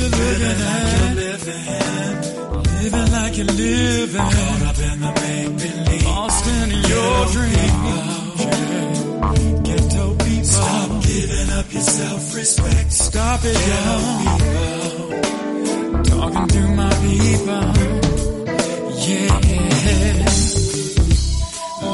you 0.00 0.08
living 0.08 0.58
like 0.64 0.92
you're 1.02 1.14
living. 1.14 1.64
Living 2.80 3.10
like 3.12 3.36
you're 3.36 3.46
living. 3.46 4.30
Caught 4.36 4.62
up 4.70 4.78
in 4.78 5.00
the 5.00 5.12
make 5.20 5.52
believe. 5.60 6.04
Lost 6.04 6.46
in 6.46 6.70
your 6.90 7.26
dream. 7.34 7.74
Ghetto 9.66 10.04
people. 10.24 10.44
Stop 10.44 10.90
giving 11.02 11.50
up 11.58 11.72
your 11.72 11.82
self 11.82 12.34
respect. 12.34 12.92
Stop 12.92 13.40
it, 13.44 13.58
y'all. 13.68 14.02
Talking 16.04 16.48
to 16.54 16.62
my 16.80 16.92
people. 17.06 17.64
Yeah. 19.06 19.34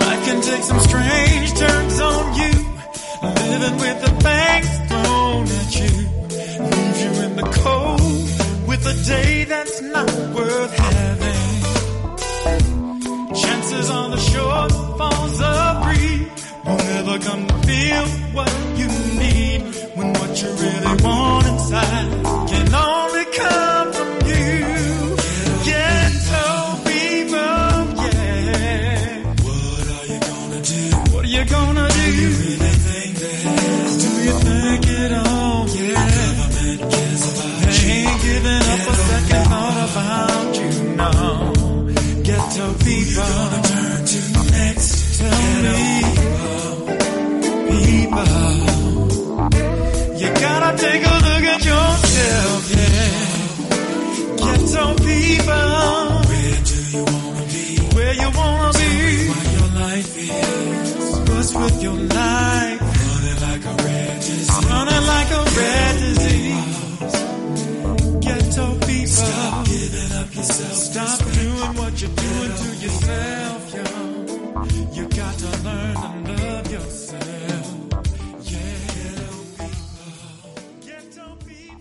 Life 0.00 0.22
can 0.26 0.38
take 0.42 0.64
some 0.70 0.80
strange 0.80 1.54
turns 1.54 2.00
on 2.00 2.34
you. 2.40 2.54
Living 3.50 3.76
with 3.78 3.98
the 4.04 4.10
pain. 4.22 4.55
a 8.86 8.94
day 9.04 9.44
that's 9.44 9.82
not 9.82 10.10
worth 10.34 10.78
having. 10.78 11.44
Chances 13.34 13.90
on 13.90 14.10
the 14.12 14.18
short 14.18 14.72
falls 14.98 15.40
of 15.40 15.84
free 15.84 16.28
won't 16.64 16.82
ever 16.82 17.18
come. 17.18 17.55
Ghetto 43.16 43.45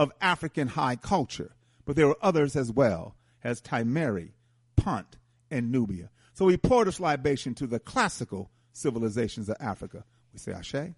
of 0.00 0.10
African 0.22 0.68
high 0.68 0.96
culture, 0.96 1.54
but 1.84 1.94
there 1.94 2.06
were 2.06 2.16
others 2.22 2.56
as 2.56 2.72
well, 2.72 3.16
as 3.44 3.60
Timeri, 3.60 4.30
Punt, 4.74 5.18
and 5.50 5.70
Nubia. 5.70 6.08
So 6.32 6.46
we 6.46 6.56
pour 6.56 6.86
this 6.86 7.00
libation 7.00 7.54
to 7.56 7.66
the 7.66 7.78
classical 7.78 8.50
civilizations 8.72 9.50
of 9.50 9.58
Africa. 9.60 10.04
We 10.32 10.38
say 10.38 10.52
Ashe. 10.52 10.94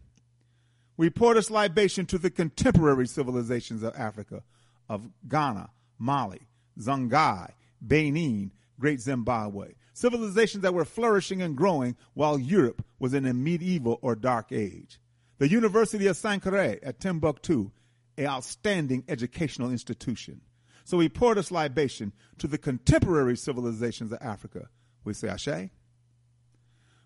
We 0.96 1.10
pour 1.10 1.34
this 1.34 1.50
libation 1.50 2.06
to 2.06 2.18
the 2.18 2.30
contemporary 2.30 3.08
civilizations 3.08 3.82
of 3.82 3.92
Africa, 3.96 4.44
of 4.88 5.08
Ghana, 5.28 5.70
Mali, 5.98 6.46
Songhai, 6.78 7.54
Benin, 7.84 8.52
Great 8.78 9.00
Zimbabwe. 9.00 9.72
Civilizations 9.94 10.62
that 10.62 10.74
were 10.74 10.84
flourishing 10.84 11.42
and 11.42 11.56
growing 11.56 11.96
while 12.14 12.38
Europe 12.38 12.84
was 13.00 13.14
in 13.14 13.26
a 13.26 13.34
medieval 13.34 13.98
or 14.00 14.14
dark 14.14 14.52
age. 14.52 15.00
The 15.38 15.48
University 15.48 16.06
of 16.06 16.16
Sankore 16.16 16.78
at 16.84 17.00
Timbuktu, 17.00 17.72
an 18.16 18.26
outstanding 18.26 19.04
educational 19.08 19.70
institution. 19.70 20.40
So 20.84 20.96
we 20.96 21.08
pour 21.08 21.34
this 21.34 21.50
libation 21.50 22.12
to 22.38 22.46
the 22.46 22.58
contemporary 22.58 23.36
civilizations 23.36 24.12
of 24.12 24.18
Africa. 24.20 24.68
We 25.04 25.14
say 25.14 25.28
Ashe. 25.28 25.70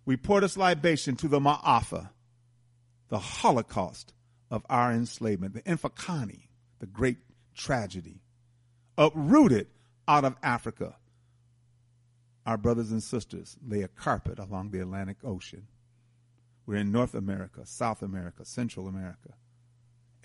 We 0.04 0.16
pour 0.16 0.40
this 0.40 0.56
libation 0.56 1.16
to 1.16 1.28
the 1.28 1.40
Ma'afa, 1.40 2.10
the 3.08 3.18
Holocaust 3.18 4.14
of 4.50 4.64
our 4.70 4.92
enslavement, 4.92 5.54
the 5.54 5.62
Infakani, 5.62 6.48
the 6.78 6.86
great 6.86 7.18
tragedy, 7.54 8.22
uprooted 8.96 9.66
out 10.06 10.24
of 10.24 10.36
Africa. 10.42 10.96
Our 12.46 12.56
brothers 12.56 12.92
and 12.92 13.02
sisters 13.02 13.56
lay 13.66 13.82
a 13.82 13.88
carpet 13.88 14.38
along 14.38 14.70
the 14.70 14.80
Atlantic 14.80 15.18
Ocean. 15.24 15.66
We're 16.64 16.76
in 16.76 16.92
North 16.92 17.14
America, 17.14 17.66
South 17.66 18.02
America, 18.02 18.44
Central 18.44 18.86
America, 18.86 19.34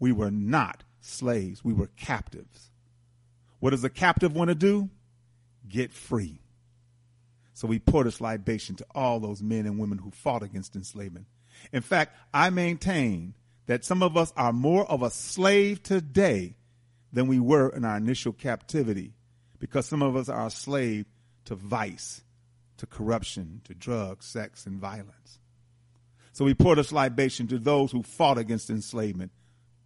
we 0.00 0.10
were 0.10 0.30
not 0.30 0.82
slaves. 1.00 1.62
We 1.62 1.74
were 1.74 1.90
captives. 1.96 2.70
What 3.60 3.70
does 3.70 3.84
a 3.84 3.90
captive 3.90 4.34
want 4.34 4.48
to 4.48 4.54
do? 4.54 4.88
Get 5.68 5.92
free. 5.92 6.40
So 7.52 7.68
we 7.68 7.78
pour 7.78 8.04
this 8.04 8.20
libation 8.20 8.74
to 8.76 8.86
all 8.94 9.20
those 9.20 9.42
men 9.42 9.66
and 9.66 9.78
women 9.78 9.98
who 9.98 10.10
fought 10.10 10.42
against 10.42 10.74
enslavement. 10.74 11.26
In 11.72 11.82
fact, 11.82 12.16
I 12.32 12.48
maintain 12.48 13.34
that 13.66 13.84
some 13.84 14.02
of 14.02 14.16
us 14.16 14.32
are 14.36 14.52
more 14.52 14.90
of 14.90 15.02
a 15.02 15.10
slave 15.10 15.82
today 15.82 16.56
than 17.12 17.26
we 17.26 17.38
were 17.38 17.68
in 17.68 17.84
our 17.84 17.98
initial 17.98 18.32
captivity 18.32 19.12
because 19.58 19.84
some 19.84 20.02
of 20.02 20.16
us 20.16 20.30
are 20.30 20.46
a 20.46 20.50
slave 20.50 21.04
to 21.44 21.54
vice, 21.54 22.22
to 22.78 22.86
corruption, 22.86 23.60
to 23.64 23.74
drugs, 23.74 24.24
sex, 24.24 24.64
and 24.64 24.80
violence. 24.80 25.38
So 26.32 26.46
we 26.46 26.54
pour 26.54 26.76
this 26.76 26.92
libation 26.92 27.46
to 27.48 27.58
those 27.58 27.92
who 27.92 28.02
fought 28.02 28.38
against 28.38 28.70
enslavement 28.70 29.32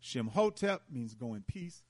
Shem 0.00 0.28
Hotep 0.28 0.82
means 0.90 1.14
go 1.14 1.34
in 1.34 1.42
peace. 1.42 1.82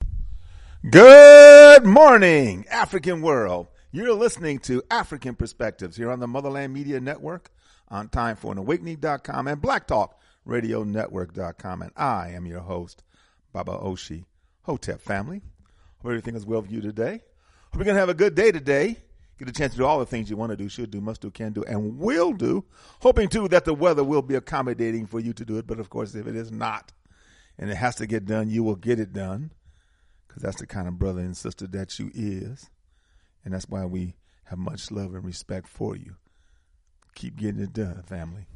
Good 0.89 1.85
morning, 1.85 2.65
African 2.69 3.21
world. 3.21 3.67
You're 3.91 4.13
listening 4.13 4.59
to 4.59 4.81
Afrikan 4.89 5.37
Perspectives 5.37 5.95
here 5.95 6.11
on 6.11 6.19
the 6.19 6.27
Motherland 6.27 6.73
Media 6.73 6.99
Network 6.99 7.49
on 7.87 8.09
timeforanawakening.com 8.09 9.47
and 9.47 9.61
blacktalkradionetwork.com. 9.61 11.81
And 11.81 11.91
I 11.95 12.31
am 12.31 12.45
your 12.45 12.59
host, 12.59 13.05
Baba 13.53 13.77
Oshi. 13.77 14.25
Hotep 14.63 14.99
family. 15.01 15.41
Hope 16.01 16.11
everything 16.11 16.35
is 16.35 16.45
well 16.45 16.61
with 16.61 16.71
you 16.71 16.81
today. 16.81 17.21
Hope 17.71 17.75
you're 17.75 17.85
going 17.85 17.95
to 17.95 18.01
have 18.01 18.09
a 18.09 18.13
good 18.13 18.35
day 18.35 18.51
today. 18.51 18.97
Get 19.39 19.47
a 19.49 19.53
chance 19.53 19.71
to 19.71 19.79
do 19.79 19.85
all 19.85 19.99
the 19.99 20.05
things 20.05 20.29
you 20.29 20.37
want 20.37 20.51
to 20.51 20.57
do, 20.57 20.69
should 20.69 20.91
do, 20.91 21.01
must 21.01 21.21
do, 21.21 21.31
can 21.31 21.53
do, 21.53 21.63
and 21.63 21.97
will 21.97 22.33
do. 22.33 22.63
Hoping 23.01 23.27
too 23.27 23.47
that 23.47 23.65
the 23.65 23.73
weather 23.73 24.03
will 24.03 24.21
be 24.21 24.35
accommodating 24.35 25.07
for 25.07 25.19
you 25.19 25.33
to 25.33 25.43
do 25.45 25.57
it. 25.57 25.65
But 25.65 25.79
of 25.79 25.89
course, 25.89 26.13
if 26.13 26.27
it 26.27 26.35
is 26.35 26.51
not, 26.51 26.91
and 27.57 27.69
it 27.69 27.75
has 27.75 27.95
to 27.95 28.07
get 28.07 28.25
done, 28.25 28.49
you 28.49 28.63
will 28.63 28.75
get 28.75 28.99
it 28.99 29.13
done 29.13 29.51
because 30.27 30.43
that's 30.43 30.59
the 30.59 30.67
kind 30.67 30.87
of 30.87 30.97
brother 30.97 31.19
and 31.21 31.35
sister 31.35 31.67
that 31.67 31.99
you 31.99 32.09
is. 32.13 32.69
And 33.43 33.53
that's 33.53 33.67
why 33.67 33.85
we 33.85 34.15
have 34.45 34.59
much 34.59 34.91
love 34.91 35.13
and 35.13 35.23
respect 35.23 35.67
for 35.67 35.95
you. 35.95 36.15
Keep 37.15 37.37
getting 37.37 37.61
it 37.61 37.73
done, 37.73 38.03
family. 38.03 38.47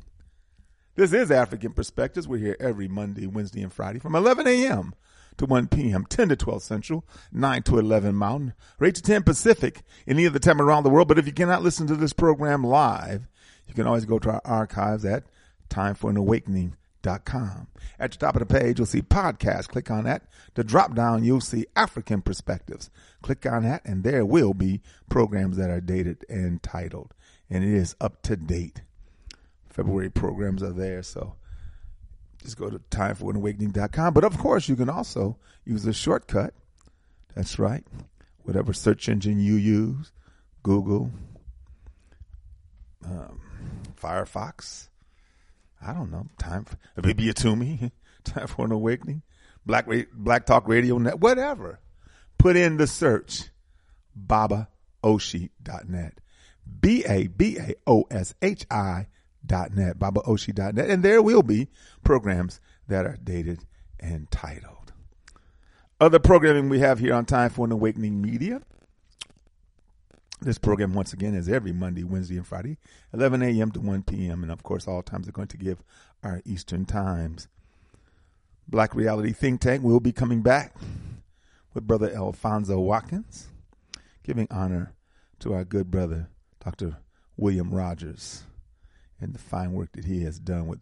This 0.95 1.11
is 1.11 1.29
Afrikan 1.29 1.75
Perspectives. 1.75 2.27
We're 2.27 2.37
here 2.37 2.55
every 2.59 2.87
Monday, 2.87 3.27
Wednesday, 3.27 3.61
and 3.61 3.73
Friday 3.73 3.99
from 3.99 4.15
11 4.15 4.47
a.m. 4.47 4.95
to 5.37 5.45
1 5.45 5.67
p.m., 5.67 6.05
10 6.07 6.29
to 6.29 6.35
12 6.37 6.63
Central, 6.63 7.05
9 7.33 7.63
to 7.63 7.79
11 7.79 8.15
Mountain, 8.15 8.53
or 8.79 8.87
8 8.87 8.95
to 8.95 9.01
10 9.01 9.23
Pacific, 9.23 9.81
any 10.07 10.25
other 10.25 10.39
time 10.39 10.61
around 10.61 10.83
the 10.83 10.89
world. 10.89 11.09
But 11.09 11.19
if 11.19 11.27
you 11.27 11.33
cannot 11.33 11.63
listen 11.63 11.85
to 11.87 11.97
this 11.97 12.13
program 12.13 12.63
live, 12.63 13.27
you 13.67 13.73
can 13.73 13.87
always 13.87 14.05
go 14.05 14.19
to 14.19 14.31
our 14.31 14.41
archives 14.45 15.03
at 15.03 15.25
Time 15.67 15.95
for 15.95 16.09
an 16.09 16.15
Awakening 16.15 16.77
At 17.07 18.11
the 18.11 18.17
top 18.17 18.35
of 18.35 18.39
the 18.39 18.45
page, 18.45 18.79
you'll 18.79 18.85
see 18.85 19.01
podcast. 19.01 19.69
Click 19.69 19.89
on 19.89 20.03
that. 20.05 20.23
The 20.55 20.63
drop 20.63 20.95
down, 20.95 21.23
you'll 21.23 21.41
see 21.41 21.65
Afrikan 21.75 22.23
perspectives. 22.23 22.89
Click 23.21 23.45
on 23.45 23.63
that, 23.63 23.85
and 23.85 24.03
there 24.03 24.25
will 24.25 24.53
be 24.53 24.81
programs 25.09 25.57
that 25.57 25.69
are 25.69 25.81
dated 25.81 26.25
and 26.29 26.61
titled. 26.61 27.13
And 27.49 27.63
it 27.63 27.73
is 27.73 27.95
up 28.01 28.21
to 28.23 28.35
date. 28.35 28.81
February 29.69 30.09
programs 30.09 30.63
are 30.63 30.71
there, 30.71 31.03
so 31.03 31.35
just 32.41 32.57
go 32.57 32.69
to 32.69 32.79
timeforanawakening.com. 32.79 34.13
But 34.13 34.23
of 34.23 34.37
course, 34.37 34.69
you 34.69 34.75
can 34.75 34.89
also 34.89 35.37
use 35.65 35.85
a 35.85 35.93
shortcut. 35.93 36.53
That's 37.35 37.59
right. 37.59 37.83
Whatever 38.43 38.71
search 38.73 39.09
engine 39.09 39.39
you 39.39 39.55
use, 39.55 40.11
Google, 40.63 41.11
um, 43.03 43.41
Firefox, 44.01 44.89
I 45.81 45.93
don't 45.93 46.11
know. 46.11 46.27
Time 46.37 46.65
for 46.65 46.77
a 46.97 47.33
to 47.33 47.55
me. 47.55 47.91
Time 48.23 48.47
for 48.47 48.65
an 48.65 48.71
awakening. 48.71 49.21
Black 49.65 49.87
Black 50.13 50.45
Talk 50.45 50.67
Radio 50.67 50.97
Net. 50.97 51.19
Whatever. 51.19 51.79
Put 52.37 52.55
in 52.55 52.77
the 52.77 52.87
search. 52.87 53.49
BabaOshi.net. 54.27 56.19
B 56.79 57.03
A 57.07 57.27
B 57.27 57.57
A 57.57 57.75
O 57.85 58.05
S 58.09 58.33
H 58.41 58.65
I 58.71 59.07
dot 59.45 59.75
net. 59.75 59.99
BabaOshi.net. 59.99 60.89
And 60.89 61.03
there 61.03 61.21
will 61.21 61.43
be 61.43 61.67
programs 62.03 62.59
that 62.87 63.05
are 63.05 63.17
dated 63.23 63.65
and 63.99 64.29
titled. 64.31 64.93
Other 65.99 66.19
programming 66.19 66.69
we 66.69 66.79
have 66.79 66.99
here 66.99 67.13
on 67.13 67.25
Time 67.25 67.49
for 67.49 67.65
an 67.65 67.71
Awakening 67.71 68.21
Media 68.21 68.61
this 70.45 70.57
program, 70.59 70.93
once 70.93 71.11
again, 71.11 71.33
is 71.33 71.49
every 71.49 71.71
Monday, 71.71 72.03
Wednesday, 72.03 72.37
and 72.37 72.45
Friday, 72.45 72.77
11 73.13 73.41
a.m. 73.41 73.71
to 73.71 73.79
1 73.79 74.03
p.m. 74.03 74.43
And 74.43 74.51
of 74.51 74.63
course, 74.63 74.87
all 74.87 75.01
times 75.01 75.27
are 75.27 75.33
going 75.33 75.47
to 75.49 75.57
give 75.57 75.83
our 76.23 76.41
Eastern 76.45 76.85
times. 76.85 77.47
Black 78.67 78.95
Reality 78.95 79.33
Think 79.33 79.61
Tank 79.61 79.83
will 79.83 79.99
be 79.99 80.11
coming 80.11 80.41
back 80.41 80.75
with 81.73 81.87
Brother 81.87 82.11
Alfonso 82.15 82.79
Watkins, 82.79 83.47
giving 84.23 84.47
honor 84.49 84.93
to 85.39 85.53
our 85.53 85.65
good 85.65 85.91
brother, 85.91 86.29
Dr. 86.63 86.97
William 87.37 87.73
Rogers, 87.73 88.43
and 89.19 89.33
the 89.33 89.39
fine 89.39 89.73
work 89.73 89.91
that 89.93 90.05
he 90.05 90.23
has 90.23 90.39
done 90.39 90.67
with 90.67 90.79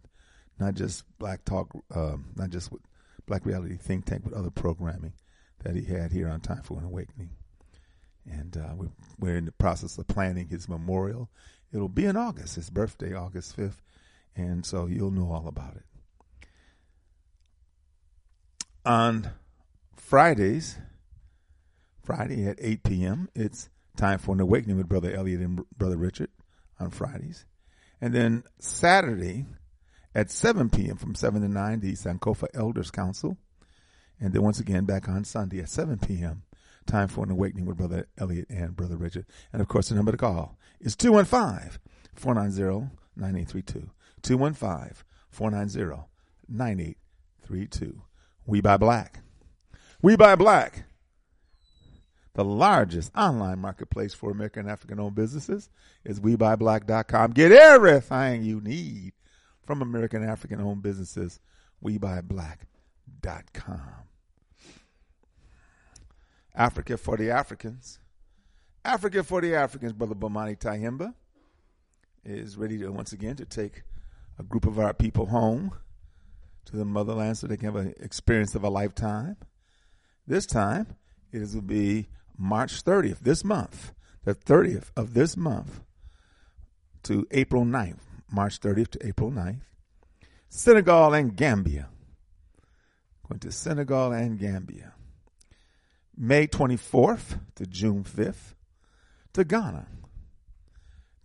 not 0.58 0.74
just 0.74 1.04
Black 1.18 1.44
Talk, 1.44 1.70
um, 1.94 2.26
not 2.36 2.50
just 2.50 2.70
with 2.70 2.82
Black 3.26 3.44
Reality 3.44 3.76
Think 3.76 4.04
Tank, 4.04 4.22
but 4.24 4.34
other 4.34 4.50
programming 4.50 5.14
that 5.62 5.74
he 5.74 5.84
had 5.84 6.12
here 6.12 6.28
on 6.28 6.40
Time 6.40 6.62
for 6.62 6.78
an 6.78 6.84
Awakening 6.84 7.30
and 8.30 8.56
uh, 8.56 8.74
we're, 8.74 8.90
we're 9.18 9.36
in 9.36 9.44
the 9.44 9.52
process 9.52 9.98
of 9.98 10.06
planning 10.06 10.48
his 10.48 10.68
memorial. 10.68 11.30
It'll 11.72 11.88
be 11.88 12.04
in 12.04 12.16
August, 12.16 12.56
his 12.56 12.70
birthday, 12.70 13.14
August 13.14 13.56
5th, 13.56 13.80
and 14.36 14.64
so 14.64 14.86
you'll 14.86 15.10
know 15.10 15.30
all 15.32 15.48
about 15.48 15.76
it. 15.76 16.48
On 18.86 19.30
Fridays, 19.96 20.78
Friday 22.02 22.46
at 22.46 22.58
8 22.60 22.82
p.m., 22.82 23.28
it's 23.34 23.70
time 23.96 24.18
for 24.18 24.34
an 24.34 24.40
awakening 24.40 24.76
with 24.76 24.88
Brother 24.88 25.12
Elliot 25.12 25.40
and 25.40 25.64
Brother 25.76 25.96
Richard 25.96 26.30
on 26.78 26.90
Fridays. 26.90 27.44
And 28.00 28.14
then 28.14 28.44
Saturday 28.58 29.46
at 30.14 30.30
7 30.30 30.70
p.m. 30.70 30.96
from 30.96 31.14
7 31.14 31.42
to 31.42 31.48
9, 31.48 31.80
the 31.80 31.92
Sankofa 31.94 32.46
Elders 32.54 32.90
Council. 32.90 33.36
And 34.20 34.32
then 34.32 34.42
once 34.42 34.60
again 34.60 34.84
back 34.84 35.08
on 35.08 35.24
Sunday 35.24 35.60
at 35.60 35.68
7 35.68 35.98
p.m. 35.98 36.43
Time 36.86 37.08
for 37.08 37.24
an 37.24 37.30
Awakening 37.30 37.66
with 37.66 37.78
Brother 37.78 38.08
Elliot 38.18 38.46
and 38.50 38.76
Brother 38.76 38.96
Richard. 38.96 39.26
And 39.52 39.62
of 39.62 39.68
course, 39.68 39.88
the 39.88 39.94
number 39.94 40.12
to 40.12 40.18
call 40.18 40.58
is 40.80 40.96
215 40.96 41.78
490 42.14 42.90
9832. 43.16 43.90
215 44.22 44.96
490 45.30 46.02
9832. 46.48 48.02
We 48.46 48.60
buy 48.60 48.76
black. 48.76 49.20
We 50.02 50.16
buy 50.16 50.34
black. 50.34 50.84
The 52.34 52.44
largest 52.44 53.12
online 53.16 53.60
marketplace 53.60 54.12
for 54.12 54.32
American 54.32 54.68
African 54.68 54.98
owned 54.98 55.14
businesses 55.14 55.70
is 56.04 56.18
WeBuyBlack.com. 56.18 57.30
Get 57.30 57.52
everything 57.52 58.42
you 58.42 58.60
need 58.60 59.12
from 59.64 59.82
American 59.82 60.24
African 60.24 60.60
owned 60.60 60.82
businesses. 60.82 61.38
WeBuyBlack.com. 61.84 64.03
Africa 66.54 66.96
for 66.96 67.16
the 67.16 67.30
Africans. 67.30 67.98
Africa 68.84 69.24
for 69.24 69.40
the 69.40 69.54
Africans, 69.54 69.92
Brother 69.92 70.14
Bomani 70.14 70.58
Tyehimba 70.58 71.14
is 72.24 72.56
ready 72.56 72.78
to 72.78 72.90
once 72.90 73.12
again 73.12 73.36
to 73.36 73.44
take 73.44 73.82
a 74.38 74.42
group 74.42 74.66
of 74.66 74.78
our 74.78 74.92
people 74.94 75.26
home 75.26 75.72
to 76.66 76.76
the 76.76 76.84
motherland 76.84 77.36
so 77.38 77.46
they 77.46 77.56
can 77.56 77.66
have 77.66 77.76
an 77.76 77.94
experience 78.00 78.54
of 78.54 78.64
a 78.64 78.68
lifetime. 78.68 79.36
This 80.26 80.46
time, 80.46 80.96
it 81.32 81.40
will 81.54 81.60
be 81.62 82.08
March 82.36 82.84
30th, 82.84 83.20
this 83.20 83.44
month, 83.44 83.92
the 84.24 84.34
30th 84.34 84.90
of 84.96 85.14
this 85.14 85.36
month 85.36 85.80
to 87.02 87.26
April 87.30 87.64
9th, 87.64 87.98
March 88.30 88.60
30th 88.60 88.90
to 88.90 89.06
April 89.06 89.30
9th. 89.30 89.60
Senegal 90.48 91.14
and 91.14 91.36
Gambia. 91.36 91.88
Going 93.28 93.40
to 93.40 93.50
Senegal 93.50 94.12
and 94.12 94.38
Gambia. 94.38 94.94
May 96.16 96.46
24th 96.46 97.40
to 97.56 97.66
June 97.66 98.04
5th 98.04 98.54
to 99.32 99.44
Ghana. 99.44 99.88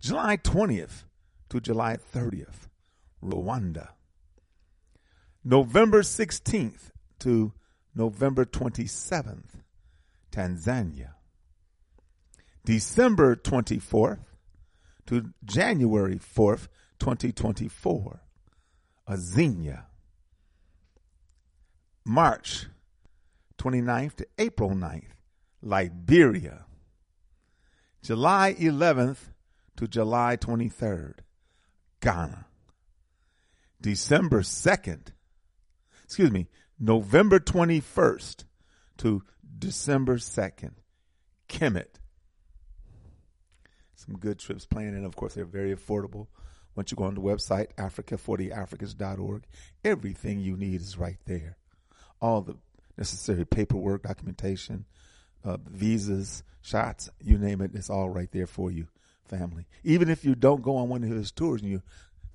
July 0.00 0.36
20th 0.36 1.04
to 1.48 1.60
July 1.60 1.96
30th, 2.14 2.68
Rwanda. 3.22 3.90
November 5.44 6.02
16th 6.02 6.90
to 7.20 7.52
November 7.94 8.44
27th, 8.44 9.62
Tanzania. 10.32 11.10
December 12.64 13.36
24th 13.36 14.24
to 15.06 15.32
January 15.44 16.16
4th, 16.16 16.68
2024, 16.98 18.20
Azania. 19.08 19.84
March 22.04 22.66
29th 23.60 24.16
to 24.16 24.26
April 24.38 24.70
9th, 24.70 25.10
Liberia. 25.60 26.64
July 28.02 28.54
11th 28.58 29.18
to 29.76 29.86
July 29.86 30.38
23rd, 30.38 31.18
Ghana. 32.00 32.46
December 33.78 34.40
2nd, 34.40 35.08
excuse 36.04 36.30
me, 36.30 36.48
November 36.78 37.38
21st 37.38 38.44
to 38.98 39.22
December 39.58 40.16
2nd, 40.16 40.72
Kemet. 41.48 42.00
Some 43.94 44.16
good 44.16 44.38
trips 44.38 44.64
planned, 44.64 44.96
and 44.96 45.04
of 45.04 45.16
course, 45.16 45.34
they're 45.34 45.44
very 45.44 45.74
affordable. 45.74 46.28
Once 46.74 46.90
you 46.90 46.96
go 46.96 47.04
on 47.04 47.14
the 47.14 47.20
website, 47.20 47.74
africafortheafricans.org, 47.74 49.44
everything 49.84 50.40
you 50.40 50.56
need 50.56 50.80
is 50.80 50.96
right 50.96 51.18
there. 51.26 51.58
All 52.22 52.40
the 52.40 52.56
necessary 52.96 53.44
paperwork, 53.44 54.02
documentation, 54.02 54.84
uh, 55.44 55.56
visas, 55.68 56.42
shots, 56.62 57.08
you 57.20 57.38
name 57.38 57.60
it, 57.60 57.72
it's 57.74 57.90
all 57.90 58.10
right 58.10 58.30
there 58.32 58.46
for 58.46 58.70
you, 58.70 58.86
family. 59.26 59.66
Even 59.84 60.08
if 60.08 60.24
you 60.24 60.34
don't 60.34 60.62
go 60.62 60.76
on 60.76 60.88
one 60.88 61.02
of 61.02 61.10
his 61.10 61.32
tours 61.32 61.62
and 61.62 61.70
you're 61.70 61.82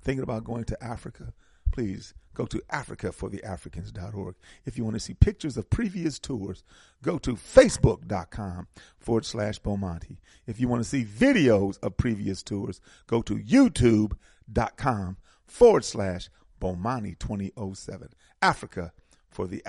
thinking 0.02 0.22
about 0.22 0.44
going 0.44 0.64
to 0.64 0.82
Africa, 0.82 1.32
please 1.72 2.14
go 2.34 2.46
to 2.46 2.58
africafortheafricans.org. 2.72 4.34
If 4.66 4.76
you 4.76 4.84
want 4.84 4.94
to 4.94 5.00
see 5.00 5.14
pictures 5.14 5.56
of 5.56 5.70
previous 5.70 6.18
tours, 6.18 6.62
go 7.02 7.18
to 7.18 7.34
facebook.com 7.34 8.68
forward 8.98 9.24
slash 9.24 9.60
Bomonti. 9.60 10.18
If 10.46 10.60
you 10.60 10.68
want 10.68 10.82
to 10.82 10.88
see 10.88 11.04
videos 11.04 11.78
of 11.82 11.96
previous 11.96 12.42
tours, 12.42 12.80
go 13.06 13.22
to 13.22 13.36
youtube.com 13.36 15.16
forward 15.46 15.84
slash 15.84 16.28
Bomani 16.60 17.18
2007. 17.18 18.08
Africa 18.42 18.92
for 19.28 19.46
the 19.46 19.62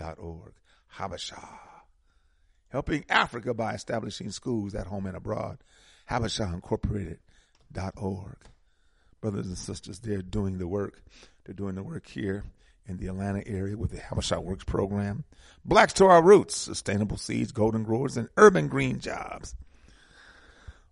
Africans.org. 0.00 0.52
Habesha. 0.96 1.58
Helping 2.68 3.04
Africa 3.08 3.54
by 3.54 3.74
establishing 3.74 4.30
schools 4.30 4.74
at 4.74 4.86
home 4.86 5.06
and 5.06 5.16
abroad. 5.16 5.58
Habesha 6.10 6.52
Incorporated.org 6.52 8.36
brothers 9.20 9.46
and 9.46 9.56
sisters, 9.56 10.00
they're 10.00 10.20
doing 10.20 10.58
the 10.58 10.68
work. 10.68 11.02
They're 11.44 11.54
doing 11.54 11.76
the 11.76 11.82
work 11.82 12.06
here 12.06 12.44
in 12.86 12.98
the 12.98 13.06
Atlanta 13.06 13.42
area 13.46 13.74
with 13.74 13.90
the 13.90 13.96
Habesha 13.96 14.42
Works 14.42 14.64
program. 14.64 15.24
Blacks 15.64 15.94
to 15.94 16.04
Our 16.04 16.22
Roots, 16.22 16.54
Sustainable 16.54 17.16
Seeds, 17.16 17.50
Golden 17.50 17.84
Growers, 17.84 18.18
and 18.18 18.28
Urban 18.36 18.68
Green 18.68 19.00
Jobs. 19.00 19.54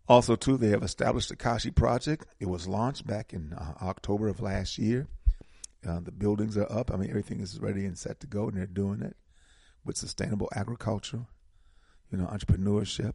Also, 0.08 0.34
too, 0.34 0.56
they 0.56 0.68
have 0.68 0.82
established 0.82 1.28
the 1.28 1.36
Kashi 1.36 1.70
Project. 1.70 2.24
It 2.40 2.48
was 2.48 2.66
launched 2.66 3.06
back 3.06 3.34
in 3.34 3.52
uh, 3.52 3.74
October 3.82 4.28
of 4.28 4.40
last 4.40 4.78
year. 4.78 5.08
Uh, 5.86 6.00
the 6.00 6.12
buildings 6.12 6.56
are 6.56 6.70
up. 6.70 6.92
I 6.92 6.96
mean, 6.96 7.10
everything 7.10 7.40
is 7.40 7.58
ready 7.58 7.84
and 7.84 7.98
set 7.98 8.20
to 8.20 8.26
go, 8.26 8.48
and 8.48 8.56
they're 8.56 8.66
doing 8.66 9.02
it 9.02 9.16
with 9.84 9.96
sustainable 9.96 10.48
agriculture, 10.54 11.26
you 12.10 12.18
know, 12.18 12.26
entrepreneurship, 12.26 13.14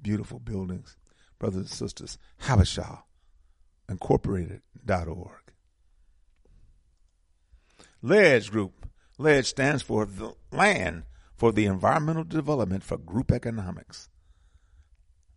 beautiful 0.00 0.38
buildings. 0.38 0.96
Brothers 1.38 1.56
and 1.58 1.70
sisters, 1.70 2.18
Habesha 2.42 3.02
Incorporated.org. 3.88 5.52
LEDGE 8.00 8.50
Group. 8.50 8.88
LEDGE 9.18 9.46
stands 9.46 9.82
for 9.82 10.06
the 10.06 10.34
Land 10.50 11.04
for 11.36 11.52
the 11.52 11.66
Environmental 11.66 12.24
Development 12.24 12.82
for 12.82 12.96
Group 12.96 13.30
Economics. 13.30 14.08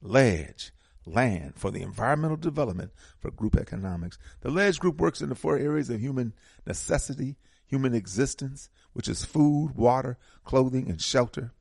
LEDGE, 0.02 0.72
Land 1.06 1.54
for 1.56 1.72
the 1.72 1.82
Environmental 1.82 2.38
Development 2.38 2.92
for 3.20 3.32
Group 3.32 3.56
Economics. 3.56 4.18
The 4.42 4.50
LEDGE 4.50 4.80
Group 4.80 5.00
works 5.00 5.22
in 5.22 5.30
the 5.30 5.36
four 5.36 5.58
areas 5.58 5.90
of 5.90 6.00
human 6.00 6.34
necessity, 6.66 7.38
human 7.66 7.94
existence, 7.94 8.70
which 8.94 9.08
is 9.08 9.26
food, 9.26 9.76
water, 9.76 10.18
clothing, 10.44 10.90
and 10.90 11.02
shelter. 11.02 11.54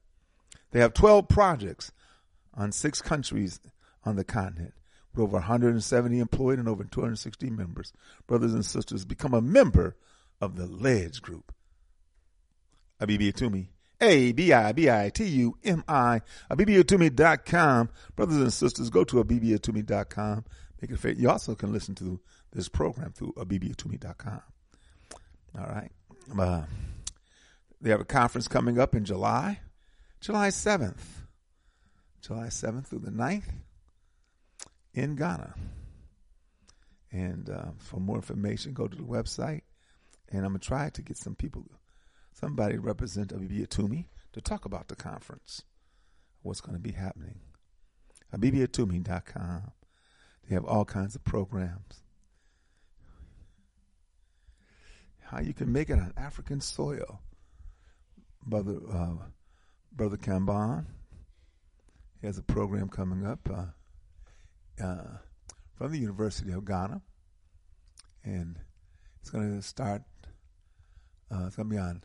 They 0.71 0.81
have 0.81 0.95
12 0.95 1.29
projects 1.29 1.93
on 2.55 2.73
six 2.73 3.01
countries 3.01 3.61
on 4.05 4.17
the 4.17 4.25
continent 4.25 4.75
with 5.13 5.23
over 5.23 5.37
170 5.37 6.19
employed 6.19 6.59
and 6.59 6.69
over 6.69 6.85
260 6.85 7.51
members. 7.51 7.93
Brothers 8.27 8.55
and 8.55 8.65
sisters, 8.65 9.05
become 9.05 9.35
a 9.35 9.41
member 9.41 9.97
of 10.41 10.57
the 10.57 10.67
LEDGE 10.67 11.23
Group. 11.23 11.55
Abibitumi, 13.01 13.69
A-B-I-B-I-T-U-M-I, 14.05 14.61
abibitumi.com. 16.51 17.89
Brothers 18.15 18.37
and 18.37 18.53
sisters, 18.53 18.91
go 18.91 19.05
to 19.05 19.25
abibitumi.com. 19.25 20.45
Make 20.81 20.91
it 20.91 20.99
fair. 20.99 21.13
You 21.13 21.31
also 21.31 21.55
can 21.55 21.73
listen 21.73 21.95
to 21.97 22.21
this 22.53 22.69
program 22.69 23.13
through 23.13 23.33
abibitumi.com. 23.37 24.43
All 25.59 25.67
right. 25.67 25.91
Uh, 26.39 26.63
they 27.81 27.91
have 27.91 28.01
a 28.01 28.05
conference 28.05 28.49
coming 28.49 28.79
up 28.79 28.95
in 28.95 29.05
July, 29.05 29.61
July 30.21 30.49
7th. 30.49 31.23
July 32.21 32.47
7th 32.47 32.87
through 32.87 33.01
the 33.01 33.11
9th 33.11 33.53
in 34.95 35.17
Ghana. 35.17 35.55
And 37.13 37.49
uh, 37.49 37.71
for 37.79 38.01
more 38.01 38.17
information, 38.17 38.73
go 38.73 38.89
to 38.89 38.97
the 38.97 39.03
website. 39.03 39.63
And 40.31 40.45
I'm 40.45 40.53
going 40.53 40.61
to 40.61 40.67
try 40.67 40.91
to 40.91 41.03
get 41.03 41.17
some 41.17 41.35
people, 41.35 41.65
somebody 42.35 42.77
represent 42.79 43.33
Abibitumi 43.33 44.07
to 44.33 44.41
talk 44.41 44.65
about 44.65 44.89
the 44.89 44.97
conference, 44.97 45.63
what's 46.43 46.61
going 46.61 46.75
to 46.75 46.81
be 46.81 46.93
happening. 46.93 47.41
Abibitumi.com. 48.35 49.73
They 50.49 50.55
have 50.55 50.65
all 50.65 50.85
kinds 50.85 51.15
of 51.15 51.25
programs. 51.25 52.03
How 55.23 55.41
you 55.41 55.55
can 55.55 55.73
make 55.73 55.89
it 55.89 55.99
on 55.99 56.13
African 56.17 56.61
soil. 56.61 57.21
Brother, 58.45 58.79
uh, 58.93 59.15
Brother 59.91 60.19
Kamban 60.19 60.85
has 62.23 62.37
a 62.37 62.43
program 62.43 62.89
coming 62.89 63.27
up. 63.27 63.49
Uh, 63.51 63.65
uh, 64.83 65.19
from 65.77 65.93
the 65.93 65.99
University 65.99 66.53
of 66.53 66.65
Ghana, 66.65 67.01
and 68.25 68.59
it's 69.21 69.31
going 69.31 69.57
to 69.57 69.63
start. 69.63 70.03
Uh, 71.31 71.45
it's 71.47 71.57
going 71.57 71.69
to 71.69 71.75
be 71.75 71.81
on 71.81 72.03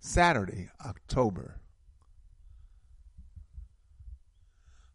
Saturday, 0.00 0.70
October 0.84 1.60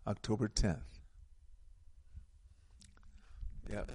October 0.07 0.47
10th. 0.47 0.81
Yep. 3.71 3.91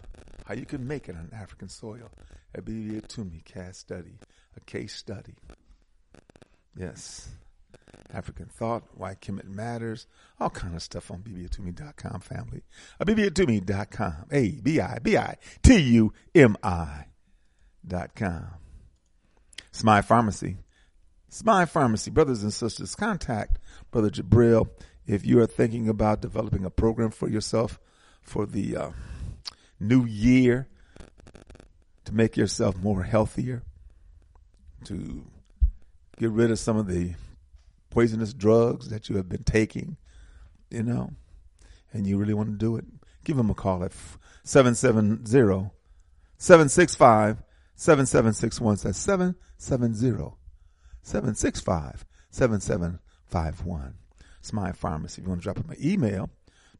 How 0.47 0.55
you 0.55 0.67
can 0.67 0.87
make 0.87 1.09
it 1.09 1.15
on 1.15 1.31
African 1.33 1.69
soil. 1.69 2.11
It'd 2.53 2.65
be 2.65 2.99
a 2.99 3.03
cast 3.45 3.79
study, 3.79 4.19
a 4.57 4.61
case 4.61 4.95
study. 4.95 5.35
Yes. 6.77 7.29
African 8.13 8.47
Thought, 8.47 8.83
Why 8.95 9.15
Kemet 9.15 9.49
Matters, 9.49 10.09
all 10.41 10.51
kind 10.51 10.75
of 10.75 10.83
stuff 10.83 11.13
on 11.13 11.19
abibitumi.com 11.19 12.21
family. 12.21 12.63
Uh, 12.99 13.05
abibitumi.com. 13.05 14.27
A-B-I-B-I-T-U-M-I 14.33 15.07
dot 17.87 18.15
com. 18.17 18.47
Smile 19.71 20.03
Pharmacy. 20.03 20.57
Smile 21.33 21.67
Pharmacy, 21.67 22.11
brothers 22.11 22.43
and 22.43 22.53
sisters, 22.53 22.97
contact 22.97 23.61
Brother 23.93 24.11
Jabril 24.11 24.69
if 25.07 25.25
you 25.25 25.39
are 25.39 25.47
thinking 25.47 25.89
about 25.89 26.21
developing 26.21 26.65
a 26.65 26.71
program 26.71 27.13
for 27.13 27.29
yourself 27.29 27.79
for 28.21 28.47
the 28.47 28.77
uh, 28.77 28.91
new 29.79 30.05
year 30.05 30.69
to 32.05 32.13
make 32.13 32.37
yourself 32.37 32.77
more 32.77 33.05
healthier, 33.05 33.63
to 34.85 35.25
get 36.19 36.31
rid 36.31 36.51
of 36.51 36.59
some 36.59 36.77
of 36.77 36.89
the 36.89 37.15
poisonous 37.91 38.35
drugs 38.35 38.89
that 38.89 39.09
you 39.09 39.17
have 39.17 39.29
been 39.29 39.45
taking, 39.45 39.97
you 40.69 40.83
know, 40.83 41.13
and 41.93 42.09
you 42.09 42.19
really 42.19 42.35
want 42.35 42.49
to 42.51 42.57
do 42.57 42.75
it, 42.75 42.85
give 43.23 43.37
them 43.37 43.51
a 43.51 43.55
call 43.55 43.85
at 43.85 43.93
770 44.43 45.71
765 46.39 47.43
7761. 47.77 48.79
That's 48.83 48.99
770 48.99 50.40
765 51.03 52.05
7751. 52.31 53.95
Smile 54.43 54.73
Pharmacy. 54.73 55.21
If 55.21 55.27
you 55.27 55.31
want 55.31 55.43
to 55.43 55.45
drop 55.45 55.57
them 55.57 55.71
an 55.71 55.77
email, 55.85 56.31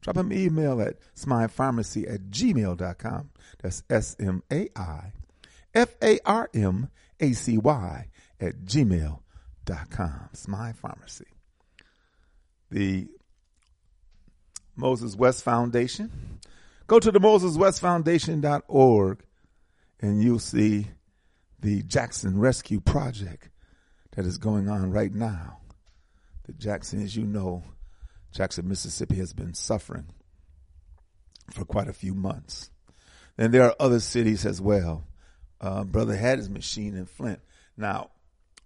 drop 0.01 0.15
them 0.15 0.31
an 0.31 0.37
email 0.37 0.81
at 0.81 0.95
smilepharmacy 1.15 2.11
at 2.11 2.29
gmail.com. 2.29 3.29
That's 3.61 3.83
S 3.89 4.15
M 4.19 4.43
A 4.51 4.69
I 4.75 5.13
F 5.73 5.95
A 6.01 6.19
R 6.25 6.49
M 6.53 6.89
A 7.19 7.33
C 7.33 7.57
Y 7.57 8.07
at 8.39 8.63
gmail.com 8.65 9.21
com. 9.89 10.29
Smile 10.33 10.73
Pharmacy. 10.73 11.25
The 12.69 13.07
Moses 14.75 15.15
West 15.15 15.43
Foundation. 15.43 16.39
Go 16.87 16.99
to 16.99 17.11
the 17.11 17.19
Moses 17.19 17.57
West 17.57 17.81
MosesWestFoundation.org 17.81 19.23
and 20.01 20.21
you'll 20.21 20.39
see 20.39 20.87
the 21.59 21.83
Jackson 21.83 22.39
Rescue 22.39 22.81
Project 22.81 23.49
that 24.11 24.25
is 24.25 24.37
going 24.37 24.69
on 24.69 24.91
right 24.91 25.13
now. 25.13 25.59
that 26.45 26.57
Jackson, 26.57 27.01
as 27.01 27.15
you 27.15 27.25
know, 27.25 27.63
Jackson, 28.31 28.67
Mississippi 28.67 29.15
has 29.15 29.33
been 29.33 29.53
suffering 29.53 30.07
for 31.51 31.65
quite 31.65 31.87
a 31.87 31.93
few 31.93 32.13
months. 32.13 32.69
And 33.37 33.53
there 33.53 33.63
are 33.63 33.75
other 33.79 33.99
cities 33.99 34.45
as 34.45 34.61
well. 34.61 35.07
Uh, 35.59 35.83
brother 35.83 36.15
had 36.15 36.39
his 36.39 36.49
machine 36.49 36.95
in 36.95 37.05
Flint. 37.05 37.39
Now, 37.77 38.11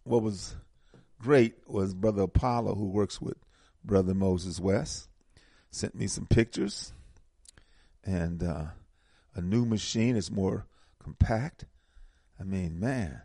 what 0.04 0.22
was 0.22 0.56
great 1.20 1.56
was 1.68 1.94
Brother 1.94 2.24
Apollo, 2.24 2.76
who 2.76 2.90
works 2.90 3.22
with 3.22 3.38
Brother 3.84 4.14
Moses 4.14 4.60
West, 4.60 5.10
sent 5.72 5.96
me 5.96 6.08
some 6.08 6.26
pictures 6.26 6.94
and 8.06 8.44
uh, 8.44 8.66
a 9.34 9.42
new 9.42 9.66
machine 9.66 10.16
is 10.16 10.32
more 10.32 10.68
compact. 11.04 11.66
I 12.40 12.44
mean, 12.44 12.80
man, 12.80 13.22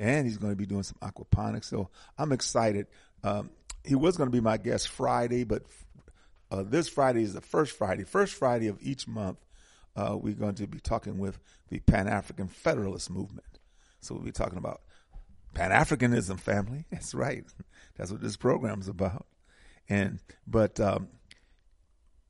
and 0.00 0.26
he's 0.26 0.38
going 0.38 0.52
to 0.52 0.56
be 0.56 0.66
doing 0.66 0.82
some 0.82 0.96
aquaponics. 1.02 1.66
So 1.66 1.90
I'm 2.18 2.32
excited. 2.32 2.86
Um, 3.22 3.50
he 3.84 3.94
was 3.94 4.16
going 4.16 4.28
to 4.28 4.32
be 4.32 4.40
my 4.40 4.56
guest 4.56 4.88
Friday, 4.88 5.44
but 5.44 5.62
uh, 6.50 6.64
this 6.66 6.88
Friday 6.88 7.22
is 7.22 7.34
the 7.34 7.42
first 7.42 7.76
Friday, 7.76 8.04
first 8.04 8.34
Friday 8.34 8.68
of 8.68 8.78
each 8.80 9.06
month. 9.06 9.38
Uh, 9.94 10.16
we're 10.20 10.34
going 10.34 10.54
to 10.54 10.66
be 10.66 10.80
talking 10.80 11.18
with 11.18 11.38
the 11.68 11.80
Pan 11.80 12.08
African 12.08 12.48
Federalist 12.48 13.10
Movement. 13.10 13.58
So 14.00 14.14
we'll 14.14 14.24
be 14.24 14.32
talking 14.32 14.56
about 14.56 14.80
Pan 15.52 15.70
Africanism, 15.70 16.40
family. 16.40 16.86
That's 16.90 17.14
right. 17.14 17.44
That's 17.96 18.10
what 18.10 18.22
this 18.22 18.38
program 18.38 18.80
is 18.80 18.88
about. 18.88 19.26
And 19.88 20.20
but 20.46 20.80
um, 20.80 21.08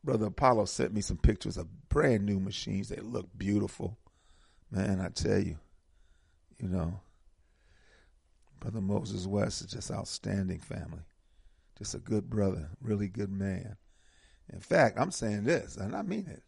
Brother 0.02 0.26
Apollo 0.26 0.64
sent 0.64 0.92
me 0.92 1.02
some 1.02 1.18
pictures 1.18 1.56
of 1.56 1.88
brand 1.88 2.24
new 2.24 2.40
machines. 2.40 2.88
They 2.88 3.00
look 3.00 3.28
beautiful. 3.36 3.96
Man, 4.72 5.00
I 5.00 5.08
tell 5.10 5.38
you, 5.38 5.58
you 6.58 6.68
know, 6.68 7.00
Brother 8.60 8.80
Moses 8.80 9.26
West 9.26 9.62
is 9.62 9.68
just 9.68 9.90
outstanding 9.90 10.60
family. 10.60 11.02
Just 11.78 11.94
a 11.94 11.98
good 11.98 12.28
brother, 12.28 12.68
really 12.82 13.08
good 13.08 13.32
man. 13.32 13.76
In 14.52 14.60
fact, 14.60 14.98
I'm 14.98 15.10
saying 15.10 15.44
this, 15.44 15.76
and 15.76 15.96
I 15.96 16.02
mean 16.02 16.26
it. 16.28 16.42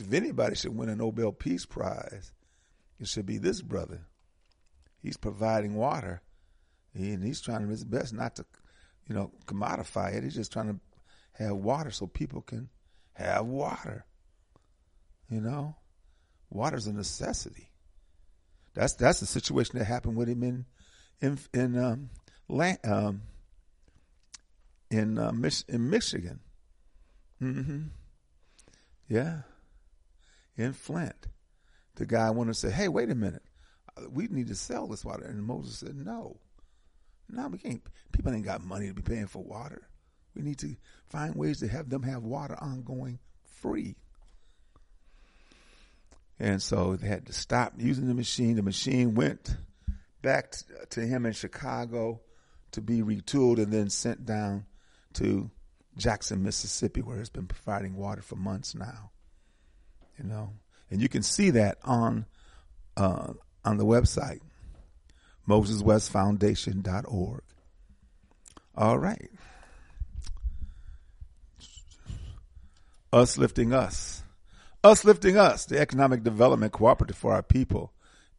If 0.00 0.12
anybody 0.12 0.56
should 0.56 0.74
win 0.74 0.88
a 0.88 0.96
Nobel 0.96 1.32
Peace 1.32 1.66
Prize, 1.66 2.32
it 2.98 3.06
should 3.06 3.26
be 3.26 3.36
this 3.36 3.60
brother. 3.60 4.06
He's 5.02 5.18
providing 5.18 5.74
water, 5.74 6.22
and 6.94 7.22
he's 7.22 7.40
trying 7.40 7.68
his 7.68 7.84
best 7.84 8.14
not 8.14 8.36
to, 8.36 8.46
you 9.06 9.14
know, 9.14 9.32
commodify 9.46 10.14
it. 10.14 10.24
He's 10.24 10.34
just 10.34 10.52
trying 10.52 10.68
to 10.68 10.80
have 11.44 11.56
water 11.56 11.90
so 11.90 12.06
people 12.06 12.40
can 12.40 12.70
have 13.12 13.44
water. 13.44 14.06
You 15.30 15.40
know, 15.40 15.76
water's 16.48 16.86
a 16.86 16.92
necessity. 16.92 17.70
That's 18.74 18.94
that's 18.94 19.20
the 19.20 19.26
situation 19.26 19.78
that 19.78 19.84
happened 19.84 20.16
with 20.16 20.28
him 20.28 20.42
in 20.42 20.64
in 21.20 21.38
in 21.52 21.78
um, 21.78 22.10
land, 22.48 22.78
um 22.84 23.22
in 24.90 25.18
uh, 25.18 25.32
in 25.68 25.90
Michigan. 25.90 26.40
Mm-hmm. 27.42 27.80
Yeah, 29.08 29.42
in 30.56 30.72
Flint, 30.72 31.28
the 31.96 32.06
guy 32.06 32.30
wanted 32.30 32.52
to 32.52 32.58
say, 32.58 32.70
"Hey, 32.70 32.88
wait 32.88 33.10
a 33.10 33.14
minute, 33.14 33.42
we 34.10 34.28
need 34.28 34.48
to 34.48 34.54
sell 34.54 34.86
this 34.86 35.04
water," 35.04 35.24
and 35.24 35.42
Moses 35.42 35.78
said, 35.78 35.96
"No, 35.96 36.38
no, 37.28 37.48
we 37.48 37.58
can't. 37.58 37.82
People 38.12 38.32
ain't 38.32 38.44
got 38.44 38.64
money 38.64 38.88
to 38.88 38.94
be 38.94 39.02
paying 39.02 39.26
for 39.26 39.42
water." 39.42 39.86
We 40.34 40.42
need 40.42 40.58
to 40.60 40.76
find 41.08 41.34
ways 41.34 41.58
to 41.58 41.68
have 41.68 41.90
them 41.90 42.04
have 42.04 42.22
water 42.22 42.56
ongoing 42.60 43.18
free. 43.42 43.96
And 46.38 46.62
so 46.62 46.96
they 46.96 47.08
had 47.08 47.26
to 47.26 47.32
stop 47.32 47.74
using 47.78 48.06
the 48.06 48.14
machine. 48.14 48.56
The 48.56 48.62
machine 48.62 49.14
went 49.14 49.56
back 50.22 50.54
to 50.90 51.00
him 51.00 51.26
in 51.26 51.32
Chicago 51.32 52.20
to 52.72 52.80
be 52.80 53.02
retooled 53.02 53.58
and 53.58 53.72
then 53.72 53.90
sent 53.90 54.24
down 54.24 54.66
to 55.14 55.50
Jackson, 55.96 56.42
Mississippi, 56.42 57.02
where 57.02 57.18
it's 57.18 57.28
been 57.28 57.46
providing 57.46 57.96
water 57.96 58.22
for 58.22 58.36
months 58.36 58.74
now. 58.74 59.10
You 60.18 60.24
know, 60.24 60.52
and 60.90 61.00
you 61.00 61.08
can 61.08 61.22
see 61.22 61.50
that 61.50 61.78
on 61.82 62.26
uh, 62.96 63.32
on 63.64 63.76
the 63.76 63.86
website, 63.86 64.40
MosesWestFoundation.org. 65.48 67.42
All 68.76 68.98
right. 68.98 69.30
Us 73.12 73.36
lifting 73.36 73.72
us. 73.72 74.22
Us 74.82 75.04
lifting 75.04 75.36
us, 75.36 75.66
the 75.66 75.78
economic 75.78 76.22
development 76.22 76.72
cooperative 76.72 77.16
for 77.16 77.34
our 77.34 77.42
people 77.42 77.92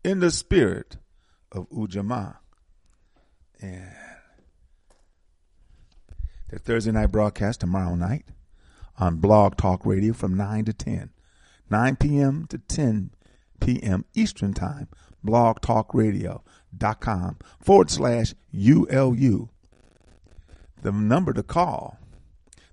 in 0.04 0.20
the 0.20 0.32
spirit 0.32 0.98
of 1.52 1.70
Ujamaa. 1.70 2.38
And 3.62 3.92
the 6.50 6.60
Thursday 6.60 6.92
night 6.92 7.12
broadcast 7.12 7.62
tomorrow 7.62 7.96
night 7.96 8.26
on 8.98 9.18
Blog 9.18 9.58
Talk 9.58 9.86
Radio 9.86 10.14
from 10.14 10.36
9 10.36 10.66
to 10.66 10.74
10. 10.74 11.12
9 11.70 11.96
p.m. 11.96 12.46
to 12.50 12.58
10 12.58 13.12
p.m. 13.60 14.06
Eastern 14.14 14.54
Time. 14.54 14.88
blogtalkradio.com 15.26 17.38
forward 17.60 17.90
slash 17.90 18.34
ULU. 18.54 19.50
The 20.82 20.92
number 20.92 21.34
to 21.34 21.44
call 21.44 21.98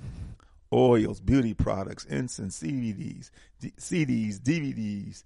oils, 0.72 1.20
beauty 1.20 1.54
products, 1.54 2.06
incense, 2.06 2.60
CDs, 2.62 3.32
D- 3.60 3.74
CDs, 3.80 4.40
DVDs, 4.40 5.24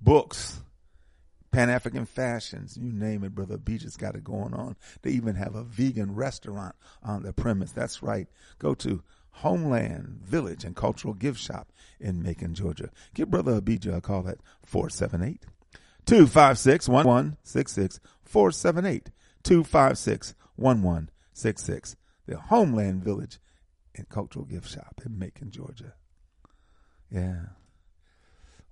books, 0.00 0.60
Pan 1.50 1.70
African 1.70 2.04
fashions, 2.04 2.76
you 2.76 2.92
name 2.92 3.24
it, 3.24 3.34
Brother 3.34 3.56
Beach 3.56 3.82
has 3.82 3.96
got 3.96 4.14
it 4.14 4.22
going 4.22 4.52
on. 4.52 4.76
They 5.02 5.10
even 5.12 5.34
have 5.36 5.54
a 5.54 5.64
vegan 5.64 6.14
restaurant 6.14 6.74
on 7.02 7.22
the 7.22 7.32
premise. 7.32 7.72
That's 7.72 8.02
right. 8.02 8.28
Go 8.58 8.74
to 8.74 9.02
Homeland 9.30 10.20
Village 10.22 10.64
and 10.64 10.76
Cultural 10.76 11.14
Gift 11.14 11.40
Shop 11.40 11.72
in 12.00 12.22
Macon, 12.22 12.54
Georgia. 12.54 12.90
Give 13.14 13.30
Brother 13.30 13.56
Abijah 13.56 13.96
a 13.96 14.00
call 14.00 14.28
at 14.28 14.38
478 14.66 15.46
256 16.04 16.88
1166 16.88 18.00
478 18.24 19.10
256 19.44 20.34
1166. 20.56 21.96
The 22.26 22.38
Homeland 22.38 23.02
Village 23.02 23.38
and 23.94 24.08
Cultural 24.08 24.44
Gift 24.44 24.70
Shop 24.70 25.00
in 25.04 25.18
Macon, 25.18 25.50
Georgia. 25.50 25.94
Yeah. 27.10 27.46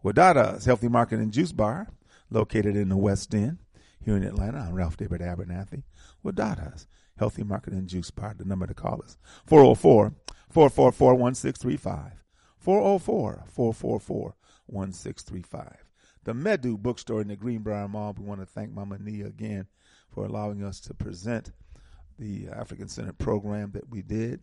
Wadada's 0.05 0.64
Healthy 0.64 0.88
Market 0.88 1.18
and 1.18 1.33
Juice 1.33 1.52
Bar, 1.52 1.88
located 2.31 2.76
in 2.76 2.88
the 2.88 2.96
West 2.96 3.35
End 3.35 3.59
here 4.05 4.16
in 4.16 4.22
Atlanta. 4.22 4.59
I'm 4.59 4.74
Ralph 4.74 4.96
David 4.96 5.20
Abernathy. 5.20 5.85
Wadada's 6.24 6.87
Healthy 7.18 7.44
Market 7.44 7.72
and 7.72 7.88
Juice 7.88 8.11
Bar. 8.11 8.35
The 8.37 8.44
number 8.44 8.66
to 8.66 8.74
call 8.74 9.00
is 9.02 9.16
404 9.46 10.12
444 10.50 11.14
1635. 11.14 12.12
404 12.59 13.44
444 13.48 14.35
1635. 14.66 15.76
The 16.24 16.33
Medu 16.33 16.76
Bookstore 16.76 17.20
in 17.20 17.29
the 17.29 17.37
Greenbriar 17.37 17.88
Mall. 17.88 18.14
We 18.18 18.24
want 18.24 18.40
to 18.40 18.46
thank 18.46 18.72
Mama 18.72 18.98
Nia 18.98 19.26
again 19.26 19.66
for 20.16 20.24
allowing 20.24 20.64
us 20.64 20.81
to 20.81 20.94
present 20.94 21.52
the 22.18 22.48
African 22.48 22.88
Centered 22.88 23.18
program 23.18 23.72
that 23.72 23.90
we 23.90 24.00
did 24.00 24.40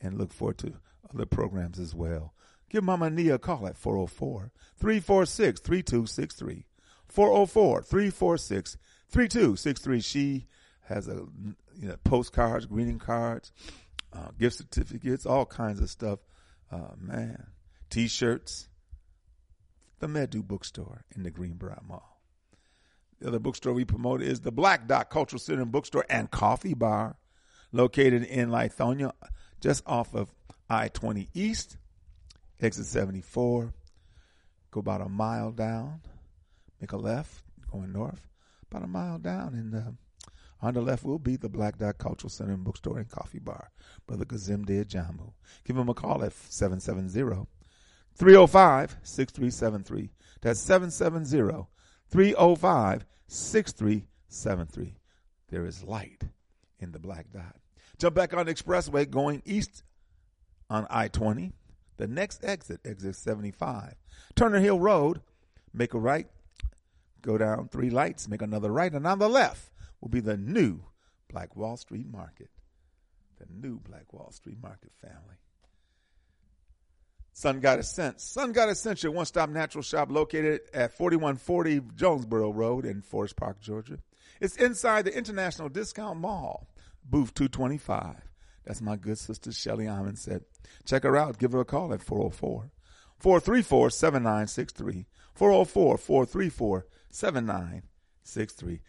and 0.00 0.16
look 0.16 0.32
forward 0.32 0.58
to 0.58 0.74
other 1.12 1.26
programs 1.26 1.80
as 1.80 1.92
well. 1.92 2.34
Give 2.70 2.84
Mama 2.84 3.10
Nia 3.10 3.34
a 3.34 3.38
call 3.40 3.66
at 3.66 3.76
404 3.76 4.52
346 4.76 5.60
3263. 5.60 6.66
404 7.08 7.82
346 7.82 8.76
3263. 9.08 10.00
She 10.00 10.46
has 10.84 11.08
a 11.08 11.14
you 11.14 11.88
know, 11.88 11.96
postcards, 12.04 12.66
greeting 12.66 13.00
cards, 13.00 13.50
uh, 14.12 14.28
gift 14.38 14.58
certificates, 14.58 15.26
all 15.26 15.46
kinds 15.46 15.80
of 15.80 15.90
stuff. 15.90 16.20
Uh, 16.70 16.92
man, 16.96 17.44
t 17.90 18.06
shirts. 18.06 18.68
The 19.98 20.06
Medu 20.06 20.46
Bookstore 20.46 21.02
in 21.16 21.24
the 21.24 21.32
Greenbriar 21.32 21.82
Mall. 21.82 22.07
The 23.20 23.28
other 23.28 23.38
bookstore 23.38 23.72
we 23.72 23.84
promote 23.84 24.22
is 24.22 24.40
the 24.40 24.52
Black 24.52 24.86
Dot 24.86 25.10
Cultural 25.10 25.40
Center 25.40 25.64
Bookstore 25.64 26.06
and 26.08 26.30
Coffee 26.30 26.74
Bar, 26.74 27.16
located 27.72 28.22
in 28.24 28.50
Lithonia, 28.50 29.12
just 29.60 29.82
off 29.86 30.14
of 30.14 30.32
I 30.70 30.88
20 30.88 31.28
East, 31.34 31.76
exit 32.60 32.86
74. 32.86 33.72
Go 34.70 34.80
about 34.80 35.00
a 35.00 35.08
mile 35.08 35.50
down, 35.50 36.02
make 36.80 36.92
a 36.92 36.96
left, 36.96 37.42
going 37.72 37.92
north, 37.92 38.28
about 38.70 38.84
a 38.84 38.88
mile 38.88 39.18
down, 39.18 39.54
and 39.54 39.74
uh, 39.74 39.90
On 40.60 40.74
the 40.74 40.80
left 40.80 41.04
will 41.04 41.18
be 41.18 41.36
the 41.36 41.48
Black 41.48 41.78
Dot 41.78 41.98
Cultural 41.98 42.30
Center 42.30 42.52
and 42.52 42.64
Bookstore 42.64 42.98
and 42.98 43.08
Coffee 43.08 43.38
Bar. 43.38 43.70
Brother 44.06 44.24
Kazim 44.24 44.64
Jamu. 44.64 45.32
Give 45.64 45.76
him 45.76 45.88
a 45.88 45.94
call 45.94 46.22
at 46.24 46.32
770 46.32 47.46
305 48.14 48.96
6373. 49.02 50.10
That's 50.40 50.60
770 50.60 51.66
305 52.10 53.04
6373. 53.26 54.94
There 55.50 55.64
is 55.64 55.84
light 55.84 56.24
in 56.80 56.92
the 56.92 56.98
Black 56.98 57.26
Dot. 57.32 57.56
Jump 57.98 58.14
back 58.14 58.34
on 58.34 58.46
the 58.46 58.54
expressway 58.54 59.08
going 59.08 59.42
east 59.44 59.82
on 60.70 60.86
I 60.90 61.08
20. 61.08 61.52
The 61.96 62.06
next 62.06 62.44
exit, 62.44 62.80
exit 62.84 63.16
75. 63.16 63.94
Turner 64.36 64.60
Hill 64.60 64.78
Road, 64.78 65.20
make 65.74 65.94
a 65.94 65.98
right, 65.98 66.28
go 67.22 67.36
down 67.36 67.68
three 67.68 67.90
lights, 67.90 68.28
make 68.28 68.42
another 68.42 68.70
right, 68.70 68.92
and 68.92 69.06
on 69.06 69.18
the 69.18 69.28
left 69.28 69.70
will 70.00 70.08
be 70.08 70.20
the 70.20 70.36
new 70.36 70.80
Black 71.28 71.56
Wall 71.56 71.76
Street 71.76 72.06
Market. 72.08 72.50
The 73.38 73.46
new 73.50 73.80
Black 73.80 74.12
Wall 74.12 74.30
Street 74.30 74.58
Market 74.62 74.92
family. 75.00 75.38
Sun 77.32 77.60
Goddess 77.60 77.90
Scents. 77.90 78.24
Sun 78.24 78.54
Scents, 78.74 79.02
your 79.02 79.12
one 79.12 79.26
stop 79.26 79.48
natural 79.50 79.82
shop 79.82 80.10
located 80.10 80.62
at 80.74 80.92
4140 80.92 81.80
Jonesboro 81.94 82.52
Road 82.52 82.84
in 82.84 83.02
Forest 83.02 83.36
Park, 83.36 83.60
Georgia. 83.60 83.98
It's 84.40 84.56
inside 84.56 85.04
the 85.04 85.16
International 85.16 85.68
Discount 85.68 86.18
Mall, 86.18 86.68
booth 87.04 87.34
225. 87.34 88.16
That's 88.64 88.80
my 88.80 88.96
good 88.96 89.18
sister 89.18 89.50
Shelly 89.52 89.88
Almond 89.88 90.18
said. 90.18 90.44
Check 90.84 91.04
her 91.04 91.16
out. 91.16 91.38
Give 91.38 91.52
her 91.52 91.60
a 91.60 91.64
call 91.64 91.92
at 91.94 92.02
404 92.02 92.70
434 93.18 93.90
7963. 93.90 95.06
404 95.34 95.98
434 95.98 96.86
7963. 97.10 98.80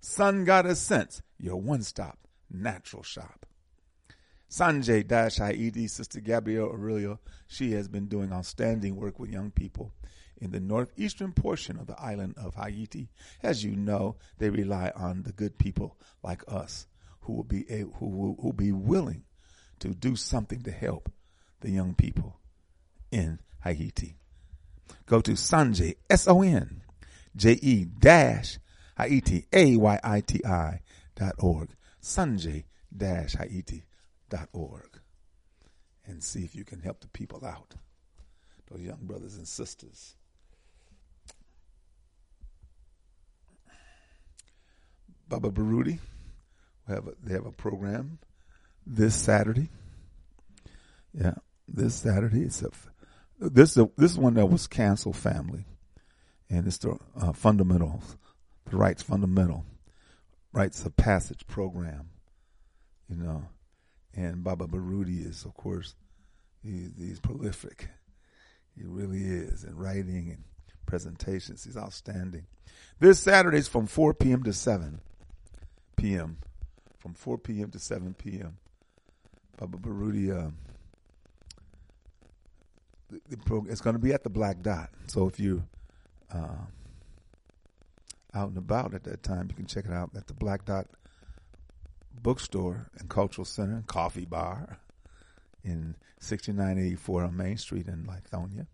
Sun 0.00 0.44
Goddess 0.44 0.80
Scents, 0.80 1.22
your 1.38 1.60
one 1.60 1.82
stop 1.82 2.18
natural 2.50 3.02
shop. 3.02 3.46
Sonje 4.54 5.04
Dash 5.04 5.38
Haiti, 5.38 5.88
Sister 5.88 6.20
Gabrielle 6.20 6.68
Aurelio, 6.68 7.18
she 7.48 7.72
has 7.72 7.88
been 7.88 8.06
doing 8.06 8.32
outstanding 8.32 8.94
work 8.94 9.18
with 9.18 9.32
young 9.32 9.50
people 9.50 9.92
in 10.36 10.52
the 10.52 10.60
northeastern 10.60 11.32
portion 11.32 11.76
of 11.76 11.88
the 11.88 12.00
island 12.00 12.36
of 12.36 12.54
Haiti. 12.54 13.08
As 13.42 13.64
you 13.64 13.74
know, 13.74 14.14
they 14.38 14.50
rely 14.50 14.92
on 14.94 15.24
the 15.24 15.32
good 15.32 15.58
people 15.58 15.98
like 16.22 16.44
us 16.46 16.86
who 17.22 17.32
will 17.32 17.42
be 17.42 17.64
who 17.66 18.06
will, 18.06 18.36
who 18.40 18.52
be 18.52 18.70
willing 18.70 19.24
to 19.80 19.88
do 19.88 20.14
something 20.14 20.62
to 20.62 20.70
help 20.70 21.10
the 21.60 21.70
young 21.72 21.96
people 21.96 22.38
in 23.10 23.40
Haiti. 23.64 24.14
Go 25.06 25.20
to 25.20 25.32
Sonje 25.32 25.96
S 26.08 26.28
O 26.28 26.42
N 26.42 26.82
J 27.34 27.58
E 27.60 27.86
dash 27.86 28.60
Haiti 28.96 29.46
A 29.52 29.74
Y 29.76 30.00
I 30.04 30.20
T 30.20 30.44
I 30.44 30.80
dot 31.16 31.34
org. 31.40 31.70
Sonje 32.00 32.62
dash 32.96 33.34
Haiti 33.34 33.82
org 34.52 35.00
and 36.06 36.22
see 36.22 36.44
if 36.44 36.54
you 36.54 36.64
can 36.64 36.80
help 36.80 37.00
the 37.00 37.08
people 37.08 37.44
out. 37.44 37.74
Those 38.70 38.80
young 38.80 39.00
brothers 39.02 39.36
and 39.36 39.46
sisters. 39.46 40.16
Baba 45.28 45.50
Baruti 45.50 45.98
we 46.86 46.94
have 46.94 47.06
a, 47.06 47.12
they 47.22 47.34
have 47.34 47.46
a 47.46 47.52
program 47.52 48.18
this 48.86 49.14
Saturday. 49.14 49.68
Yeah, 51.18 51.34
this 51.66 51.94
Saturday. 51.94 52.42
It's 52.42 52.62
a 52.62 52.70
this 53.38 53.74
this 53.74 54.12
is 54.12 54.18
one 54.18 54.34
that 54.34 54.46
was 54.46 54.66
canceled. 54.66 55.16
Family, 55.16 55.64
and 56.50 56.66
it's 56.66 56.78
the 56.78 56.98
uh, 57.20 57.32
fundamental, 57.32 58.02
the 58.66 58.76
rights 58.76 59.02
fundamental, 59.02 59.64
rites 60.52 60.84
of 60.84 60.96
passage 60.96 61.46
program. 61.46 62.10
You 63.08 63.16
know, 63.16 63.44
and 64.14 64.44
Baba 64.44 64.66
Baruti 64.66 65.26
is, 65.26 65.44
of 65.44 65.54
course, 65.54 65.94
he, 66.62 66.88
he's 66.98 67.20
prolific. 67.20 67.88
He 68.76 68.84
really 68.84 69.22
is 69.22 69.64
in 69.64 69.76
writing 69.76 70.30
and 70.30 70.44
presentations. 70.86 71.64
He's 71.64 71.76
outstanding. 71.76 72.46
This 73.00 73.20
Saturday 73.20 73.58
is 73.58 73.68
from 73.68 73.86
4 73.86 74.14
p.m. 74.14 74.42
to 74.44 74.52
7 74.52 75.00
p.m 75.96 76.38
from 77.04 77.12
4 77.12 77.36
p.m. 77.36 77.70
to 77.70 77.78
7 77.78 78.14
p.m. 78.14 78.56
Baba 79.58 79.76
Baruti, 79.76 80.30
uh, 80.30 80.48
the, 83.10 83.20
the 83.28 83.66
it's 83.68 83.82
going 83.82 83.92
to 83.94 84.00
be 84.00 84.14
at 84.14 84.24
the 84.24 84.30
Black 84.30 84.62
Dot. 84.62 84.88
So 85.08 85.28
if 85.28 85.38
you 85.38 85.64
uh, 86.32 86.64
out 88.32 88.48
and 88.48 88.56
about 88.56 88.94
at 88.94 89.04
that 89.04 89.22
time, 89.22 89.48
you 89.50 89.54
can 89.54 89.66
check 89.66 89.84
it 89.84 89.92
out 89.92 90.12
at 90.16 90.26
the 90.28 90.32
Black 90.32 90.64
Dot 90.64 90.86
Bookstore 92.22 92.90
and 92.98 93.08
Cultural 93.08 93.44
Center 93.44 93.74
and 93.74 93.86
Coffee 93.86 94.24
Bar 94.24 94.78
in 95.64 95.96
6984 96.20 97.24
on 97.24 97.36
Main 97.36 97.58
Street 97.58 97.88
in 97.88 98.06
Lithonia. 98.06 98.66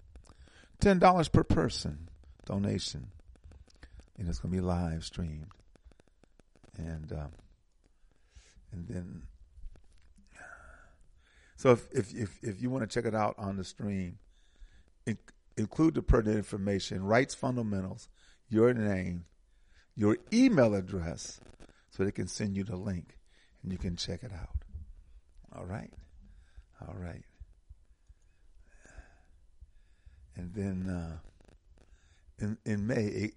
$10 0.81 1.33
per 1.33 1.45
person 1.45 2.09
donation. 2.47 3.09
And 4.19 4.29
it's 4.29 4.39
going 4.39 4.53
to 4.53 4.61
be 4.61 4.67
live 4.67 5.05
streamed. 5.05 5.49
And 6.77 7.13
um, 7.13 7.33
and 8.73 8.87
then 8.89 9.23
so 11.57 11.73
if 11.73 11.91
if 11.93 12.15
if, 12.15 12.39
if 12.43 12.63
you 12.63 12.71
want 12.71 12.89
to 12.89 12.95
check 12.95 13.05
it 13.05 13.15
out 13.15 13.35
on 13.39 13.57
the 13.57 13.65
stream, 13.65 14.19
include 15.61 15.95
the 15.95 16.03
pertinent 16.03 16.39
information, 16.39 17.05
rights 17.05 17.35
fundamentals, 17.35 18.09
your 18.49 18.73
name, 18.75 19.25
your 19.95 20.17
email 20.33 20.75
address, 20.75 21.41
so 21.91 22.05
they 22.05 22.11
can 22.11 22.27
send 22.27 22.57
you 22.57 22.65
the 22.65 22.77
link 22.77 23.17
and 23.63 23.73
you 23.73 23.79
can 23.79 23.97
check 23.97 24.23
it 24.23 24.33
out. 24.33 24.57
All 25.55 25.65
right, 25.65 25.93
all 26.87 26.95
right, 26.97 27.25
and 30.37 30.55
then 30.55 30.89
uh, 30.89 31.19
in 32.39 32.57
in 32.65 32.87
May 32.87 33.33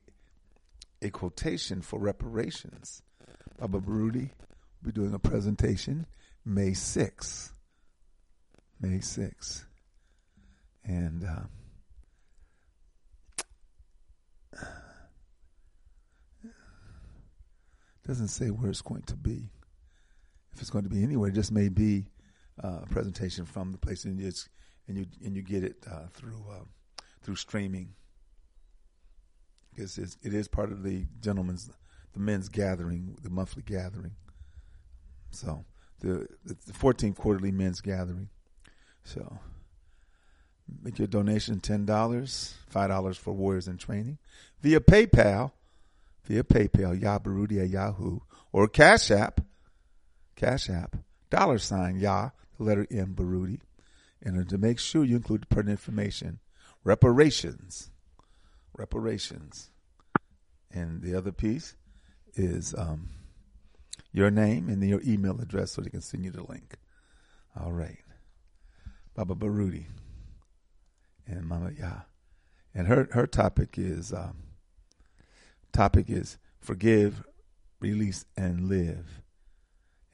a, 1.01 1.07
a 1.07 1.09
quotation 1.09 1.81
for 1.81 1.99
reparations. 1.99 3.01
Baba 3.59 3.79
Baruti 3.79 4.29
will 4.29 4.85
be 4.85 4.91
doing 4.91 5.13
a 5.13 5.19
presentation 5.19 6.05
May 6.45 6.71
6th. 6.71 7.51
May 8.81 8.97
6th. 8.97 9.63
And 10.83 11.23
uh, 11.23 11.43
doesn't 18.05 18.27
say 18.27 18.47
where 18.47 18.69
it's 18.69 18.81
going 18.81 19.03
to 19.03 19.15
be. 19.15 19.49
If 20.53 20.61
it's 20.61 20.69
going 20.69 20.83
to 20.83 20.89
be 20.89 21.03
anywhere, 21.03 21.29
it 21.29 21.35
just 21.35 21.51
may 21.51 21.69
be 21.69 22.05
uh, 22.63 22.79
a 22.83 22.87
presentation 22.87 23.45
from 23.45 23.71
the 23.71 23.77
place, 23.77 24.05
and 24.05 24.19
it's 24.21 24.49
and 24.87 24.97
you 24.97 25.05
and 25.23 25.35
you 25.35 25.41
get 25.41 25.63
it 25.63 25.75
uh, 25.89 26.07
through 26.13 26.43
uh, 26.51 26.63
through 27.21 27.35
streaming. 27.35 27.93
Because 29.73 29.97
it 29.97 30.33
is 30.33 30.47
part 30.47 30.71
of 30.71 30.83
the 30.83 31.07
gentleman's, 31.19 31.71
the 32.13 32.19
men's 32.19 32.47
gathering, 32.47 33.17
the 33.23 33.31
monthly 33.31 33.63
gathering. 33.63 34.11
So 35.31 35.65
the 35.99 36.27
the 36.45 36.73
14th 36.73 37.15
quarterly 37.15 37.51
men's 37.51 37.81
gathering. 37.81 38.29
So 39.03 39.39
make 40.83 40.99
your 40.99 41.07
donation 41.07 41.59
ten 41.59 41.85
dollars, 41.85 42.55
five 42.67 42.89
dollars 42.89 43.17
for 43.17 43.33
Warriors 43.33 43.67
in 43.67 43.77
Training 43.77 44.19
via 44.61 44.79
PayPal, 44.79 45.51
via 46.25 46.43
PayPal, 46.43 46.99
Yabaruti 47.01 47.63
at 47.63 47.69
Yahoo, 47.69 48.19
or 48.51 48.67
Cash 48.67 49.09
App, 49.09 49.41
Cash 50.35 50.69
App, 50.69 50.97
dollar 51.29 51.57
sign 51.57 51.99
Yah, 51.99 52.29
the 52.57 52.63
letter 52.63 52.87
M 52.91 53.15
Baruti, 53.15 53.59
and 54.21 54.47
to 54.49 54.57
make 54.57 54.79
sure 54.79 55.03
you 55.03 55.15
include 55.15 55.41
the 55.41 55.47
pertinent 55.47 55.79
information, 55.79 56.39
reparations, 56.83 57.91
reparations, 58.77 59.69
and 60.71 61.01
the 61.01 61.15
other 61.15 61.31
piece 61.31 61.75
is 62.35 62.73
um, 62.77 63.09
your 64.11 64.31
name 64.31 64.69
and 64.69 64.83
your 64.83 65.01
email 65.05 65.39
address 65.39 65.71
so 65.71 65.81
they 65.81 65.89
can 65.89 66.01
send 66.01 66.25
you 66.25 66.31
the 66.31 66.43
link. 66.43 66.75
All 67.59 67.71
right. 67.71 67.99
Baba 69.15 69.35
Baruti 69.35 69.85
and 71.27 71.45
Mama 71.45 71.71
Yah. 71.77 72.01
And 72.73 72.87
her, 72.87 73.07
her 73.11 73.27
topic 73.27 73.75
is 73.77 74.11
um, 74.11 74.37
topic 75.71 76.09
is 76.09 76.37
forgive, 76.59 77.23
release, 77.79 78.25
and 78.35 78.67
live. 78.67 79.22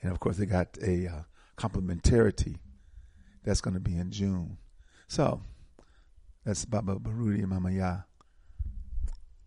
And 0.02 0.12
of 0.12 0.20
course, 0.20 0.38
they 0.38 0.46
got 0.46 0.78
a 0.82 1.08
uh, 1.08 1.22
complementarity 1.58 2.58
that's 3.44 3.62
going 3.62 3.74
to 3.74 3.80
be 3.80 3.98
in 3.98 4.12
June. 4.12 4.58
So 5.08 5.42
that's 6.46 6.66
Baba 6.66 6.96
Baruti 6.96 7.40
and 7.40 7.50
Mama 7.50 7.72
Yah 7.72 7.98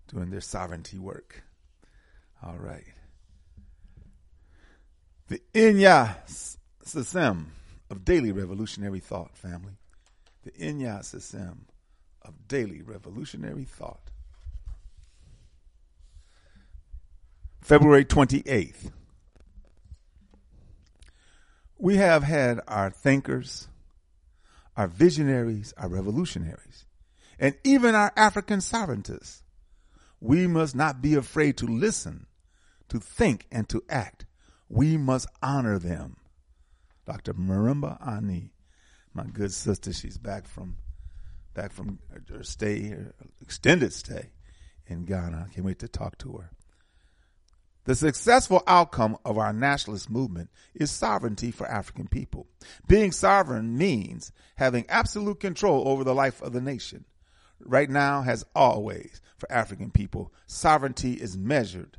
doing 0.08 0.30
their 0.30 0.40
sovereignty 0.40 0.98
work. 0.98 1.42
All 2.42 2.58
right. 2.58 2.84
The 5.28 5.40
Inya 5.54 6.16
Sasem 6.84 7.46
of 7.88 8.04
Daily 8.04 8.32
Revolutionary 8.32 9.00
Thought, 9.00 9.36
family. 9.36 9.74
The 10.44 10.50
Inya 10.52 11.00
Sasem 11.00 11.60
of 12.22 12.48
Daily 12.48 12.82
Revolutionary 12.82 13.64
Thought. 13.64 14.10
February 17.62 18.04
28th, 18.04 18.90
We 21.82 21.96
have 21.96 22.22
had 22.22 22.60
our 22.68 22.90
thinkers, 22.90 23.66
our 24.76 24.86
visionaries, 24.86 25.74
our 25.76 25.88
revolutionaries, 25.88 26.84
and 27.40 27.56
even 27.64 27.96
our 27.96 28.12
African 28.14 28.60
sovereigntists. 28.60 29.42
We 30.20 30.46
must 30.46 30.76
not 30.76 31.02
be 31.02 31.16
afraid 31.16 31.56
to 31.56 31.66
listen, 31.66 32.26
to 32.88 33.00
think, 33.00 33.48
and 33.50 33.68
to 33.68 33.82
act. 33.88 34.26
We 34.68 34.96
must 34.96 35.26
honor 35.42 35.80
them. 35.80 36.18
Dr. 37.04 37.34
Marimba 37.34 37.98
Ani, 38.06 38.52
my 39.12 39.24
good 39.24 39.52
sister, 39.52 39.92
she's 39.92 40.18
back 40.18 40.46
from 40.46 40.76
back 41.52 41.72
from 41.72 41.98
her 42.30 42.44
stay, 42.44 42.90
her 42.90 43.12
extended 43.40 43.92
stay 43.92 44.30
in 44.86 45.04
Ghana. 45.04 45.48
I 45.50 45.52
can't 45.52 45.66
wait 45.66 45.80
to 45.80 45.88
talk 45.88 46.16
to 46.18 46.34
her. 46.34 46.50
The 47.84 47.96
successful 47.96 48.62
outcome 48.68 49.16
of 49.24 49.38
our 49.38 49.52
nationalist 49.52 50.08
movement 50.08 50.50
is 50.72 50.90
sovereignty 50.92 51.50
for 51.50 51.66
African 51.66 52.06
people. 52.06 52.46
Being 52.86 53.10
sovereign 53.10 53.76
means 53.76 54.30
having 54.54 54.88
absolute 54.88 55.40
control 55.40 55.88
over 55.88 56.04
the 56.04 56.14
life 56.14 56.40
of 56.42 56.52
the 56.52 56.60
nation. 56.60 57.06
Right 57.58 57.90
now, 57.90 58.22
as 58.24 58.44
always, 58.54 59.20
for 59.36 59.50
African 59.50 59.90
people, 59.90 60.32
sovereignty 60.46 61.14
is 61.14 61.36
measured 61.36 61.98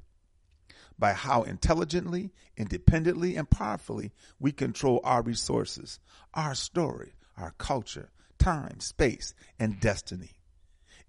by 0.98 1.12
how 1.12 1.44
intelligently, 1.44 2.32
independently, 2.56 3.36
and 3.36 3.50
powerfully 3.50 4.14
we 4.40 4.54
control 4.54 5.02
our 5.04 5.22
resources, 5.22 6.00
our 6.34 6.56
story, 6.56 7.14
our 7.38 7.52
culture, 7.58 8.10
time, 8.38 8.80
space, 8.80 9.34
and 9.60 9.82
destiny. 9.82 10.32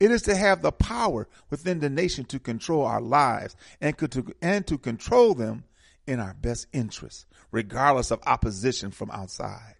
It 0.00 0.10
is 0.10 0.22
to 0.22 0.34
have 0.34 0.62
the 0.62 0.72
power 0.72 1.28
within 1.50 1.80
the 1.80 1.90
nation 1.90 2.24
to 2.26 2.38
control 2.38 2.84
our 2.84 3.00
lives 3.00 3.56
and 3.80 3.96
to, 3.98 4.34
and 4.42 4.66
to 4.66 4.78
control 4.78 5.34
them 5.34 5.64
in 6.06 6.20
our 6.20 6.34
best 6.34 6.66
interests, 6.72 7.26
regardless 7.50 8.10
of 8.10 8.20
opposition 8.26 8.90
from 8.90 9.10
outside. 9.10 9.76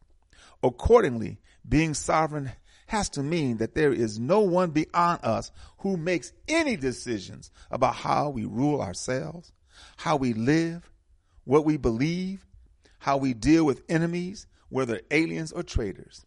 Accordingly, 0.62 1.38
being 1.68 1.94
sovereign 1.94 2.52
has 2.86 3.08
to 3.10 3.22
mean 3.22 3.58
that 3.58 3.74
there 3.74 3.92
is 3.92 4.18
no 4.18 4.40
one 4.40 4.70
beyond 4.70 5.20
us 5.22 5.50
who 5.78 5.96
makes 5.96 6.32
any 6.48 6.76
decisions 6.76 7.50
about 7.70 7.94
how 7.94 8.30
we 8.30 8.44
rule 8.44 8.80
ourselves, 8.80 9.52
how 9.96 10.16
we 10.16 10.32
live, 10.32 10.90
what 11.44 11.64
we 11.64 11.76
believe, 11.76 12.46
how 12.98 13.16
we 13.16 13.34
deal 13.34 13.64
with 13.64 13.82
enemies, 13.88 14.46
whether 14.68 15.00
aliens 15.10 15.52
or 15.52 15.62
traitors, 15.62 16.24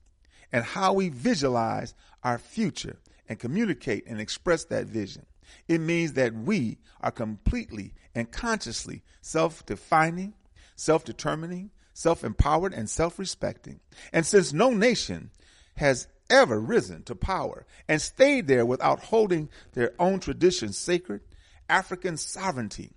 and 0.52 0.64
how 0.64 0.94
we 0.94 1.10
visualize 1.10 1.94
our 2.24 2.38
future 2.38 2.98
and 3.30 3.40
communicate 3.40 4.06
and 4.08 4.20
express 4.20 4.66
that 4.66 4.86
vision. 4.86 5.26
It 5.68 5.80
means 5.80 6.14
that 6.14 6.34
we 6.34 6.78
are 7.02 7.12
completely 7.12 7.94
and 8.14 8.32
consciously 8.32 9.04
self 9.22 9.66
defining, 9.66 10.34
self 10.76 11.04
determining, 11.06 11.72
self 11.94 12.24
empowered, 12.24 12.74
and 12.74 12.90
self 12.90 13.18
respecting. 13.20 13.80
And 14.12 14.26
since 14.26 14.54
no 14.54 14.72
nation 14.72 15.32
has 15.76 16.08
ever 16.30 16.60
risen 16.60 17.04
to 17.04 17.16
power 17.16 17.66
and 17.88 18.02
stayed 18.02 18.48
there 18.48 18.66
without 18.66 19.04
holding 19.04 19.50
their 19.74 19.94
own 20.00 20.20
traditions 20.20 20.78
sacred, 20.78 21.22
African 21.70 22.18
sovereignty 22.18 22.92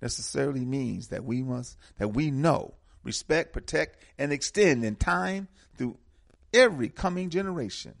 necessarily 0.00 0.64
means 0.64 1.08
that 1.08 1.24
we 1.24 1.42
must, 1.42 1.76
that 1.98 2.08
we 2.08 2.30
know, 2.30 2.74
respect, 3.02 3.52
protect, 3.52 4.02
and 4.18 4.32
extend 4.32 4.84
in 4.84 4.96
time 4.96 5.48
through 5.76 5.96
every 6.52 6.88
coming 6.88 7.30
generation 7.30 7.94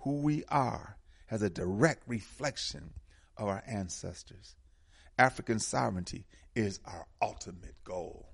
who 0.00 0.16
we 0.16 0.44
are 0.48 0.96
as 1.30 1.42
a 1.42 1.50
direct 1.50 2.02
reflection 2.06 2.90
of 3.36 3.48
our 3.48 3.62
ancestors. 3.66 4.56
African 5.18 5.58
sovereignty 5.58 6.24
is 6.54 6.80
our 6.84 7.06
ultimate 7.22 7.74
goal. 7.84 8.28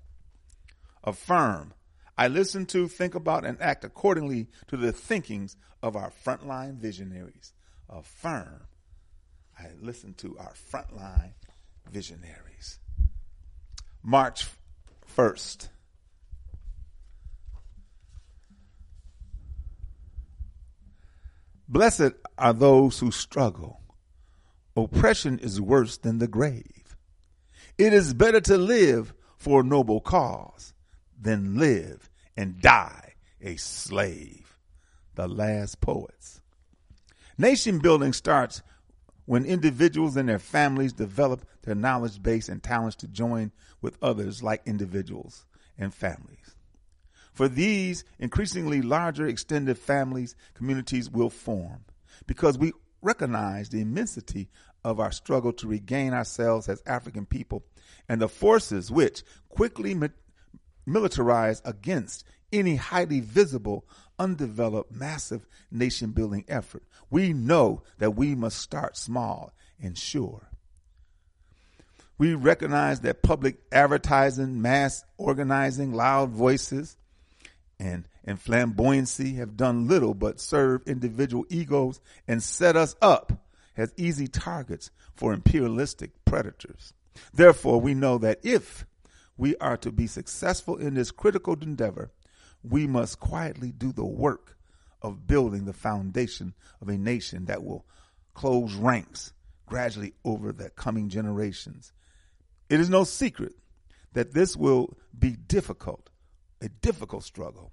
Affirm. 1.03 1.73
I 2.17 2.27
listen 2.27 2.65
to, 2.67 2.87
think 2.87 3.13
about, 3.13 3.45
and 3.45 3.61
act 3.61 3.83
accordingly 3.83 4.47
to 4.67 4.77
the 4.77 4.91
thinkings 4.91 5.55
of 5.83 5.95
our 5.95 6.11
frontline 6.25 6.77
visionaries. 6.77 7.53
Affirm. 7.89 8.67
I 9.59 9.67
listen 9.81 10.13
to 10.15 10.37
our 10.39 10.53
frontline 10.71 11.33
visionaries. 11.91 12.79
March 14.03 14.47
1st. 15.15 15.69
Blessed 21.67 22.13
are 22.37 22.53
those 22.53 22.99
who 22.99 23.11
struggle. 23.11 23.81
Oppression 24.75 25.39
is 25.39 25.59
worse 25.59 25.97
than 25.97 26.19
the 26.19 26.27
grave. 26.27 26.95
It 27.77 27.93
is 27.93 28.13
better 28.13 28.41
to 28.41 28.57
live 28.57 29.13
for 29.37 29.61
a 29.61 29.63
noble 29.63 29.99
cause 29.99 30.73
than 31.19 31.57
live 31.57 32.09
and 32.35 32.61
die 32.61 33.13
a 33.41 33.55
slave. 33.57 34.57
The 35.15 35.27
last 35.27 35.81
poets. 35.81 36.41
Nation 37.37 37.79
building 37.79 38.13
starts 38.13 38.61
when 39.25 39.45
individuals 39.45 40.15
and 40.15 40.29
their 40.29 40.39
families 40.39 40.93
develop 40.93 41.45
their 41.63 41.75
knowledge 41.75 42.21
base 42.23 42.49
and 42.49 42.63
talents 42.63 42.95
to 42.97 43.07
join 43.07 43.51
with 43.81 43.97
others 44.01 44.41
like 44.41 44.61
individuals 44.65 45.45
and 45.77 45.93
families. 45.93 46.56
For 47.37 47.47
these 47.47 48.03
increasingly 48.17 48.81
larger 48.81 49.27
extended 49.27 49.77
families, 49.77 50.35
communities 50.55 51.07
will 51.07 51.29
form 51.29 51.85
because 52.25 52.57
we 52.57 52.73
recognize 53.03 53.69
the 53.69 53.79
immensity 53.79 54.49
of 54.83 54.99
our 54.99 55.11
struggle 55.11 55.53
to 55.53 55.67
regain 55.67 56.15
ourselves 56.15 56.67
as 56.67 56.81
African 56.87 57.27
people 57.27 57.63
and 58.09 58.19
the 58.19 58.27
forces 58.27 58.89
which 58.89 59.21
quickly 59.49 59.93
mi- 59.93 60.09
militarize 60.87 61.61
against 61.63 62.25
any 62.51 62.75
highly 62.75 63.19
visible, 63.19 63.85
undeveloped, 64.17 64.91
massive 64.91 65.45
nation 65.69 66.13
building 66.13 66.43
effort. 66.47 66.81
We 67.11 67.33
know 67.33 67.83
that 67.99 68.15
we 68.15 68.33
must 68.33 68.57
start 68.57 68.97
small 68.97 69.53
and 69.79 69.95
sure. 69.95 70.49
We 72.17 72.33
recognize 72.33 73.01
that 73.01 73.21
public 73.21 73.57
advertising, 73.71 74.59
mass 74.59 75.03
organizing, 75.19 75.93
loud 75.93 76.31
voices, 76.31 76.97
and, 77.79 78.07
and 78.23 78.43
flamboyancy 78.43 79.35
have 79.37 79.57
done 79.57 79.87
little 79.87 80.13
but 80.13 80.39
serve 80.39 80.81
individual 80.87 81.45
egos 81.49 81.99
and 82.27 82.41
set 82.41 82.75
us 82.75 82.95
up 83.01 83.45
as 83.75 83.93
easy 83.97 84.27
targets 84.27 84.89
for 85.15 85.33
imperialistic 85.33 86.11
predators. 86.25 86.93
Therefore, 87.33 87.79
we 87.79 87.93
know 87.93 88.17
that 88.17 88.39
if 88.43 88.85
we 89.37 89.55
are 89.57 89.77
to 89.77 89.91
be 89.91 90.07
successful 90.07 90.77
in 90.77 90.95
this 90.95 91.11
critical 91.11 91.55
endeavor, 91.61 92.11
we 92.63 92.87
must 92.87 93.19
quietly 93.19 93.71
do 93.71 93.91
the 93.91 94.05
work 94.05 94.57
of 95.01 95.27
building 95.27 95.65
the 95.65 95.73
foundation 95.73 96.53
of 96.81 96.89
a 96.89 96.97
nation 96.97 97.45
that 97.45 97.63
will 97.63 97.85
close 98.33 98.73
ranks 98.73 99.33
gradually 99.67 100.13
over 100.25 100.51
the 100.51 100.69
coming 100.71 101.09
generations. 101.09 101.93
It 102.69 102.79
is 102.79 102.89
no 102.89 103.03
secret 103.03 103.53
that 104.13 104.33
this 104.33 104.55
will 104.57 104.97
be 105.17 105.31
difficult 105.31 106.09
a 106.61 106.69
difficult 106.69 107.23
struggle. 107.23 107.71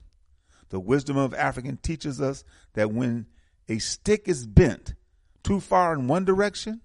The 0.70 0.80
wisdom 0.80 1.16
of 1.16 1.34
African 1.34 1.76
teaches 1.76 2.20
us 2.20 2.44
that 2.74 2.92
when 2.92 3.26
a 3.68 3.78
stick 3.78 4.28
is 4.28 4.46
bent 4.46 4.94
too 5.42 5.60
far 5.60 5.94
in 5.94 6.08
one 6.08 6.24
direction, 6.24 6.80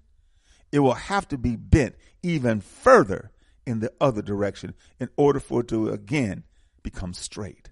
it 0.72 0.80
will 0.80 0.94
have 0.94 1.28
to 1.30 1.38
be 1.38 1.56
bent 1.56 1.96
even 2.22 2.62
further 2.62 3.32
in 3.66 3.80
the 3.80 3.92
other 4.00 4.22
direction 4.22 4.74
in 5.00 5.10
order 5.16 5.40
for 5.40 5.62
it 5.62 5.68
to 5.70 5.90
again 5.90 6.44
become 6.84 7.14
straight. 7.14 7.70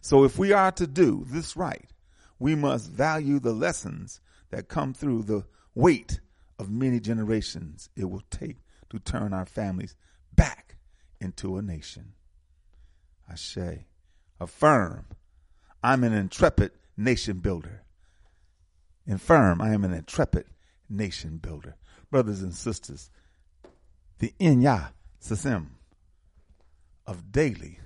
So 0.00 0.24
if 0.24 0.38
we 0.38 0.52
are 0.52 0.72
to 0.72 0.86
do 0.86 1.24
this 1.28 1.56
right, 1.56 1.88
we 2.38 2.54
must 2.54 2.90
value 2.90 3.38
the 3.38 3.52
lessons 3.52 4.20
that 4.50 4.68
come 4.68 4.92
through 4.92 5.22
the 5.22 5.44
weight 5.74 6.20
of 6.58 6.70
many 6.70 7.00
generations 7.00 7.88
it 7.96 8.10
will 8.10 8.22
take 8.30 8.58
to 8.90 8.98
turn 8.98 9.32
our 9.32 9.46
families 9.46 9.96
back 10.34 10.76
into 11.20 11.56
a 11.56 11.62
nation. 11.62 12.12
Ashe. 13.30 13.86
Affirm. 14.40 15.06
I'm 15.82 16.04
an 16.04 16.12
intrepid 16.12 16.72
nation 16.96 17.38
builder. 17.38 17.82
Infirm, 19.06 19.60
I 19.60 19.70
am 19.70 19.84
an 19.84 19.92
intrepid 19.92 20.46
nation 20.88 21.38
builder. 21.38 21.76
Brothers 22.10 22.42
and 22.42 22.54
sisters, 22.54 23.10
the 24.18 24.32
Inya 24.40 24.92
Sasim 25.20 25.66
of 27.06 27.32
daily 27.32 27.80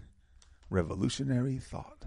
revolutionary 0.68 1.58
thought. 1.58 2.06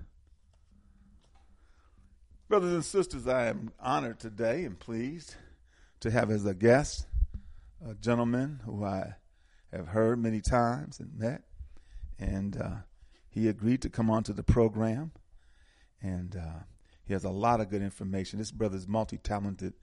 Brothers 2.47 2.73
and 2.73 2.85
sisters, 2.85 3.27
I 3.27 3.47
am 3.47 3.71
honored 3.79 4.19
today 4.19 4.63
and 4.63 4.77
pleased 4.77 5.35
to 5.99 6.11
have 6.11 6.31
as 6.31 6.45
a 6.45 6.53
guest 6.53 7.05
a 7.85 7.93
gentleman 7.93 8.61
who 8.65 8.83
I 8.83 9.15
have 9.71 9.87
heard 9.87 10.19
many 10.19 10.41
times 10.41 10.99
and 10.99 11.17
met. 11.17 11.43
And 12.17 12.57
uh, 12.57 12.75
he 13.29 13.47
agreed 13.47 13.81
to 13.83 13.89
come 13.89 14.09
onto 14.09 14.33
the 14.33 14.43
program, 14.43 15.11
and 16.01 16.35
uh, 16.35 16.63
he 17.05 17.13
has 17.13 17.23
a 17.23 17.29
lot 17.29 17.61
of 17.61 17.69
good 17.69 17.81
information. 17.81 18.39
This 18.39 18.51
brother 18.51 18.77
is 18.77 18.87
multi-talented, 18.87 19.73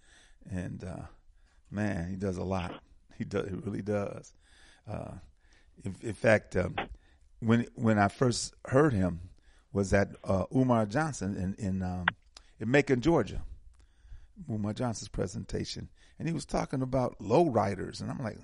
and 0.50 0.84
uh, 0.84 1.06
man, 1.70 2.10
he 2.10 2.16
does 2.16 2.36
a 2.36 2.44
lot. 2.44 2.82
He 3.18 3.24
does, 3.24 3.48
he 3.48 3.54
really 3.54 3.82
does. 3.82 4.34
Uh, 4.86 5.12
in, 5.84 5.96
in, 6.02 6.12
fact, 6.12 6.54
um, 6.54 6.76
when 7.40 7.66
when 7.74 7.98
I 7.98 8.08
first 8.08 8.52
heard 8.66 8.92
him 8.92 9.20
was 9.72 9.94
at 9.94 10.10
uh, 10.24 10.44
Umar 10.54 10.84
Johnson 10.86 11.36
in 11.36 11.64
in, 11.64 11.82
um, 11.82 12.04
in 12.60 12.70
Macon, 12.70 13.00
Georgia. 13.00 13.42
Umar 14.50 14.74
Johnson's 14.74 15.08
presentation, 15.08 15.88
and 16.18 16.28
he 16.28 16.34
was 16.34 16.44
talking 16.44 16.82
about 16.82 17.18
lowriders, 17.18 18.00
and 18.02 18.10
I'm 18.10 18.22
like, 18.22 18.38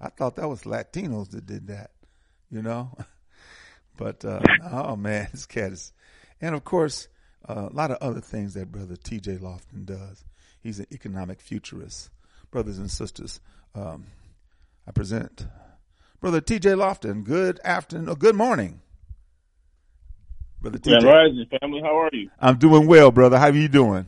I 0.00 0.08
thought 0.08 0.36
that 0.36 0.48
was 0.48 0.62
Latinos 0.62 1.30
that 1.30 1.46
did 1.46 1.66
that, 1.68 1.92
you 2.50 2.62
know. 2.62 2.94
but 4.00 4.24
uh, 4.24 4.40
oh 4.72 4.96
man, 4.96 5.28
this 5.32 5.46
cat 5.46 5.72
is, 5.72 5.92
and 6.40 6.54
of 6.54 6.64
course, 6.64 7.06
uh, 7.48 7.68
a 7.70 7.74
lot 7.74 7.90
of 7.90 7.98
other 8.00 8.22
things 8.22 8.54
that 8.54 8.72
Brother 8.72 8.96
T.J. 8.96 9.36
Loftin 9.36 9.84
does. 9.84 10.24
He's 10.62 10.80
an 10.80 10.86
economic 10.90 11.40
futurist, 11.40 12.10
brothers 12.50 12.78
and 12.78 12.90
sisters. 12.90 13.40
Um, 13.74 14.06
I 14.88 14.92
present 14.92 15.46
Brother 16.18 16.40
T.J. 16.40 16.74
Loftin. 16.74 17.22
Good 17.22 17.60
afternoon, 17.62 18.08
or 18.08 18.16
good 18.16 18.34
morning. 18.34 18.80
Brother 20.62 20.78
TJ. 20.78 21.02
Rising 21.04 21.46
family, 21.60 21.80
how 21.82 21.98
are 21.98 22.10
you? 22.12 22.30
I'm 22.38 22.58
doing 22.58 22.86
well, 22.86 23.10
brother. 23.10 23.38
How 23.38 23.48
are 23.48 23.54
you 23.54 23.68
doing? 23.68 24.06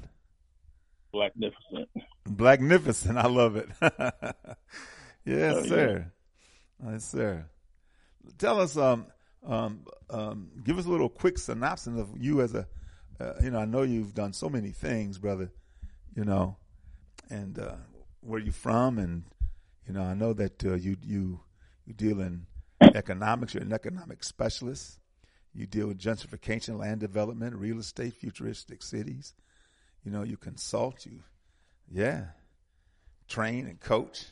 Blacknificent. 1.15 1.87
Blacknificent. 2.29 3.17
I 3.17 3.27
love 3.27 3.57
it. 3.57 3.69
yes, 5.25 5.55
oh, 5.57 5.63
sir. 5.67 6.07
Yeah. 6.83 6.91
Yes, 6.93 7.05
sir. 7.05 7.47
Tell 8.39 8.61
us, 8.61 8.77
um, 8.77 9.07
um, 9.47 9.85
um, 10.11 10.51
give 10.65 10.79
us 10.79 10.87
a 10.87 10.91
little 10.91 11.09
quick 11.09 11.39
synopsis 11.39 11.99
of 11.99 12.11
you 12.19 12.41
as 12.43 12.55
a, 12.55 12.67
uh, 13.21 13.35
you 13.43 13.51
know, 13.51 13.59
I 13.59 13.65
know 13.65 13.83
you've 13.83 14.15
done 14.15 14.33
so 14.33 14.49
many 14.49 14.71
things, 14.71 15.19
brother, 15.19 15.51
you 16.15 16.25
know, 16.25 16.57
and 17.31 17.59
uh, 17.59 17.75
where 18.21 18.41
you 18.41 18.53
from, 18.53 18.99
and 18.99 19.25
you 19.87 19.95
know, 19.95 20.03
I 20.03 20.15
know 20.15 20.33
that 20.33 20.65
uh, 20.65 20.75
you 20.75 20.97
you 21.03 21.41
you 21.87 21.95
deal 21.95 22.21
in 22.21 22.47
economics. 22.81 23.55
You're 23.55 23.63
an 23.63 23.73
economic 23.73 24.25
specialist. 24.25 24.99
You 25.55 25.67
deal 25.67 25.89
with 25.89 25.99
gentrification, 25.99 26.79
land 26.79 27.01
development, 27.01 27.57
real 27.57 27.79
estate, 27.79 28.15
futuristic 28.15 28.83
cities. 28.83 29.35
You 30.05 30.11
know, 30.11 30.23
you 30.23 30.37
consult, 30.37 31.05
you, 31.05 31.21
yeah, 31.91 32.27
train 33.29 33.67
and 33.67 33.79
coach. 33.79 34.27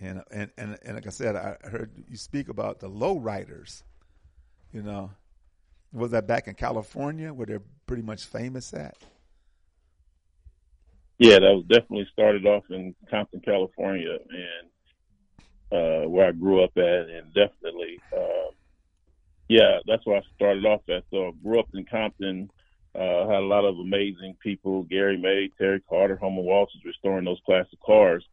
And, 0.00 0.22
and, 0.30 0.50
and, 0.56 0.78
and 0.84 0.94
like 0.94 1.06
I 1.06 1.10
said, 1.10 1.36
I 1.36 1.56
heard 1.68 1.90
you 2.08 2.16
speak 2.16 2.48
about 2.48 2.80
the 2.80 2.88
low 2.88 3.18
riders. 3.18 3.84
You 4.72 4.82
know, 4.82 5.10
was 5.92 6.10
that 6.12 6.26
back 6.26 6.48
in 6.48 6.54
California 6.54 7.32
where 7.32 7.46
they're 7.46 7.62
pretty 7.86 8.02
much 8.02 8.24
famous 8.24 8.72
at? 8.72 8.96
Yeah, 11.18 11.38
that 11.38 11.54
was 11.54 11.64
definitely 11.68 12.08
started 12.12 12.46
off 12.46 12.64
in 12.70 12.94
Compton, 13.08 13.40
California, 13.40 14.16
and 14.30 14.68
uh, 15.70 16.08
where 16.08 16.26
I 16.26 16.32
grew 16.32 16.64
up 16.64 16.72
at, 16.76 17.08
and 17.10 17.32
definitely 17.34 18.00
uh, 18.16 18.50
yeah, 19.52 19.80
that's 19.86 20.04
where 20.06 20.16
I 20.16 20.22
started 20.34 20.64
off 20.64 20.80
at. 20.88 21.04
So 21.10 21.28
I 21.28 21.30
grew 21.42 21.60
up 21.60 21.68
in 21.74 21.84
Compton, 21.84 22.50
uh, 22.94 23.28
had 23.28 23.42
a 23.42 23.46
lot 23.46 23.66
of 23.66 23.78
amazing 23.78 24.36
people, 24.42 24.84
Gary 24.84 25.18
May, 25.18 25.50
Terry 25.58 25.80
Carter, 25.88 26.16
Homer 26.16 26.42
Walters, 26.42 26.80
restoring 26.84 27.26
those 27.26 27.40
classic 27.44 27.78
cars 27.84 28.24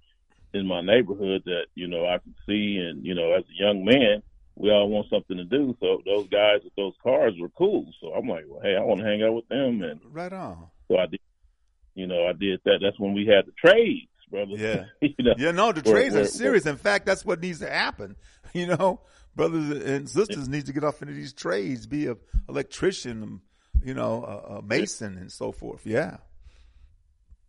in 0.54 0.68
my 0.68 0.82
neighborhood 0.82 1.44
that, 1.46 1.66
you 1.76 1.88
know, 1.88 2.06
I 2.06 2.18
could 2.18 2.36
see. 2.46 2.78
And, 2.78 3.06
you 3.06 3.16
know, 3.16 3.34
as 3.34 3.44
a 3.44 3.64
young 3.64 3.86
man, 3.86 4.24
we 4.56 4.70
all 4.70 4.90
want 4.90 5.08
something 5.10 5.38
to 5.38 5.46
do. 5.46 5.76
So 5.80 6.02
those 6.06 6.28
guys 6.28 6.60
with 6.64 6.76
those 6.76 6.94
cars 7.02 7.34
were 7.40 7.50
cool. 7.50 7.86
So 8.02 8.14
I'm 8.14 8.28
like, 8.28 8.46
well, 8.48 8.62
hey, 8.62 8.76
I 8.76 8.82
want 8.82 9.00
to 9.00 9.06
hang 9.06 9.24
out 9.24 9.34
with 9.34 9.48
them. 9.48 9.82
And 9.82 10.00
right 10.12 10.34
on. 10.34 10.68
So 10.90 10.98
I 10.98 11.06
did, 11.06 11.20
you 11.96 12.08
know, 12.08 12.28
I 12.28 12.34
did 12.34 12.60
that. 12.66 12.80
That's 12.82 13.00
when 13.00 13.14
we 13.14 13.26
had 13.26 13.46
the 13.46 13.54
trades. 13.54 14.08
Brother. 14.30 14.52
Yeah, 14.58 14.86
you 15.02 15.16
know, 15.24 15.34
yeah. 15.40 15.52
No, 15.52 15.72
the 15.72 15.82
trades 15.82 16.16
are 16.16 16.24
serious. 16.26 16.68
In 16.68 16.78
fact, 16.78 17.08
that's 17.08 17.26
what 17.26 17.42
needs 17.42 17.60
to 17.60 17.70
happen. 17.70 18.16
You 18.52 18.66
know, 18.66 19.02
brothers 19.36 19.70
and 19.84 20.10
sisters 20.10 20.50
need 20.50 20.66
to 20.66 20.74
get 20.74 20.84
off 20.84 21.04
into 21.04 21.14
these 21.14 21.34
trades, 21.34 21.86
be 21.86 22.08
a 22.08 22.18
electrician, 22.48 23.42
you 23.84 23.94
know, 23.94 24.24
a, 24.24 24.56
a 24.56 24.62
mason 24.64 25.18
and 25.18 25.32
so 25.32 25.52
forth. 25.52 25.86
Yeah. 25.86 26.18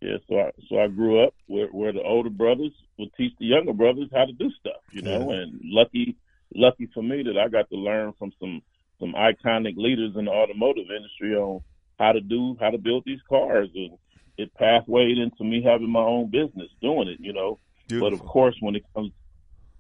Yeah, 0.01 0.17
so 0.29 0.41
I 0.41 0.51
so 0.69 0.81
I 0.81 0.89
grew 0.89 1.25
up 1.25 1.35
where 1.47 1.69
where 1.69 1.93
the 1.93 2.03
older 2.03 2.31
brothers 2.31 2.73
would 2.99 3.13
teach 3.17 3.33
the 3.39 3.47
younger 3.47 3.75
brothers 3.75 4.09
how 4.13 4.25
to 4.25 4.33
do 4.33 4.51
stuff, 4.59 4.81
you 4.93 5.03
know, 5.03 5.31
yeah. 5.31 5.41
and 5.41 5.61
lucky 5.65 6.17
lucky 6.55 6.89
for 6.95 7.03
me 7.03 7.23
that 7.23 7.39
I 7.39 7.49
got 7.49 7.69
to 7.71 7.77
learn 7.77 8.15
from 8.19 8.33
some 8.41 8.63
some 8.99 9.13
iconic 9.15 9.77
leaders 9.77 10.17
in 10.17 10.25
the 10.25 10.31
automotive 10.31 10.87
industry 10.95 11.35
on 11.35 11.61
how 11.99 12.13
to 12.13 12.21
do 12.21 12.57
how 12.61 12.71
to 12.71 12.79
build 12.79 13.05
these 13.05 13.21
cars 13.29 13.69
and 13.75 13.99
it 14.39 14.51
pathwayed 14.59 15.23
into 15.23 15.45
me 15.45 15.63
having 15.63 15.91
my 15.91 16.01
own 16.01 16.31
business 16.31 16.71
doing 16.81 17.09
it, 17.09 17.19
you 17.21 17.35
know. 17.35 17.59
Beautiful. 17.89 18.11
But 18.11 18.15
of 18.15 18.27
course 18.27 18.57
when 18.61 18.77
it 18.77 18.85
comes 18.95 19.13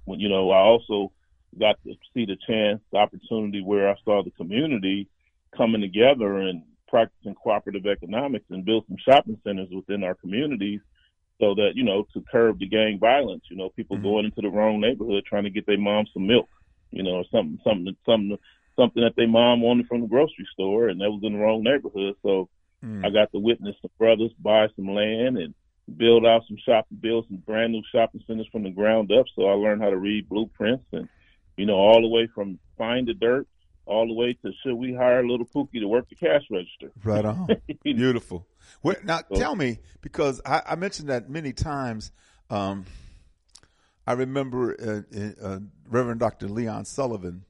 when 0.04 0.20
you 0.20 0.28
know, 0.28 0.50
I 0.50 0.58
also 0.58 1.12
got 1.58 1.76
to 1.84 1.94
see 2.12 2.26
the 2.26 2.36
chance, 2.46 2.80
the 2.92 2.98
opportunity 2.98 3.62
where 3.62 3.88
I 3.88 3.96
saw 4.04 4.22
the 4.22 4.30
community 4.32 5.08
coming 5.56 5.80
together 5.80 6.38
and 6.38 6.62
practicing 6.90 7.34
cooperative 7.34 7.86
economics 7.86 8.44
and 8.50 8.64
build 8.64 8.84
some 8.86 8.96
shopping 9.04 9.38
centers 9.44 9.68
within 9.70 10.04
our 10.04 10.14
communities 10.14 10.80
so 11.40 11.54
that, 11.54 11.70
you 11.74 11.84
know, 11.84 12.06
to 12.12 12.22
curb 12.30 12.58
the 12.58 12.66
gang 12.66 12.98
violence, 12.98 13.44
you 13.50 13.56
know, 13.56 13.70
people 13.70 13.96
mm-hmm. 13.96 14.04
going 14.04 14.24
into 14.26 14.42
the 14.42 14.50
wrong 14.50 14.80
neighborhood 14.80 15.24
trying 15.24 15.44
to 15.44 15.50
get 15.50 15.66
their 15.66 15.78
mom 15.78 16.04
some 16.12 16.26
milk, 16.26 16.48
you 16.90 17.02
know, 17.02 17.16
or 17.16 17.24
something, 17.30 17.58
something, 17.64 17.96
something, 18.04 18.36
something 18.76 19.02
that 19.02 19.16
their 19.16 19.28
mom 19.28 19.62
wanted 19.62 19.86
from 19.86 20.02
the 20.02 20.06
grocery 20.06 20.46
store 20.52 20.88
and 20.88 21.00
that 21.00 21.10
was 21.10 21.20
in 21.22 21.32
the 21.32 21.38
wrong 21.38 21.62
neighborhood. 21.62 22.14
So 22.22 22.48
mm. 22.84 23.04
I 23.06 23.10
got 23.10 23.32
to 23.32 23.38
witness 23.38 23.76
the 23.82 23.88
brothers 23.98 24.32
buy 24.38 24.68
some 24.76 24.94
land 24.94 25.38
and 25.38 25.54
build 25.96 26.26
out 26.26 26.42
some 26.46 26.58
shopping, 26.64 26.98
build 27.00 27.26
some 27.28 27.38
brand 27.38 27.72
new 27.72 27.82
shopping 27.90 28.22
centers 28.26 28.48
from 28.52 28.64
the 28.64 28.70
ground 28.70 29.10
up. 29.12 29.26
So 29.34 29.46
I 29.46 29.52
learned 29.52 29.82
how 29.82 29.90
to 29.90 29.96
read 29.96 30.28
blueprints 30.28 30.84
and 30.92 31.08
you 31.60 31.66
know, 31.66 31.74
all 31.74 32.00
the 32.00 32.08
way 32.08 32.26
from 32.34 32.58
find 32.78 33.06
the 33.06 33.12
dirt 33.12 33.46
all 33.90 34.06
the 34.06 34.14
way 34.14 34.32
to 34.32 34.52
should 34.62 34.74
we 34.74 34.94
hire 34.94 35.26
little 35.26 35.46
Pookie 35.46 35.80
to 35.80 35.86
work 35.86 36.08
the 36.08 36.14
cash 36.14 36.42
register? 36.50 36.92
Right 37.02 37.24
on. 37.24 37.48
Beautiful. 37.82 38.46
Well, 38.82 38.96
now 39.02 39.20
so, 39.28 39.38
tell 39.38 39.56
me 39.56 39.78
because 40.00 40.40
I, 40.46 40.62
I, 40.64 40.76
mentioned 40.76 41.08
that 41.08 41.28
many 41.28 41.52
times. 41.52 42.12
Um, 42.48 42.86
I 44.06 44.12
remember 44.12 45.04
uh, 45.12 45.44
uh, 45.44 45.58
Reverend 45.88 46.20
Dr. 46.20 46.48
Leon 46.48 46.84
Sullivan. 46.84 47.44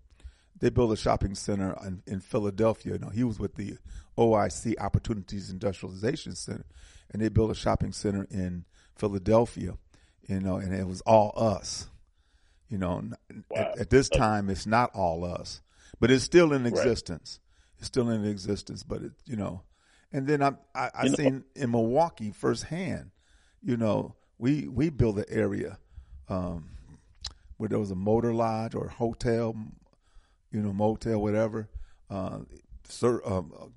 They 0.59 0.69
built 0.69 0.93
a 0.93 0.97
shopping 0.97 1.35
center 1.35 1.77
in, 1.87 2.03
in 2.07 2.21
Philadelphia. 2.21 2.99
You 3.01 3.11
he 3.11 3.25
was 3.25 3.39
with 3.39 3.55
the 3.55 3.79
OIC 4.19 4.75
Opportunities 4.79 5.51
Industrialization 5.51 6.35
Center, 6.35 6.67
and 7.11 7.23
they 7.23 7.29
built 7.29 7.51
a 7.51 7.55
shopping 7.55 7.93
center 7.93 8.27
in 8.31 8.65
Philadelphia. 8.95 9.79
You 10.27 10.41
know, 10.41 10.57
and 10.57 10.75
it 10.75 10.87
was 10.87 11.01
all 11.03 11.33
us. 11.37 11.89
You 12.69 12.79
know, 12.79 13.03
wow. 13.49 13.57
at, 13.57 13.79
at, 13.79 13.91
this 13.91 14.09
time, 14.09 14.49
it's 14.49 14.67
not 14.67 14.95
all 14.95 15.25
us, 15.25 15.61
but 16.01 16.11
it's 16.11 16.25
still 16.25 16.53
in 16.53 16.67
existence. 16.67 17.39
Right. 17.41 17.79
It's 17.79 17.87
still 17.87 18.11
in 18.11 18.25
existence, 18.25 18.83
but 18.83 19.03
it, 19.03 19.13
you 19.25 19.37
know, 19.37 19.63
and 20.13 20.27
then 20.27 20.43
I 20.43 20.53
I, 20.75 20.91
I 20.95 21.09
seen 21.09 21.35
know. 21.35 21.43
in 21.55 21.71
Milwaukee 21.71 22.33
firsthand. 22.33 23.11
You 23.63 23.77
know, 23.77 24.17
we 24.39 24.67
we 24.67 24.89
built 24.91 25.19
an 25.19 25.27
area 25.29 25.79
um, 26.29 26.71
where 27.59 27.69
there 27.69 27.79
was 27.79 27.91
a 27.91 27.97
motor 27.97 28.33
lodge 28.33 28.75
or 28.75 28.89
hotel, 28.89 29.55
you 30.51 30.61
know, 30.61 30.73
motel, 30.73 31.21
whatever, 31.21 31.69
uh, 32.09 32.39
sir, 32.89 33.21
um, 33.25 33.73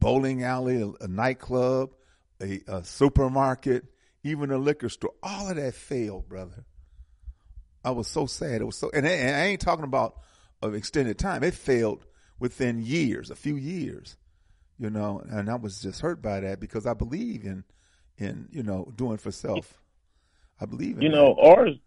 bowling 0.00 0.42
alley, 0.42 0.82
a, 0.82 1.04
a 1.04 1.08
nightclub, 1.08 1.90
a, 2.42 2.60
a 2.66 2.84
supermarket, 2.84 3.84
even 4.24 4.50
a 4.50 4.58
liquor 4.58 4.88
store. 4.88 5.14
All 5.22 5.48
of 5.48 5.56
that 5.56 5.74
failed, 5.74 6.28
brother. 6.28 6.64
I 7.84 7.90
was 7.90 8.08
so 8.08 8.26
sad. 8.26 8.60
It 8.60 8.64
was 8.64 8.76
so, 8.76 8.90
and 8.92 9.06
I, 9.06 9.10
and 9.10 9.36
I 9.36 9.44
ain't 9.44 9.60
talking 9.60 9.84
about 9.84 10.16
of 10.62 10.74
extended 10.74 11.18
time. 11.18 11.42
It 11.42 11.54
failed 11.54 12.04
within 12.38 12.82
years, 12.82 13.30
a 13.30 13.36
few 13.36 13.56
years, 13.56 14.16
you 14.78 14.90
know, 14.90 15.22
and 15.28 15.50
I 15.50 15.54
was 15.56 15.80
just 15.80 16.00
hurt 16.00 16.20
by 16.20 16.40
that 16.40 16.60
because 16.60 16.86
I 16.86 16.94
believe 16.94 17.44
in, 17.44 17.64
in 18.18 18.48
you 18.50 18.62
know, 18.62 18.92
doing 18.96 19.18
for 19.18 19.30
self. 19.30 19.78
I 20.60 20.66
believe 20.66 20.96
in. 20.96 21.02
You 21.02 21.08
know, 21.10 21.34
that. 21.34 21.42
ours, 21.42 21.78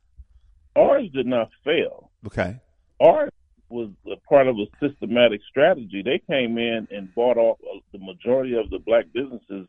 ours 0.76 1.09
did 1.13 1.26
not 1.26 1.49
fail. 1.63 2.11
Okay. 2.26 2.59
Ours 2.99 3.32
was 3.70 3.89
a 4.11 4.15
part 4.28 4.47
of 4.47 4.57
a 4.57 4.65
systematic 4.80 5.41
strategy. 5.49 6.01
They 6.03 6.22
came 6.28 6.57
in 6.57 6.88
and 6.91 7.13
bought 7.13 7.38
off 7.38 7.59
the 7.91 7.99
majority 7.99 8.55
of 8.55 8.70
the 8.70 8.80
black 8.80 9.05
businesses 9.13 9.67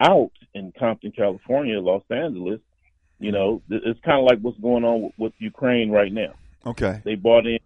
out 0.00 0.32
in 0.54 0.72
Compton, 0.78 1.12
California, 1.12 1.80
Los 1.80 2.02
Angeles, 2.10 2.60
you 3.18 3.30
mm-hmm. 3.30 3.36
know, 3.36 3.62
it's 3.68 4.00
kind 4.00 4.18
of 4.18 4.24
like 4.24 4.40
what's 4.40 4.58
going 4.58 4.84
on 4.84 5.12
with, 5.16 5.32
Ukraine 5.38 5.90
right 5.90 6.12
now. 6.12 6.34
Okay. 6.66 7.00
They 7.04 7.14
bought 7.14 7.46
in, 7.46 7.58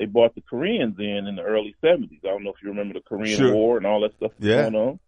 they 0.00 0.06
bought 0.06 0.34
the 0.34 0.40
Koreans 0.40 0.98
in 0.98 1.26
in 1.26 1.36
the 1.36 1.42
early 1.42 1.76
'70s. 1.84 2.24
I 2.24 2.28
don't 2.28 2.42
know 2.42 2.54
if 2.56 2.62
you 2.62 2.70
remember 2.70 2.94
the 2.94 3.02
Korean 3.02 3.36
sure. 3.36 3.52
War 3.52 3.76
and 3.76 3.86
all 3.86 4.00
that 4.00 4.16
stuff 4.16 4.32
yeah. 4.38 4.62
going 4.62 4.74
on. 4.74 5.00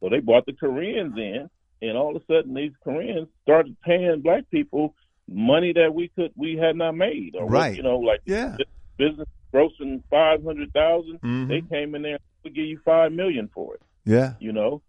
So 0.00 0.10
they 0.10 0.20
bought 0.20 0.44
the 0.44 0.52
Koreans 0.52 1.16
in, 1.16 1.48
and 1.80 1.96
all 1.96 2.14
of 2.14 2.22
a 2.22 2.26
sudden 2.26 2.52
these 2.52 2.72
Koreans 2.84 3.28
started 3.42 3.78
paying 3.80 4.20
black 4.20 4.44
people 4.50 4.94
money 5.26 5.72
that 5.72 5.94
we 5.94 6.08
could 6.08 6.32
we 6.36 6.58
had 6.58 6.76
not 6.76 6.96
made. 6.96 7.34
Or 7.34 7.48
right. 7.48 7.74
You 7.74 7.82
know, 7.82 7.98
like 7.98 8.20
yeah. 8.26 8.58
business 8.98 9.26
grossing 9.54 10.02
five 10.10 10.44
hundred 10.44 10.70
thousand, 10.74 11.14
mm-hmm. 11.22 11.48
they 11.48 11.62
came 11.62 11.94
in 11.94 12.02
there 12.02 12.18
to 12.44 12.50
give 12.50 12.66
you 12.66 12.78
five 12.84 13.12
million 13.12 13.48
for 13.54 13.76
it. 13.76 13.82
Yeah. 14.04 14.34
You 14.38 14.52
know, 14.52 14.82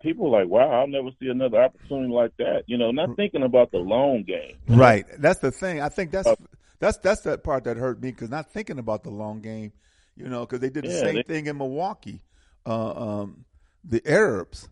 people 0.00 0.30
like, 0.30 0.48
wow, 0.48 0.70
I'll 0.70 0.86
never 0.86 1.10
see 1.20 1.28
another 1.28 1.62
opportunity 1.62 2.14
like 2.14 2.34
that. 2.38 2.62
You 2.66 2.78
know, 2.78 2.92
not 2.92 3.14
thinking 3.16 3.42
about 3.42 3.72
the 3.72 3.78
long 3.78 4.22
game. 4.22 4.56
Right. 4.68 5.04
That's 5.18 5.40
the 5.40 5.50
thing. 5.50 5.82
I 5.82 5.90
think 5.90 6.12
that's 6.12 6.28
uh, 6.28 6.36
That's 6.80 6.96
that's 6.98 7.20
that 7.22 7.44
part 7.44 7.64
that 7.64 7.76
hurt 7.76 8.02
me 8.02 8.10
because 8.10 8.30
not 8.30 8.52
thinking 8.52 8.78
about 8.78 9.04
the 9.04 9.10
long 9.10 9.40
game, 9.40 9.72
you 10.16 10.28
know, 10.28 10.40
because 10.40 10.60
they 10.60 10.70
did 10.70 10.84
the 10.84 10.90
Yeah, 10.90 11.00
same 11.00 11.14
they- 11.16 11.22
thing 11.22 11.46
in 11.46 11.56
Milwaukee. 11.58 12.22
Uh, 12.66 13.20
um, 13.20 13.44
the 13.84 14.02
Arabs, 14.06 14.68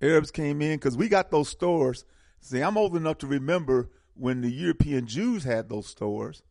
Arabs 0.00 0.30
came 0.30 0.60
in 0.62 0.76
because 0.78 0.96
we 0.96 1.08
got 1.08 1.30
those 1.30 1.48
stores. 1.48 2.04
See, 2.40 2.60
I'm 2.60 2.76
old 2.76 2.96
enough 2.96 3.18
to 3.18 3.26
remember 3.26 3.90
when 4.14 4.40
the 4.40 4.50
European 4.50 5.06
Jews 5.06 5.44
had 5.44 5.68
those 5.68 5.86
stores, 5.86 6.42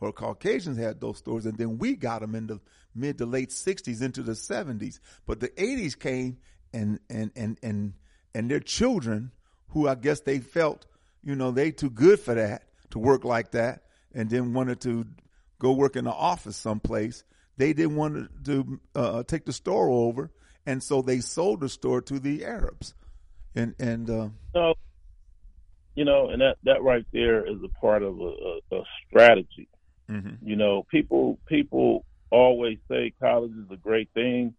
or 0.00 0.12
Caucasians 0.12 0.78
had 0.78 1.00
those 1.00 1.18
stores, 1.18 1.46
and 1.46 1.56
then 1.58 1.78
we 1.78 1.94
got 1.94 2.20
them 2.20 2.34
in 2.34 2.46
the 2.48 2.60
mid 2.94 3.18
to 3.18 3.26
late 3.26 3.50
'60s 3.50 4.02
into 4.02 4.22
the 4.22 4.32
'70s. 4.32 4.98
But 5.26 5.40
the 5.40 5.48
'80s 5.50 5.96
came, 5.98 6.38
and 6.72 6.98
and 7.10 7.30
and 7.36 7.58
and 7.62 7.94
and 8.34 8.50
their 8.50 8.60
children, 8.60 9.32
who 9.68 9.88
I 9.88 9.94
guess 9.96 10.20
they 10.20 10.38
felt, 10.40 10.86
you 11.22 11.34
know, 11.34 11.50
they 11.50 11.70
too 11.72 11.90
good 11.90 12.18
for 12.20 12.34
that 12.34 12.64
to 12.90 12.98
work 12.98 13.24
like 13.24 13.52
that, 13.52 13.84
and 14.14 14.28
then 14.30 14.52
wanted 14.52 14.80
to 14.82 15.06
go 15.58 15.72
work 15.72 15.96
in 15.96 16.04
the 16.04 16.12
office 16.12 16.56
someplace. 16.56 17.24
They 17.56 17.72
didn't 17.72 17.96
want 17.96 18.44
to 18.44 18.80
uh, 18.94 19.22
take 19.24 19.44
the 19.44 19.52
store 19.52 19.88
over, 19.88 20.30
and 20.66 20.82
so 20.82 21.02
they 21.02 21.20
sold 21.20 21.60
the 21.60 21.68
store 21.68 22.00
to 22.02 22.18
the 22.18 22.44
Arabs, 22.44 22.94
and 23.54 23.74
and 23.78 24.08
uh, 24.08 24.28
No, 24.54 24.74
you 25.94 26.04
know, 26.04 26.30
and 26.30 26.40
that 26.40 26.56
that 26.64 26.82
right 26.82 27.06
there 27.12 27.46
is 27.46 27.58
a 27.62 27.68
part 27.80 28.02
of 28.02 28.18
a, 28.20 28.58
a, 28.72 28.82
strategy. 29.06 29.68
You 30.42 30.56
know, 30.56 30.86
people 30.90 31.38
people 31.46 32.04
always 32.30 32.78
say 32.90 33.12
college 33.20 33.52
is 33.52 33.70
a 33.70 33.76
great 33.76 34.08
thing, 34.14 34.54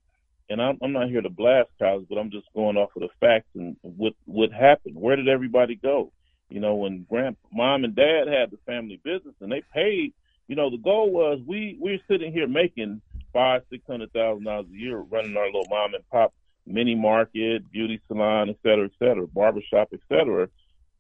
and 0.50 0.62
I'm 0.62 0.78
I'm 0.82 0.94
not 0.94 1.10
here 1.10 1.22
to 1.22 1.30
blast 1.30 1.70
college, 1.80 2.06
but 2.10 2.18
I'm 2.18 2.32
just 2.32 2.48
going 2.54 2.78
off 2.78 2.96
of 2.96 3.02
the 3.02 3.10
facts 3.20 3.50
and 3.56 3.76
what 3.82 4.14
what 4.26 4.52
happened. 4.52 4.96
Where 4.96 5.16
did 5.16 5.28
everybody 5.28 5.76
go? 5.76 6.12
You 6.54 6.60
know, 6.60 6.76
when 6.76 7.08
grand 7.10 7.36
mom 7.52 7.84
and 7.84 7.96
dad 7.96 8.28
had 8.28 8.52
the 8.52 8.60
family 8.68 9.02
business 9.04 9.34
and 9.42 9.52
they 9.52 9.64
paid, 9.74 10.14
you 10.48 10.56
know, 10.56 10.70
the 10.70 10.78
goal 10.78 11.12
was 11.12 11.40
we 11.48 11.78
we're 11.80 11.98
sitting 12.08 12.32
here 12.32 12.48
making 12.48 13.02
five 13.34 13.64
six 13.72 13.84
hundred 13.88 14.14
thousand 14.14 14.44
dollars 14.44 14.68
a 14.72 14.78
year 14.78 15.00
running 15.00 15.36
our 15.36 15.48
little 15.48 15.66
mom 15.68 15.96
and 15.96 16.08
pop 16.12 16.32
mini 16.68 16.94
market, 16.94 17.72
beauty 17.72 18.00
salon, 18.08 18.50
et 18.50 18.58
cetera, 18.62 18.86
et 18.86 18.92
cetera, 19.00 19.26
barbershop, 19.26 19.90
et 19.94 20.00
cetera. 20.08 20.48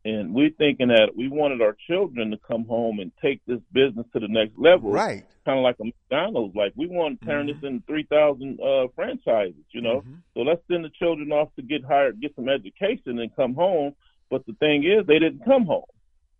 And 0.06 0.34
we're 0.34 0.50
thinking 0.50 0.88
that 0.88 1.12
we 1.16 1.30
wanted 1.30 1.62
our 1.62 1.78
children 1.88 2.32
to 2.32 2.38
come 2.38 2.66
home 2.66 3.00
and 3.00 3.12
take 3.22 3.40
this 3.46 3.60
business 3.72 4.08
to 4.14 4.20
the 4.20 4.28
next 4.28 4.58
level. 4.58 4.90
right, 4.92 5.24
Kind 5.46 5.60
of 5.60 5.64
like 5.64 5.78
a 5.80 5.86
McDonald's. 5.86 6.56
Like 6.56 6.74
we 6.76 6.88
want 6.88 7.22
to 7.22 7.28
turn 7.28 7.46
this 7.46 7.58
into 7.62 7.86
3,000 7.86 8.60
uh, 8.60 8.88
franchises, 8.96 9.64
you 9.70 9.82
know? 9.82 10.04
So 10.34 10.42
let's 10.42 10.62
send 10.70 10.84
the 10.84 10.90
children 10.90 11.32
off 11.32 11.50
to 11.58 11.62
get 11.62 11.86
hired, 11.86 12.20
get 12.20 12.36
some 12.36 12.50
education 12.50 13.20
and 13.20 13.34
come 13.36 13.54
home. 13.54 13.94
But 14.34 14.48
the 14.48 14.54
thing 14.54 14.84
is, 14.84 15.06
they 15.06 15.20
didn't 15.20 15.46
come 15.46 15.68
home. 15.68 15.86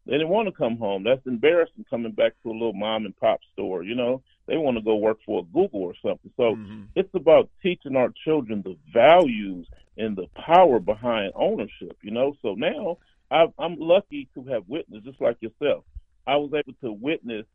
They 0.08 0.14
didn't 0.14 0.30
want 0.30 0.48
to 0.48 0.52
come 0.52 0.78
home. 0.78 1.04
That's 1.04 1.22
embarrassing 1.28 1.86
coming 1.92 2.12
back 2.12 2.34
to 2.42 2.50
a 2.50 2.52
little 2.52 2.74
mom 2.74 3.06
and 3.06 3.16
pop 3.16 3.40
store, 3.54 3.84
you 3.84 3.94
know? 3.94 4.24
They 4.48 4.58
want 4.58 4.78
to 4.78 4.84
go 4.84 4.96
work 4.96 5.20
for 5.24 5.42
a 5.42 5.44
Google 5.44 5.84
or 5.84 5.94
something. 6.02 6.32
So 6.36 6.56
mm-hmm. 6.56 6.86
it's 6.96 7.14
about 7.14 7.52
teaching 7.62 7.96
our 7.96 8.10
children 8.26 8.64
the 8.64 8.78
values 8.92 9.68
and 9.96 10.16
the 10.16 10.26
power 10.44 10.80
behind 10.80 11.34
ownership, 11.36 11.96
you 12.02 12.10
know? 12.10 12.36
So 12.42 12.56
now 12.56 12.98
I, 13.30 13.46
I'm 13.60 13.76
lucky 13.78 14.28
to 14.34 14.44
have 14.46 14.64
witnessed, 14.68 15.06
just 15.06 15.22
like 15.22 15.38
yourself, 15.40 15.84
I 16.26 16.38
was 16.38 16.50
able 16.56 16.74
to 16.82 16.92
witness 16.92 17.46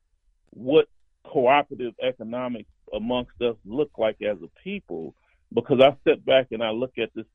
what 0.50 0.86
cooperative 1.24 1.94
economics 2.00 2.70
amongst 2.94 3.42
us 3.42 3.56
look 3.64 3.90
like 3.98 4.22
as 4.22 4.36
a 4.40 4.62
people 4.62 5.16
because 5.52 5.80
I 5.80 5.96
step 6.02 6.24
back 6.24 6.48
and 6.52 6.62
I 6.62 6.70
look 6.70 6.92
at 6.96 7.10
this 7.16 7.26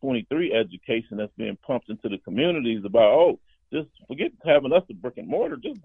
2023 0.00 0.52
education 0.52 1.16
that's 1.16 1.32
being 1.36 1.58
pumped 1.66 1.90
into 1.90 2.08
the 2.08 2.18
communities 2.18 2.82
about, 2.84 3.12
oh, 3.12 3.38
just 3.72 3.88
forget 4.06 4.30
having 4.44 4.72
us 4.72 4.82
a 4.90 4.94
brick 4.94 5.18
and 5.18 5.28
mortar, 5.28 5.56
just 5.56 5.80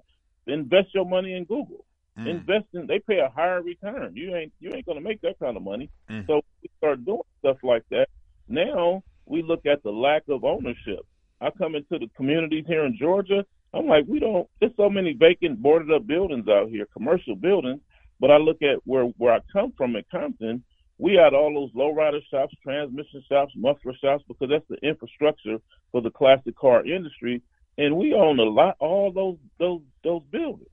invest 0.48 0.90
your 0.94 1.06
money 1.06 1.36
in 1.36 1.44
Google. 1.44 1.86
Mm. 2.18 2.28
Invest 2.28 2.66
in 2.74 2.86
they 2.86 3.00
pay 3.00 3.20
a 3.20 3.30
higher 3.30 3.62
return. 3.62 4.16
You 4.16 4.36
ain't 4.36 4.54
you 4.60 4.72
ain't 4.74 4.86
gonna 4.86 5.02
make 5.02 5.22
that 5.22 5.40
kind 5.40 5.58
of 5.58 5.64
money. 5.64 5.90
Mm. 6.10 6.28
So 6.28 6.42
we 6.62 6.70
start 6.78 7.04
doing 7.06 7.22
stuff 7.40 7.58
like 7.64 7.84
that. 7.90 8.08
Now 8.48 9.04
we 9.26 9.42
look 9.42 9.66
at 9.66 9.82
the 9.84 9.90
lack 9.90 10.24
of 10.30 10.44
ownership. 10.44 11.00
I 11.42 11.50
come 11.58 11.76
into 11.76 11.98
the 11.98 12.08
communities 12.16 12.66
here 12.68 12.86
in 12.86 12.98
Georgia. 12.98 13.46
I'm 13.74 13.88
like, 13.88 14.06
we 14.08 14.20
don't. 14.20 14.48
There's 14.60 14.72
so 14.78 14.90
many 14.90 15.14
vacant, 15.14 15.62
boarded 15.62 15.92
up 15.92 16.06
buildings 16.06 16.48
out 16.48 16.70
here, 16.70 16.86
commercial 16.94 17.36
buildings. 17.36 17.82
But 18.20 18.30
I 18.30 18.38
look 18.38 18.62
at 18.62 18.78
where 18.86 19.06
where 19.18 19.34
I 19.34 19.40
come 19.52 19.74
from 19.76 19.96
in 19.96 20.04
Compton. 20.12 20.64
We 20.98 21.16
had 21.16 21.34
all 21.34 21.54
those 21.54 21.72
lowrider 21.74 22.22
shops, 22.30 22.54
transmission 22.62 23.24
shops, 23.28 23.54
muffler 23.56 23.94
shops, 24.02 24.24
because 24.28 24.50
that's 24.50 24.68
the 24.70 24.88
infrastructure 24.88 25.58
for 25.92 26.02
the 26.02 26.12
classic 26.12 26.56
car 26.56 26.86
industry. 26.86 27.42
And 27.78 27.98
we 27.98 28.14
own 28.14 28.40
a 28.40 28.44
lot, 28.44 28.76
all 28.80 29.12
those 29.12 29.38
those 29.60 29.82
those 30.04 30.22
buildings. 30.32 30.70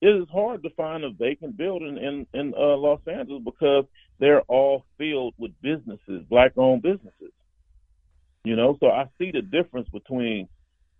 It 0.00 0.10
is 0.10 0.28
hard 0.30 0.62
to 0.62 0.70
find 0.70 1.02
a 1.02 1.10
vacant 1.10 1.56
building 1.56 1.96
in 1.96 2.26
in 2.38 2.54
uh, 2.54 2.76
Los 2.76 3.00
Angeles 3.06 3.42
because 3.44 3.84
they're 4.18 4.42
all 4.42 4.84
filled 4.98 5.34
with 5.38 5.52
businesses, 5.62 6.24
black-owned 6.28 6.82
businesses. 6.82 7.32
You 8.44 8.56
know, 8.56 8.76
so 8.80 8.88
I 8.90 9.06
see 9.18 9.30
the 9.30 9.42
difference 9.42 9.88
between 9.88 10.48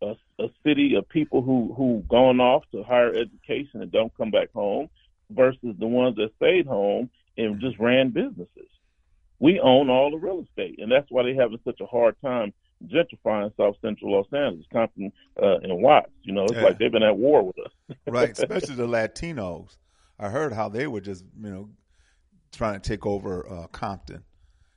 a, 0.03 0.14
a 0.38 0.49
city 0.64 0.94
of 0.96 1.09
people 1.09 1.42
who 1.42 1.74
who 1.76 2.03
gone 2.09 2.40
off 2.40 2.64
to 2.72 2.82
higher 2.82 3.14
education 3.14 3.82
and 3.82 3.92
don't 3.92 4.16
come 4.16 4.30
back 4.30 4.53
home 4.53 4.88
versus 5.30 5.76
the 5.78 5.86
ones 5.86 6.16
that 6.16 6.34
stayed 6.36 6.66
home 6.66 7.11
and 7.39 7.61
just 7.61 7.78
ran 7.78 8.11
businesses. 8.11 8.68
We 9.39 9.61
own 9.61 9.89
all 9.89 10.11
the 10.11 10.18
real 10.18 10.45
estate, 10.47 10.80
and 10.80 10.91
that's 10.91 11.07
why 11.11 11.22
they're 11.22 11.41
having 11.41 11.61
such 11.64 11.80
a 11.80 11.86
hard 11.86 12.16
time 12.20 12.53
gentrifying 12.86 13.57
South 13.57 13.76
Central 13.80 14.12
Los 14.12 14.26
Angeles, 14.32 14.66
Compton, 14.72 15.12
uh, 15.41 15.59
and 15.62 15.80
Watts. 15.80 16.11
You 16.22 16.32
know, 16.32 16.45
it's 16.45 16.55
Yeah. 16.55 16.62
like 16.64 16.78
they've 16.78 16.93
been 16.93 17.03
at 17.03 17.16
war 17.16 17.43
with 17.45 17.57
us. 17.59 17.97
right, 18.07 18.30
especially 18.30 18.74
the 18.74 18.86
Latinos. 18.86 19.76
I 20.18 20.28
heard 20.28 20.53
how 20.53 20.68
they 20.68 20.86
were 20.86 21.01
just 21.01 21.24
you 21.41 21.51
know 21.51 21.70
trying 22.53 22.80
to 22.80 22.89
take 22.89 23.07
over 23.07 23.49
uh, 23.49 23.66
Compton. 23.68 24.24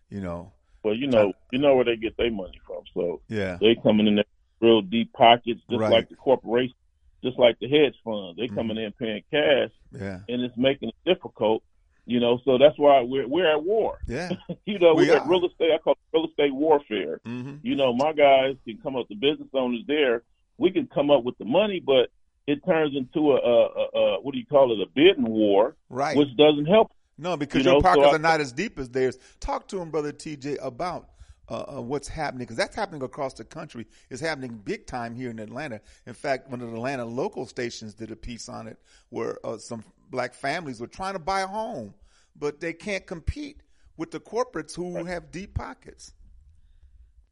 You 0.09 0.21
know, 0.21 0.53
Well, 0.83 0.93
you 0.93 1.07
know, 1.07 1.33
you 1.51 1.59
know 1.59 1.75
where 1.75 1.85
they 1.85 1.95
get 1.95 2.17
their 2.17 2.31
money 2.31 2.59
from. 2.67 2.83
So 2.93 3.21
yeah, 3.27 3.57
they 3.59 3.75
coming 3.75 4.07
in 4.07 4.15
there 4.15 4.25
real 4.61 4.81
deep 4.81 5.11
pockets, 5.13 5.61
just 5.69 5.79
Right. 5.79 5.91
Like 5.91 6.09
the 6.09 6.15
corporation, 6.15 6.75
just 7.23 7.39
like 7.39 7.57
the 7.59 7.67
hedge 7.67 7.95
funds. 8.03 8.37
They 8.37 8.47
coming 8.47 8.77
in 8.77 8.91
paying 8.93 9.23
cash, 9.31 9.71
yeah, 9.91 10.19
and 10.29 10.41
it's 10.43 10.55
making 10.57 10.89
it 10.89 10.95
difficult. 11.05 11.63
You 12.05 12.19
know, 12.19 12.39
so 12.45 12.57
that's 12.57 12.77
why 12.77 13.01
we're 13.01 13.27
we're 13.27 13.49
at 13.51 13.63
war. 13.63 13.99
yeah. 14.07 14.31
you 14.65 14.79
know, 14.79 14.95
We 14.95 15.03
we 15.03 15.07
got 15.07 15.21
are. 15.23 15.29
real 15.29 15.45
estate. 15.45 15.71
I 15.73 15.77
call 15.77 15.93
it 15.93 15.99
real 16.17 16.27
estate 16.27 16.53
warfare. 16.53 17.21
hmm 17.25 17.55
You 17.61 17.75
know, 17.75 17.93
my 17.93 18.11
guys 18.13 18.55
can 18.65 18.79
come 18.81 18.95
up. 18.95 19.07
The 19.07 19.15
business 19.15 19.49
owners 19.53 19.81
there, 19.87 20.23
we 20.57 20.71
can 20.71 20.87
come 20.87 21.11
up 21.11 21.23
with 21.23 21.37
the 21.37 21.45
money, 21.45 21.79
but 21.85 22.09
it 22.47 22.59
turns 22.65 22.95
into 22.97 23.31
a, 23.33 23.35
a, 23.35 23.65
a, 23.65 23.99
a 24.17 24.21
what 24.21 24.33
do 24.33 24.39
you 24.39 24.45
call 24.47 24.73
it? 24.73 24.81
A 24.81 24.89
bidding 24.93 25.29
war, 25.29 25.75
Right. 25.89 26.17
which 26.17 26.35
doesn't 26.37 26.65
help. 26.65 26.91
No, 27.19 27.37
because 27.37 27.63
You 27.63 27.71
your 27.71 27.73
know, 27.75 27.79
so 27.81 27.83
pockets 27.83 28.07
I- 28.13 28.15
are 28.15 28.19
not 28.19 28.41
as 28.41 28.51
deep 28.51 28.79
as 28.79 28.89
theirs. 28.89 29.17
Talk 29.39 29.67
to 29.67 29.79
him, 29.79 29.91
brother 29.91 30.11
TJ, 30.11 30.57
about 30.59 31.09
uh, 31.49 31.77
uh, 31.77 31.81
what's 31.81 32.07
happening 32.07 32.45
because 32.45 32.55
that's 32.57 32.75
happening 32.75 33.03
across 33.03 33.35
the 33.35 33.43
country. 33.45 33.85
It's 34.09 34.21
happening 34.21 34.59
big 34.63 34.87
time 34.87 35.13
here 35.13 35.29
in 35.29 35.37
Atlanta. 35.37 35.81
In 36.07 36.13
fact, 36.13 36.49
one 36.49 36.61
of 36.61 36.69
the 36.71 36.75
Atlanta 36.75 37.05
local 37.05 37.45
stations 37.45 37.93
did 37.93 38.09
a 38.11 38.15
piece 38.15 38.49
on 38.49 38.67
it 38.67 38.77
where 39.09 39.37
uh, 39.45 39.57
some 39.59 39.83
black 40.11 40.33
families 40.33 40.79
were 40.79 40.87
trying 40.87 41.13
to 41.13 41.19
buy 41.19 41.41
a 41.41 41.47
home, 41.47 41.93
but 42.37 42.59
they 42.59 42.73
can't 42.73 43.07
compete 43.07 43.61
with 43.97 44.11
the 44.11 44.19
corporates 44.19 44.75
who 44.75 45.05
have 45.05 45.31
deep 45.31 45.55
pockets. 45.55 46.13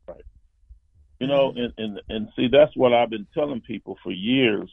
Right. 0.07 0.23
You 1.19 1.27
know, 1.27 1.51
mm-hmm. 1.51 1.59
and, 1.59 1.73
and 1.77 2.01
and 2.09 2.29
see, 2.35 2.47
that's 2.47 2.75
what 2.75 2.93
I've 2.93 3.09
been 3.09 3.27
telling 3.33 3.61
people 3.61 3.97
for 4.01 4.11
years. 4.11 4.69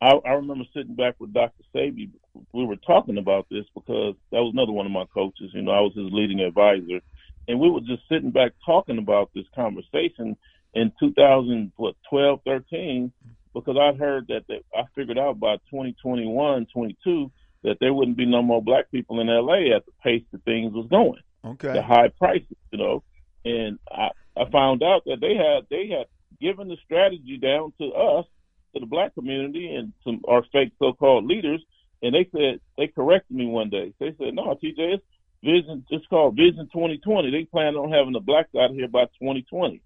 I, 0.00 0.12
I 0.24 0.32
remember 0.32 0.64
sitting 0.74 0.94
back 0.94 1.16
with 1.18 1.32
Dr. 1.32 1.64
Sebi. 1.74 2.10
We 2.52 2.64
were 2.64 2.76
talking 2.76 3.18
about 3.18 3.46
this 3.50 3.64
because 3.74 4.14
that 4.30 4.38
was 4.38 4.52
another 4.52 4.70
one 4.70 4.86
of 4.86 4.92
my 4.92 5.06
coaches. 5.12 5.50
You 5.52 5.62
know, 5.62 5.72
I 5.72 5.80
was 5.80 5.94
his 5.96 6.12
leading 6.12 6.40
advisor, 6.40 7.00
and 7.48 7.58
we 7.58 7.70
were 7.70 7.80
just 7.80 8.02
sitting 8.08 8.30
back 8.30 8.52
talking 8.64 8.98
about 8.98 9.30
this 9.34 9.46
conversation 9.54 10.36
in 10.74 10.92
2000, 11.00 11.72
what 11.76 11.96
12, 12.10 12.40
13, 12.44 13.12
because 13.54 13.76
I 13.76 13.96
heard 13.96 14.28
that 14.28 14.44
they, 14.48 14.62
I 14.74 14.82
figured 14.94 15.18
out 15.18 15.40
by 15.40 15.56
2021, 15.70 16.66
22 16.72 17.30
that 17.64 17.76
there 17.80 17.92
wouldn't 17.92 18.16
be 18.16 18.26
no 18.26 18.42
more 18.42 18.62
black 18.62 18.90
people 18.90 19.20
in 19.20 19.26
LA 19.26 19.74
at 19.76 19.84
the 19.84 19.92
pace 20.02 20.24
that 20.32 20.44
things 20.44 20.72
was 20.72 20.86
going. 20.88 21.20
Okay. 21.44 21.72
The 21.72 21.82
high 21.82 22.08
prices, 22.18 22.56
you 22.70 22.78
know, 22.78 23.02
and 23.44 23.78
I 23.90 24.08
I 24.36 24.48
found 24.50 24.82
out 24.82 25.04
that 25.06 25.20
they 25.20 25.34
had 25.34 25.66
they 25.70 25.88
had 25.88 26.06
given 26.40 26.68
the 26.68 26.76
strategy 26.84 27.38
down 27.38 27.72
to 27.80 27.86
us 27.92 28.26
to 28.74 28.80
the 28.80 28.86
black 28.86 29.14
community 29.14 29.74
and 29.74 29.92
some 30.04 30.20
our 30.26 30.44
fake 30.52 30.72
so-called 30.78 31.24
leaders, 31.26 31.62
and 32.02 32.14
they 32.14 32.28
said 32.32 32.60
they 32.76 32.88
corrected 32.88 33.36
me 33.36 33.46
one 33.46 33.70
day. 33.70 33.92
They 33.98 34.14
said, 34.18 34.34
"No, 34.34 34.54
TJ, 34.54 34.94
it's 34.94 35.04
vision. 35.42 35.84
It's 35.90 36.06
called 36.06 36.36
Vision 36.36 36.68
2020. 36.72 37.30
They 37.30 37.44
plan 37.44 37.76
on 37.76 37.90
having 37.90 38.12
the 38.12 38.20
blacks 38.20 38.54
out 38.54 38.70
here 38.70 38.88
by 38.88 39.04
2020." 39.20 39.80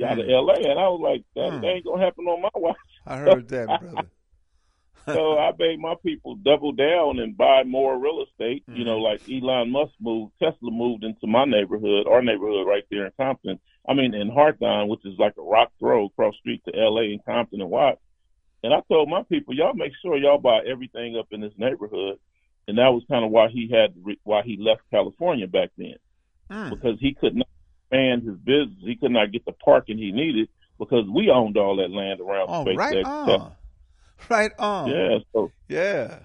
you 0.00 0.06
out 0.06 0.18
of 0.18 0.26
hmm. 0.26 0.32
L.A. 0.32 0.70
And 0.70 0.78
I 0.78 0.88
was 0.88 1.00
like, 1.02 1.24
that, 1.34 1.52
mm. 1.52 1.60
that 1.60 1.66
hmm. 1.66 1.76
ain't 1.76 1.84
gonna 1.84 2.04
happen 2.04 2.26
on 2.26 2.42
my 2.42 2.50
watch. 2.54 2.76
I 3.06 3.18
heard 3.18 3.48
that, 3.48 3.66
brother. 3.66 4.08
so 5.06 5.38
I 5.38 5.52
made 5.58 5.80
my 5.80 5.94
people 6.04 6.36
double 6.36 6.72
down 6.72 7.18
and 7.18 7.36
buy 7.36 7.64
more 7.64 7.98
real 7.98 8.24
estate. 8.24 8.64
Mm. 8.68 8.78
You 8.78 8.84
know, 8.84 8.98
hmm. 8.98 9.04
like 9.04 9.22
Elon 9.30 9.70
Musk 9.70 9.92
moved, 10.00 10.32
Tesla 10.42 10.70
moved 10.70 11.04
into 11.04 11.26
my 11.26 11.44
neighborhood, 11.44 12.06
our 12.06 12.22
neighborhood 12.22 12.66
right 12.66 12.84
there 12.90 13.06
in 13.06 13.12
Compton. 13.16 13.60
I 13.88 13.94
mean, 13.94 14.14
in 14.14 14.30
Hartline, 14.30 14.88
which 14.88 15.04
is 15.04 15.18
like 15.18 15.34
a 15.38 15.42
rock 15.42 15.72
throw 15.78 16.06
across 16.06 16.36
street 16.36 16.62
to 16.66 16.78
L.A. 16.78 17.12
and 17.12 17.24
Compton 17.24 17.60
and 17.60 17.70
Watts. 17.70 18.00
And 18.62 18.74
I 18.74 18.82
told 18.88 19.08
my 19.08 19.22
people, 19.22 19.54
y'all 19.54 19.74
make 19.74 19.92
sure 20.02 20.18
y'all 20.18 20.38
buy 20.38 20.60
everything 20.70 21.16
up 21.16 21.28
in 21.30 21.40
this 21.40 21.54
neighborhood. 21.56 22.18
And 22.68 22.78
that 22.78 22.88
was 22.88 23.02
kind 23.10 23.24
of 23.24 23.30
why 23.30 23.48
he 23.48 23.70
had 23.72 23.94
why 24.22 24.42
he 24.42 24.56
left 24.60 24.82
California 24.90 25.46
back 25.46 25.70
then, 25.76 25.96
mm. 26.50 26.70
because 26.70 27.00
he 27.00 27.14
could 27.14 27.34
not 27.34 27.48
expand 27.90 28.22
his 28.22 28.36
business. 28.38 28.78
He 28.80 28.96
could 28.96 29.10
not 29.10 29.32
get 29.32 29.44
the 29.44 29.52
parking 29.52 29.98
he 29.98 30.12
needed 30.12 30.48
because 30.78 31.04
we 31.08 31.30
owned 31.30 31.56
all 31.56 31.76
that 31.76 31.90
land 31.90 32.20
around 32.20 32.46
Oh, 32.48 32.64
right 32.74 33.04
on. 33.04 33.52
Right 34.28 34.52
on. 34.58 34.90
Yeah, 34.90 35.18
so 35.32 35.52
Yeah. 35.68 36.18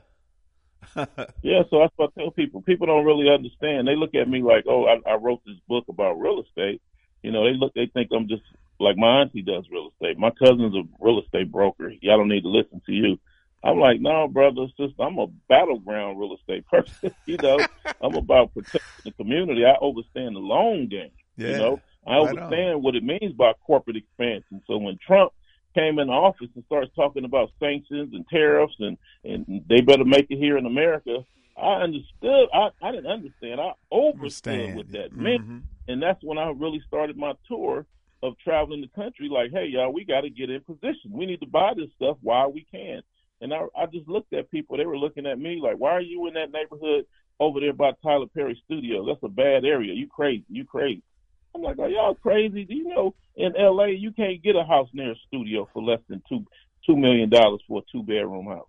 Yeah, 1.41 1.63
so 1.69 1.79
that's 1.79 1.93
what 1.95 2.11
I 2.15 2.21
tell 2.21 2.31
people. 2.31 2.61
People 2.61 2.87
don't 2.87 3.05
really 3.05 3.29
understand. 3.29 3.87
They 3.87 3.95
look 3.95 4.15
at 4.15 4.29
me 4.29 4.41
like, 4.41 4.65
oh, 4.67 4.85
I, 4.85 4.97
I 5.09 5.15
wrote 5.15 5.41
this 5.45 5.57
book 5.67 5.85
about 5.89 6.19
real 6.19 6.41
estate. 6.41 6.81
You 7.21 7.31
know, 7.31 7.43
they 7.43 7.57
look, 7.57 7.73
they 7.73 7.87
think 7.93 8.09
I'm 8.13 8.27
just 8.27 8.43
like 8.79 8.97
my 8.97 9.21
auntie 9.21 9.41
does 9.41 9.65
real 9.71 9.89
estate. 9.91 10.17
My 10.17 10.31
cousin's 10.31 10.75
a 10.75 10.83
real 10.99 11.21
estate 11.21 11.51
broker. 11.51 11.91
Y'all 12.01 12.17
don't 12.17 12.29
need 12.29 12.43
to 12.43 12.49
listen 12.49 12.81
to 12.85 12.91
you. 12.91 13.19
I'm 13.63 13.79
like, 13.79 13.99
no, 13.99 14.27
brother, 14.27 14.67
sister, 14.77 15.01
I'm 15.01 15.17
a 15.17 15.27
battleground 15.49 16.19
real 16.19 16.35
estate 16.35 16.65
person. 16.67 17.11
you 17.25 17.39
know, 17.39 17.65
I'm 18.01 18.15
about 18.15 18.53
protecting 18.53 18.81
the 19.03 19.11
community. 19.13 19.65
I 19.65 19.73
understand 19.83 20.35
the 20.35 20.39
long 20.39 20.87
game. 20.87 21.11
Yeah. 21.37 21.49
You 21.51 21.57
know, 21.57 21.81
I 22.07 22.17
Right 22.17 22.21
on. 22.21 22.27
understand 22.37 22.83
what 22.83 22.95
it 22.95 23.03
means 23.03 23.33
by 23.33 23.53
corporate 23.65 23.97
expansion. 23.97 24.61
So 24.67 24.77
when 24.77 24.97
Trump 25.05 25.31
came 25.73 25.99
in 25.99 26.09
office 26.09 26.47
and 26.55 26.63
starts 26.65 26.91
talking 26.95 27.25
about 27.25 27.51
sanctions 27.59 28.13
and 28.13 28.25
tariffs 28.29 28.75
and 28.79 28.97
and 29.23 29.63
they 29.67 29.81
better 29.81 30.05
make 30.05 30.27
it 30.29 30.37
here 30.37 30.57
in 30.57 30.65
America, 30.65 31.25
I 31.57 31.81
understood. 31.81 32.47
I 32.53 32.69
I 32.81 32.91
didn't 32.91 33.07
understand. 33.11 33.59
I 33.59 33.73
overstood 33.91 34.75
what 34.75 34.91
that 34.91 35.13
meant, 35.13 35.41
Mhm. 35.47 35.61
and 35.87 36.01
that's 36.01 36.23
when 36.23 36.37
I 36.37 36.49
really 36.51 36.79
started 36.87 37.17
my 37.17 37.33
tour 37.47 37.85
of 38.23 38.37
traveling 38.39 38.81
the 38.81 38.87
country. 38.89 39.27
Like, 39.29 39.51
hey, 39.51 39.65
y'all, 39.67 39.91
we 39.91 40.03
got 40.05 40.21
to 40.21 40.29
get 40.29 40.49
in 40.49 40.61
position. 40.61 41.11
We 41.11 41.25
need 41.25 41.41
to 41.41 41.47
buy 41.47 41.73
this 41.75 41.91
stuff 41.95 42.17
while 42.21 42.51
we 42.51 42.63
can. 42.71 43.01
And 43.41 43.53
I, 43.53 43.65
I 43.77 43.85
just 43.87 44.07
looked 44.07 44.33
at 44.33 44.49
people. 44.49 44.77
They 44.77 44.85
were 44.85 44.97
looking 44.97 45.25
at 45.27 45.37
me 45.37 45.59
like, 45.61 45.75
why 45.77 45.91
are 45.91 46.01
you 46.01 46.25
in 46.27 46.33
that 46.35 46.51
neighborhood 46.51 47.05
over 47.39 47.59
there 47.59 47.73
by 47.73 47.91
Tyler 48.01 48.25
Perry 48.27 48.59
Studio? 48.65 49.05
That's 49.05 49.21
a 49.23 49.27
bad 49.27 49.65
area. 49.65 49.93
You 49.93 50.07
crazy. 50.07 50.45
You 50.49 50.63
crazy. 50.65 51.03
I'm 51.55 51.61
like, 51.61 51.79
are 51.79 51.89
y'all 51.89 52.15
crazy? 52.15 52.65
Do 52.65 52.75
you 52.75 52.87
know 52.89 53.15
in 53.35 53.55
L.A. 53.55 53.89
you 53.91 54.11
can't 54.11 54.43
get 54.43 54.55
a 54.57 54.63
house 54.65 54.89
near 54.93 55.11
a 55.11 55.15
studio 55.27 55.67
for 55.73 55.81
less 55.81 55.99
than 56.09 56.21
two 56.27 56.45
two 56.85 56.95
million 56.97 57.29
dollars 57.29 57.61
for 57.67 57.79
a 57.79 57.83
two 57.91 58.03
bedroom 58.03 58.47
house? 58.47 58.67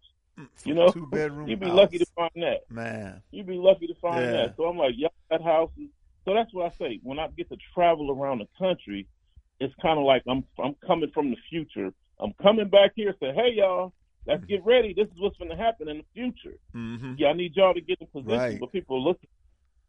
You 0.64 0.74
know, 0.74 0.90
Two 0.92 1.06
bedroom. 1.06 1.48
You'd 1.48 1.60
be 1.60 1.66
house. 1.66 1.76
lucky 1.76 1.98
to 1.98 2.06
find 2.14 2.30
that. 2.36 2.60
Man. 2.70 3.22
You'd 3.32 3.46
be 3.46 3.56
lucky 3.56 3.86
to 3.88 3.94
find 3.96 4.24
Yeah. 4.24 4.32
that. 4.32 4.54
So 4.56 4.64
I'm 4.66 4.76
like, 4.78 4.94
y'all 4.96 5.10
got 5.30 5.42
houses. 5.42 5.88
So 6.24 6.34
that's 6.34 6.52
what 6.52 6.66
I 6.72 6.76
say. 6.76 7.00
When 7.02 7.18
I 7.18 7.28
get 7.36 7.48
to 7.50 7.56
travel 7.74 8.10
around 8.10 8.38
the 8.40 8.48
country, 8.58 9.06
it's 9.60 9.74
kind 9.82 9.98
of 9.98 10.04
like 10.04 10.22
I'm 10.28 10.44
I'm 10.62 10.74
coming 10.86 11.10
from 11.12 11.30
the 11.30 11.36
future. 11.50 11.90
I'm 12.20 12.32
coming 12.42 12.68
back 12.68 12.92
here. 12.96 13.14
Say, 13.20 13.32
hey 13.34 13.52
y'all, 13.54 13.92
let's 14.26 14.44
get 14.44 14.64
ready. 14.64 14.92
This 14.94 15.06
is 15.06 15.14
what's 15.18 15.36
going 15.38 15.50
to 15.50 15.56
happen 15.56 15.88
in 15.88 15.98
the 15.98 16.04
future. 16.14 16.56
Mm-hmm. 16.74 17.14
Yeah, 17.18 17.28
I 17.28 17.32
need 17.32 17.56
y'all 17.56 17.74
to 17.74 17.80
get 17.80 18.00
in 18.00 18.06
position. 18.08 18.38
Right. 18.38 18.60
But 18.60 18.72
people 18.72 18.96
are 18.96 19.00
looking, 19.00 19.28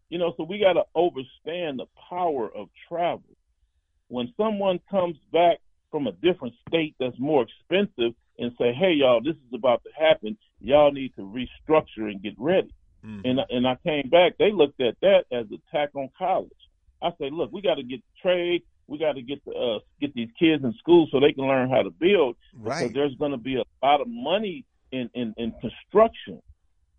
you 0.10 0.18
know, 0.18 0.34
so 0.38 0.44
we 0.44 0.60
got 0.60 0.74
to 0.74 0.84
understand 0.96 1.80
the 1.80 1.86
power 2.10 2.50
of 2.56 2.70
travel. 2.88 3.24
When 4.08 4.34
someone 4.38 4.80
comes 4.90 5.18
back 5.34 5.60
from 5.92 6.08
a 6.08 6.12
different 6.14 6.54
state 6.68 6.96
that's 7.00 7.18
more 7.20 7.44
expensive 7.44 8.14
and 8.40 8.52
say, 8.58 8.74
hey, 8.74 8.94
y'all, 8.94 9.22
this 9.22 9.36
is 9.36 9.54
about 9.54 9.84
to 9.84 9.90
happen. 9.98 10.38
Y'all 10.62 10.92
need 10.92 11.14
to 11.16 11.22
restructure 11.22 12.10
and 12.10 12.22
get 12.22 12.34
ready. 12.38 12.74
Mhm. 13.06 13.22
And, 13.26 13.40
and 13.50 13.68
I 13.68 13.76
came 13.84 14.10
back, 14.10 14.38
they 14.38 14.52
looked 14.52 14.82
at 14.82 14.96
that 15.02 15.26
as 15.32 15.46
attack 15.52 15.90
on 15.96 16.10
college. 16.18 16.52
I 17.02 17.12
said, 17.18 17.34
look, 17.34 17.52
we 17.52 17.62
got 17.62 17.76
to 17.76 17.84
get 17.84 18.02
trade. 18.22 18.64
We 18.88 18.98
got 18.98 19.14
to 19.14 19.22
get 19.22 19.44
the, 19.46 19.52
uh, 19.52 19.80
get 20.00 20.14
these 20.14 20.30
kids 20.40 20.64
in 20.64 20.74
school 20.76 21.08
so 21.12 21.20
they 21.20 21.34
can 21.34 21.46
learn 21.46 21.70
how 21.70 21.84
to 21.84 21.92
build 21.92 22.38
because 22.64 22.94
there's 22.94 23.16
going 23.16 23.32
to 23.32 23.38
be 23.38 23.56
a 23.58 23.64
lot 23.86 24.00
of 24.02 24.08
money 24.08 24.64
in, 24.92 25.10
in, 25.14 25.34
in 25.38 25.52
construction, 25.60 26.42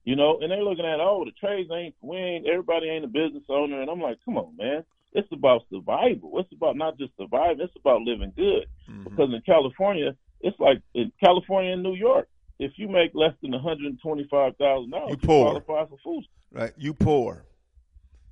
you 0.08 0.16
know, 0.16 0.38
and 0.40 0.50
they're 0.50 0.62
looking 0.64 0.86
at, 0.86 1.00
oh, 1.00 1.22
the 1.26 1.32
trades 1.32 1.68
ain't, 1.70 1.94
we 2.00 2.16
ain't, 2.16 2.46
everybody 2.46 2.88
ain't 2.88 3.04
a 3.04 3.08
business 3.08 3.42
owner. 3.50 3.82
And 3.82 3.90
I'm 3.90 4.00
like, 4.00 4.16
come 4.24 4.38
on, 4.38 4.56
man. 4.56 4.82
It's 5.12 5.28
about 5.32 5.66
survival. 5.70 6.30
It's 6.40 6.50
about 6.52 6.76
not 6.76 6.96
just 6.98 7.12
surviving. 7.20 7.60
It's 7.60 7.76
about 7.76 8.00
living 8.02 8.32
good. 8.34 8.64
Mhm. 8.88 9.04
Because 9.04 9.28
in 9.34 9.42
California, 9.44 10.16
it's 10.40 10.58
like 10.58 10.80
in 10.94 11.12
California 11.22 11.72
and 11.74 11.82
New 11.82 11.94
York, 11.94 12.26
if 12.58 12.72
you 12.76 12.88
make 12.88 13.10
less 13.14 13.34
than 13.42 13.52
one 13.52 13.60
hundred 13.62 14.00
twenty-five 14.00 14.56
thousand 14.56 14.90
dollars, 14.92 15.10
You 15.10 15.18
you 15.20 15.28
poor. 15.28 15.60
qualify 15.60 15.90
for 15.90 15.98
food. 16.02 16.24
Right. 16.52 16.72
You 16.78 16.94
poor. 16.94 17.44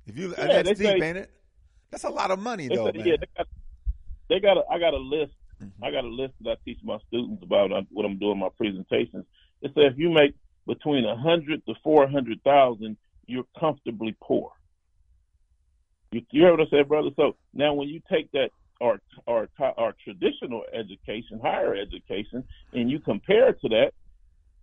If 0.07 0.17
you 0.17 0.29
Yeah, 0.35 0.63
that's 0.63 0.79
deep, 0.79 0.87
say- 0.87 0.99
ain't 1.01 1.17
it? 1.17 1.29
That's 1.91 2.05
a 2.05 2.09
lot 2.09 2.31
of 2.31 2.39
money 2.39 2.69
They 2.69 2.75
though, 2.75 2.85
man. 2.85 3.05
yeah, 3.05 3.15
they 3.21 3.27
got, 3.37 3.47
they 4.29 4.39
got. 4.39 4.57
A, 4.57 4.63
I 4.71 4.79
got 4.79 4.93
a 4.95 4.97
list. 5.15 5.33
Mhm. 5.63 5.71
I 5.83 5.91
got 5.91 6.05
a 6.05 6.09
list 6.21 6.33
that 6.41 6.51
I 6.51 6.55
teach 6.65 6.79
my 6.83 6.97
students 7.07 7.43
about 7.43 7.71
uh, 7.71 7.81
what 7.91 8.03
I'm 8.05 8.17
doing 8.17 8.33
in 8.33 8.39
my 8.39 8.49
presentations. 8.57 9.25
It 9.61 9.71
says 9.75 9.93
if 9.93 9.97
you 9.99 10.09
make 10.09 10.33
between 10.67 11.05
a 11.05 11.15
hundred 11.15 11.65
to 11.65 11.73
four 11.83 12.07
hundred 12.07 12.43
thousand, 12.43 12.97
you're 13.25 13.45
comfortably 13.59 14.15
poor. 14.21 14.51
You, 16.11 16.21
you 16.31 16.43
heard 16.43 16.59
what 16.59 16.67
I 16.67 16.69
said, 16.69 16.87
brother. 16.87 17.09
So 17.15 17.35
now, 17.53 17.73
when 17.73 17.87
you 17.87 18.01
take 18.11 18.31
that 18.33 18.49
our 18.81 18.99
our 19.27 19.47
our 19.59 19.95
traditional 20.03 20.63
education, 20.73 21.39
higher 21.41 21.75
education, 21.75 22.43
and 22.73 22.89
you 22.91 22.99
compare 22.99 23.49
it 23.49 23.61
to 23.61 23.69
that, 23.69 23.91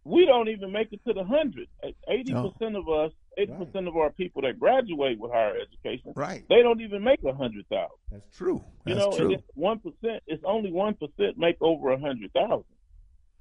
we 0.04 0.26
don't 0.26 0.48
even 0.48 0.70
make 0.70 0.92
it 0.92 1.00
to 1.06 1.12
the 1.12 1.24
hundred. 1.24 1.68
Eighty 2.08 2.32
percent 2.32 2.76
of 2.76 2.88
us, 2.88 3.12
eighty 3.38 3.52
percent 3.52 3.88
of 3.88 3.96
our 3.96 4.10
people 4.10 4.42
that 4.42 4.60
graduate 4.60 5.18
with 5.18 5.32
higher 5.32 5.56
education, 5.56 6.12
right. 6.14 6.44
they 6.48 6.62
don't 6.62 6.80
even 6.80 7.02
make 7.02 7.22
a 7.24 7.34
hundred 7.34 7.66
thousand. 7.68 7.96
That's 8.12 8.36
true. 8.36 8.62
You 8.86 8.94
know, 8.94 9.10
true. 9.10 9.36
one 9.54 9.80
percent. 9.80 10.22
It's 10.26 10.44
only 10.46 10.70
one 10.70 10.94
percent 10.94 11.38
make 11.38 11.56
over 11.60 11.90
a 11.90 11.98
hundred 11.98 12.32
thousand. 12.32 12.64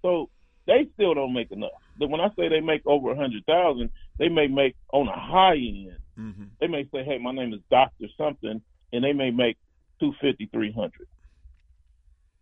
So 0.01 0.29
they 0.65 0.87
still 0.93 1.13
don't 1.13 1.33
make 1.33 1.51
enough. 1.51 1.71
But 1.97 2.09
when 2.09 2.21
I 2.21 2.29
say 2.35 2.47
they 2.47 2.61
make 2.61 2.81
over 2.85 3.11
a 3.11 3.15
hundred 3.15 3.45
thousand, 3.45 3.89
they 4.17 4.29
may 4.29 4.47
make 4.47 4.75
on 4.91 5.07
a 5.07 5.19
high 5.19 5.55
end. 5.55 5.97
Mhm. 6.17 6.49
They 6.59 6.67
may 6.67 6.85
say, 6.85 7.03
"Hey, 7.03 7.17
my 7.17 7.31
name 7.31 7.53
is 7.53 7.61
Doctor 7.69 8.07
something," 8.17 8.61
and 8.91 9.03
they 9.03 9.13
may 9.13 9.31
make 9.31 9.57
two 9.99 10.13
fifty, 10.21 10.45
three 10.47 10.71
hundred. 10.71 11.07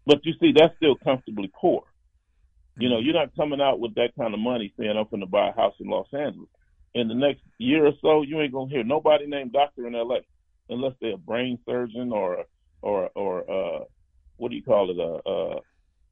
But 0.05 0.25
you 0.25 0.33
see, 0.39 0.51
that's 0.51 0.75
still 0.77 0.95
comfortably 0.95 1.51
poor. 1.53 1.83
You 2.77 2.89
know, 2.89 2.99
you're 2.99 3.13
not 3.13 3.35
coming 3.35 3.61
out 3.61 3.79
with 3.79 3.95
that 3.95 4.15
kind 4.15 4.33
of 4.33 4.39
money 4.39 4.73
saying, 4.77 4.97
"I'm 4.97 5.07
going 5.09 5.21
to 5.21 5.27
buy 5.27 5.49
a 5.49 5.53
house 5.53 5.75
in 5.79 5.87
Los 5.87 6.11
Angeles." 6.13 6.49
In 6.93 7.07
the 7.07 7.15
next 7.15 7.41
year 7.57 7.85
or 7.85 7.93
so, 8.01 8.21
you 8.21 8.41
ain't 8.41 8.53
gonna 8.53 8.69
hear 8.69 8.83
nobody 8.83 9.25
named 9.25 9.53
Doctor 9.53 9.87
in 9.87 9.95
L.A. 9.95 10.21
unless 10.69 10.93
they're 10.99 11.13
a 11.13 11.17
brain 11.17 11.57
surgeon 11.65 12.11
or 12.11 12.45
or 12.81 13.09
or 13.15 13.49
uh, 13.49 13.83
what 14.37 14.49
do 14.49 14.55
you 14.55 14.63
call 14.63 14.89
it 14.89 14.99
a 14.99 15.61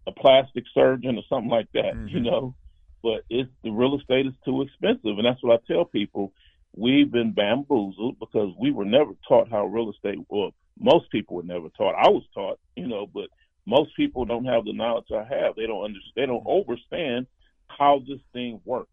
a, 0.08 0.12
plastic 0.12 0.64
surgeon 0.74 1.18
or 1.18 1.24
something 1.30 1.50
like 1.52 1.72
that. 1.74 1.96
You 1.96 2.20
Mhm. 2.20 2.24
know, 2.24 2.56
but 3.04 3.24
it's 3.30 3.50
the 3.64 3.72
real 3.72 3.98
estate 3.98 4.26
is 4.26 4.34
too 4.44 4.62
expensive, 4.62 5.18
and 5.18 5.26
that's 5.26 5.42
what 5.44 5.62
I 5.62 5.74
tell 5.74 5.86
people. 5.86 6.34
We've 6.76 7.12
been 7.12 7.32
bamboozled 7.32 8.20
because 8.20 8.54
we 8.60 8.72
were 8.72 8.86
never 8.86 9.14
taught 9.28 9.50
how 9.50 9.66
real 9.66 9.90
estate. 9.90 10.20
Well, 10.30 10.52
most 10.80 11.10
people 11.12 11.38
were 11.38 11.44
never 11.44 11.70
taught. 11.70 11.96
I 11.96 12.10
was 12.10 12.24
taught, 12.34 12.60
you 12.76 12.88
know, 12.88 13.08
but 13.08 13.30
most 13.66 13.96
people 13.96 14.26
don't 14.26 14.46
have 14.46 14.66
the 14.66 14.74
knowledge 14.74 15.12
I 15.12 15.24
have. 15.24 15.56
They 15.56 15.68
don't 15.68 15.84
understand. 15.84 16.16
They 16.16 16.26
don't 16.26 16.46
understand 16.48 17.28
how 17.68 18.00
this 18.08 18.20
thing 18.34 18.62
works. 18.66 18.92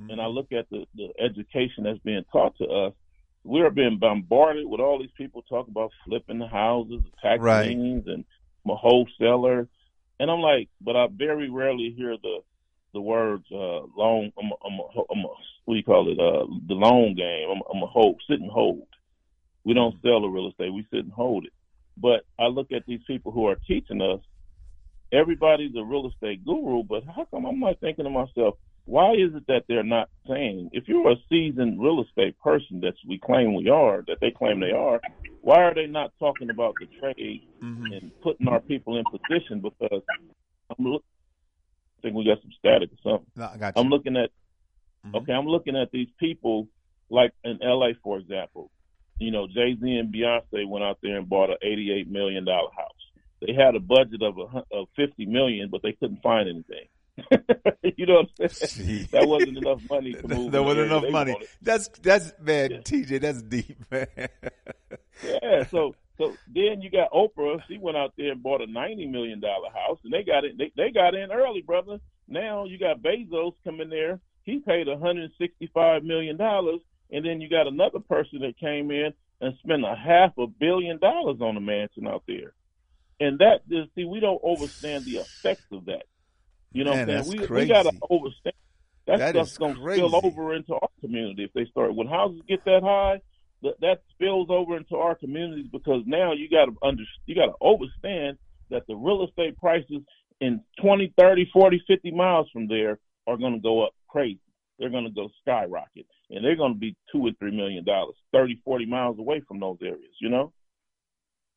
Mm-hmm. 0.00 0.10
And 0.10 0.20
I 0.20 0.26
look 0.26 0.52
at 0.52 0.68
the, 0.70 0.86
the 0.94 1.12
education 1.18 1.84
that's 1.84 1.98
being 2.00 2.24
taught 2.32 2.56
to 2.58 2.66
us. 2.66 2.94
We 3.44 3.60
are 3.62 3.70
being 3.70 3.98
bombarded 3.98 4.66
with 4.66 4.80
all 4.80 4.98
these 4.98 5.10
people 5.16 5.42
talking 5.42 5.72
about 5.72 5.92
flipping 6.04 6.40
houses, 6.40 7.02
tax 7.22 7.40
Right. 7.40 7.68
liens, 7.68 8.06
and 8.06 8.24
I'm 8.64 8.72
a 8.72 8.76
wholesaler. 8.76 9.68
And 10.20 10.30
I'm 10.30 10.40
like, 10.40 10.68
but 10.82 10.96
I 10.96 11.08
very 11.10 11.50
rarely 11.50 11.94
hear 11.96 12.16
the 12.22 12.40
the 12.92 13.00
words 13.00 13.44
uh, 13.52 13.86
long. 13.96 14.30
I'm 14.38 14.50
a, 14.50 14.66
I'm 14.66 14.78
a, 14.78 15.02
I'm 15.12 15.24
a, 15.24 15.28
what 15.64 15.74
do 15.74 15.76
you 15.76 15.82
call 15.84 16.10
it? 16.10 16.18
Uh, 16.18 16.44
the 16.68 16.74
long 16.74 17.14
game. 17.14 17.48
I'm, 17.50 17.62
I'm 17.72 17.82
a 17.82 17.86
hold, 17.86 18.20
sit 18.28 18.40
and 18.40 18.50
hold. 18.50 18.86
We 19.64 19.74
don't 19.74 19.94
sell 20.02 20.20
the 20.20 20.28
real 20.28 20.48
estate. 20.48 20.74
We 20.74 20.86
sit 20.92 21.04
and 21.04 21.12
hold 21.12 21.46
it. 21.46 21.52
But 21.96 22.24
I 22.38 22.46
look 22.46 22.72
at 22.72 22.84
these 22.86 23.00
people 23.06 23.32
who 23.32 23.46
are 23.46 23.56
teaching 23.66 24.02
us. 24.02 24.20
Everybody's 25.12 25.74
a 25.76 25.82
real 25.82 26.08
estate 26.08 26.44
guru, 26.44 26.82
but 26.82 27.02
how 27.04 27.26
come 27.30 27.46
I'm 27.46 27.58
not 27.58 27.80
thinking 27.80 28.04
to 28.04 28.10
myself, 28.10 28.54
why 28.84 29.12
is 29.12 29.34
it 29.34 29.46
that 29.48 29.64
they're 29.68 29.82
not 29.82 30.08
saying, 30.28 30.70
if 30.72 30.86
you're 30.86 31.10
a 31.10 31.16
seasoned 31.28 31.80
real 31.80 32.04
estate 32.04 32.38
person 32.40 32.80
that 32.80 32.94
we 33.08 33.18
claim 33.18 33.54
we 33.54 33.68
are, 33.68 34.04
that 34.06 34.18
they 34.20 34.30
claim 34.30 34.60
they 34.60 34.70
are, 34.72 35.00
why 35.42 35.62
are 35.62 35.74
they 35.74 35.86
not 35.86 36.12
talking 36.18 36.50
about 36.50 36.74
the 36.80 36.86
trade 36.98 37.42
Mhm. 37.62 37.96
and 37.96 38.20
putting 38.20 38.48
our 38.48 38.60
people 38.60 38.96
in 38.96 39.04
position? 39.04 39.60
Because 39.60 40.02
I'm 40.78 40.84
look, 40.84 41.04
I 41.98 42.02
think 42.02 42.14
we 42.16 42.24
got 42.24 42.40
some 42.42 42.52
static 42.52 42.90
or 42.92 42.96
something. 43.02 43.30
No, 43.36 43.44
I 43.46 43.56
got 43.58 43.76
you. 43.76 43.82
I'm 43.82 43.88
looking 43.88 44.16
at 44.16 44.30
Mhm. 45.06 45.14
okay, 45.22 45.32
I'm 45.32 45.46
looking 45.46 45.76
at 45.76 45.90
these 45.90 46.10
people 46.18 46.68
like 47.08 47.32
in 47.44 47.58
LA 47.62 47.94
for 48.02 48.18
example. 48.18 48.70
You 49.18 49.30
know, 49.30 49.46
Jay 49.46 49.74
Z 49.76 49.96
and 49.98 50.12
Beyonce 50.14 50.66
went 50.66 50.84
out 50.84 50.98
there 51.02 51.18
and 51.18 51.28
bought 51.28 51.50
an 51.50 51.56
eighty 51.62 51.90
eight 51.92 52.08
million 52.08 52.44
dollar 52.44 52.70
house. 52.76 53.10
They 53.40 53.52
had 53.54 53.74
a 53.74 53.80
budget 53.80 54.22
of 54.22 54.38
a 54.38 54.64
of 54.70 54.88
fifty 54.96 55.26
million, 55.26 55.68
but 55.70 55.82
they 55.82 55.92
couldn't 55.92 56.22
find 56.22 56.48
anything. 56.48 56.86
you 57.96 58.06
know 58.06 58.22
what 58.22 58.30
I'm 58.40 58.48
saying? 58.48 59.08
That 59.12 59.26
wasn't 59.26 59.58
enough 59.58 59.82
money 59.90 60.14
to 60.14 60.28
move. 60.28 60.52
there 60.52 60.62
wasn't 60.62 60.86
enough 60.86 61.10
money. 61.10 61.36
That's 61.62 61.88
that's 62.02 62.32
man, 62.40 62.70
Yeah. 62.70 62.76
TJ. 62.78 63.20
That's 63.20 63.42
deep, 63.42 63.78
man. 63.90 64.06
Yeah, 65.22 65.64
so 65.70 65.94
So 66.18 66.34
then 66.54 66.80
you 66.82 66.90
got 66.90 67.10
Oprah. 67.12 67.62
She 67.68 67.78
went 67.78 67.96
out 67.96 68.12
there 68.16 68.32
and 68.32 68.42
bought 68.42 68.60
a 68.62 68.66
ninety 68.66 69.06
million 69.06 69.40
dollar 69.40 69.70
house, 69.70 69.98
and 70.04 70.12
they 70.12 70.22
got 70.22 70.44
it. 70.44 70.56
They, 70.58 70.72
they 70.76 70.90
got 70.90 71.14
in 71.14 71.30
early, 71.32 71.62
brother. 71.62 71.98
Now 72.28 72.64
you 72.64 72.78
got 72.78 73.02
Bezos 73.02 73.54
coming 73.64 73.90
there. 73.90 74.20
He 74.42 74.60
paid 74.60 74.86
one 74.88 75.00
hundred 75.00 75.30
sixty 75.38 75.70
five 75.72 76.02
million 76.04 76.36
dollars, 76.36 76.80
and 77.10 77.24
then 77.24 77.40
you 77.40 77.48
got 77.48 77.66
another 77.66 78.00
person 78.00 78.40
that 78.40 78.58
came 78.58 78.90
in 78.90 79.12
and 79.40 79.54
spent 79.62 79.84
a 79.84 79.94
half 79.96 80.36
a 80.38 80.46
billion 80.46 80.98
dollars 80.98 81.40
on 81.40 81.56
a 81.56 81.60
mansion 81.60 82.06
out 82.06 82.22
there. 82.26 82.52
And 83.20 83.38
that 83.40 83.60
is, 83.70 83.86
see, 83.94 84.04
we 84.04 84.20
don't 84.20 84.42
understand 84.44 85.04
the 85.04 85.16
effects 85.18 85.64
of 85.72 85.86
that. 85.86 86.04
You 86.72 86.84
know 86.84 86.92
Man, 86.94 87.08
what 87.08 87.16
I'm 87.16 87.24
saying? 87.24 87.40
We, 87.40 87.46
crazy. 87.46 87.66
we 87.68 87.72
got 87.74 87.82
to 87.84 87.92
understand. 88.10 88.54
That, 89.06 89.18
That 89.18 89.30
stuff's 89.30 89.58
going 89.58 89.74
to 89.74 89.80
crazy. 89.80 90.00
spill 90.06 90.20
over 90.24 90.54
into 90.54 90.74
our 90.74 90.88
community 91.00 91.44
if 91.44 91.52
they 91.52 91.64
start. 91.70 91.94
When 91.94 92.06
houses 92.06 92.42
get 92.48 92.64
that 92.64 92.82
high, 92.82 93.20
that, 93.62 93.80
that 93.80 94.02
spills 94.12 94.48
over 94.50 94.76
into 94.76 94.96
our 94.96 95.14
communities 95.16 95.66
because 95.72 96.02
now 96.06 96.32
you 96.32 96.48
got 96.48 96.66
to 96.66 96.76
under, 96.82 97.02
you 97.26 97.34
got 97.34 97.46
to 97.46 97.66
understand 97.66 98.38
that 98.70 98.86
the 98.86 98.94
real 98.94 99.26
estate 99.26 99.56
prices 99.58 100.02
in 100.40 100.60
20, 100.80 101.12
30, 101.18 101.50
40, 101.52 101.82
50 101.88 102.10
miles 102.12 102.48
from 102.52 102.68
there 102.68 102.98
are 103.26 103.36
going 103.36 103.54
to 103.54 103.60
go 103.60 103.84
up 103.84 103.92
crazy. 104.08 104.40
They're 104.78 104.90
going 104.90 105.04
to 105.04 105.10
go 105.10 105.28
skyrocket, 105.42 106.06
and 106.30 106.42
they're 106.44 106.56
going 106.56 106.72
to 106.72 106.78
be 106.78 106.96
two 107.12 107.26
or 107.26 107.32
three 107.38 107.54
million 107.54 107.84
dollars, 107.84 108.14
30, 108.32 108.62
40 108.64 108.86
miles 108.86 109.18
away 109.18 109.42
from 109.46 109.60
those 109.60 109.76
areas. 109.82 110.14
You 110.20 110.30
know. 110.30 110.52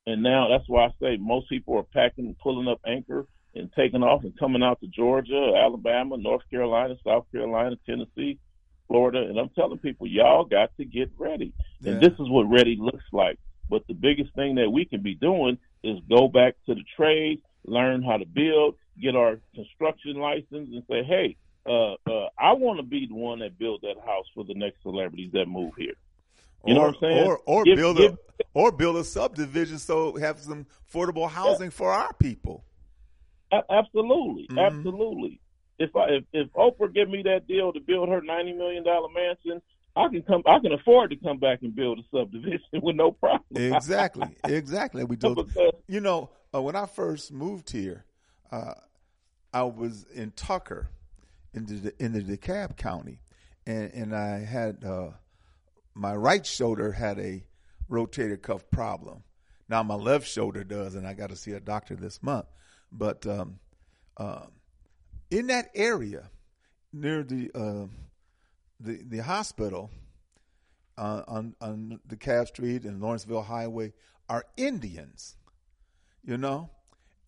And 0.06 0.22
now 0.22 0.50
that's 0.50 0.68
why 0.68 0.86
I 0.88 0.90
say 1.02 1.18
most 1.18 1.48
people 1.48 1.78
are 1.78 1.84
packing, 1.84 2.36
pulling 2.44 2.68
up 2.68 2.82
anchor, 2.86 3.26
and 3.56 3.72
taking 3.74 4.04
off 4.04 4.24
and 4.24 4.38
coming 4.38 4.64
out 4.64 4.80
to 4.82 4.88
Georgia, 4.88 5.54
Alabama, 5.56 6.18
North 6.18 6.44
Carolina, 6.50 6.96
South 7.06 7.26
Carolina, 7.32 7.76
Tennessee, 7.86 8.40
Florida. 8.88 9.20
And 9.20 9.38
I'm 9.38 9.50
telling 9.50 9.78
people, 9.78 10.08
y'all 10.08 10.46
got 10.46 10.76
to 10.78 10.86
get 10.86 11.12
ready. 11.18 11.54
Yeah. 11.80 11.94
And 11.94 12.02
this 12.02 12.14
is 12.14 12.30
what 12.30 12.44
ready 12.44 12.78
looks 12.80 13.06
like. 13.12 13.40
But 13.70 13.86
the 13.88 13.94
biggest 13.94 14.34
thing 14.36 14.56
that 14.56 14.70
we 14.70 14.86
can 14.86 15.02
be 15.02 15.16
doing 15.16 15.58
is 15.84 16.00
go 16.10 16.28
back 16.28 16.56
to 16.66 16.76
the 16.76 16.84
trade, 16.96 17.42
learn 17.66 18.04
how 18.04 18.18
to 18.18 18.26
build, 18.26 18.76
get 19.02 19.16
our 19.16 19.40
construction 19.56 20.16
license, 20.16 20.70
and 20.74 20.84
say, 20.90 21.04
hey, 21.04 21.38
uh, 21.66 21.94
uh, 22.10 22.30
I 22.38 22.54
want 22.54 22.80
to 22.80 22.84
be 22.84 23.08
the 23.08 23.16
one 23.16 23.40
that 23.40 23.58
build 23.58 23.82
that 23.84 23.96
house 24.06 24.26
for 24.36 24.44
the 24.44 24.54
next 24.54 24.82
celebrities 24.84 25.32
that 25.34 25.48
move 25.48 25.74
here. 25.78 25.94
You 26.66 26.76
know 26.76 26.82
what 26.82 26.96
I'm 26.96 27.00
saying? 27.02 27.28
Or 27.28 27.40
or 27.46 27.64
Give- 27.66 27.76
build 27.76 28.00
a 28.00 28.18
or 28.54 28.72
build 28.72 28.96
a 28.98 29.04
subdivision 29.04 29.80
so 29.80 30.16
have 30.16 30.40
some 30.40 30.66
affordable 30.90 31.30
housing 31.30 31.72
for 31.72 31.92
our 31.92 32.14
people. 32.14 32.64
Absolutely, 33.70 34.48
Mhm. 34.52 34.66
absolutely. 34.66 35.40
If 35.80 35.96
I 35.96 36.06
if, 36.10 36.24
if 36.34 36.52
Oprah 36.54 36.94
give 36.94 37.10
me 37.10 37.24
that 37.24 37.48
deal 37.48 37.74
to 37.74 37.80
build 37.80 38.10
her 38.10 38.22
ninety 38.22 38.54
million 38.54 38.84
dollar 38.84 39.10
mansion, 39.14 39.62
I 39.96 40.08
can 40.08 40.22
come. 40.24 40.44
I 40.46 40.60
can 40.60 40.72
afford 40.72 41.10
to 41.12 41.16
come 41.18 41.40
back 41.40 41.62
and 41.62 41.76
build 41.76 42.00
a 42.00 42.04
subdivision 42.16 42.62
with 42.82 42.96
no 42.96 43.12
problem. 43.12 43.42
Exactly, 43.74 44.36
exactly. 44.44 45.04
We 45.04 45.16
do. 45.16 45.36
Because- 45.36 45.74
You 45.88 46.00
know, 46.00 46.30
uh, 46.54 46.62
when 46.62 46.76
I 46.76 46.86
first 46.86 47.32
moved 47.32 47.72
here, 47.72 48.06
uh, 48.52 48.74
I 49.54 49.64
was 49.64 50.06
in 50.14 50.32
Tucker, 50.32 50.90
in 51.54 51.66
the 51.66 51.94
in 52.00 52.14
the 52.14 52.22
DeKalb 52.22 52.78
County, 52.78 53.20
and 53.66 53.92
and 53.94 54.16
I 54.16 54.40
had 54.46 54.84
uh, 54.84 55.12
my 55.96 56.16
right 56.16 56.46
shoulder 56.46 56.92
had 56.92 57.20
a 57.20 57.44
rotator 57.90 58.42
cuff 58.42 58.70
problem. 58.72 59.24
Now 59.70 59.82
my 59.84 59.96
left 59.96 60.28
shoulder 60.28 60.64
does, 60.64 60.94
and 60.96 61.08
I 61.08 61.14
got 61.14 61.30
to 61.30 61.36
see 61.36 61.52
a 61.52 61.60
doctor 61.60 61.96
this 61.96 62.22
month. 62.22 62.46
But 62.94 63.26
um, 63.26 63.60
um, 64.18 64.52
in 65.32 65.48
that 65.48 65.70
area 65.74 66.30
near 66.94 67.24
the 67.24 67.50
uh, 67.56 67.88
the 68.80 69.02
the 69.04 69.18
hospital 69.24 69.90
uh, 70.98 71.24
on 71.28 71.56
on 71.60 72.00
the 72.06 72.16
Cab 72.16 72.48
Street 72.48 72.84
and 72.84 73.02
Lawrenceville 73.02 73.42
Highway 73.42 73.94
are 74.30 74.46
Indians, 74.58 75.36
you 76.24 76.38
know, 76.38 76.70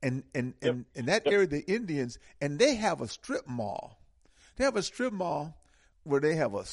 and 0.03 0.24
and 0.36 0.53
and 0.61 0.86
in 0.93 1.07
that 1.07 1.26
area 1.26 1.47
the 1.47 1.66
Indians 1.66 2.20
and 2.39 2.59
they 2.59 2.76
have 2.76 3.01
a 3.01 3.07
strip 3.07 3.47
mall. 3.47 3.99
They 4.55 4.63
have 4.63 4.78
a 4.78 4.84
strip 4.84 5.11
mall 5.11 5.57
where 6.03 6.22
they 6.22 6.36
have 6.36 6.53
a 6.53 6.63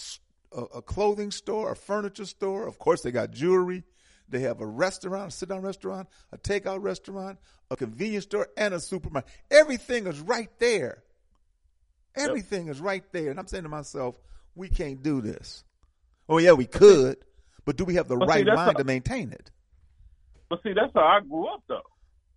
a, 0.55 0.62
a 0.76 0.82
clothing 0.82 1.30
store, 1.30 1.72
a 1.72 1.76
furniture 1.76 2.26
store. 2.26 2.66
Of 2.66 2.78
course, 2.78 3.01
they 3.01 3.11
got 3.11 3.30
jewelry. 3.30 3.84
They 4.33 4.41
have 4.41 4.62
a 4.62 4.66
restaurant, 4.66 5.28
a 5.28 5.30
sit-down 5.30 5.61
restaurant, 5.61 6.09
a 6.33 6.39
takeout 6.39 6.83
restaurant, 6.83 7.39
a 7.70 7.76
convenience 7.76 8.24
store, 8.24 8.49
and 8.57 8.72
a 8.72 8.80
supermarket. 8.80 9.30
Everything 9.51 10.07
is 10.07 10.20
right 10.20 10.49
there. 10.59 11.05
Everything 12.16 12.68
is 12.68 12.80
right 12.80 13.05
there. 13.12 13.30
And 13.30 13.39
I'm 13.39 13.47
saying 13.47 13.64
to 13.64 13.68
myself, 13.68 14.18
we 14.55 14.68
can't 14.68 15.03
do 15.03 15.20
this. 15.20 15.64
Oh 16.30 16.39
yeah, 16.39 16.53
we 16.53 16.64
could, 16.64 17.18
but 17.66 17.76
do 17.76 17.85
we 17.85 17.95
have 17.97 18.09
the 18.09 18.16
But 18.16 18.28
right 18.28 18.47
that's 18.47 18.57
mind 18.57 18.76
a- 18.76 18.78
to 18.78 18.85
maintain 18.85 19.33
it? 19.33 19.51
But 20.49 20.62
see, 20.62 20.72
that's 20.72 20.93
how 20.95 21.03
I 21.03 21.20
grew 21.20 21.47
up, 21.47 21.62
though. 21.68 21.83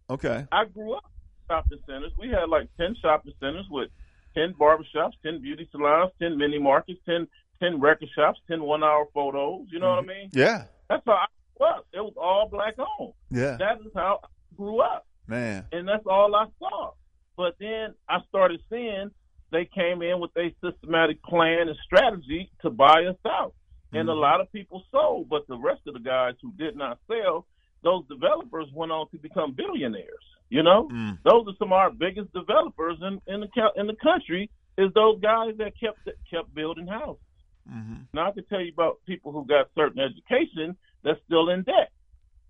Okay. 0.09 0.45
I 0.51 0.65
grew 0.65 0.93
up 0.95 1.03
shopping 1.47 1.79
centers. 1.87 2.11
We 2.17 2.29
had 2.29 2.49
like 2.49 2.67
ten 2.77 2.95
shopping 3.01 3.33
centers 3.39 3.67
with 3.69 3.89
ten 4.33 4.53
barbershops, 4.59 5.13
ten 5.23 5.41
beauty 5.41 5.67
salons, 5.71 6.11
ten 6.21 6.37
mini 6.37 6.59
markets, 6.59 6.99
10, 7.05 7.27
10 7.61 7.79
record 7.79 8.09
shops, 8.15 8.39
ten 8.49 8.63
one-hour 8.63 9.07
photos. 9.13 9.67
You 9.71 9.79
know 9.79 9.91
what 9.91 10.01
mm-hmm. 10.01 10.09
I 10.09 10.13
mean? 10.13 10.29
Yeah. 10.33 10.65
That's 10.89 11.03
how 11.05 11.13
I 11.13 11.25
up. 11.61 11.87
It 11.93 11.99
was 12.01 12.13
all 12.17 12.47
black 12.49 12.75
owned. 12.99 13.13
Yeah. 13.29 13.57
That 13.57 13.79
is 13.85 13.91
how 13.95 14.19
I 14.23 14.27
grew 14.55 14.79
up. 14.81 15.05
Man. 15.27 15.65
and 15.71 15.87
that's 15.87 16.05
all 16.05 16.35
I 16.35 16.45
saw. 16.59 16.91
But 17.35 17.55
then 17.59 17.95
I 18.07 18.19
started 18.29 18.61
seeing 18.69 19.09
they 19.51 19.65
came 19.65 20.01
in 20.03 20.19
with 20.19 20.29
a 20.37 20.53
systematic 20.63 21.21
plan 21.23 21.67
and 21.67 21.77
strategy 21.83 22.51
to 22.61 22.69
buy 22.69 23.05
us 23.09 23.17
out. 23.25 23.53
And 23.91 24.07
a 24.07 24.11
Mhm. 24.13 24.19
lot 24.21 24.39
of 24.41 24.51
people 24.51 24.83
sold, 24.91 25.27
but 25.29 25.47
the 25.47 25.57
rest 25.57 25.81
of 25.87 25.93
the 25.95 25.99
guys 25.99 26.35
who 26.41 26.51
did 26.53 26.75
not 26.75 26.99
sell, 27.07 27.47
those 27.81 28.05
developers 28.07 28.67
went 28.73 28.91
on 28.91 29.07
to 29.09 29.17
become 29.17 29.53
billionaires. 29.53 30.23
You 30.49 30.61
know, 30.61 30.89
Mm. 30.89 31.17
those 31.23 31.47
are 31.47 31.55
some 31.57 31.69
of 31.73 31.79
our 31.79 31.89
biggest 31.91 32.31
developers 32.33 32.97
in 33.01 33.19
in 33.25 33.39
the 33.41 33.71
in 33.77 33.87
the 33.87 33.95
country. 33.95 34.49
Is 34.77 34.93
those 34.93 35.19
guys 35.21 35.55
that 35.57 35.73
kept 35.79 36.07
kept 36.29 36.53
building 36.53 36.85
houses. 36.87 37.23
hmm 37.67 38.03
Now 38.13 38.27
I 38.27 38.31
can 38.31 38.45
tell 38.45 38.61
you 38.61 38.71
about 38.73 38.99
people 39.07 39.31
who 39.31 39.43
got 39.45 39.73
certain 39.73 39.99
education 39.99 40.77
that's 41.05 41.19
still 41.25 41.49
in 41.49 41.63
debt 41.63 41.91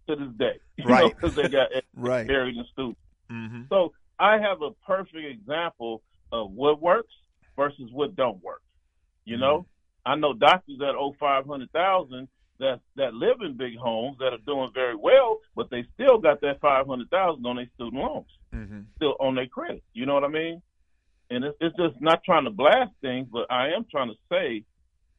to 0.08 0.16
this 0.16 0.34
day, 0.38 0.60
Right. 0.86 1.14
Because 1.16 1.36
they 1.36 1.48
got 1.50 1.70
Right. 1.96 2.26
buried 2.28 2.58
in 2.58 2.66
student. 2.72 2.98
hmm 3.30 3.62
So 3.70 3.94
I 4.18 4.40
have 4.40 4.62
a 4.64 4.72
perfect 4.88 5.18
example 5.18 6.02
of 6.32 6.52
what 6.52 6.82
works 6.82 7.14
versus 7.56 7.90
what 7.92 8.16
don't 8.16 8.42
work. 8.44 8.62
You 9.26 9.38
know, 9.38 9.66
I 10.06 10.16
know 10.16 10.34
doctors 10.34 10.78
that 10.80 10.96
owe 10.96 11.16
five 11.20 11.46
hundred 11.46 11.72
thousand 11.72 12.28
that 12.60 12.80
that 12.96 13.14
live 13.14 13.38
in 13.42 13.58
big 13.58 13.76
homes 13.78 14.18
that 14.20 14.34
are 14.34 14.46
doing 14.46 14.70
very 14.74 14.96
well, 14.96 15.40
but 15.56 15.70
they 15.70 15.84
still 15.96 16.18
got 16.20 16.42
that 16.42 16.62
five 16.62 16.88
hundred 16.88 17.10
thousand 17.10 17.46
on 17.46 17.56
their 17.58 17.70
student 17.76 18.02
loans, 18.04 18.28
mm-hmm. 18.54 18.82
still 18.96 19.16
on 19.20 19.36
their 19.36 19.48
credit. 19.48 19.84
You 19.94 20.06
know 20.06 20.14
what 20.14 20.24
I 20.24 20.30
mean? 20.30 20.62
And 21.32 21.44
it's, 21.44 21.58
it's 21.60 21.76
just 21.76 22.00
not 22.02 22.24
trying 22.24 22.44
to 22.46 22.52
blast 22.52 22.92
things, 23.02 23.28
but 23.32 23.52
I 23.52 23.70
am 23.70 23.86
trying 23.90 24.10
to 24.10 24.16
say 24.32 24.64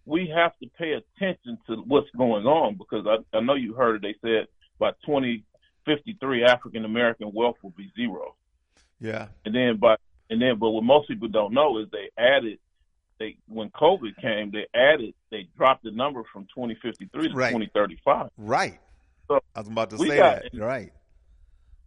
we 0.06 0.32
have 0.34 0.52
to 0.62 0.68
pay 0.78 0.92
attention 0.92 1.58
to 1.66 1.76
what's 1.86 2.08
going 2.16 2.46
on 2.46 2.78
because 2.78 3.06
I, 3.06 3.36
I 3.36 3.40
know 3.40 3.54
you 3.54 3.74
heard 3.74 3.96
it. 3.96 4.02
They 4.02 4.14
said 4.26 4.46
by 4.78 4.92
twenty 5.04 5.44
fifty 5.84 6.16
three, 6.20 6.44
African 6.44 6.84
American 6.84 7.32
wealth 7.34 7.56
will 7.62 7.74
be 7.76 7.92
zero. 7.96 8.34
Yeah. 9.00 9.28
And 9.44 9.54
then, 9.54 9.76
but 9.78 10.00
and 10.30 10.40
then, 10.40 10.58
but 10.58 10.70
what 10.70 10.84
most 10.84 11.08
people 11.08 11.28
don't 11.28 11.52
know 11.52 11.78
is 11.78 11.88
they 11.90 12.10
added. 12.16 12.58
They 13.18 13.36
when 13.48 13.70
COVID 13.70 14.16
came, 14.20 14.52
they 14.52 14.66
added. 14.78 15.14
They 15.30 15.48
dropped 15.56 15.84
the 15.84 15.90
number 15.90 16.22
from 16.32 16.44
2053 16.54 17.28
to 17.28 17.34
Right. 17.34 17.48
2035. 17.48 18.30
Right. 18.36 18.78
So, 19.28 19.40
I 19.54 19.60
was 19.60 19.68
about 19.68 19.90
to 19.90 19.98
say 19.98 20.16
got- 20.16 20.42
that. 20.52 20.58
Right. 20.58 20.92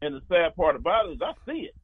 And 0.02 0.16
the 0.16 0.22
sad 0.30 0.56
part 0.56 0.76
about 0.76 1.08
it 1.08 1.14
is, 1.14 1.22
I 1.22 1.34
see 1.46 1.60
it. 1.62 1.76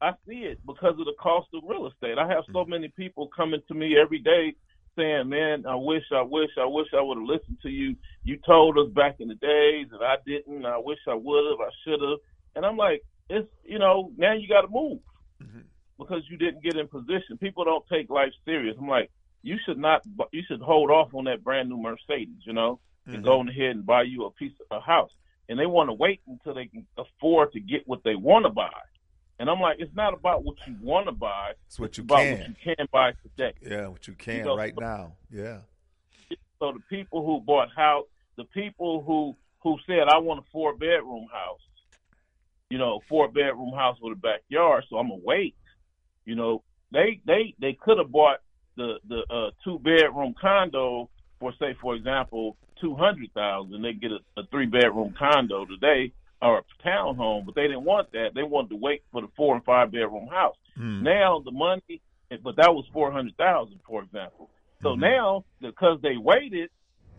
I 0.00 0.12
see 0.28 0.40
it 0.40 0.58
because 0.66 0.92
of 0.98 1.06
the 1.06 1.14
cost 1.20 1.48
of 1.54 1.62
real 1.66 1.86
estate. 1.86 2.18
I 2.18 2.28
have 2.28 2.44
so 2.46 2.60
mm-hmm. 2.60 2.70
many 2.70 2.88
people 2.88 3.28
coming 3.34 3.60
to 3.68 3.74
me 3.74 3.96
every 4.00 4.18
day 4.18 4.54
saying, 4.96 5.28
"Man, 5.28 5.66
I 5.66 5.74
wish, 5.74 6.04
I 6.12 6.22
wish, 6.22 6.50
I 6.58 6.64
wish 6.64 6.88
I 6.92 7.00
would 7.00 7.18
have 7.18 7.26
listened 7.26 7.58
to 7.62 7.68
you. 7.68 7.96
You 8.24 8.38
told 8.38 8.78
us 8.78 8.88
back 8.90 9.16
in 9.20 9.28
the 9.28 9.34
days, 9.36 9.88
and 9.92 10.02
I 10.02 10.16
didn't. 10.26 10.64
I 10.64 10.78
wish 10.78 10.98
I 11.06 11.14
would 11.14 11.50
have. 11.50 11.60
I 11.60 11.70
should 11.84 12.00
have." 12.00 12.18
And 12.54 12.66
I'm 12.66 12.76
like, 12.76 13.02
"It's 13.28 13.48
you 13.64 13.78
know, 13.78 14.10
now 14.16 14.32
you 14.32 14.48
got 14.48 14.62
to 14.62 14.68
move 14.68 15.00
Mhm. 15.42 15.64
because 15.98 16.28
you 16.28 16.36
didn't 16.36 16.62
get 16.62 16.76
in 16.76 16.88
position. 16.88 17.38
People 17.38 17.64
don't 17.64 17.86
take 17.88 18.10
life 18.10 18.32
serious. 18.44 18.76
I'm 18.78 18.88
like, 18.88 19.10
you 19.42 19.58
should 19.64 19.78
not. 19.78 20.02
You 20.32 20.42
should 20.42 20.60
hold 20.60 20.90
off 20.90 21.14
on 21.14 21.24
that 21.24 21.44
brand 21.44 21.68
new 21.68 21.76
Mercedes. 21.78 22.44
You 22.46 22.52
know, 22.52 22.80
and 23.06 23.16
Mhm. 23.18 23.24
go 23.24 23.40
on 23.40 23.48
ahead 23.48 23.76
and 23.76 23.86
buy 23.86 24.02
you 24.02 24.24
a 24.24 24.30
piece 24.32 24.58
of 24.60 24.78
a 24.78 24.80
house. 24.80 25.12
And 25.48 25.58
they 25.58 25.66
want 25.66 25.88
to 25.90 25.94
wait 25.94 26.20
until 26.26 26.54
they 26.54 26.66
can 26.66 26.86
afford 26.98 27.52
to 27.52 27.60
get 27.60 27.86
what 27.86 28.02
they 28.02 28.16
want 28.16 28.46
to 28.46 28.50
buy. 28.50 28.72
And 29.38 29.50
I'm 29.50 29.60
like, 29.60 29.76
it's 29.80 29.94
not 29.94 30.14
about 30.14 30.44
what 30.44 30.56
you 30.66 30.76
want 30.80 31.06
to 31.06 31.12
buy. 31.12 31.52
It's 31.66 31.78
what 31.78 31.98
you 31.98 32.04
about 32.04 32.18
can. 32.18 32.38
what 32.38 32.48
you 32.48 32.54
can 32.76 32.88
buy 32.90 33.12
today. 33.22 33.52
Yeah, 33.60 33.88
what 33.88 34.06
you 34.08 34.14
can 34.14 34.44
know, 34.44 34.56
right 34.56 34.74
now. 34.78 35.12
Yeah. 35.30 35.58
So 36.58 36.72
the 36.72 36.80
people 36.88 37.24
who 37.24 37.40
bought 37.40 37.68
house, 37.74 38.06
the 38.36 38.44
people 38.44 39.02
who 39.02 39.36
who 39.62 39.76
said 39.86 40.08
I 40.08 40.18
want 40.18 40.40
a 40.40 40.50
four 40.52 40.74
bedroom 40.74 41.26
house, 41.30 41.60
you 42.70 42.78
know, 42.78 43.00
four 43.08 43.28
bedroom 43.28 43.72
house 43.74 43.98
with 44.00 44.16
a 44.16 44.20
backyard, 44.20 44.84
so 44.88 44.96
I'm 44.96 45.08
gonna 45.08 45.20
wait. 45.22 45.54
You 46.24 46.34
know, 46.34 46.62
they 46.92 47.20
they 47.26 47.54
they 47.60 47.74
could 47.74 47.98
have 47.98 48.10
bought 48.10 48.38
the 48.76 48.94
the 49.06 49.22
uh, 49.28 49.50
two 49.64 49.78
bedroom 49.80 50.34
condo 50.40 51.10
for 51.40 51.52
say, 51.58 51.76
for 51.82 51.94
example, 51.94 52.56
two 52.80 52.94
hundred 52.94 53.32
thousand, 53.34 53.82
they 53.82 53.92
get 53.92 54.12
a, 54.12 54.40
a 54.40 54.46
three 54.46 54.66
bedroom 54.66 55.14
condo 55.18 55.66
today 55.66 56.12
or 56.42 56.58
a 56.58 56.86
townhome, 56.86 57.46
but 57.46 57.54
they 57.54 57.62
didn't 57.62 57.84
want 57.84 58.12
that. 58.12 58.30
They 58.34 58.42
wanted 58.42 58.70
to 58.70 58.76
wait 58.76 59.02
for 59.10 59.22
the 59.22 59.28
four 59.36 59.54
and 59.54 59.64
five 59.64 59.90
bedroom 59.90 60.28
house. 60.28 60.56
Mm. 60.78 61.02
Now 61.02 61.40
the 61.44 61.50
money, 61.50 62.00
but 62.42 62.56
that 62.56 62.74
was 62.74 62.84
four 62.92 63.10
hundred 63.10 63.36
thousand, 63.36 63.80
for 63.86 64.02
example. 64.02 64.50
So 64.82 64.90
Mhm. 64.94 65.00
now, 65.00 65.44
because 65.60 66.00
they 66.02 66.16
waited, 66.18 66.70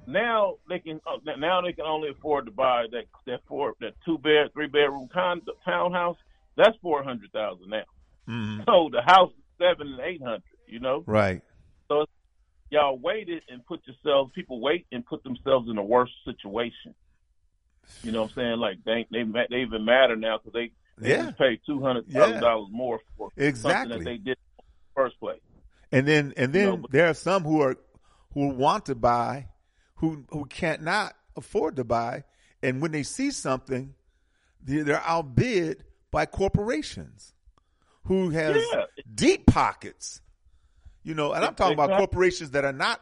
now 0.06 0.56
they 0.70 0.80
can 0.80 1.02
uh, 1.08 1.18
now 1.38 1.62
they 1.62 1.74
can 1.74 1.86
only 1.86 2.10
afford 2.10 2.46
to 2.46 2.52
buy 2.52 2.86
that 2.92 3.06
that 3.26 3.42
four 3.48 3.74
that 3.82 3.94
two 4.06 4.18
bed 4.20 4.54
three 4.54 4.68
bedroom 4.68 5.08
condo 5.12 5.54
townhouse. 5.66 6.18
That's 6.56 6.78
four 6.82 7.04
hundred 7.04 7.32
thousand 7.32 7.70
now. 7.70 7.84
Mhm. 8.28 8.66
So 8.66 8.90
the 8.92 9.02
house 9.02 9.32
is 9.32 9.44
seven 9.58 9.88
and 9.94 10.00
eight 10.02 10.22
hundred. 10.22 10.44
You 10.68 10.80
know, 10.80 11.04
Right. 11.08 11.42
So 11.88 12.06
y'all 12.70 12.98
waited 13.00 13.42
and 13.50 13.66
put 13.66 13.82
yourselves. 13.88 14.32
People 14.36 14.60
wait 14.60 14.86
and 14.92 15.06
put 15.06 15.24
themselves 15.24 15.70
in 15.70 15.78
a 15.78 15.84
worse 15.84 16.12
situation. 16.26 16.94
You 18.04 18.12
know 18.12 18.24
what 18.24 18.32
I'm 18.32 18.36
saying? 18.36 18.60
Like 18.60 18.78
they 18.86 19.06
they 19.12 19.24
they 19.50 19.58
even 19.58 19.86
matter 19.86 20.16
now 20.16 20.38
because 20.38 20.54
they 20.54 20.72
they 21.02 21.10
Yeah. 21.10 21.26
just 21.26 21.38
pay 21.38 21.60
two 21.66 21.82
hundred 21.82 22.06
thousand 22.12 22.36
Yeah. 22.36 22.40
dollars 22.40 22.70
more 22.72 23.00
for 23.18 23.30
something 23.36 23.46
Exactly. 23.46 23.98
that 23.98 24.04
they 24.06 24.18
did 24.18 24.38
in 24.38 24.56
the 24.58 24.64
first 24.96 25.20
place. 25.20 25.40
And 25.92 26.08
then 26.08 26.34
and 26.38 26.54
then 26.54 26.64
You 26.64 26.78
know, 26.78 26.86
there 26.90 27.08
are 27.08 27.14
some 27.14 27.44
who 27.44 27.62
are 27.62 27.76
who 28.34 28.50
want 28.50 28.86
to 28.88 28.96
buy, 28.96 29.48
who 29.96 30.26
who 30.30 30.46
can't 30.46 30.84
not 30.84 31.16
afford 31.36 31.76
to 31.78 31.84
buy, 31.84 32.24
and 32.62 32.82
when 32.82 32.92
they 32.92 33.04
see 33.04 33.32
something, 33.32 33.94
they're, 34.62 34.84
they're 34.84 35.04
outbid 35.06 35.84
by 36.12 36.26
corporations 36.26 37.34
who 38.06 38.30
has 38.30 38.56
Yeah. 38.74 38.86
deep 39.14 39.46
pockets. 39.48 40.22
You 41.04 41.14
know, 41.14 41.32
and 41.34 41.44
I'm 41.44 41.56
talking 41.56 41.74
about 41.74 41.92
corporations 41.98 42.52
that 42.52 42.66
are 42.66 42.74
not 42.74 43.02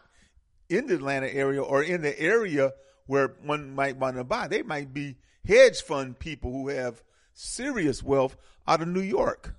in 0.69 0.87
the 0.87 0.95
Atlanta 0.95 1.33
area 1.33 1.61
or 1.61 1.83
in 1.83 2.01
the 2.01 2.19
area 2.19 2.71
where 3.07 3.35
one 3.43 3.75
might 3.75 3.97
want 3.97 4.17
to 4.17 4.23
buy. 4.23 4.47
They 4.47 4.61
might 4.61 4.93
be 4.93 5.17
hedge 5.47 5.81
fund 5.81 6.19
people 6.19 6.51
who 6.51 6.69
have 6.69 7.03
serious 7.33 8.01
wealth 8.01 8.37
out 8.67 8.81
of 8.81 8.87
New 8.87 9.01
York. 9.01 9.55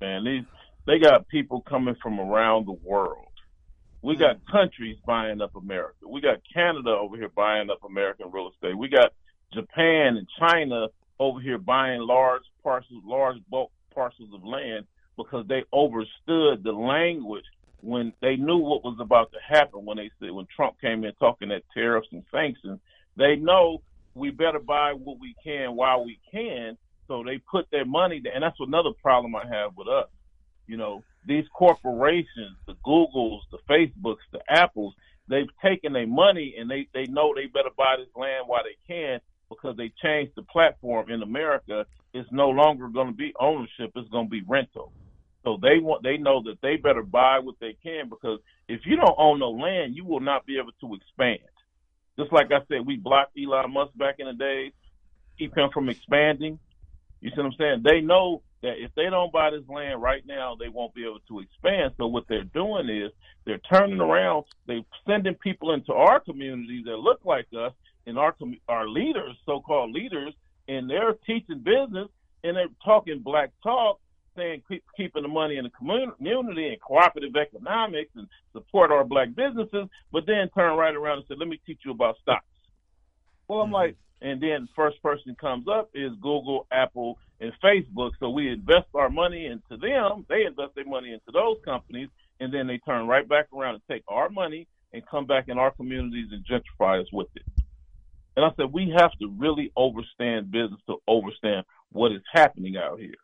man. 0.00 0.24
These 0.24 0.44
they 0.86 0.98
got 0.98 1.28
people 1.28 1.60
coming 1.68 1.96
from 2.02 2.18
around 2.18 2.66
the 2.66 2.72
world. 2.72 3.26
We 4.00 4.16
got 4.16 4.36
hmm. 4.36 4.50
countries 4.50 4.96
buying 5.06 5.40
up 5.40 5.54
America. 5.54 6.08
We 6.08 6.20
got 6.20 6.38
Canada 6.52 6.90
over 6.90 7.16
here 7.16 7.28
buying 7.28 7.70
up 7.70 7.84
American 7.84 8.30
real 8.32 8.50
estate. 8.50 8.76
We 8.76 8.88
got 8.88 9.12
Japan 9.52 10.16
and 10.16 10.26
China 10.38 10.86
over 11.18 11.40
here 11.40 11.58
buying 11.58 12.00
large 12.00 12.42
parcels, 12.62 13.02
large 13.04 13.36
bulk 13.50 13.70
parcels 13.94 14.30
of 14.32 14.44
land 14.44 14.86
because 15.16 15.46
they 15.48 15.64
understood 15.74 16.62
the 16.62 16.72
language 16.72 17.44
when 17.80 18.12
they 18.20 18.36
knew 18.36 18.58
what 18.58 18.84
was 18.84 18.98
about 19.00 19.30
to 19.32 19.38
happen 19.46 19.84
when 19.84 19.96
they 19.96 20.10
said 20.20 20.30
when 20.30 20.46
Trump 20.54 20.80
came 20.80 21.04
in 21.04 21.12
talking 21.14 21.48
that 21.50 21.62
tariffs 21.72 22.08
and 22.12 22.24
sanctions. 22.30 22.80
They 23.16 23.36
know 23.36 23.82
we 24.14 24.30
better 24.30 24.58
buy 24.58 24.92
what 24.92 25.18
we 25.18 25.34
can 25.44 25.76
while 25.76 26.04
we 26.04 26.18
can 26.30 26.76
so 27.08 27.22
they 27.24 27.38
put 27.38 27.70
their 27.70 27.86
money 27.86 28.20
there, 28.22 28.34
and 28.34 28.42
that's 28.42 28.60
another 28.60 28.90
problem 29.02 29.34
I 29.34 29.46
have 29.48 29.76
with 29.76 29.88
us. 29.88 30.08
You 30.66 30.76
know, 30.76 31.02
these 31.26 31.46
corporations, 31.56 32.56
the 32.66 32.74
Googles, 32.86 33.40
the 33.50 33.58
Facebooks, 33.68 34.18
the 34.30 34.40
Apples, 34.48 34.94
they've 35.28 35.48
taken 35.62 35.94
their 35.94 36.06
money 36.06 36.54
and 36.58 36.70
they 36.70 36.86
they 36.92 37.04
know 37.04 37.34
they 37.34 37.46
better 37.46 37.70
buy 37.76 37.96
this 37.98 38.14
land 38.14 38.44
while 38.46 38.62
they 38.62 38.76
can 38.86 39.20
because 39.48 39.76
they 39.76 39.92
changed 40.02 40.32
the 40.36 40.42
platform 40.42 41.10
in 41.10 41.22
America. 41.22 41.86
It's 42.12 42.30
no 42.30 42.50
longer 42.50 42.88
going 42.88 43.08
to 43.08 43.14
be 43.14 43.32
ownership; 43.40 43.92
it's 43.94 44.08
going 44.10 44.26
to 44.26 44.30
be 44.30 44.42
rental. 44.46 44.92
So 45.48 45.56
they 45.62 45.78
want 45.78 46.02
they 46.02 46.18
know 46.18 46.42
that 46.42 46.60
they 46.60 46.76
better 46.76 47.02
buy 47.02 47.38
what 47.38 47.54
they 47.58 47.74
can 47.82 48.10
because 48.10 48.38
if 48.68 48.82
you 48.84 48.96
don't 48.96 49.14
own 49.16 49.38
no 49.38 49.50
land, 49.50 49.96
you 49.96 50.04
will 50.04 50.20
not 50.20 50.44
be 50.44 50.58
able 50.58 50.72
to 50.82 50.94
expand. 50.94 51.48
Just 52.18 52.34
like 52.34 52.52
I 52.52 52.58
said, 52.68 52.86
we 52.86 52.96
blocked 52.96 53.32
Elon 53.38 53.72
Musk 53.72 53.96
back 53.96 54.16
in 54.18 54.26
the 54.26 54.34
days, 54.34 54.72
keep 55.38 55.56
him 55.56 55.70
from 55.72 55.88
expanding. 55.88 56.58
You 57.22 57.30
see 57.30 57.36
what 57.38 57.46
I'm 57.46 57.52
saying? 57.58 57.82
They 57.82 58.02
know 58.02 58.42
that 58.62 58.74
if 58.76 58.90
they 58.94 59.04
don't 59.04 59.32
buy 59.32 59.48
this 59.50 59.66
land 59.70 60.02
right 60.02 60.22
now, 60.26 60.54
they 60.54 60.68
won't 60.68 60.92
be 60.92 61.04
able 61.04 61.20
to 61.28 61.40
expand. 61.40 61.94
So 61.96 62.08
what 62.08 62.24
they're 62.28 62.44
doing 62.44 62.90
is 62.90 63.10
they're 63.46 63.60
turning 63.72 64.00
around, 64.00 64.44
they're 64.66 64.82
sending 65.06 65.34
people 65.36 65.72
into 65.72 65.94
our 65.94 66.20
communities 66.20 66.84
that 66.84 66.98
look 66.98 67.20
like 67.24 67.46
us 67.58 67.72
and 68.06 68.18
our 68.18 68.36
our 68.68 68.86
leaders, 68.86 69.34
so-called 69.46 69.92
leaders, 69.92 70.34
and 70.68 70.90
they're 70.90 71.14
teaching 71.24 71.60
business 71.60 72.08
and 72.44 72.54
they're 72.54 72.68
talking 72.84 73.20
black 73.20 73.50
talk, 73.62 73.98
saying 74.38 74.62
keep 74.68 74.84
keeping 74.96 75.22
the 75.22 75.28
money 75.28 75.56
in 75.56 75.64
the 75.64 75.70
community 75.70 76.68
and 76.68 76.80
cooperative 76.80 77.34
economics 77.36 78.10
and 78.14 78.28
support 78.52 78.90
our 78.90 79.04
black 79.04 79.34
businesses, 79.34 79.88
but 80.12 80.24
then 80.26 80.48
turn 80.54 80.76
right 80.78 80.94
around 80.94 81.18
and 81.18 81.26
say, 81.28 81.34
"Let 81.36 81.48
me 81.48 81.60
teach 81.66 81.80
you 81.84 81.90
about 81.90 82.16
stocks." 82.22 82.46
Well, 83.48 83.60
I'm 83.60 83.66
mm-hmm. 83.66 83.74
like, 83.74 83.96
and 84.22 84.40
then 84.40 84.68
first 84.74 85.02
person 85.02 85.34
comes 85.40 85.66
up 85.68 85.90
is 85.94 86.12
Google, 86.20 86.66
Apple, 86.70 87.18
and 87.40 87.52
Facebook. 87.62 88.12
So 88.20 88.30
we 88.30 88.48
invest 88.48 88.88
our 88.94 89.10
money 89.10 89.46
into 89.46 89.76
them. 89.76 90.26
They 90.28 90.44
invest 90.44 90.74
their 90.74 90.86
money 90.86 91.12
into 91.12 91.30
those 91.32 91.56
companies, 91.64 92.08
and 92.40 92.52
then 92.52 92.66
they 92.66 92.78
turn 92.78 93.06
right 93.06 93.28
back 93.28 93.46
around 93.52 93.74
and 93.74 93.82
take 93.90 94.04
our 94.08 94.28
money 94.28 94.66
and 94.92 95.06
come 95.06 95.26
back 95.26 95.48
in 95.48 95.58
our 95.58 95.70
communities 95.70 96.28
and 96.32 96.44
gentrify 96.46 97.00
us 97.00 97.08
with 97.12 97.28
it. 97.34 97.42
And 98.36 98.44
I 98.44 98.50
said 98.56 98.72
we 98.72 98.94
have 98.96 99.12
to 99.20 99.28
really 99.36 99.72
overstand 99.76 100.50
business 100.50 100.80
to 100.86 100.96
overstand 101.08 101.64
what 101.90 102.12
is 102.12 102.22
happening 102.32 102.76
out 102.76 103.00
here. 103.00 103.14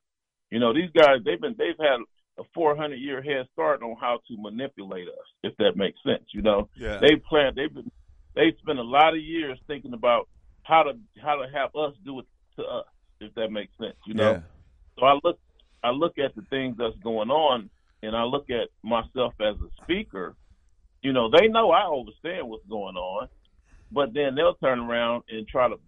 You 0.55 0.61
know, 0.61 0.73
these 0.73 0.91
guys 0.95 1.17
they've 1.25 1.41
been 1.41 1.57
they've 1.59 1.75
had 1.81 1.99
a 2.39 2.45
400 2.55 2.95
year 2.95 3.21
head 3.21 3.49
start 3.53 3.83
on 3.83 3.97
how 4.01 4.21
to 4.29 4.37
manipulate 4.41 5.09
us, 5.09 5.27
if 5.43 5.53
that 5.57 5.77
makes 5.77 5.99
sense. 6.07 6.23
You 6.33 6.43
know, 6.43 6.69
Yeah. 6.77 6.99
they 7.01 7.17
plan 7.17 7.55
they've 7.57 7.75
been 7.75 7.91
they 8.37 8.53
spent 8.63 8.79
a 8.79 8.85
lot 8.85 9.15
of 9.15 9.21
years 9.21 9.59
thinking 9.67 9.95
about 9.95 10.29
how 10.63 10.85
to 10.85 10.93
how 11.21 11.35
to 11.43 11.51
have 11.53 11.75
us 11.75 11.93
do 12.05 12.21
it 12.21 12.27
to 12.57 12.63
us, 12.63 12.87
if 13.19 13.35
that 13.35 13.51
makes 13.51 13.77
sense. 13.79 13.97
You 14.07 14.15
know, 14.15 14.31
Yeah. 14.31 14.43
so 14.97 15.07
I 15.07 15.19
look 15.25 15.41
I 15.83 15.91
look 15.91 16.19
at 16.19 16.37
the 16.37 16.43
things 16.43 16.77
that's 16.79 16.97
going 16.99 17.31
on, 17.33 17.69
and 18.05 18.15
I 18.15 18.23
look 18.23 18.49
at 18.49 18.69
myself 18.85 19.35
as 19.41 19.57
a 19.61 19.83
speaker. 19.83 20.37
You 21.03 21.13
know, 21.13 21.31
they 21.31 21.49
know 21.49 21.73
I 21.73 21.83
understand 21.93 22.49
what's 22.49 22.67
going 22.67 22.95
on, 22.97 23.29
but 23.91 24.15
then 24.15 24.37
they'll 24.37 24.55
turn 24.55 24.79
around 24.79 25.25
and 25.29 25.49
try 25.49 25.69
to 25.69 25.81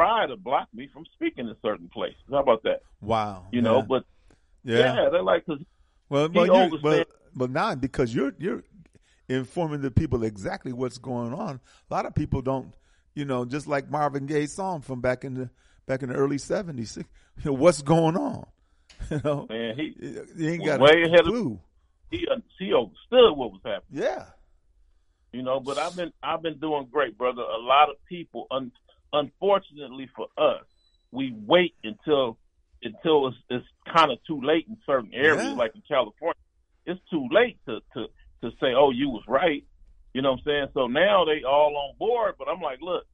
try 0.00 0.26
to 0.26 0.36
block 0.36 0.68
me 0.74 0.88
from 0.92 1.04
speaking 1.14 1.48
in 1.48 1.56
certain 1.62 1.88
places. 1.88 2.20
How 2.30 2.38
about 2.38 2.62
that? 2.64 2.82
Wow. 3.00 3.46
You 3.52 3.62
know, 3.62 3.76
Yeah. 3.76 3.82
but 3.82 4.04
yeah. 4.64 4.78
yeah, 4.94 5.08
they're 5.10 5.22
like, 5.22 5.46
'cause 5.46 5.60
Well, 6.08 6.28
He 6.28 6.34
but, 6.34 6.46
you 6.72 6.78
but 6.82 7.08
but 7.34 7.50
now 7.50 7.74
because 7.74 8.14
you're 8.14 8.32
you're 8.38 8.62
informing 9.28 9.80
the 9.80 9.90
people 9.90 10.24
exactly 10.24 10.72
what's 10.72 10.98
going 10.98 11.32
on. 11.32 11.60
A 11.90 11.94
lot 11.94 12.04
of 12.06 12.14
people 12.14 12.42
don't, 12.42 12.74
you 13.14 13.24
know, 13.24 13.44
just 13.44 13.66
like 13.66 13.88
Marvin 13.90 14.26
Gaye's 14.26 14.52
song 14.52 14.80
from 14.80 15.00
back 15.00 15.24
in 15.24 15.34
the 15.34 15.50
back 15.86 16.02
in 16.02 16.08
the 16.08 16.14
early 16.14 16.38
seventies. 16.38 16.98
You 17.42 17.52
know, 17.52 17.56
what's 17.56 17.80
going 17.80 18.16
on? 18.18 18.46
You 19.10 19.20
know, 19.24 19.46
man, 19.48 19.76
he 19.76 19.94
you 20.36 20.50
ain't 20.50 20.64
got 20.64 20.80
way 20.80 21.02
a 21.02 21.06
ahead 21.06 21.20
of- 21.20 21.26
clue. 21.26 21.58
he 22.10 22.26
uh, 22.30 22.36
he 22.58 22.74
understood 22.74 23.36
what 23.38 23.52
was 23.52 23.60
happening. 23.64 24.02
Yeah. 24.02 24.26
you 25.32 25.42
know. 25.42 25.58
But 25.60 25.78
I've 25.78 25.96
been 25.96 26.12
I've 26.22 26.42
been 26.42 26.58
doing 26.58 26.88
great, 26.92 27.16
brother. 27.16 27.40
A 27.42 27.56
lot 27.58 27.88
of 27.88 27.96
people, 28.06 28.46
un, 28.50 28.72
unfortunately 29.12 30.08
for 30.16 30.26
us, 30.38 30.64
we 31.12 31.34
wait 31.46 31.74
until 31.84 32.38
until 32.82 33.28
it's, 33.28 33.36
it's 33.50 33.66
kind 33.94 34.10
of 34.10 34.18
too 34.26 34.40
late 34.40 34.66
in 34.68 34.76
certain 34.86 35.12
areas, 35.12 35.44
Yeah. 35.44 35.52
like 35.52 35.74
in 35.74 35.82
California. 35.86 36.34
It's 36.86 37.00
too 37.10 37.26
late 37.30 37.58
to 37.66 37.80
to 37.94 38.06
to 38.42 38.50
say, 38.60 38.72
oh, 38.74 38.90
you 38.90 39.10
was 39.10 39.22
right. 39.28 39.64
You 40.14 40.22
know 40.22 40.32
what 40.32 40.38
I'm 40.40 40.44
saying? 40.44 40.66
So 40.74 40.86
now 40.86 41.24
they 41.24 41.42
all 41.44 41.76
on 41.76 41.96
board, 41.98 42.34
but 42.38 42.48
I'm 42.48 42.60
like, 42.62 42.80
look, 42.80 43.04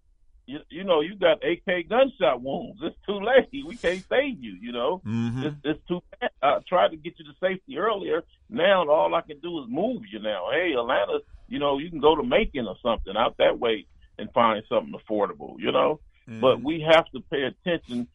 you 0.46 0.60
you 0.70 0.84
know, 0.84 1.00
you 1.00 1.16
got 1.16 1.42
AK 1.44 1.88
gunshot 1.88 2.40
wounds. 2.40 2.78
It's 2.82 2.96
too 3.06 3.18
late. 3.20 3.48
We 3.66 3.76
can't 3.76 4.04
save 4.08 4.42
you. 4.42 4.54
You 4.60 4.72
know. 4.72 5.02
Mm-hmm. 5.04 5.42
It's, 5.42 5.56
it's 5.64 5.88
too 5.88 6.00
bad. 6.20 6.30
I 6.42 6.58
tried 6.68 6.90
to 6.92 6.96
get 6.96 7.14
you 7.18 7.24
to 7.24 7.32
safety 7.40 7.76
earlier. 7.78 8.22
Now 8.48 8.88
all 8.88 9.14
I 9.14 9.22
can 9.22 9.40
do 9.40 9.58
is 9.62 9.66
move 9.68 10.02
you 10.12 10.20
now. 10.20 10.48
Hey, 10.52 10.74
Atlanta, 10.78 11.18
you 11.48 11.58
know, 11.58 11.78
you 11.78 11.90
can 11.90 12.00
go 12.00 12.14
to 12.14 12.22
Macon 12.22 12.68
or 12.68 12.76
something 12.82 13.16
out 13.16 13.36
that 13.38 13.58
way 13.58 13.86
and 14.18 14.32
find 14.32 14.62
something 14.68 14.94
affordable, 14.94 15.56
you 15.58 15.72
know? 15.72 16.00
Mm-hmm. 16.28 16.40
But 16.40 16.62
we 16.62 16.80
have 16.90 17.06
to 17.12 17.20
pay 17.20 17.42
attention 17.42 18.08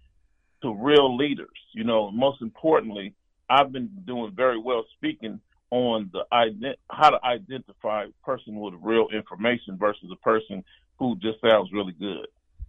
to 0.62 0.74
real 0.74 1.16
leaders. 1.16 1.48
You 1.74 1.84
know, 1.84 2.12
most 2.12 2.42
importantly, 2.42 3.14
I've 3.50 3.72
been 3.72 3.90
doing 4.06 4.34
very 4.36 4.60
well 4.60 4.86
speaking 4.98 5.40
on 5.72 6.10
the 6.12 6.26
ident- 6.34 6.76
how 6.90 7.12
to 7.12 7.26
identify 7.26 8.04
a 8.04 8.26
person 8.26 8.56
with 8.60 8.74
real 8.82 9.08
information 9.14 9.78
versus 9.78 10.10
a 10.12 10.18
person 10.18 10.64
who 11.00 11.16
just 11.16 11.40
sounds 11.42 11.72
really 11.72 11.94
good, 11.94 12.28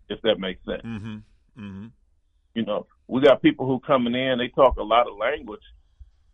if 0.08 0.20
that 0.22 0.38
makes 0.38 0.64
sense 0.64 0.82
Mm-hmm. 0.84 1.16
Mm-hmm. 1.58 1.86
you 2.54 2.64
know, 2.64 2.86
we 3.08 3.20
got 3.20 3.42
people 3.42 3.66
who 3.66 3.78
coming 3.80 4.14
in, 4.14 4.38
they 4.38 4.48
talk 4.48 4.76
a 4.78 4.82
lot 4.82 5.08
of 5.08 5.18
language. 5.18 5.60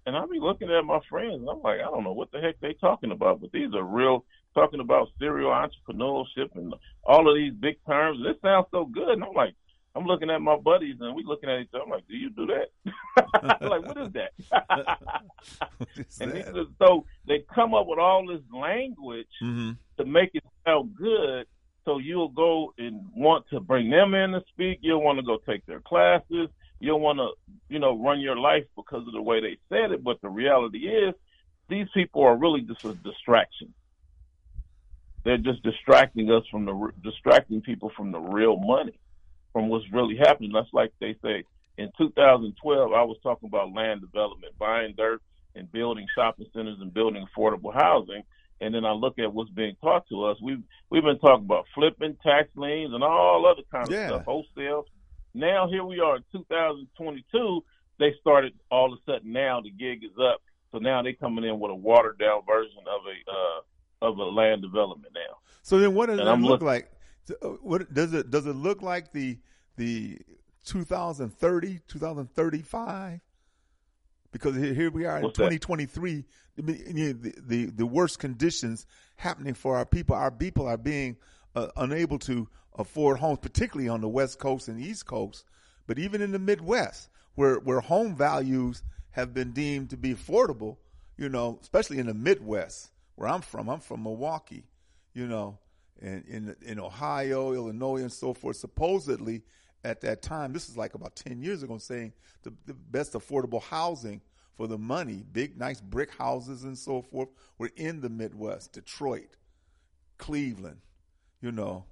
And 0.06 0.16
I 0.16 0.24
be 0.26 0.38
looking 0.38 0.70
at 0.70 0.84
my 0.84 1.00
friends 1.10 1.34
and 1.34 1.48
I'm 1.48 1.60
like, 1.60 1.80
I 1.80 1.84
don't 1.84 2.04
know 2.04 2.12
what 2.12 2.30
the 2.32 2.40
heck 2.40 2.60
they 2.60 2.72
talking 2.74 3.10
about, 3.10 3.40
but 3.40 3.52
these 3.52 3.74
are 3.74 3.82
real 3.82 4.24
talking 4.58 4.80
about 4.80 5.08
serial 5.18 5.50
entrepreneurship 5.50 6.54
and 6.54 6.74
all 7.04 7.28
of 7.28 7.36
these 7.36 7.52
big 7.52 7.76
terms. 7.86 8.18
This 8.24 8.40
sounds 8.42 8.66
so 8.70 8.84
good. 8.84 9.10
And 9.10 9.24
I'm 9.24 9.32
like, 9.32 9.54
I'm 9.94 10.04
looking 10.04 10.30
at 10.30 10.40
my 10.40 10.56
buddies 10.56 10.96
and 11.00 11.14
we 11.14 11.24
looking 11.24 11.50
at 11.50 11.60
each 11.60 11.68
other. 11.74 11.84
I'm 11.84 11.90
like, 11.90 12.06
do 12.08 12.16
you 12.16 12.30
do 12.30 12.46
that? 12.46 13.60
like, 13.68 13.86
what 13.86 13.96
is 13.96 14.12
that? 14.12 14.32
and 16.20 16.32
these 16.32 16.46
are, 16.46 16.64
so 16.78 17.04
they 17.26 17.44
come 17.54 17.74
up 17.74 17.86
with 17.86 17.98
all 17.98 18.26
this 18.26 18.42
language 18.52 19.28
mm-hmm. 19.42 19.72
to 19.98 20.04
make 20.04 20.30
it 20.34 20.44
sound 20.66 20.94
good. 20.96 21.46
So 21.84 21.98
you'll 21.98 22.28
go 22.28 22.74
and 22.78 23.00
want 23.16 23.46
to 23.50 23.60
bring 23.60 23.90
them 23.90 24.14
in 24.14 24.32
to 24.32 24.42
speak. 24.52 24.80
You'll 24.82 25.02
want 25.02 25.18
to 25.18 25.24
go 25.24 25.38
take 25.48 25.64
their 25.66 25.80
classes. 25.80 26.48
You'll 26.80 27.00
want 27.00 27.18
to, 27.18 27.30
you 27.68 27.78
know, 27.78 28.00
run 28.00 28.20
your 28.20 28.36
life 28.36 28.64
because 28.76 29.06
of 29.06 29.12
the 29.12 29.22
way 29.22 29.40
they 29.40 29.56
said 29.68 29.92
it. 29.92 30.04
But 30.04 30.20
the 30.20 30.28
reality 30.28 30.86
is, 30.86 31.14
these 31.68 31.86
people 31.92 32.22
are 32.22 32.36
really 32.36 32.62
just 32.62 32.84
a 32.84 32.94
distraction. 32.94 33.72
They're 35.24 35.38
just 35.38 35.62
distracting 35.62 36.30
us 36.30 36.44
from 36.50 36.64
the 36.64 36.90
distracting 37.02 37.60
people 37.60 37.90
from 37.96 38.12
the 38.12 38.20
real 38.20 38.56
money, 38.56 38.98
from 39.52 39.68
what's 39.68 39.90
really 39.92 40.16
happening. 40.16 40.52
That's 40.52 40.72
like 40.72 40.92
they 41.00 41.16
say 41.22 41.44
in 41.76 41.90
2012. 41.98 42.92
I 42.92 43.02
was 43.02 43.16
talking 43.22 43.48
about 43.48 43.72
land 43.72 44.00
development, 44.00 44.58
buying 44.58 44.94
dirt 44.96 45.22
and 45.54 45.70
building 45.72 46.06
shopping 46.14 46.46
centers 46.54 46.78
and 46.80 46.92
building 46.92 47.26
affordable 47.26 47.74
housing. 47.74 48.22
And 48.60 48.74
then 48.74 48.84
I 48.84 48.92
look 48.92 49.18
at 49.18 49.32
what's 49.32 49.50
being 49.50 49.76
taught 49.80 50.08
to 50.08 50.24
us. 50.24 50.36
We've 50.42 50.62
we've 50.90 51.04
been 51.04 51.18
talking 51.18 51.44
about 51.44 51.66
flipping 51.74 52.16
tax 52.22 52.48
liens 52.56 52.92
and 52.92 53.04
all 53.04 53.46
other 53.46 53.62
kind 53.70 53.88
of 53.88 53.94
stuff, 54.08 54.24
wholesale. 54.24 54.86
Now 55.34 55.68
here 55.68 55.84
we 55.84 56.00
are 56.00 56.16
in 56.16 56.24
2022. 56.32 57.64
They 57.98 58.14
started 58.20 58.54
all 58.70 58.92
of 58.92 58.98
a 58.98 59.12
sudden 59.12 59.32
now 59.32 59.60
the 59.60 59.70
gig 59.70 60.02
is 60.04 60.16
up. 60.20 60.42
So 60.72 60.78
now 60.78 61.02
they're 61.02 61.14
coming 61.14 61.44
in 61.44 61.60
with 61.60 61.70
a 61.70 61.74
watered 61.74 62.18
down 62.18 62.42
version 62.46 62.80
of 62.80 63.00
a 63.06 63.30
uh, 63.30 63.60
of 64.02 64.18
a 64.18 64.24
land 64.24 64.62
development 64.62 65.12
now. 65.14 65.38
So 65.62 65.78
then, 65.78 65.94
what 65.94 66.06
does 66.06 66.18
And 66.18 66.28
it 66.28 66.32
I'm 66.32 66.42
look 66.42 66.60
look- 66.60 66.62
like? 66.62 66.90
Uh, 67.42 67.48
What 67.62 67.92
does 67.92 68.14
it 68.14 68.30
does 68.30 68.46
it 68.46 68.54
look 68.56 68.80
like 68.82 69.12
the 69.12 69.38
the 69.76 70.18
2030, 70.64 71.80
2035? 71.88 73.20
Because 74.30 74.56
here, 74.56 74.74
here 74.74 74.90
we 74.90 75.04
are 75.06 75.18
in 75.18 75.24
What's 75.24 75.36
2023. 75.36 76.24
I 76.58 76.60
mean, 76.62 76.82
you 76.96 77.06
know, 77.06 77.12
The, 77.20 77.34
the 77.46 77.66
the 77.66 77.86
worst 77.86 78.18
conditions 78.18 78.86
happening 79.16 79.54
for 79.54 79.76
our 79.76 79.86
people. 79.86 80.14
Our 80.16 80.30
people 80.30 80.66
are 80.66 80.76
being 80.78 81.16
uh, 81.54 81.68
unable 81.76 82.18
to 82.20 82.48
afford 82.76 83.18
homes, 83.18 83.38
particularly 83.40 83.88
on 83.88 84.00
the 84.00 84.08
West 84.08 84.38
Coast 84.38 84.68
and 84.68 84.80
East 84.80 85.06
Coast, 85.06 85.44
but 85.86 85.98
even 85.98 86.22
in 86.22 86.32
the 86.32 86.38
Midwest, 86.38 87.08
where 87.34 87.56
where 87.56 87.80
home 87.80 88.14
values 88.16 88.82
have 89.10 89.34
been 89.34 89.52
deemed 89.52 89.90
to 89.90 89.96
be 89.96 90.14
affordable. 90.14 90.76
You 91.16 91.28
know, 91.28 91.58
especially 91.60 91.98
in 91.98 92.06
the 92.06 92.14
Midwest, 92.14 92.90
where 93.18 93.28
I'm 93.28 93.42
from. 93.42 93.68
I'm 93.68 93.80
from 93.80 94.02
Milwaukee 94.02 94.64
you 95.18 95.26
know, 95.26 95.58
and 96.00 96.24
in 96.26 96.56
in 96.62 96.78
Ohio, 96.78 97.52
Illinois, 97.52 98.02
and 98.02 98.12
so 98.12 98.32
forth. 98.34 98.56
Supposedly, 98.56 99.42
at 99.82 100.00
that 100.02 100.22
time, 100.22 100.52
this 100.52 100.68
is 100.68 100.76
like 100.76 100.94
about 100.94 101.16
ten 101.16 101.42
years 101.42 101.64
ago, 101.64 101.76
saying 101.78 102.12
the, 102.44 102.54
the 102.66 102.74
best 102.74 103.14
affordable 103.14 103.60
housing 103.60 104.20
for 104.56 104.68
the 104.68 104.78
money, 104.78 105.24
big, 105.32 105.58
nice 105.58 105.80
brick 105.80 106.12
houses 106.12 106.62
and 106.62 106.78
so 106.78 107.02
forth, 107.02 107.28
were 107.58 107.70
in 107.74 108.00
the 108.00 108.08
Midwest, 108.08 108.74
Detroit, 108.74 109.36
Cleveland, 110.18 110.78
you 111.40 111.50
know, 111.50 111.84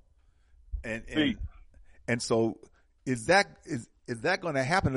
and 0.84 1.02
and 1.08 1.36
and 2.06 2.22
so 2.22 2.60
is 3.06 3.26
that 3.26 3.46
is 3.64 3.88
is 4.06 4.20
that 4.20 4.40
going 4.40 4.54
to 4.54 4.62
happen? 4.62 4.92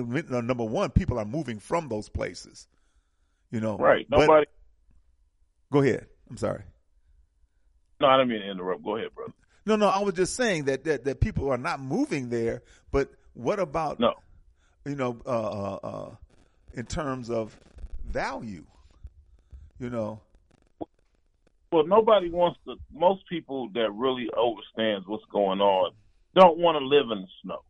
Number 0.45 0.65
one, 0.65 0.91
people 0.91 1.17
are 1.17 1.25
moving 1.25 1.57
from 1.57 1.89
those 1.89 2.09
places, 2.09 2.67
you 3.49 3.59
know. 3.59 3.75
Right. 3.75 4.05
But- 4.07 4.49
go 5.71 5.81
ahead. 5.81 6.05
I'm 6.29 6.37
sorry. 6.37 6.63
no, 7.99 8.07
I 8.07 8.17
didn't 8.17 8.29
mean 8.29 8.41
to 8.41 8.49
interrupt. 8.51 8.83
Go 8.83 8.95
ahead, 8.97 9.13
brother. 9.15 9.33
No, 9.65 9.75
no, 9.75 9.87
I 9.87 9.99
was 9.99 10.13
just 10.15 10.35
saying 10.35 10.65
that 10.65 10.83
that, 10.85 11.03
that 11.05 11.19
people 11.19 11.49
are 11.51 11.57
not 11.57 11.79
moving 11.81 12.29
there. 12.29 12.63
But 12.91 13.11
what 13.33 13.59
about 13.59 13.99
No. 13.99 14.13
you 14.85 14.95
know 14.95 15.19
uh, 15.25 15.29
uh, 15.29 15.79
uh, 15.83 16.15
in 16.73 16.85
terms 16.85 17.29
of 17.29 17.57
value? 18.07 18.65
You 19.79 19.89
know, 19.89 20.21
Well, 21.71 21.85
nobody 21.85 22.29
wants 22.29 22.59
to. 22.65 22.75
Most 22.93 23.27
people 23.29 23.69
that 23.73 23.91
really 23.93 24.27
understands 24.37 25.07
what's 25.07 25.23
going 25.31 25.61
on 25.61 25.91
don't 26.35 26.57
want 26.57 26.77
to 26.79 26.85
live 26.85 27.11
in 27.11 27.21
the 27.21 27.27
snow. 27.43 27.63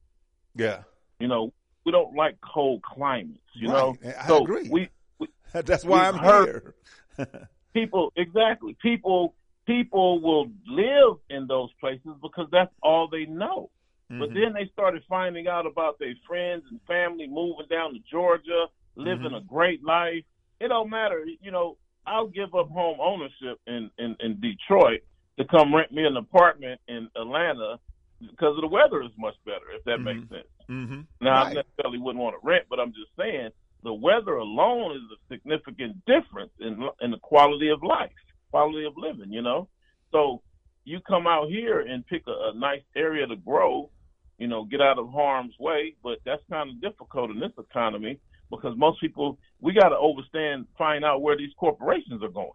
yeah, 0.55 0.83
You 1.19 1.27
know, 1.27 1.53
we 1.85 1.91
don't 1.91 2.15
like 2.15 2.35
cold 2.41 2.81
climates. 2.83 3.39
You 3.55 3.69
Right. 3.69 3.77
know, 4.03 4.11
I 4.19 4.27
so 4.27 4.43
agree. 4.43 4.69
we 4.69 4.89
that's 5.53 5.85
why 5.85 6.07
I'm 6.07 6.15
heard- 6.17 6.73
here. 7.17 7.25
people 7.73 8.11
exactly 8.15 8.75
people 8.81 9.35
people 9.65 10.19
will 10.21 10.47
live 10.67 11.17
in 11.29 11.45
those 11.47 11.69
places 11.79 12.11
because 12.21 12.47
that's 12.51 12.73
all 12.81 13.07
they 13.07 13.25
know. 13.25 13.69
But 14.09 14.29
Mhm. 14.31 14.33
then 14.33 14.53
they 14.53 14.65
started 14.73 15.03
finding 15.07 15.47
out 15.47 15.67
about 15.67 15.99
their 15.99 16.15
friends 16.25 16.63
and 16.71 16.81
family 16.87 17.27
moving 17.27 17.67
down 17.69 17.93
to 17.93 17.99
Georgia, 17.99 18.67
living 18.95 19.31
Mhm. 19.31 19.37
a 19.37 19.41
great 19.41 19.83
life. 19.83 20.25
It 20.59 20.69
don't 20.69 20.89
matter, 20.89 21.23
you 21.41 21.51
know. 21.51 21.77
I'll 22.07 22.27
give 22.27 22.55
up 22.55 22.69
home 22.69 22.99
ownership 22.99 23.59
in, 23.67 23.91
in 23.99 24.15
in 24.19 24.39
Detroit 24.39 25.01
to 25.37 25.45
come 25.45 25.75
rent 25.75 25.91
me 25.91 26.05
an 26.05 26.17
apartment 26.17 26.81
in 26.87 27.07
Atlanta 27.15 27.79
because 28.19 28.55
of 28.55 28.61
the 28.61 28.67
weather 28.67 29.03
is 29.03 29.15
much 29.17 29.35
better. 29.45 29.69
If 29.71 29.83
that 29.83 29.99
makes 29.99 30.27
sense. 30.29 30.47
Mm-hmm. 30.67 31.01
Now, 31.21 31.35
I 31.35 31.43
Right. 31.43 31.55
necessarily 31.57 31.99
wouldn't 31.99 32.23
want 32.23 32.35
to 32.35 32.45
rent, 32.45 32.65
but 32.69 32.79
I'm 32.79 32.93
just 32.93 33.15
saying 33.15 33.51
the 33.83 33.93
weather 33.93 34.35
alone 34.35 34.95
is 34.97 35.03
a 35.11 35.33
significant 35.33 36.03
difference 36.05 36.51
in 36.59 36.87
in 37.01 37.11
the 37.11 37.17
quality 37.19 37.69
of 37.69 37.83
life, 37.83 38.11
quality 38.51 38.85
of 38.85 38.93
living. 38.97 39.31
You 39.31 39.41
know, 39.41 39.67
so 40.11 40.41
you 40.85 40.99
come 41.01 41.27
out 41.27 41.49
here 41.49 41.81
and 41.81 42.05
pick 42.07 42.23
a, 42.27 42.49
a 42.49 42.53
nice 42.55 42.81
area 42.95 43.27
to 43.27 43.35
grow, 43.35 43.89
you 44.37 44.47
know, 44.47 44.63
get 44.65 44.81
out 44.81 44.97
of 44.97 45.11
harm's 45.11 45.53
way, 45.59 45.95
but 46.03 46.19
that's 46.25 46.41
kind 46.49 46.69
of 46.69 46.81
difficult 46.81 47.31
in 47.31 47.39
this 47.39 47.51
economy 47.59 48.19
because 48.49 48.75
most 48.77 48.99
people 48.99 49.37
we 49.61 49.73
got 49.73 49.89
to 49.89 49.97
overstand, 49.97 50.65
find 50.77 51.03
out 51.05 51.21
where 51.21 51.37
these 51.37 51.53
corporations 51.59 52.23
are 52.23 52.29
going. 52.29 52.51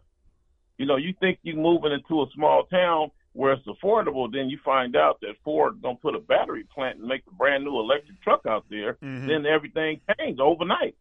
You 0.79 0.87
know, 0.87 0.97
you 0.97 1.15
think 1.21 1.39
you're 1.43 1.57
moving 1.57 1.93
into 1.93 2.23
a 2.23 2.27
small 2.35 2.65
town 2.65 3.11
where 3.35 3.53
it's 3.53 3.67
affordable, 3.67 4.31
then 4.31 4.49
you 4.49 4.59
find 4.65 4.97
out 4.97 5.21
that 5.21 5.35
Ford 5.45 5.83
gonna 5.83 5.97
put 5.97 6.15
a 6.15 6.21
battery 6.21 6.65
plant 6.73 6.99
and 6.99 7.09
make 7.09 7.23
a 7.29 7.35
brand 7.35 7.65
new 7.65 7.79
electric 7.81 8.21
truck 8.23 8.47
out 8.47 8.65
there. 8.71 8.95
Mhm. 8.95 9.27
Then 9.27 9.47
everything 9.47 10.01
changed 10.19 10.41
overnight. 10.41 10.95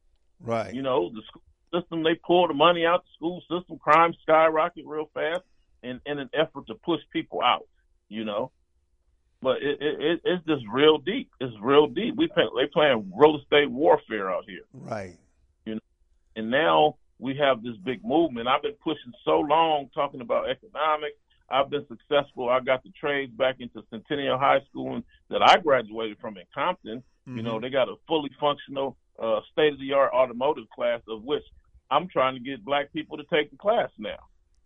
Right. 0.43 0.73
You 0.73 0.81
know, 0.81 1.09
the 1.09 1.21
school 1.27 1.41
system 1.73 2.03
they 2.03 2.15
pull 2.15 2.47
the 2.47 2.53
money 2.53 2.85
out 2.85 3.03
the 3.03 3.09
school 3.15 3.41
system, 3.49 3.79
crime 3.79 4.13
skyrocket 4.21 4.85
real 4.85 5.09
fast, 5.13 5.41
in 5.81 5.99
in 6.05 6.19
an 6.19 6.29
effort 6.33 6.67
to 6.67 6.75
push 6.75 7.01
people 7.11 7.41
out. 7.41 7.67
You 8.09 8.25
know, 8.25 8.51
but 9.41 9.57
it, 9.57 9.81
it, 9.81 10.01
it 10.01 10.21
it's 10.23 10.45
just 10.45 10.63
real 10.71 10.97
deep. 10.97 11.31
It's 11.39 11.55
real 11.61 11.87
deep. 11.87 12.15
We 12.15 12.27
play, 12.27 12.43
they 12.55 12.67
playing 12.67 13.11
real 13.15 13.39
estate 13.39 13.71
warfare 13.71 14.31
out 14.31 14.45
here 14.47 14.63
right. 14.73 15.17
You 15.65 15.75
know, 15.75 15.81
and 16.35 16.51
now 16.51 16.97
we 17.19 17.35
have 17.37 17.63
this 17.63 17.75
big 17.83 18.03
movement. 18.03 18.47
I've 18.47 18.61
been 18.61 18.75
pushing 18.83 19.13
so 19.23 19.39
long 19.39 19.89
talking 19.93 20.21
about 20.21 20.49
economics. 20.49 21.17
I've 21.49 21.69
been 21.69 21.85
successful. 21.87 22.49
I 22.49 22.59
got 22.59 22.83
the 22.83 22.91
trades 22.99 23.31
back 23.33 23.57
into 23.59 23.83
Centennial 23.89 24.37
High 24.37 24.61
School 24.69 25.01
that 25.29 25.41
I 25.41 25.57
graduated 25.57 26.17
from 26.19 26.37
in 26.37 26.43
Compton. 26.53 27.03
You 27.25 27.41
know, 27.41 27.53
mm-hmm. 27.53 27.63
they 27.63 27.69
got 27.69 27.87
a 27.87 27.95
fully 28.07 28.29
functional, 28.39 28.97
uh, 29.21 29.39
state 29.51 29.73
of 29.73 29.79
the 29.79 29.93
art 29.93 30.11
automotive 30.13 30.69
class, 30.75 31.01
of 31.07 31.23
which 31.23 31.43
I'm 31.91 32.07
trying 32.07 32.35
to 32.35 32.39
get 32.39 32.65
black 32.65 32.91
people 32.93 33.17
to 33.17 33.23
take 33.31 33.51
the 33.51 33.57
class 33.57 33.89
now. 33.97 34.17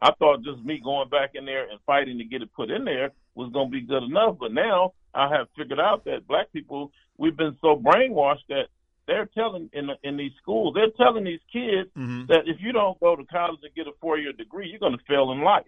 I 0.02 0.12
thought 0.20 0.44
just 0.44 0.64
me 0.64 0.80
going 0.84 1.10
back 1.10 1.32
in 1.34 1.46
there 1.46 1.70
and 1.70 1.80
fighting 1.86 2.20
to 2.20 2.24
get 2.24 2.42
it 2.42 2.54
put 2.54 2.70
in 2.70 2.86
there 2.86 3.12
was 3.36 3.52
going 3.52 3.68
to 3.68 3.72
be 3.72 3.82
good 3.82 4.04
enough, 4.04 4.38
but 4.40 4.54
now 4.54 4.94
I 5.14 5.30
have 5.36 5.48
figured 5.58 5.80
out 5.80 6.06
that 6.06 6.28
black 6.28 6.52
people 6.54 6.92
we've 7.18 7.36
been 7.36 7.58
so 7.62 7.76
brainwashed 7.76 8.46
that 8.50 8.68
they're 9.08 9.26
telling 9.34 9.70
in 9.74 9.90
in 10.04 10.18
these 10.18 10.34
schools 10.42 10.76
they're 10.76 10.92
telling 10.98 11.24
these 11.24 11.40
kids 11.52 11.90
hmm 11.96 12.26
that 12.28 12.44
if 12.46 12.58
you 12.60 12.74
don't 12.74 13.00
go 13.00 13.16
to 13.16 13.24
college 13.26 13.60
and 13.64 13.74
get 13.74 13.88
a 13.88 13.92
four 14.02 14.18
year 14.18 14.34
degree, 14.34 14.70
you're 14.70 14.80
going 14.80 14.98
to 14.98 15.04
fail 15.08 15.32
in 15.32 15.42
life. 15.42 15.64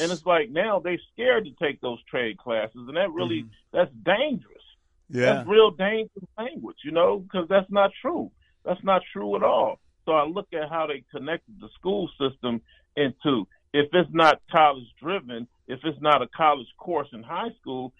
And 0.00 0.10
it's 0.12 0.26
like 0.26 0.50
now 0.50 0.80
they're 0.80 0.98
scared 1.12 1.44
to 1.44 1.52
take 1.64 1.80
those 1.80 2.02
trade 2.04 2.36
classes, 2.36 2.84
and 2.88 2.96
that 2.96 3.12
really 3.12 3.44
Mhm. 3.44 3.50
that's 3.72 3.92
dangerous. 3.94 4.62
Yeah. 5.08 5.34
That's 5.34 5.48
real 5.48 5.70
dangerous 5.70 6.24
language, 6.38 6.78
you 6.84 6.92
know, 6.92 7.18
because 7.18 7.48
that's 7.48 7.70
not 7.70 7.90
true. 8.00 8.30
That's 8.64 8.82
not 8.82 9.02
true 9.12 9.36
at 9.36 9.42
all. 9.42 9.78
So 10.04 10.12
I 10.12 10.24
look 10.24 10.48
at 10.52 10.68
how 10.68 10.86
they 10.86 11.04
connected 11.10 11.60
the 11.60 11.68
school 11.78 12.08
system 12.20 12.60
into 12.96 13.46
if 13.72 13.88
it's 13.92 14.10
not 14.12 14.40
college 14.50 14.86
driven, 15.02 15.46
if 15.68 15.80
it's 15.84 16.00
not 16.00 16.22
a 16.22 16.28
college 16.28 16.68
course 16.78 17.08
in 17.12 17.22
high 17.22 17.50
school, 17.60 17.92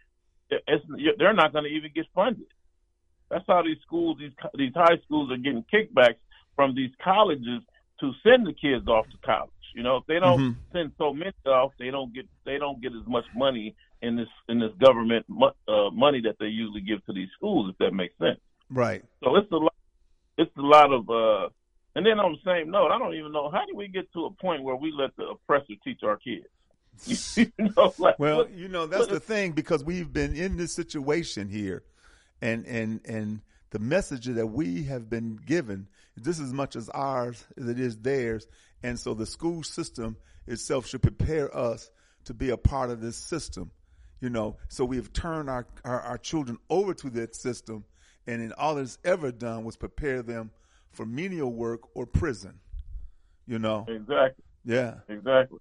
it's, 0.50 0.84
they're 1.18 1.34
not 1.34 1.52
going 1.52 1.64
to 1.64 1.70
even 1.70 1.90
get 1.94 2.06
funded. 2.14 2.46
That's 3.30 3.44
how 3.48 3.62
these 3.62 3.78
schools, 3.82 4.18
these 4.20 4.30
these 4.54 4.72
high 4.74 4.98
schools 5.04 5.30
are 5.32 5.36
getting 5.36 5.64
kickbacks 5.72 6.20
from 6.54 6.74
these 6.74 6.92
colleges 7.02 7.60
to 8.00 8.12
send 8.22 8.46
the 8.46 8.52
kids 8.52 8.86
off 8.86 9.06
to 9.10 9.18
college. 9.24 9.50
You 9.74 9.82
know, 9.82 9.96
if 9.96 10.06
they 10.06 10.20
don't 10.20 10.40
Mhm. 10.40 10.56
send 10.72 10.92
so 10.96 11.12
many 11.12 11.32
off, 11.44 11.72
they 11.78 11.90
don't 11.90 12.14
get 12.14 12.28
they 12.44 12.58
don't 12.58 12.80
get 12.80 12.92
as 12.92 13.06
much 13.06 13.24
money 13.34 13.74
in 14.06 14.16
this 14.16 14.28
in 14.48 14.60
this 14.60 14.72
government 14.80 15.26
uh, 15.68 15.90
money 15.92 16.20
that 16.22 16.36
they 16.38 16.46
usually 16.46 16.80
give 16.80 17.04
to 17.06 17.12
these 17.12 17.28
schools. 17.36 17.70
If 17.70 17.78
that 17.78 17.92
makes 17.92 18.16
sense. 18.18 18.40
Right. 18.70 19.02
So 19.22 19.36
it's 19.36 19.50
a 19.52 19.56
lot. 19.56 19.74
It's 20.38 20.56
a 20.56 20.62
lot 20.62 20.92
of. 20.92 21.08
uh 21.10 21.48
And 21.94 22.04
then 22.06 22.18
on 22.18 22.32
the 22.32 22.50
same 22.50 22.70
note, 22.70 22.90
I 22.90 22.98
don't 22.98 23.14
even 23.14 23.32
know 23.32 23.50
how 23.50 23.64
do 23.66 23.76
we 23.76 23.88
get 23.88 24.12
to 24.12 24.26
a 24.26 24.30
point 24.30 24.62
where 24.62 24.76
we 24.76 24.92
let 24.92 25.16
the 25.16 25.24
oppressor 25.24 25.74
teach 25.84 26.00
our 26.02 26.16
kids. 26.16 26.46
you 27.36 27.52
know, 27.58 27.92
like 27.98 28.18
Well, 28.18 28.48
you 28.48 28.68
know 28.68 28.86
that's 28.86 29.08
the 29.08 29.20
thing 29.20 29.52
because 29.52 29.84
we've 29.84 30.12
been 30.12 30.34
in 30.34 30.56
this 30.56 30.74
situation 30.74 31.48
here, 31.48 31.82
and 32.40 32.66
and 32.66 33.00
and 33.04 33.42
the 33.70 33.78
message 33.78 34.26
that 34.26 34.46
we 34.46 34.84
have 34.84 35.10
been 35.10 35.36
given 35.44 35.88
just 36.22 36.40
as 36.40 36.52
much 36.52 36.76
as 36.76 36.88
ours 36.90 37.44
as 37.58 37.68
it 37.68 37.78
is 37.78 37.98
theirs, 37.98 38.46
and 38.82 38.98
so 38.98 39.12
the 39.12 39.26
school 39.26 39.62
system 39.62 40.16
itself 40.46 40.86
should 40.86 41.02
prepare 41.02 41.54
us 41.54 41.90
to 42.24 42.34
be 42.34 42.50
a 42.50 42.56
part 42.56 42.90
of 42.90 43.00
this 43.00 43.16
system. 43.16 43.70
You 44.20 44.30
know, 44.30 44.56
so 44.68 44.84
we've 44.84 45.12
turned 45.12 45.50
our, 45.50 45.66
our, 45.84 46.00
our 46.00 46.18
children 46.18 46.58
over 46.70 46.94
to 46.94 47.10
that 47.10 47.36
system, 47.36 47.84
and 48.26 48.40
then 48.40 48.52
all 48.56 48.78
it's 48.78 48.98
ever 49.04 49.30
done 49.30 49.64
was 49.64 49.76
prepare 49.76 50.22
them 50.22 50.50
for 50.90 51.04
menial 51.04 51.52
work 51.52 51.80
or 51.94 52.06
prison. 52.06 52.58
You 53.46 53.58
know, 53.58 53.84
Exactly. 53.88 54.44
yeah, 54.64 54.94
Exactly. 55.08 55.58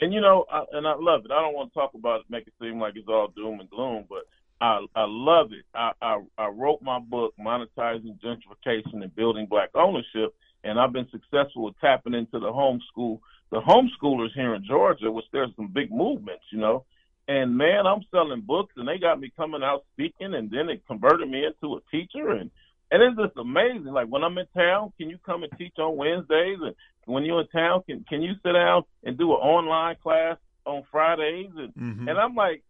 And 0.00 0.14
you 0.14 0.20
know, 0.20 0.44
I, 0.50 0.64
and 0.72 0.86
I 0.86 0.94
love 0.96 1.24
it. 1.24 1.32
I 1.32 1.40
don't 1.40 1.54
want 1.54 1.72
to 1.72 1.78
talk 1.78 1.94
about 1.94 2.20
it, 2.20 2.26
make 2.30 2.46
it 2.46 2.52
seem 2.60 2.80
like 2.80 2.94
it's 2.96 3.08
all 3.08 3.28
doom 3.34 3.58
and 3.60 3.68
gloom, 3.68 4.04
but 4.08 4.26
I 4.60 4.86
I 4.94 5.04
love 5.06 5.52
it. 5.52 5.64
I 5.74 5.92
I, 6.00 6.22
I 6.38 6.48
wrote 6.48 6.80
my 6.82 7.00
book, 7.00 7.34
monetizing 7.38 8.18
gentrification 8.20 9.02
and 9.02 9.14
building 9.14 9.46
black 9.46 9.70
ownership, 9.74 10.34
and 10.64 10.78
I've 10.78 10.92
been 10.92 11.08
successful 11.10 11.64
with 11.64 11.78
tapping 11.80 12.14
into 12.14 12.38
the 12.38 12.52
homeschool, 12.52 13.20
the 13.50 13.60
homeschoolers 13.60 14.32
here 14.34 14.54
in 14.54 14.64
Georgia, 14.64 15.10
which 15.10 15.26
there's 15.32 15.50
some 15.56 15.68
big 15.68 15.90
movements, 15.90 16.44
you 16.52 16.58
know. 16.58 16.84
And 17.28 17.56
man, 17.56 17.86
I'm 17.86 18.00
selling 18.10 18.40
books, 18.40 18.72
and 18.76 18.88
they 18.88 18.98
got 18.98 19.20
me 19.20 19.30
coming 19.36 19.62
out 19.62 19.84
speaking, 19.92 20.34
and 20.34 20.50
then 20.50 20.70
it 20.70 20.82
converted 20.86 21.28
me 21.28 21.44
into 21.44 21.76
a 21.76 21.80
teacher, 21.90 22.30
and 22.30 22.50
and 22.90 23.02
it's 23.02 23.16
just 23.18 23.36
amazing. 23.36 23.92
Like 23.92 24.08
when 24.08 24.24
I'm 24.24 24.38
in 24.38 24.46
town, 24.56 24.92
can 24.98 25.10
you 25.10 25.18
come 25.26 25.42
and 25.42 25.52
teach 25.58 25.74
on 25.78 25.96
Wednesdays? 25.96 26.56
And 26.62 26.74
when 27.04 27.24
you're 27.24 27.42
in 27.42 27.48
town, 27.48 27.82
can 27.86 28.04
can 28.08 28.22
you 28.22 28.32
sit 28.42 28.52
down 28.52 28.82
and 29.04 29.18
do 29.18 29.30
an 29.32 29.38
online 29.40 29.96
class 30.02 30.38
on 30.64 30.84
Fridays? 30.90 31.50
And 31.56 31.74
Mhm. 31.74 32.08
and 32.08 32.18
I'm 32.18 32.34
like, 32.34 32.62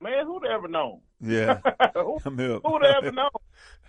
man, 0.00 0.24
who'd 0.26 0.46
ever 0.46 0.66
known? 0.68 1.00
yeah. 1.20 1.60
Who, 1.94 2.18
who'd 2.64 2.84
ever 2.84 3.12
known 3.12 3.28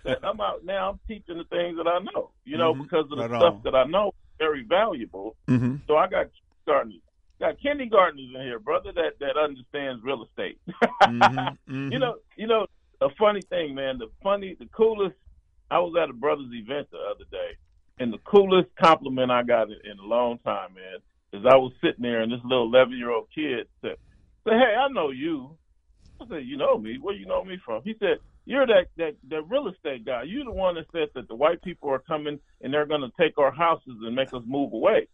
that 0.04 0.18
I'm 0.22 0.40
out 0.42 0.62
now? 0.64 0.90
I'm 0.90 1.00
teaching 1.08 1.38
the 1.38 1.44
things 1.44 1.78
that 1.78 1.86
I 1.88 2.00
know, 2.00 2.32
you 2.44 2.58
know, 2.58 2.74
Mhm. 2.74 2.82
because 2.82 3.04
of 3.10 3.16
the 3.16 3.22
stuff 3.38 3.62
that 3.64 3.74
I 3.74 3.84
know 3.84 4.12
very 4.38 4.62
valuable. 4.64 5.36
hmm 5.48 5.76
So 5.86 5.96
I 5.96 6.06
got 6.06 6.26
kindergartners, 6.66 7.00
got 7.40 7.60
kindergartners 7.60 8.30
in 8.34 8.40
here, 8.42 8.58
brother, 8.58 8.92
that 8.94 9.18
that 9.20 9.36
understands 9.36 10.02
real 10.04 10.24
estate. 10.24 10.58
hmm 11.04 11.48
You 11.92 11.98
know, 11.98 12.16
you 12.36 12.46
know, 12.46 12.66
a 13.00 13.08
funny 13.18 13.40
thing, 13.42 13.74
man. 13.74 13.98
The 13.98 14.08
funny, 14.22 14.56
the 14.58 14.68
coolest. 14.76 15.16
I 15.70 15.78
was 15.78 15.94
at 16.02 16.10
a 16.10 16.14
brother's 16.14 16.52
event 16.52 16.88
the 16.90 16.98
other 16.98 17.24
day, 17.30 17.56
and 17.98 18.12
the 18.12 18.18
coolest 18.18 18.68
compliment 18.80 19.30
I 19.30 19.42
got 19.42 19.68
in, 19.68 19.76
in 19.84 19.98
a 19.98 20.06
long 20.06 20.38
time, 20.38 20.74
man, 20.74 20.98
is 21.32 21.46
I 21.46 21.56
was 21.56 21.72
sitting 21.82 22.02
there, 22.02 22.22
and 22.22 22.32
this 22.32 22.40
little 22.44 22.64
eleven-year-old 22.64 23.28
kid 23.34 23.66
said, 23.82 23.96
"Say, 24.46 24.52
hey, 24.52 24.74
I 24.78 24.88
know 24.88 25.10
you." 25.10 25.56
I 26.20 26.26
said, 26.28 26.44
"You 26.44 26.56
know 26.56 26.78
me? 26.78 26.98
Where 27.00 27.14
you 27.14 27.26
know 27.26 27.44
me 27.44 27.58
from?" 27.64 27.82
He 27.84 27.94
said, 27.98 28.18
"You're 28.44 28.66
that 28.66 28.86
that 28.96 29.16
that 29.30 29.42
real 29.48 29.68
estate 29.68 30.04
guy. 30.04 30.22
You're 30.24 30.44
the 30.44 30.52
one 30.52 30.74
that 30.76 30.86
said 30.92 31.08
that 31.14 31.28
the 31.28 31.34
white 31.34 31.62
people 31.62 31.90
are 31.90 32.00
coming 32.00 32.40
and 32.60 32.72
they're 32.72 32.86
going 32.86 33.02
to 33.02 33.12
take 33.20 33.38
our 33.38 33.52
houses 33.52 33.96
and 34.02 34.14
make 34.14 34.32
us 34.32 34.42
move 34.46 34.72
away." 34.72 35.06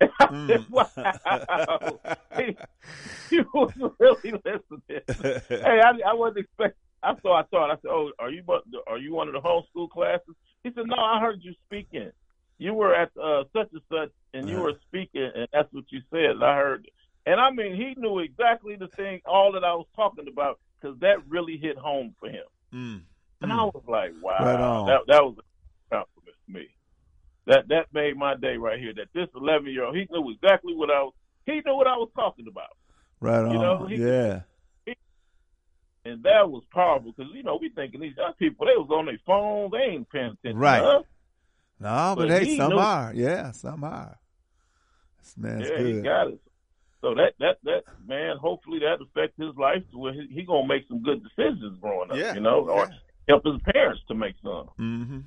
Said, 0.00 0.66
"Wow." 0.70 2.00
he, 2.36 2.56
he 3.30 3.40
was 3.54 3.72
really 3.98 4.32
listening 4.44 5.02
hey, 5.48 5.80
I, 5.84 5.92
I 6.10 6.14
wasn't 6.14 6.38
expecting. 6.38 6.76
I 7.02 7.14
thought 7.14 7.40
I 7.40 7.42
thought 7.50 7.70
I 7.70 7.74
said, 7.76 7.90
"Oh, 7.90 8.10
are 8.18 8.30
you 8.30 8.42
but 8.46 8.62
are 8.86 8.98
you 8.98 9.14
one 9.14 9.28
of 9.28 9.34
the 9.34 9.40
homeschool 9.40 9.88
classes?" 9.90 10.34
He 10.64 10.70
said, 10.74 10.86
"No, 10.86 10.96
I 10.96 11.20
heard 11.20 11.40
you 11.42 11.54
speaking. 11.66 12.10
You 12.58 12.74
were 12.74 12.94
at 12.94 13.10
uh, 13.22 13.44
such 13.54 13.68
and 13.72 13.80
such, 13.90 14.10
and 14.34 14.48
you 14.48 14.56
Uh-huh. 14.56 14.64
were 14.64 14.80
speaking, 14.88 15.30
and 15.34 15.48
that's 15.52 15.72
what 15.72 15.84
you 15.90 16.00
said. 16.10 16.32
And 16.32 16.44
I 16.44 16.56
heard, 16.56 16.90
and 17.24 17.40
I 17.40 17.50
mean, 17.50 17.74
he 17.74 17.94
knew 17.98 18.18
exactly 18.18 18.76
the 18.76 18.88
thing, 18.88 19.20
all 19.24 19.52
that 19.52 19.64
I 19.64 19.72
was 19.74 19.86
talking 19.96 20.28
about, 20.28 20.60
because 20.80 20.98
that 21.00 21.26
really 21.26 21.56
hit 21.56 21.78
home 21.78 22.14
for 22.20 22.28
him. 22.28 22.44
Mm. 22.74 23.02
And 23.42 23.52
I 23.52 23.64
was 23.64 23.82
like, 23.88 24.12
"Wow, 24.20 24.36
Right 24.40 24.86
that 24.86 25.00
that 25.06 25.24
was 25.24 25.36
a 25.38 25.94
compliment 25.94 26.36
to 26.46 26.52
me. 26.52 26.68
That 27.50 27.68
that 27.68 27.86
made 27.92 28.16
my 28.16 28.34
day 28.36 28.56
right 28.56 28.78
here. 28.78 28.92
That 28.94 29.08
this 29.12 29.28
eleven 29.34 29.66
year 29.72 29.84
old, 29.84 29.96
he 29.96 30.06
knew 30.10 30.30
exactly 30.30 30.74
what 30.74 30.88
I 30.90 31.02
was. 31.02 31.12
He 31.46 31.60
knew 31.66 31.74
what 31.74 31.86
I 31.88 31.96
was 31.96 32.08
talking 32.14 32.46
about." 32.48 32.70
Right 33.20 33.40
on. 33.44 33.50
You 33.52 33.58
know, 33.58 33.86
he- 33.86 33.96
yeah. 33.96 34.40
And 36.04 36.22
that 36.22 36.48
was 36.48 36.62
powerful 36.72 37.12
because 37.12 37.30
you 37.34 37.42
know 37.42 37.58
we 37.60 37.68
thinking 37.68 38.00
these 38.00 38.16
young 38.16 38.32
people 38.38 38.66
they 38.66 38.72
was 38.76 38.88
on 38.90 39.04
their 39.06 39.18
phones, 39.26 39.72
they 39.72 39.78
ain't 39.78 40.08
paying 40.10 40.32
attention. 40.42 40.58
Right. 40.58 40.80
No, 41.78 42.14
but, 42.16 42.28
But 42.28 42.30
hey, 42.30 42.44
he 42.46 42.56
some 42.56 42.70
knew- 42.70 42.78
are. 42.78 43.12
Yeah, 43.14 43.50
some 43.52 43.84
are. 43.84 44.16
This 45.18 45.36
man's 45.36 45.68
yeah, 45.68 45.78
he 45.78 45.92
good. 45.94 46.04
got 46.04 46.28
it. 46.28 46.40
So 47.02 47.14
that 47.14 47.32
that 47.40 47.58
that 47.64 47.82
man, 48.06 48.36
hopefully 48.38 48.78
that 48.80 49.02
affects 49.02 49.36
his 49.38 49.54
life 49.56 49.82
to 49.92 49.98
where 49.98 50.12
he, 50.12 50.26
he 50.30 50.42
gonna 50.42 50.66
make 50.68 50.86
some 50.88 51.02
good 51.02 51.22
decisions 51.22 51.78
growing 51.80 52.10
up. 52.10 52.16
Yeah, 52.16 52.34
You 52.34 52.40
know, 52.40 52.66
or 52.68 52.88
help 53.28 53.44
his 53.44 53.60
parents 53.74 54.02
to 54.08 54.14
make 54.14 54.36
some. 54.42 54.68
Mm-hmm. 54.78 55.18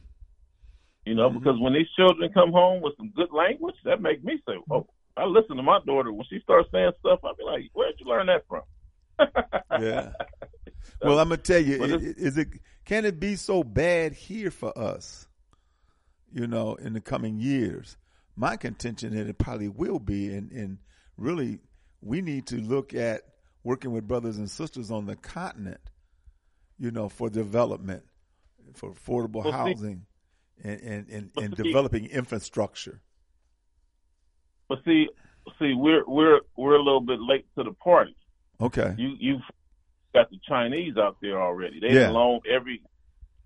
You 1.06 1.16
know, 1.16 1.30
Mhm. 1.30 1.40
because 1.40 1.60
when 1.60 1.74
these 1.74 1.90
children 1.98 2.32
come 2.34 2.52
home 2.52 2.82
with 2.82 2.96
some 2.98 3.10
good 3.10 3.32
language, 3.32 3.76
that 3.84 4.02
make 4.02 4.24
me 4.24 4.42
say, 4.48 4.54
"Oh, 4.70 4.88
I 5.18 5.26
listen 5.26 5.58
to 5.58 5.64
my 5.64 5.80
daughter 5.86 6.12
when 6.14 6.26
she 6.30 6.40
starts 6.40 6.70
saying 6.72 6.92
stuff. 7.00 7.20
I'll 7.24 7.36
be 7.36 7.44
like, 7.44 7.70
where'd 7.74 8.00
you 8.00 8.06
learn 8.06 8.28
that 8.28 8.46
from?" 8.48 8.64
Yeah. 9.82 10.14
Well, 11.02 11.20
I'm 11.20 11.30
gonna 11.30 11.38
tell 11.38 11.60
you, 11.60 11.84
is 11.84 12.38
it 12.38 12.48
can 12.86 13.06
it 13.06 13.20
be 13.20 13.36
so 13.36 13.64
bad 13.64 14.14
here 14.14 14.52
for 14.52 14.78
us? 14.78 15.28
You 16.32 16.48
know, 16.48 16.76
in 16.76 16.94
the 16.94 17.02
coming 17.02 17.40
years, 17.40 17.98
my 18.36 18.56
contention 18.58 19.14
that 19.16 19.28
it 19.28 19.38
probably 19.38 19.68
will 19.70 20.00
be, 20.00 20.34
and 20.34 20.52
and 20.52 20.78
really, 21.18 21.60
we 22.02 22.22
need 22.22 22.48
to 22.48 22.58
look 22.58 22.94
at 22.94 23.22
working 23.64 23.92
with 23.92 24.08
brothers 24.08 24.38
and 24.38 24.50
sisters 24.50 24.90
on 24.92 25.06
the 25.06 25.16
continent. 25.16 25.82
You 26.80 26.92
know, 26.92 27.08
for 27.10 27.30
development, 27.30 28.04
for 28.74 28.92
affordable 28.94 29.44
Well, 29.44 29.46
see- 29.46 29.52
housing, 29.52 30.06
and 30.64 30.80
and 30.82 31.10
and, 31.10 31.30
and 31.38 31.58
see- 31.58 31.64
developing 31.64 32.06
infrastructure. 32.08 33.02
But 34.70 34.80
see, 34.86 35.08
see, 35.60 35.74
we're 35.76 36.04
we're 36.08 36.42
we're 36.56 36.76
a 36.76 36.84
little 36.84 37.02
bit 37.02 37.20
late 37.20 37.46
to 37.58 37.64
the 37.64 37.74
party. 37.74 38.16
Okay. 38.62 38.96
you 38.98 39.16
you've 39.20 39.42
got 40.14 40.30
the 40.30 40.40
Chinese 40.48 40.96
out 40.98 41.18
there 41.22 41.42
already. 41.42 41.80
They 41.80 41.94
Yeah. 41.94 42.10
loan 42.10 42.42
every 42.50 42.82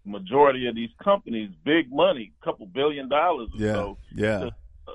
majority 0.05 0.67
of 0.67 0.75
these 0.75 0.89
companies 1.03 1.49
big 1.65 1.91
money, 1.91 2.33
couple 2.43 2.65
billion 2.67 3.09
dollars 3.09 3.49
or 3.53 3.59
Yeah. 3.65 3.73
so. 3.73 3.97
Yeah. 4.13 4.49
Uh, 4.87 4.91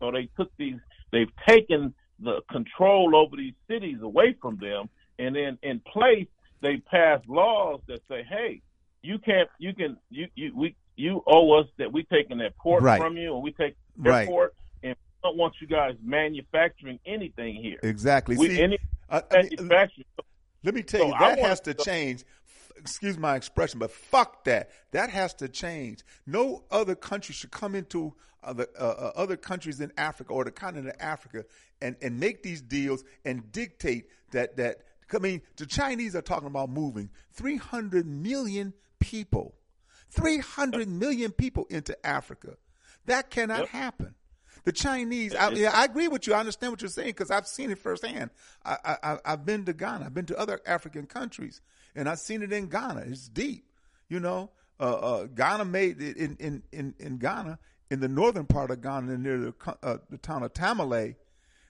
so 0.00 0.10
they 0.10 0.28
took 0.36 0.50
these, 0.56 0.76
they've 1.12 1.30
taken 1.46 1.94
the 2.18 2.40
control 2.50 3.14
over 3.14 3.36
these 3.36 3.54
cities 3.68 3.98
away 4.00 4.34
from 4.40 4.56
them, 4.58 4.88
and 5.18 5.34
then 5.36 5.58
in 5.62 5.80
place 5.80 6.26
they 6.60 6.78
passed 6.78 7.28
laws 7.28 7.80
that 7.88 8.00
say, 8.08 8.22
hey, 8.28 8.62
you 9.02 9.18
can't, 9.18 9.48
you 9.58 9.74
can, 9.74 9.96
you 10.10 10.28
you 10.34 10.52
we 10.56 10.74
you 10.96 11.22
owe 11.26 11.52
us 11.60 11.66
that 11.78 11.92
we 11.92 12.04
taking 12.04 12.38
that 12.38 12.56
port 12.58 12.82
Right. 12.82 13.00
from 13.00 13.16
you, 13.16 13.34
and 13.34 13.42
we 13.42 13.52
take 13.52 13.76
Right. 13.96 14.22
airport, 14.22 14.54
and 14.82 14.94
we 14.94 15.28
don't 15.28 15.36
want 15.36 15.54
you 15.60 15.66
guys 15.66 15.94
manufacturing 16.02 16.98
anything 17.06 17.54
here. 17.56 17.78
Exactly. 17.82 18.36
We, 18.36 18.48
See, 18.48 18.62
any 18.62 18.78
I- 19.08 19.22
I 19.30 19.42
mean. 19.42 19.68
Let 20.64 20.74
me 20.74 20.82
tell 20.82 21.00
So 21.00 21.06
you, 21.08 21.14
that 21.18 21.38
has 21.38 21.60
to 21.62 21.74
change. 21.74 22.24
Excuse 22.78 23.18
my 23.18 23.36
expression, 23.36 23.78
but 23.78 23.90
fuck 23.90 24.44
that. 24.44 24.70
That 24.92 25.10
has 25.10 25.34
to 25.34 25.48
change. 25.48 26.02
No 26.26 26.64
other 26.70 26.94
country 26.94 27.34
should 27.34 27.50
come 27.50 27.74
into 27.74 28.14
other, 28.42 28.66
uh, 28.78 28.82
uh, 28.82 29.12
other 29.14 29.36
countries 29.36 29.80
in 29.80 29.92
Africa 29.96 30.32
or 30.32 30.44
the 30.44 30.50
continent 30.50 30.88
of 30.94 31.00
Africa 31.00 31.44
and, 31.80 31.96
and 32.02 32.18
make 32.18 32.42
these 32.42 32.60
deals 32.62 33.04
and 33.24 33.50
dictate 33.52 34.06
that 34.32 34.56
that. 34.56 34.82
I 35.14 35.18
mean, 35.18 35.42
the 35.56 35.66
Chinese 35.66 36.16
are 36.16 36.22
talking 36.22 36.46
about 36.48 36.70
moving 36.70 37.10
300 37.32 38.06
million 38.06 38.72
people, 38.98 39.54
300 40.12 40.88
million 40.88 41.32
people 41.32 41.66
into 41.70 41.94
Africa. 42.06 42.56
That 43.06 43.30
cannot 43.30 43.60
Yep. 43.60 43.68
happen. 43.70 44.14
The 44.64 44.72
Chinese, 44.72 45.34
I, 45.34 45.50
yeah, 45.50 45.70
I 45.74 45.84
agree 45.84 46.06
with 46.06 46.26
you. 46.26 46.34
I 46.34 46.38
understand 46.40 46.72
what 46.72 46.82
you're 46.82 46.88
saying 46.90 47.08
because 47.08 47.30
I've 47.32 47.48
seen 47.48 47.70
it 47.72 47.78
firsthand. 47.78 48.30
I, 48.64 48.76
I, 48.84 48.96
I- 49.14 49.18
I've 49.24 49.44
been 49.44 49.64
to 49.64 49.72
Ghana. 49.72 50.06
I've 50.06 50.14
been 50.14 50.26
to 50.26 50.38
other 50.38 50.60
African 50.66 51.06
countries, 51.06 51.60
and 51.96 52.08
I've 52.08 52.20
seen 52.20 52.42
it 52.42 52.52
in 52.52 52.68
Ghana. 52.68 53.00
It's 53.08 53.28
deep. 53.28 53.64
You 54.08 54.20
know, 54.20 54.50
uh, 54.78 54.92
uh, 54.92 55.24
Ghana 55.26 55.64
made 55.64 56.00
it 56.00 56.16
in, 56.16 56.36
in, 56.38 56.62
in, 56.70 56.94
in 57.00 57.16
Ghana, 57.18 57.58
in 57.90 58.00
the 58.00 58.08
northern 58.08 58.46
part 58.46 58.70
of 58.70 58.80
Ghana, 58.82 59.16
near 59.18 59.38
the, 59.38 59.54
uh, 59.82 59.96
the 60.10 60.18
town 60.18 60.42
of 60.44 60.52
Tamale, 60.52 61.16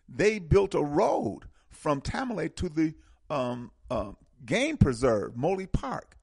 they 0.08 0.38
built 0.38 0.74
a 0.74 0.82
road 0.82 1.44
from 1.70 2.00
Tamale 2.00 2.48
to 2.50 2.68
the 2.68 2.94
um, 3.30 3.70
um, 3.90 4.16
game 4.44 4.76
preserve, 4.76 5.36
Mole 5.36 5.66
Park 5.72 6.16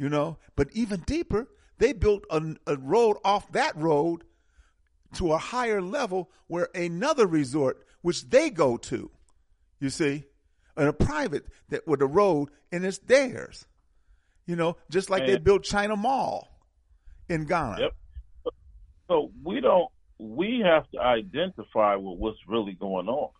you 0.00 0.08
know. 0.08 0.38
But 0.56 0.70
even 0.72 1.00
deeper, 1.06 1.46
they 1.78 1.92
built 1.92 2.24
a, 2.30 2.56
a 2.66 2.76
road 2.76 3.18
off 3.22 3.52
that 3.52 3.76
road 3.76 4.24
to 5.14 5.32
a 5.32 5.38
higher 5.38 5.82
level 5.82 6.30
where 6.46 6.70
another 6.74 7.26
resort, 7.26 7.84
which 8.00 8.30
they 8.30 8.48
go 8.48 8.78
to, 8.78 9.10
you 9.78 9.90
see, 9.90 10.24
and 10.76 10.88
a 10.88 10.92
private 10.94 11.46
that 11.68 11.86
with 11.86 12.00
a 12.00 12.06
road 12.06 12.48
and 12.72 12.84
it's 12.84 12.98
theirs, 12.98 13.66
you 14.46 14.56
know, 14.56 14.78
just 14.88 15.10
like 15.10 15.26
they 15.26 15.36
built 15.36 15.64
China 15.64 15.96
Mall 15.96 16.48
in 17.28 17.44
Ghana. 17.44 17.76
Yep. 17.80 17.92
So 19.08 19.30
we 19.44 19.60
don't. 19.60 19.90
We 20.18 20.62
have 20.64 20.88
to 20.92 21.00
identify 21.00 21.96
with 21.96 22.18
what's 22.18 22.38
really 22.46 22.72
going 22.72 23.08
on. 23.08 23.30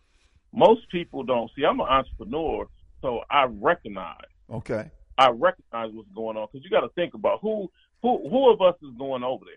Most 0.53 0.81
people 0.91 1.23
don't 1.23 1.49
see. 1.55 1.63
I'm 1.63 1.79
an 1.79 1.87
entrepreneur, 1.87 2.67
so 3.01 3.21
I 3.29 3.45
recognize. 3.49 4.17
Okay. 4.51 4.91
I 5.17 5.29
recognize 5.29 5.91
what's 5.93 6.09
going 6.15 6.37
on 6.37 6.47
because 6.51 6.63
you 6.63 6.69
got 6.69 6.81
to 6.81 6.89
think 6.89 7.13
about 7.13 7.39
who 7.41 7.69
who 8.01 8.27
who 8.29 8.49
of 8.51 8.61
us 8.61 8.75
is 8.81 8.89
going 8.97 9.23
over 9.23 9.45
there. 9.45 9.53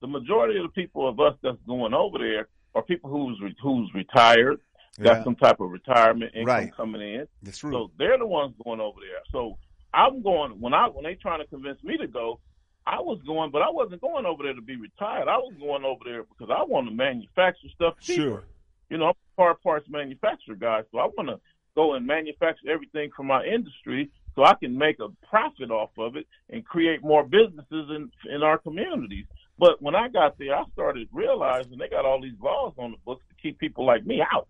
The 0.00 0.06
majority 0.06 0.58
of 0.58 0.64
the 0.64 0.68
people 0.80 1.08
of 1.08 1.18
us 1.20 1.34
that's 1.42 1.56
going 1.66 1.94
over 1.94 2.18
there 2.18 2.48
are 2.74 2.82
people 2.82 3.10
who's 3.10 3.40
re, 3.40 3.54
who's 3.62 3.90
retired. 3.94 4.60
got 5.02 5.18
Yeah. 5.18 5.24
some 5.24 5.36
type 5.36 5.60
of 5.60 5.70
retirement 5.70 6.32
income 6.34 6.46
Right. 6.46 6.76
coming 6.76 7.00
in. 7.00 7.26
That's 7.42 7.58
true. 7.58 7.72
So 7.72 7.90
they're 7.98 8.18
the 8.18 8.26
ones 8.26 8.54
going 8.64 8.80
over 8.80 8.98
there. 9.00 9.20
So 9.32 9.58
I'm 9.94 10.22
going 10.22 10.60
when 10.60 10.74
I 10.74 10.88
when 10.88 11.04
they 11.04 11.14
trying 11.14 11.40
to 11.40 11.46
convince 11.46 11.82
me 11.82 11.96
to 11.98 12.06
go, 12.06 12.40
I 12.86 13.00
was 13.00 13.18
going, 13.26 13.50
but 13.50 13.62
I 13.62 13.70
wasn't 13.70 14.00
going 14.00 14.26
over 14.26 14.42
there 14.42 14.54
to 14.54 14.60
be 14.62 14.76
retired. 14.76 15.28
I 15.28 15.38
was 15.38 15.54
going 15.58 15.84
over 15.84 16.00
there 16.04 16.24
because 16.24 16.54
I 16.54 16.62
want 16.64 16.88
to 16.88 16.94
manufacture 16.94 17.68
stuff 17.74 17.94
cheaper. 18.00 18.22
sure. 18.22 18.44
You 18.90 18.98
know, 18.98 19.06
I'm 19.06 19.10
a 19.10 19.36
car 19.36 19.54
parts 19.56 19.88
manufacturer 19.88 20.54
guy, 20.54 20.82
so 20.92 20.98
I 20.98 21.06
want 21.06 21.28
to 21.28 21.40
go 21.74 21.94
and 21.94 22.06
manufacture 22.06 22.70
everything 22.70 23.10
for 23.16 23.22
my 23.24 23.44
industry 23.44 24.10
so 24.36 24.44
I 24.44 24.54
can 24.54 24.78
make 24.78 25.00
a 25.00 25.08
profit 25.26 25.70
off 25.72 25.90
of 25.98 26.14
it 26.16 26.26
and 26.50 26.64
create 26.64 27.02
more 27.02 27.24
businesses 27.24 27.90
in 27.90 28.10
in 28.32 28.42
our 28.44 28.58
communities. 28.58 29.24
But 29.58 29.80
when 29.82 29.94
I 29.96 30.08
got 30.08 30.38
there, 30.38 30.54
I 30.54 30.64
started 30.72 31.08
realizing 31.12 31.78
they 31.78 31.88
got 31.88 32.04
all 32.04 32.20
these 32.20 32.38
laws 32.40 32.74
on 32.76 32.92
the 32.92 32.98
books 33.04 33.24
to 33.30 33.34
keep 33.42 33.58
people 33.58 33.84
like 33.86 34.04
me 34.06 34.20
out. 34.20 34.46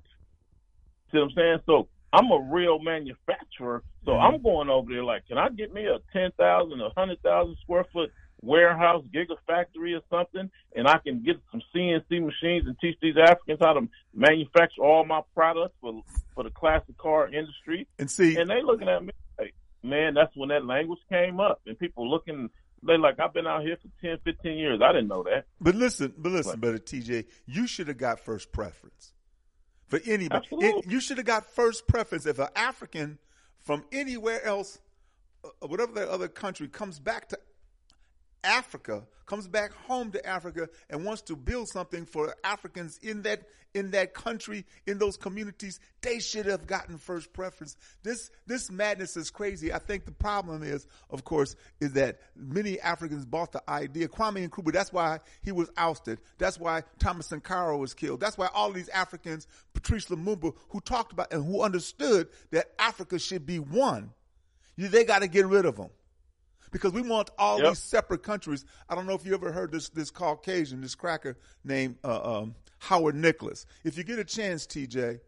See 1.11 1.19
what 1.19 1.25
I'm 1.27 1.31
saying? 1.31 1.59
So 1.65 1.89
I'm 2.13 2.31
a 2.33 2.49
real 2.53 2.79
manufacturer, 2.81 3.83
so 4.05 4.13
Mhm. 4.13 4.21
I'm 4.21 4.43
going 4.43 4.69
over 4.69 4.93
there 4.93 5.05
like, 5.05 5.27
can 5.29 5.39
I 5.39 5.49
get 5.51 5.73
me 5.73 5.87
a 5.87 6.01
ten 6.13 6.33
thousand, 6.33 6.81
a 6.81 6.91
hundred 6.97 7.23
thousand 7.23 7.57
square 7.63 7.85
foot 7.93 8.13
warehouse, 8.43 9.05
gigafactory 9.15 9.97
or 9.97 10.03
something, 10.11 10.51
and 10.75 10.89
I 10.89 10.99
can 10.99 11.23
get 11.23 11.37
some 11.51 11.63
CNC 11.73 12.21
machines 12.21 12.67
and 12.67 12.79
teach 12.81 12.99
these 13.01 13.17
Africans 13.17 13.59
how 13.61 13.75
to 13.75 13.89
manufacture 14.13 14.83
all 14.83 15.05
my 15.05 15.21
products 15.35 15.77
for 15.81 16.03
for 16.35 16.43
the 16.43 16.51
classic 16.51 16.97
car 16.99 17.29
industry. 17.29 17.87
And 17.99 18.11
see, 18.11 18.37
And 18.37 18.51
they 18.51 18.63
looking 18.63 18.89
at 18.89 19.03
me 19.05 19.13
like, 19.39 19.55
man, 19.87 20.15
that's 20.15 20.35
when 20.37 20.49
that 20.51 20.65
language 20.65 20.99
came 21.11 21.41
up, 21.41 21.61
and 21.67 21.79
people 21.79 22.11
looking. 22.11 22.51
They 22.87 22.99
like, 22.99 23.19
I've 23.19 23.33
been 23.33 23.47
out 23.47 23.63
here 23.63 23.77
for 23.81 23.89
10, 24.07 24.19
15 24.23 24.59
years. 24.59 24.81
I 24.85 24.93
didn't 24.93 25.09
know 25.09 25.23
that. 25.25 25.47
but 25.61 25.75
listen, 25.75 26.13
but 26.19 26.31
listen, 26.33 26.61
brother 26.61 26.79
TJ, 26.79 27.25
you 27.47 27.67
should 27.67 27.89
have 27.89 27.97
got 27.97 28.21
first 28.21 28.53
preference 28.53 29.13
for 29.89 29.99
anybody. 30.05 30.47
It- 30.53 30.87
you 30.87 31.01
should 31.01 31.17
have 31.17 31.27
got 31.27 31.47
first 31.47 31.87
preference 31.89 32.27
if 32.27 32.39
an 32.39 32.49
African 32.55 33.19
from 33.61 33.85
anywhere 33.93 34.45
else, 34.45 34.79
uh, 35.45 35.67
whatever 35.67 35.93
that 35.95 36.09
other 36.09 36.29
country, 36.29 36.69
comes 36.69 37.01
back 37.01 37.29
to 37.31 37.39
Africa, 38.47 39.03
comes 39.27 39.49
back 39.49 39.73
home 39.73 40.13
to 40.13 40.25
Africa, 40.27 40.69
and 40.89 41.05
wants 41.05 41.23
to 41.23 41.37
build 41.37 41.69
something 41.69 42.07
for 42.07 42.35
Africans 42.45 42.99
in 43.03 43.23
that 43.23 43.43
in 43.75 43.91
that 43.91 44.15
country, 44.15 44.65
in 44.87 44.97
those 44.97 45.19
communities, 45.19 45.79
they 46.01 46.19
should 46.19 46.47
have 46.47 46.67
gotten 46.67 46.97
first 46.97 47.33
preference. 47.35 47.77
This 48.03 48.31
this 48.47 48.71
madness 48.71 49.17
is 49.19 49.31
crazy. 49.31 49.73
I 49.73 49.79
think 49.79 50.07
the 50.07 50.13
problem 50.13 50.63
is, 50.63 50.87
of 51.11 51.25
course, 51.25 51.55
is 51.79 51.93
that 51.93 52.21
many 52.35 52.81
Africans 52.81 53.27
bought 53.27 53.53
the 53.53 53.63
idea. 53.69 54.09
Kwame 54.09 54.49
Nkrumah, 54.49 54.73
that's 54.73 54.93
why 54.93 55.21
he 55.43 55.53
was 55.53 55.71
ousted. 55.77 56.21
That's 56.39 56.59
why 56.59 56.85
Thomas 56.99 57.27
Sankara 57.27 57.77
was 57.77 57.93
killed. 57.93 58.21
That's 58.21 58.39
why 58.39 58.49
all 58.55 58.73
these 58.73 58.89
Africans, 58.89 59.47
Patrice 59.75 60.07
Lumumba, 60.07 60.55
who 60.71 60.81
talked 60.81 61.13
about 61.13 61.33
and 61.33 61.45
who 61.45 61.61
understood 61.61 62.29
that 62.53 62.73
Africa 62.79 63.19
should 63.19 63.45
be 63.45 63.59
one, 63.59 64.13
they 64.79 65.05
got 65.05 65.21
to 65.21 65.29
get 65.29 65.47
rid 65.47 65.67
of 65.67 65.77
them 65.77 65.91
because 66.79 66.93
we 66.93 67.03
want 67.03 67.31
all 67.39 67.59
Yep. 67.59 67.69
these 67.69 67.79
separate 67.79 68.23
countries. 68.23 68.65
I 68.89 68.95
don't 68.95 69.07
know 69.07 69.15
if 69.15 69.25
you 69.25 69.35
ever 69.35 69.53
heard 69.53 69.73
this 69.73 69.89
this 69.89 70.11
Caucasian, 70.11 70.81
this 70.81 70.95
cracker 70.95 71.37
named 71.65 71.97
uh, 72.05 72.39
um, 72.41 72.55
Howard 72.79 73.15
Nicholas. 73.15 73.67
If 73.85 73.97
you 73.97 74.05
get 74.05 74.19
a 74.19 74.25
chance, 74.25 74.67
TJ, 74.67 75.21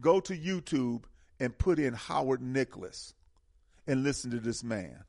go 0.00 0.20
to 0.20 0.36
YouTube 0.36 1.04
and 1.38 1.56
put 1.56 1.78
in 1.78 1.94
Howard 1.94 2.42
Nicholas 2.42 3.14
and 3.86 4.02
listen 4.02 4.30
to 4.32 4.40
this 4.40 4.62
man. 4.64 5.04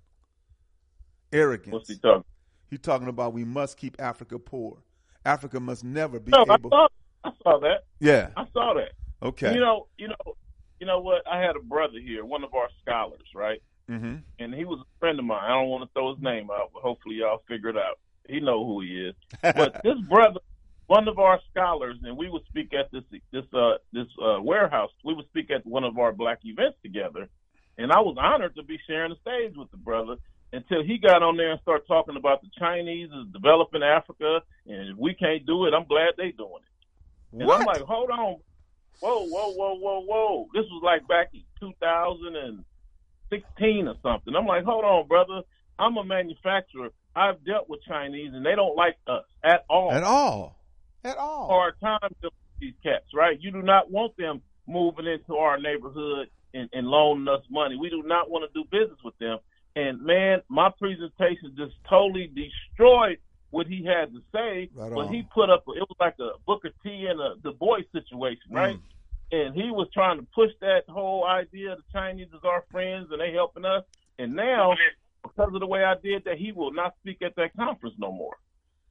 Arrogance. 1.34 1.74
What's 1.74 1.90
he 1.90 1.98
talking? 1.98 2.24
He's 2.70 2.80
talking 2.80 3.08
about 3.08 3.34
we 3.34 3.44
must 3.46 3.78
keep 3.78 3.98
Africa 4.00 4.40
poor. 4.40 4.78
Africa 5.26 5.60
must 5.60 5.84
never 5.84 6.20
be 6.20 6.32
No, 6.32 6.46
I 6.50 6.56
able. 6.56 6.70
saw, 6.70 6.88
I 7.24 7.32
saw 7.44 7.60
that. 7.60 7.84
yeah. 8.00 8.30
I 8.36 8.46
saw 8.54 8.74
that. 8.74 8.92
Okay. 9.22 9.54
You 9.54 9.60
know, 9.60 9.88
you 9.98 10.08
know, 10.08 10.36
you 10.80 10.88
know 10.88 11.00
what? 11.00 11.22
I 11.32 11.40
had 11.40 11.56
a 11.56 11.60
brother 11.60 12.00
here, 12.04 12.26
one 12.26 12.44
of 12.44 12.54
our 12.54 12.70
scholars, 12.82 13.28
right? 13.36 13.62
Hmm 13.88 14.16
And 14.40 14.54
he 14.54 14.66
was 14.66 14.80
a 14.80 15.00
friend 15.00 15.20
of 15.20 15.26
mine. 15.26 15.44
I 15.44 15.50
don't 15.50 15.70
want 15.70 15.84
to 15.84 15.90
throw 15.94 16.14
his 16.14 16.24
name 16.24 16.50
out, 16.52 16.72
but 16.74 16.84
hopefully 16.84 17.16
y'all 17.16 17.44
figure 17.48 17.70
it 17.70 17.78
out. 17.78 18.00
He 18.28 18.40
know 18.40 18.66
who 18.66 18.82
he 18.82 19.08
is. 19.08 19.16
But 19.42 19.82
this 19.84 19.98
brother, 20.08 20.40
one 20.88 21.08
of 21.08 21.20
our 21.20 21.40
scholars, 21.50 21.98
and 22.04 22.18
we 22.18 22.30
would 22.30 22.44
speak 22.48 22.74
at 22.74 22.92
this 22.92 23.04
this 23.32 23.46
uh 23.54 23.78
this 23.94 24.08
uh 24.22 24.42
warehouse. 24.42 24.92
We 25.04 25.14
would 25.14 25.28
speak 25.28 25.52
at 25.52 25.66
one 25.66 25.84
of 25.84 25.98
our 25.98 26.12
black 26.12 26.40
events 26.44 26.78
together, 26.84 27.30
and 27.78 27.92
I 27.92 28.00
was 28.00 28.18
honored 28.20 28.56
to 28.56 28.64
be 28.64 28.80
sharing 28.88 29.12
the 29.12 29.20
stage 29.22 29.56
with 29.56 29.72
the 29.72 29.78
brother. 29.78 30.16
Until 30.54 30.84
he 30.84 30.98
got 30.98 31.24
on 31.24 31.38
there 31.38 31.52
and 31.52 31.62
started 31.62 31.88
talking 31.88 32.18
about 32.18 32.42
the 32.42 32.50
Chinese 32.60 33.10
is 33.10 33.32
developing 33.32 33.84
Africa, 33.84 34.42
and 34.66 34.90
if 34.90 34.98
we 34.98 35.14
can't 35.14 35.46
do 35.46 35.66
it, 35.66 35.74
I'm 35.74 35.88
glad 35.88 36.10
they 36.18 36.32
doing 36.32 36.60
it. 36.60 37.40
And 37.40 37.48
what? 37.48 37.62
I'm 37.62 37.66
like, 37.66 37.82
hold 37.84 38.10
on. 38.10 38.42
Whoa, 39.00 39.26
whoa, 39.28 39.54
whoa, 39.54 39.76
whoa, 39.76 40.00
whoa. 40.02 40.48
This 40.54 40.66
was 40.70 40.82
like 40.84 41.08
back 41.08 41.30
in 41.34 41.44
2016 43.32 43.88
or 43.88 43.96
something. 44.04 44.36
I'm 44.36 44.46
like, 44.46 44.64
hold 44.64 44.84
on, 44.84 45.08
brother. 45.08 45.42
I'm 45.80 45.98
a 45.98 46.04
manufacturer. 46.04 46.90
I've 47.16 47.44
dealt 47.46 47.70
with 47.70 47.82
Chinese 47.88 48.32
and 48.34 48.46
they 48.46 48.56
don't 48.56 48.76
like 48.76 48.98
us 49.08 49.24
at 49.44 49.66
all. 49.70 49.92
At 49.92 50.04
all. 50.04 50.56
At 51.04 51.18
all. 51.18 51.48
Hard 51.48 51.74
time 51.82 52.00
with 52.22 52.34
these 52.60 52.74
cats, 52.84 53.06
right? 53.14 53.38
You 53.40 53.52
do 53.52 53.62
not 53.62 53.92
want 53.92 54.16
them 54.18 54.42
moving 54.68 55.08
into 55.08 55.36
our 55.36 55.60
neighborhood 55.60 56.30
and, 56.54 56.70
and 56.74 56.88
loaning 56.88 57.28
us 57.28 57.42
money. 57.50 57.76
We 57.76 57.90
do 57.90 58.04
not 58.06 58.30
want 58.30 58.50
to 58.52 58.60
do 58.60 58.68
business 58.70 59.00
with 59.04 59.18
them. 59.18 59.40
And 59.76 60.02
man, 60.02 60.42
my 60.50 60.70
presentation 60.78 61.56
just 61.58 61.74
totally 61.90 62.28
destroyed 62.28 63.18
what 63.50 63.68
he 63.68 63.86
had 63.86 64.14
to 64.14 64.22
say. 64.34 64.70
Right 64.74 64.94
but 64.94 65.08
on. 65.08 65.14
he 65.14 65.24
put 65.34 65.50
up, 65.50 65.64
it 65.68 65.88
was 65.88 65.98
like 66.00 66.16
a 66.20 66.32
Booker 66.46 66.70
T 66.84 67.08
and 67.10 67.20
a 67.20 67.36
Du 67.42 67.54
Bois 67.54 67.80
situation, 67.92 68.52
right? 68.52 68.76
Mm. 68.76 68.82
And 69.32 69.56
he 69.56 69.72
was 69.72 69.88
trying 69.94 70.20
to 70.20 70.28
push 70.36 70.52
that 70.60 70.82
whole 70.90 71.26
idea 71.26 71.76
the 71.76 71.84
Chinese 71.94 72.28
is 72.28 72.44
our 72.44 72.66
friends 72.72 73.08
and 73.12 73.22
they 73.22 73.32
helping 73.32 73.66
us. 73.66 73.84
And 74.20 74.36
now, 74.36 74.74
because 75.24 75.54
of 75.54 75.60
the 75.60 75.68
way 75.68 75.84
I 75.84 75.96
did 76.04 76.26
that, 76.26 76.38
he 76.38 76.52
will 76.52 76.74
not 76.74 76.96
speak 77.02 77.22
at 77.22 77.36
that 77.38 77.56
conference 77.56 77.96
no 77.98 78.12
more 78.12 78.36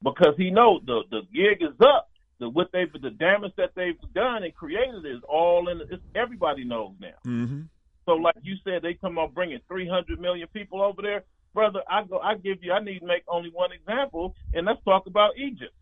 because 0.03 0.35
he 0.37 0.51
knows 0.51 0.81
the 0.87 1.03
the 1.11 1.23
gig 1.33 1.63
is 1.63 1.77
up. 1.81 2.11
The 2.39 2.49
what 2.49 2.69
they've 2.73 2.91
the 2.93 3.11
damage 3.11 3.53
that 3.57 3.73
they've 3.75 3.99
done 4.15 4.45
and 4.45 4.55
created 4.55 5.05
is 5.05 5.21
all 5.29 5.69
in. 5.69 5.81
It's, 5.91 6.03
everybody 6.15 6.65
knows 6.65 6.93
now. 6.99 7.19
Mm-hmm. 7.27 7.63
So, 8.07 8.13
like 8.13 8.37
you 8.43 8.57
said, 8.65 8.83
they 8.83 8.95
come 8.95 9.19
about 9.19 9.35
bringing 9.35 9.61
300 9.69 10.19
million 10.19 10.49
people 10.53 10.83
over 10.83 11.03
there, 11.03 11.23
brother. 11.53 11.81
I 11.89 12.05
go, 12.05 12.19
I 12.19 12.35
give 12.37 12.63
you, 12.63 12.73
I 12.73 12.83
need 12.83 13.01
to 13.01 13.07
make 13.07 13.23
only 13.29 13.51
one 13.51 13.71
example, 13.73 14.35
and 14.55 14.67
let's 14.67 14.83
talk 14.85 15.07
about 15.07 15.37
Egypt. 15.37 15.75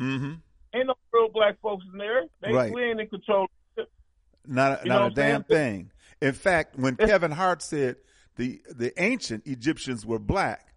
Mm-hmm. 0.00 0.34
Ain't 0.74 0.86
no 0.86 0.94
real 1.12 1.28
black 1.32 1.60
folks 1.60 1.84
in 1.92 1.98
there. 1.98 2.24
They 2.42 2.52
Right. 2.52 2.72
we 2.72 2.82
ain't 2.84 3.00
in 3.00 3.08
control. 3.08 3.46
Not 4.46 4.84
a, 4.84 4.88
not 4.88 5.12
a 5.12 5.14
damn 5.14 5.44
thing. 5.44 5.90
In 6.20 6.32
fact, 6.32 6.78
when 6.78 6.96
Kevin 6.96 7.30
Hart 7.30 7.62
said 7.62 7.96
the 8.36 8.60
the 8.68 8.92
ancient 9.02 9.46
Egyptians 9.46 10.04
were 10.04 10.18
black, 10.18 10.74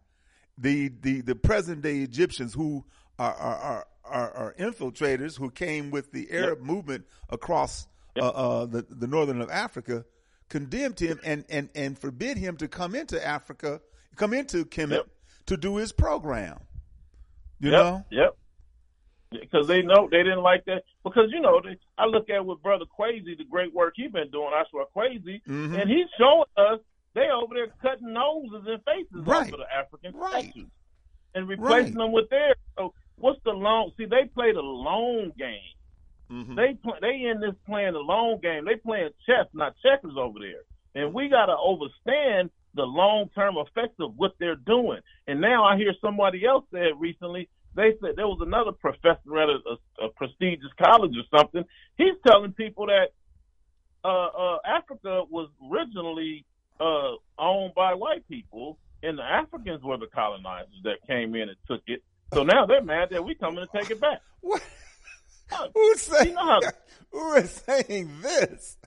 the 0.57 0.91
the, 1.01 1.21
the 1.21 1.35
present 1.35 1.81
day 1.81 1.99
Egyptians 1.99 2.53
who 2.53 2.85
are 3.17 3.33
are, 3.33 3.55
are 3.55 3.87
are 4.05 4.31
are 4.31 4.55
infiltrators 4.59 5.37
who 5.37 5.49
came 5.49 5.91
with 5.91 6.11
the 6.11 6.31
Arab 6.31 6.61
movement 6.61 7.05
across 7.29 7.87
uh, 8.19 8.27
uh, 8.27 8.65
the 8.65 8.85
the 8.89 9.07
northern 9.07 9.41
of 9.41 9.49
Africa 9.49 10.05
condemned 10.53 10.99
him 10.99 11.19
and, 11.23 11.43
and, 11.49 11.67
and 11.73 11.97
forbid 11.97 12.37
him 12.37 12.55
to 12.57 12.67
come 12.67 12.93
into 12.93 13.25
Africa, 13.25 13.81
come 14.15 14.33
into 14.33 14.65
Kemet 14.65 14.91
Yep. 14.91 15.07
to 15.47 15.57
do 15.57 15.77
his 15.77 15.91
program. 15.91 16.59
You 17.59 17.71
yep, 17.71 17.79
know? 17.79 18.05
Yep. 18.11 18.37
Because 19.39 19.67
they 19.67 19.81
know 19.81 20.07
they 20.09 20.23
didn't 20.23 20.41
like 20.43 20.65
that. 20.65 20.83
Because 21.03 21.31
you 21.31 21.39
know, 21.39 21.61
they, 21.61 21.77
I 21.97 22.05
look 22.05 22.29
at 22.29 22.45
with 22.45 22.61
brother 22.61 22.85
Quasi, 22.85 23.35
the 23.37 23.43
great 23.45 23.73
work 23.73 23.93
he's 23.95 24.11
been 24.11 24.29
doing. 24.31 24.51
I 24.53 24.63
swear 24.69 24.85
Quasi, 24.85 25.41
Mhm. 25.47 25.81
and 25.81 25.89
he's 25.89 26.07
showing 26.17 26.45
us 26.57 26.79
they 27.13 27.29
over 27.29 27.53
there 27.53 27.67
cutting 27.81 28.11
noses 28.13 28.65
and 28.67 28.83
faces 28.83 29.25
Right. 29.25 29.47
off 29.47 29.53
of 29.53 29.59
the 29.59 29.73
African 29.75 30.15
Right. 30.15 30.45
statues 30.45 30.71
and 31.35 31.47
replacing 31.47 31.95
Right. 31.95 32.05
them 32.05 32.11
with 32.11 32.29
theirs. 32.29 32.55
So 32.77 32.93
what's 33.17 33.41
the 33.43 33.51
long? 33.53 33.91
See, 33.97 34.05
they 34.05 34.25
play 34.25 34.51
the 34.51 34.61
long 34.63 35.31
game. 35.37 35.61
Mhm. 36.31 36.55
They 36.55 36.73
play, 36.75 36.97
they 37.01 37.21
in 37.25 37.39
this 37.39 37.55
playing 37.65 37.93
the 37.93 37.99
long 37.99 38.39
game. 38.39 38.65
They 38.65 38.77
playing 38.77 39.11
chess, 39.25 39.47
not 39.53 39.75
checkers 39.83 40.17
over 40.17 40.39
there. 40.39 40.61
And 40.95 41.13
we 41.13 41.27
got 41.27 41.47
to 41.47 41.57
understand 41.57 42.49
the 42.75 42.85
long 42.85 43.29
term 43.35 43.57
effects 43.57 43.99
of 43.99 44.17
what 44.17 44.33
they're 44.39 44.55
doing. 44.55 45.01
And 45.27 45.39
now 45.39 45.63
I 45.63 45.77
hear 45.77 45.93
somebody 46.01 46.45
else 46.45 46.65
said 46.71 46.99
recently. 46.99 47.47
They 47.75 47.93
said 48.01 48.11
there 48.15 48.27
was 48.27 48.39
another 48.41 48.71
professor 48.71 49.37
at 49.39 49.49
a, 49.49 49.57
a, 50.01 50.05
a 50.05 50.09
prestigious 50.09 50.71
college 50.81 51.13
or 51.17 51.37
something. 51.37 51.63
He's 51.97 52.13
telling 52.25 52.53
people 52.53 52.87
that 52.87 53.07
uh, 54.03 54.07
uh, 54.27 54.57
Africa 54.65 55.23
was 55.29 55.49
originally 55.71 56.45
uh, 56.79 57.13
owned 57.39 57.73
by 57.73 57.93
white 57.93 58.27
people, 58.27 58.77
and 59.01 59.17
the 59.17 59.23
Africans 59.23 59.81
were 59.83 59.97
the 59.97 60.07
colonizers 60.07 60.81
that 60.83 60.97
came 61.07 61.35
in 61.35 61.49
and 61.49 61.57
took 61.67 61.81
it. 61.87 62.03
So 62.33 62.43
now 62.43 62.65
they're 62.65 62.83
mad 62.83 63.09
that 63.11 63.23
we 63.23 63.35
coming 63.35 63.65
to 63.65 63.79
take 63.79 63.89
it 63.91 63.99
back. 64.01 64.21
What? 64.41 64.61
Who's 65.73 66.01
saying? 66.01 66.29
You 66.29 66.33
know 66.35 66.59
how- 66.61 66.71
who 67.11 67.33
is 67.35 67.51
saying 67.51 68.21
this? 68.21 68.77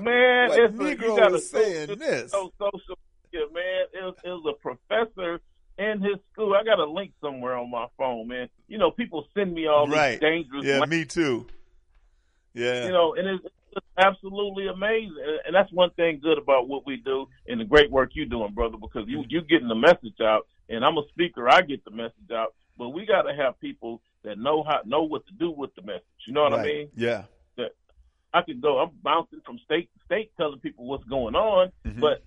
Man, 0.00 0.48
What 0.48 0.58
it's 0.60 0.74
a, 0.74 0.82
Negro 0.82 1.02
you 1.02 1.16
gotta 1.16 1.34
is 1.36 1.50
saying 1.50 1.88
so, 1.88 1.94
this? 1.94 2.30
So 2.32 2.52
social 2.58 2.98
media, 3.32 3.46
man. 3.52 3.84
It 3.92 4.04
was, 4.04 4.14
it 4.24 4.28
was 4.28 4.54
a 4.56 4.60
professor 4.60 5.40
in 5.82 6.00
his 6.00 6.16
school. 6.32 6.54
I 6.54 6.64
got 6.64 6.78
a 6.78 6.84
link 6.84 7.12
somewhere 7.20 7.56
on 7.56 7.70
my 7.70 7.86
phone, 7.98 8.28
man. 8.28 8.48
You 8.68 8.78
know, 8.78 8.90
people 8.90 9.26
send 9.34 9.52
me 9.52 9.66
all 9.66 9.86
Right. 9.88 10.12
these 10.12 10.20
dangerous. 10.20 10.64
Yeah, 10.64 10.84
me 10.86 11.04
too. 11.04 11.46
Yeah. 12.54 12.86
You 12.86 12.92
know, 12.92 13.14
and 13.14 13.26
it's, 13.28 13.44
it's 13.76 13.86
absolutely 13.96 14.68
amazing. 14.68 15.16
And- 15.46 15.54
that's 15.54 15.72
one 15.72 15.90
thing 15.90 16.20
good 16.22 16.38
about 16.38 16.68
what 16.68 16.86
we 16.86 16.96
do 16.96 17.26
and 17.46 17.60
the 17.60 17.64
great 17.64 17.90
work 17.90 18.10
you're 18.14 18.26
doing, 18.26 18.52
brother, 18.52 18.76
because 18.80 19.06
you 19.08 19.24
you 19.28 19.42
getting 19.42 19.68
the 19.68 19.74
message 19.74 20.20
out, 20.22 20.46
and 20.68 20.84
I'm 20.84 20.96
a 20.98 21.02
speaker. 21.10 21.48
I 21.48 21.60
get 21.62 21.84
the 21.84 21.90
message 21.90 22.30
out, 22.34 22.54
but 22.78 22.90
we 22.90 23.04
got 23.06 23.22
to 23.22 23.34
have 23.34 23.58
people 23.60 24.00
that 24.24 24.38
know 24.38 24.62
how 24.62 24.80
know 24.84 25.02
what 25.02 25.26
to 25.26 25.32
do 25.34 25.50
with 25.50 25.74
the 25.74 25.82
message. 25.82 26.02
You 26.26 26.32
know 26.34 26.42
what 26.44 26.54
I 26.54 26.64
mean? 26.64 26.88
Yeah. 26.96 27.24
That 27.56 27.72
I 28.32 28.42
could 28.42 28.60
go. 28.62 28.78
I'm 28.78 28.90
bouncing 29.02 29.40
from 29.44 29.58
state 29.64 29.90
to 29.92 30.04
state, 30.04 30.32
telling 30.36 30.58
people 30.60 30.86
what's 30.86 31.04
going 31.04 31.34
on. 31.34 31.70
Mhm. 31.86 32.00
But 32.00 32.22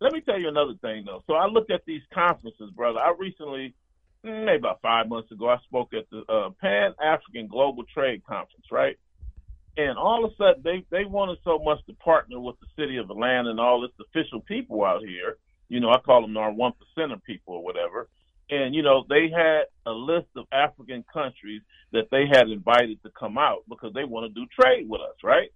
let 0.00 0.12
me 0.12 0.20
tell 0.22 0.38
you 0.40 0.48
another 0.48 0.74
thing, 0.80 1.04
though. 1.06 1.22
So 1.26 1.34
I 1.34 1.46
looked 1.46 1.70
at 1.70 1.84
these 1.86 2.02
conferences, 2.12 2.70
brother. 2.74 2.98
I 2.98 3.12
recently, 3.18 3.74
mm, 4.24 4.44
maybe 4.46 4.58
about 4.58 4.80
five 4.82 5.08
months 5.08 5.30
ago, 5.30 5.48
I 5.48 5.58
spoke 5.68 5.92
at 5.94 6.08
the 6.10 6.22
uh, 6.32 6.50
Pan 6.60 6.94
African 7.02 7.48
Global 7.48 7.84
Trade 7.92 8.22
Conference, 8.26 8.66
right? 8.70 8.98
And 9.76 9.98
all 9.98 10.24
of 10.24 10.32
a 10.32 10.36
sudden, 10.36 10.62
they 10.64 10.84
they 10.90 11.04
wanted 11.04 11.38
so 11.44 11.58
much 11.58 11.78
to 11.86 11.94
partner 11.94 12.40
with 12.40 12.56
the 12.60 12.66
city 12.76 12.96
of 12.96 13.10
Atlanta 13.10 13.50
and 13.50 13.60
all 13.60 13.84
its 13.84 13.94
official 14.00 14.40
people 14.40 14.84
out 14.84 15.02
here. 15.02 15.36
You 15.68 15.80
know, 15.80 15.90
I 15.90 16.00
call 16.00 16.22
them 16.22 16.36
our 16.36 16.52
one 16.52 16.72
percenter 16.72 17.22
people 17.22 17.54
or 17.54 17.64
whatever. 17.64 18.08
And 18.50 18.74
you 18.74 18.82
know, 18.82 19.04
they 19.08 19.30
had 19.30 19.64
a 19.86 19.92
list 19.92 20.26
of 20.36 20.46
African 20.50 21.04
countries 21.12 21.62
that 21.92 22.08
they 22.10 22.24
had 22.26 22.48
invited 22.48 23.02
to 23.04 23.10
come 23.18 23.38
out 23.38 23.64
because 23.68 23.92
they 23.94 24.04
want 24.04 24.32
to 24.32 24.40
do 24.40 24.46
trade 24.60 24.88
with 24.88 25.00
us, 25.00 25.16
right? 25.22 25.50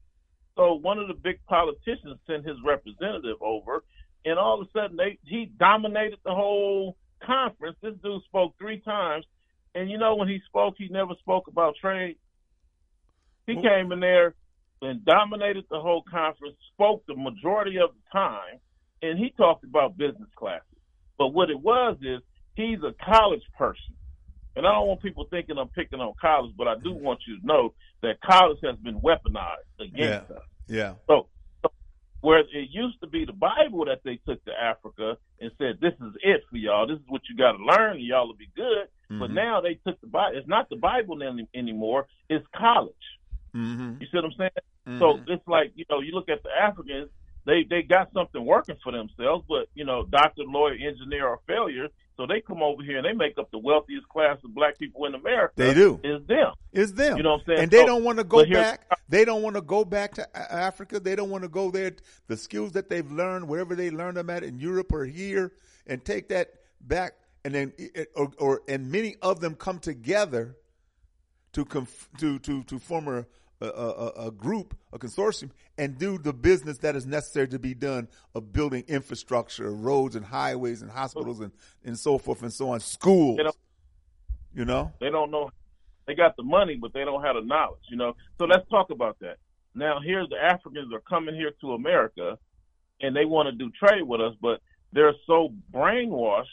So 0.56 0.74
one 0.74 0.98
of 0.98 1.08
the 1.08 1.14
big 1.14 1.40
politicians 1.46 2.18
sent 2.26 2.46
his 2.46 2.56
representative 2.64 3.42
over, 3.42 3.82
and 4.24 4.38
all 4.38 4.60
of 4.60 4.66
a 4.66 4.70
sudden 4.72 4.96
they 4.96 5.18
he 5.24 5.46
dominated 5.59 6.18
the 6.24 6.34
whole 6.34 6.96
conference. 7.22 7.76
This 7.82 7.94
dude 8.02 8.22
spoke 8.24 8.55
three 8.59 8.80
times, 8.80 9.24
and 9.74 9.90
you 9.90 9.98
know 9.98 10.16
when 10.16 10.28
he 10.28 10.40
spoke, 10.46 10.74
he 10.78 10.88
never 10.88 11.14
spoke 11.20 11.48
about 11.48 11.76
trade. 11.80 12.16
He 13.46 13.55
Well- 13.55 13.62
came 13.62 13.92
in 13.92 14.01
there 14.01 14.34
and 14.82 15.05
dominated 15.05 15.64
the 15.70 15.80
whole 15.80 16.02
conference, 16.02 16.56
spoke 16.72 17.05
the 17.06 17.14
majority 17.14 17.78
of 17.78 17.90
the 17.94 18.02
time, 18.12 18.59
and 19.02 19.18
he 19.18 19.30
talked 19.30 19.64
about 19.64 19.96
business 19.96 20.28
classes. 20.34 20.78
But 21.16 21.28
what 21.28 21.51
it 21.51 21.60
was 21.60 21.96
is 22.02 22.20
he's 22.55 22.82
a 22.82 22.92
college 23.05 23.44
person. 23.56 23.94
And 24.56 24.66
I 24.66 24.72
don't 24.72 24.86
want 24.86 25.02
people 25.02 25.24
thinking 25.30 25.59
I'm 25.59 25.68
picking 25.68 26.01
on 26.01 26.12
college, 26.20 26.55
but 26.56 26.68
I 26.68 26.76
do 26.76 26.92
want 26.92 27.20
you 27.26 27.40
to 27.40 27.46
know 27.46 27.74
that 28.02 28.20
college 28.20 28.59
has 28.62 28.76
been 28.76 29.01
weaponized 29.01 29.80
against 29.80 30.30
us. 30.30 30.42
Yeah. 30.68 30.94
So 31.06 31.28
where 32.24 32.38
it 32.40 32.48
used 32.70 32.98
to 33.02 33.06
be 33.06 33.24
the 33.24 33.32
Bible 33.34 33.84
that 33.84 34.01
they 34.05 34.16
took 34.26 34.42
to 34.46 34.52
Africa 34.52 35.16
and 35.40 35.51
said, 35.59 35.78
"This 35.80 35.92
is 36.01 36.12
it 36.22 36.40
for 36.51 36.56
y'all. 36.56 36.86
This 36.86 36.98
is 36.98 37.05
what 37.09 37.22
you 37.28 37.36
got 37.36 37.52
to 37.52 37.62
learn, 37.64 37.96
and 37.96 38.01
y'all 38.05 38.26
will 38.26 38.34
be 38.34 38.51
good." 38.56 38.88
But 39.10 39.30
Mhm. 39.30 39.34
now 39.34 39.60
they 39.60 39.74
took 39.86 40.01
the 40.01 40.06
Bible. 40.06 40.36
It's 40.38 40.48
not 40.48 40.68
the 40.70 40.76
Bible 40.76 41.22
any, 41.22 41.46
anymore. 41.55 42.06
It's 42.30 42.46
college. 42.56 43.06
Mm-hmm. 43.55 44.01
You 44.01 44.06
see 44.10 44.16
what 44.16 44.24
I'm 44.24 44.32
saying? 44.32 44.98
So 44.98 45.06
Mhm. 45.18 45.28
it's 45.28 45.46
like 45.46 45.72
you 45.76 45.84
know, 45.90 46.01
you 46.01 46.12
look 46.12 46.28
at 46.28 46.42
the 46.42 46.51
Africans. 46.51 47.10
They 47.46 47.62
they 47.64 47.82
got 47.82 48.10
something 48.14 48.42
working 48.44 48.76
for 48.82 48.90
themselves, 48.90 49.44
but 49.46 49.68
you 49.74 49.84
know, 49.84 50.05
doctor, 50.05 50.42
lawyer, 50.44 50.72
engineer 50.74 51.28
are 51.28 51.40
failures. 51.46 51.90
So 52.16 52.26
they 52.26 52.40
come 52.40 52.62
over 52.62 52.82
here 52.82 52.96
and 52.98 53.05
they 53.05 53.12
make 53.12 53.36
up 53.38 53.51
the 53.51 53.59
wealthiest 53.59 54.09
class 54.09 54.38
of 54.44 54.55
black 54.55 54.78
people 54.78 55.05
in 55.05 55.14
America. 55.14 55.52
They 55.56 55.74
do. 55.74 56.01
Is 56.05 56.24
them. 56.26 56.52
It's 56.72 56.92
them. 56.92 57.16
You 57.18 57.22
know 57.22 57.32
what 57.32 57.40
I'm 57.40 57.46
saying? 57.46 57.59
And 57.64 57.70
they 57.70 57.80
So- 57.80 57.86
don't 57.86 58.05
want 58.05 58.18
to 58.18 58.24
go 58.24 58.46
back. 58.46 58.86
They 59.09 59.24
don't 59.24 59.43
want 59.43 59.56
to 59.56 59.62
go 59.62 59.85
back 59.85 60.14
to 60.14 60.36
Africa. 60.36 60.98
They 60.98 61.14
don't 61.14 61.31
want 61.31 61.43
to 61.43 61.48
go 61.48 61.70
there. 61.70 61.93
The 62.26 62.36
skills 62.36 62.72
that 62.72 62.89
they've 62.89 63.10
learned, 63.10 63.48
wherever 63.48 63.74
they 63.74 63.90
learned 63.90 64.16
them 64.16 64.31
at 64.31 64.43
in 64.43 64.59
Europe 64.59 64.93
or 64.93 65.05
here, 65.05 65.52
and 65.86 66.05
take 66.05 66.28
that 66.28 66.55
back. 66.81 67.14
And 67.44 67.55
then, 67.55 67.72
or, 68.14 68.32
or 68.39 68.62
and 68.68 68.90
many 68.90 69.16
of 69.20 69.40
them 69.40 69.55
come 69.55 69.78
together 69.78 70.56
to 71.52 71.64
conf, 71.64 72.09
to 72.18 72.39
to 72.40 72.62
to 72.64 72.78
form 72.78 73.09
a, 73.09 73.26
a, 73.60 74.26
a, 74.26 74.31
group, 74.31 74.76
a 74.93 74.98
consortium, 74.98 75.51
and 75.78 75.98
do 75.98 76.18
the 76.18 76.32
business 76.32 76.78
that 76.78 76.97
is 76.97 77.06
necessary 77.06 77.48
to 77.48 77.59
be 77.59 77.74
done 77.74 78.09
of 78.35 78.52
building 78.52 78.85
infrastructure, 78.89 79.70
roads 79.70 80.16
and 80.16 80.24
highways 80.24 80.82
and 80.82 80.90
hospitals 80.90 81.40
and, 81.40 81.52
and 81.85 81.98
so 81.98 82.18
forth 82.18 82.43
and 82.43 82.52
so 82.52 82.70
on, 82.70 82.81
schools. 82.81 83.39
You 84.55 84.64
know? 84.64 84.93
They 85.01 85.10
don't 85.10 85.31
know. 85.31 85.51
They 86.06 86.14
got 86.14 86.36
the 86.36 86.43
money, 86.43 86.76
but 86.81 86.93
they 86.93 87.05
don't 87.05 87.22
have 87.22 87.36
the 87.36 87.43
knowledge. 87.43 87.82
You 87.89 87.97
know. 87.97 88.14
So 88.39 88.44
let's 88.44 88.68
talk 88.68 88.90
about 88.90 89.18
that. 89.20 89.36
Now, 89.74 89.98
here's 90.05 90.28
the 90.28 90.36
Africans 90.36 90.93
are 90.93 91.01
coming 91.01 91.35
here 91.35 91.52
to 91.60 91.72
America, 91.72 92.39
and 93.01 93.14
they 93.14 93.24
want 93.24 93.48
to 93.48 93.52
do 93.52 93.70
trade 93.70 94.02
with 94.02 94.20
us, 94.20 94.35
but 94.40 94.60
they're 94.93 95.14
so 95.26 95.52
brainwashed. 95.72 96.44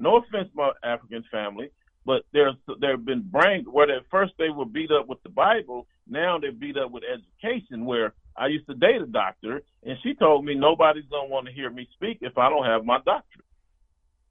No 0.00 0.16
offense, 0.16 0.48
my 0.54 0.72
African 0.82 1.24
family, 1.30 1.70
but 2.04 2.22
they're 2.32 2.52
they've 2.80 3.04
been 3.04 3.22
brain. 3.22 3.64
Where 3.64 3.90
at 3.90 4.02
first 4.10 4.32
they 4.38 4.50
were 4.50 4.64
beat 4.64 4.90
up 4.90 5.08
with 5.08 5.22
the 5.22 5.28
Bible, 5.28 5.86
now 6.08 6.38
they're 6.38 6.52
beat 6.52 6.76
up 6.76 6.90
with 6.90 7.04
education. 7.04 7.84
Where 7.84 8.14
I 8.36 8.46
used 8.46 8.66
to 8.68 8.74
date 8.74 9.02
a 9.02 9.06
doctor, 9.06 9.62
and 9.84 9.98
she 10.02 10.14
told 10.14 10.44
me 10.44 10.54
nobody's 10.54 11.06
gonna 11.10 11.28
want 11.28 11.46
to 11.46 11.52
hear 11.52 11.70
me 11.70 11.88
speak 11.94 12.18
if 12.20 12.38
I 12.38 12.48
don't 12.48 12.64
have 12.64 12.84
my 12.84 12.98
doctorate. 12.98 13.44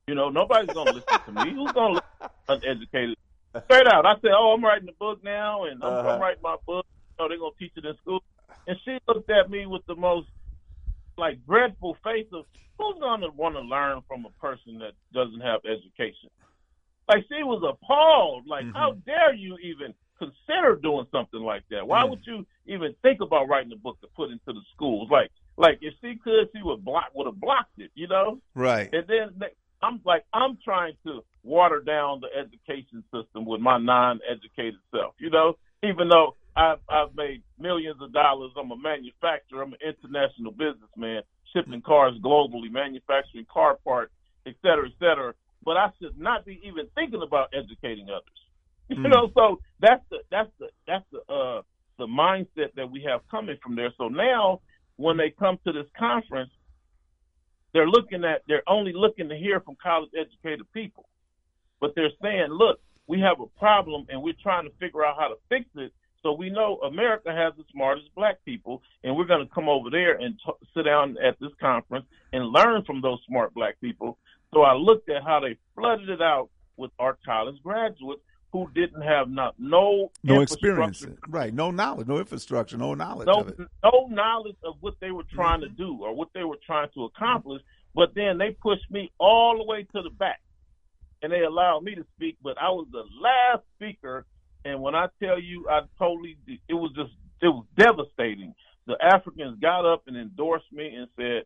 You 0.07 0.15
know, 0.15 0.29
nobody's 0.29 0.73
gonna 0.73 0.93
listen 0.93 1.19
to 1.25 1.45
me. 1.45 1.53
Who's 1.53 1.71
gonna 1.73 1.95
listen 1.95 2.09
to 2.21 2.29
uneducated? 2.53 3.17
Straight 3.65 3.87
out, 3.87 4.05
I 4.05 4.15
said, 4.21 4.31
"Oh, 4.37 4.53
I'm 4.53 4.63
writing 4.63 4.85
the 4.85 4.93
book 4.99 5.23
now, 5.23 5.63
and 5.65 5.83
I'm, 5.83 5.93
Uh-huh. 5.93 6.09
I'm 6.09 6.21
writing 6.21 6.41
my 6.43 6.57
book. 6.65 6.85
You 6.85 7.23
know, 7.23 7.29
they're 7.29 7.39
gonna 7.39 7.51
teach 7.57 7.73
it 7.75 7.85
in 7.85 7.95
school." 7.97 8.21
And 8.67 8.77
she 8.83 8.97
looked 9.07 9.29
at 9.29 9.49
me 9.49 9.65
with 9.65 9.85
the 9.87 9.95
most 9.95 10.27
like 11.17 11.43
dreadful 11.45 11.95
face 12.03 12.27
of, 12.33 12.45
"Who's 12.77 12.99
gonna 12.99 13.31
want 13.31 13.55
to 13.55 13.61
learn 13.61 14.01
from 14.07 14.25
a 14.25 14.31
person 14.39 14.77
that 14.79 14.93
doesn't 15.13 15.41
have 15.41 15.61
education?" 15.65 16.29
Like 17.07 17.25
she 17.29 17.41
was 17.43 17.63
appalled. 17.63 18.45
Like, 18.47 18.65
how 18.75 18.91
dare 19.05 19.33
you 19.33 19.57
even 19.59 19.95
consider 20.19 20.75
doing 20.75 21.07
something 21.11 21.39
like 21.39 21.63
that? 21.69 21.87
Why 21.87 22.03
Mm. 22.03 22.09
would 22.09 22.27
you 22.27 22.45
even 22.65 22.93
think 23.01 23.21
about 23.21 23.47
writing 23.47 23.71
a 23.71 23.77
book 23.77 23.99
to 24.01 24.07
put 24.07 24.29
into 24.29 24.51
the 24.51 24.61
schools? 24.73 25.09
Like, 25.09 25.31
like 25.55 25.79
if 25.81 25.93
she 26.01 26.17
could, 26.17 26.49
she 26.53 26.61
would 26.61 26.83
block 26.83 27.11
would 27.15 27.25
have 27.27 27.39
blocked 27.39 27.79
it. 27.79 27.91
You 27.95 28.07
know. 28.07 28.41
Right. 28.53 28.93
And 28.93 29.07
then 29.07 29.39
I'm 29.81 30.01
like, 30.05 30.25
I'm 30.33 30.57
trying 30.63 30.95
to 31.05 31.21
water 31.43 31.81
down 31.81 32.21
the 32.21 32.29
education 32.37 33.03
system 33.13 33.45
with 33.45 33.61
my 33.61 33.77
non-educated 33.77 34.79
self, 34.91 35.15
you 35.19 35.29
know. 35.29 35.55
Even 35.83 36.09
though 36.09 36.35
I've 36.55 36.79
I've 36.89 37.15
made 37.15 37.43
millions 37.59 38.01
of 38.01 38.13
dollars, 38.13 38.51
I'm 38.57 38.71
a 38.71 38.77
manufacturer, 38.77 39.63
I'm 39.63 39.73
an 39.73 39.79
international 39.85 40.51
businessman, 40.51 41.21
shipping 41.55 41.81
cars 41.81 42.15
globally, 42.23 42.71
manufacturing 42.71 43.45
car 43.51 43.77
parts, 43.85 44.13
et 44.47 44.55
cetera, 44.63 44.87
et 44.87 44.95
cetera. 44.99 45.33
But 45.63 45.77
I 45.77 45.89
should 46.01 46.17
not 46.17 46.45
be 46.45 46.59
even 46.63 46.87
thinking 46.95 47.21
about 47.23 47.49
educating 47.53 48.07
others. 48.09 48.23
You 48.89 48.97
Mm. 48.97 49.11
know, 49.11 49.29
so 49.35 49.59
that's 49.81 50.03
the 50.11 50.19
that's 50.31 50.51
the 50.59 50.67
that's 50.87 51.05
the 51.11 51.19
uh 51.33 51.61
the 51.99 52.07
mindset 52.07 52.73
that 52.75 52.89
we 52.89 53.03
have 53.09 53.21
coming 53.31 53.57
from 53.63 53.75
there. 53.75 53.91
So 53.97 54.07
now 54.09 54.61
when 54.97 55.17
they 55.17 55.31
come 55.37 55.59
to 55.65 55.73
this 55.73 55.87
conference, 55.97 56.51
they're 57.77 57.87
looking 57.87 58.25
at 58.25 58.41
they're 58.47 58.67
only 58.67 58.91
looking 58.91 59.29
to 59.29 59.37
hear 59.37 59.59
from 59.59 59.77
college 59.81 60.09
educated 60.17 60.65
people. 60.73 61.05
But 61.79 61.93
they're 61.95 62.09
saying 62.23 62.47
look 62.49 62.79
we 63.05 63.19
have 63.19 63.39
a 63.39 63.59
problem 63.59 64.07
and 64.09 64.21
we're 64.23 64.33
trying 64.41 64.65
to 64.65 64.75
figure 64.79 65.05
out 65.05 65.15
how 65.17 65.27
to 65.27 65.35
fix 65.47 65.65
it. 65.75 65.93
So 66.23 66.33
we 66.33 66.49
know 66.49 66.77
america 66.77 67.31
has 67.31 67.53
the 67.55 67.63
smartest 67.71 68.07
black 68.15 68.43
people 68.45 68.81
and 69.03 69.15
we're 69.15 69.25
going 69.27 69.47
to 69.47 69.53
come 69.53 69.69
over 69.69 69.91
there 69.91 70.15
and 70.15 70.39
t- 70.43 70.67
sit 70.75 70.85
down 70.85 71.17
at 71.23 71.39
this 71.39 71.51
conference 71.61 72.07
and 72.33 72.51
learn 72.51 72.83
from 72.83 73.01
those 73.01 73.19
smart 73.27 73.53
black 73.53 73.79
people. 73.79 74.17
So 74.55 74.61
i 74.63 74.73
looked 74.73 75.07
at 75.11 75.23
how 75.23 75.39
they 75.39 75.55
flooded 75.75 76.09
it 76.09 76.21
out 76.21 76.49
with 76.77 76.89
our 76.97 77.15
college 77.23 77.61
graduates 77.61 78.21
who 78.65 78.71
didn't 78.73 79.01
have 79.01 79.29
not 79.29 79.55
no 79.59 80.11
No 80.23 80.41
experience. 80.41 81.05
Right. 81.27 81.53
No 81.53 81.71
knowledge. 81.71 82.07
No 82.07 82.17
infrastructure. 82.19 82.77
No 82.77 82.93
knowledge 82.93 83.27
no, 83.27 83.41
of 83.41 83.49
it. 83.49 83.57
no 83.83 84.07
knowledge 84.09 84.57
of 84.63 84.75
what 84.81 84.95
they 85.01 85.11
were 85.11 85.23
trying 85.33 85.61
Mm-hmm. 85.61 85.75
to 85.75 85.83
do 85.83 85.97
or 86.03 86.13
what 86.15 86.29
they 86.33 86.43
were 86.43 86.57
trying 86.65 86.89
to 86.95 87.05
accomplish. 87.05 87.61
But 87.95 88.13
then 88.15 88.37
they 88.37 88.51
pushed 88.61 88.89
me 88.91 89.11
all 89.19 89.57
the 89.57 89.63
way 89.63 89.83
to 89.95 90.01
the 90.01 90.09
back, 90.09 90.39
and 91.21 91.31
they 91.31 91.41
allowed 91.41 91.83
me 91.83 91.95
to 91.95 92.05
speak. 92.15 92.37
But 92.43 92.57
I 92.61 92.69
was 92.69 92.87
the 92.91 93.03
last 93.21 93.63
speaker, 93.75 94.25
and 94.65 94.81
when 94.81 94.95
I 94.95 95.07
tell 95.21 95.39
you, 95.39 95.67
I 95.69 95.81
totally, 95.97 96.37
it 96.69 96.73
was 96.73 96.91
just, 96.95 97.11
it 97.41 97.47
was 97.47 97.65
devastating. 97.77 98.53
The 98.85 98.97
Africans 99.01 99.59
got 99.61 99.85
up 99.91 100.03
and 100.07 100.15
endorsed 100.17 100.71
me 100.71 100.93
and 100.95 101.07
said 101.17 101.43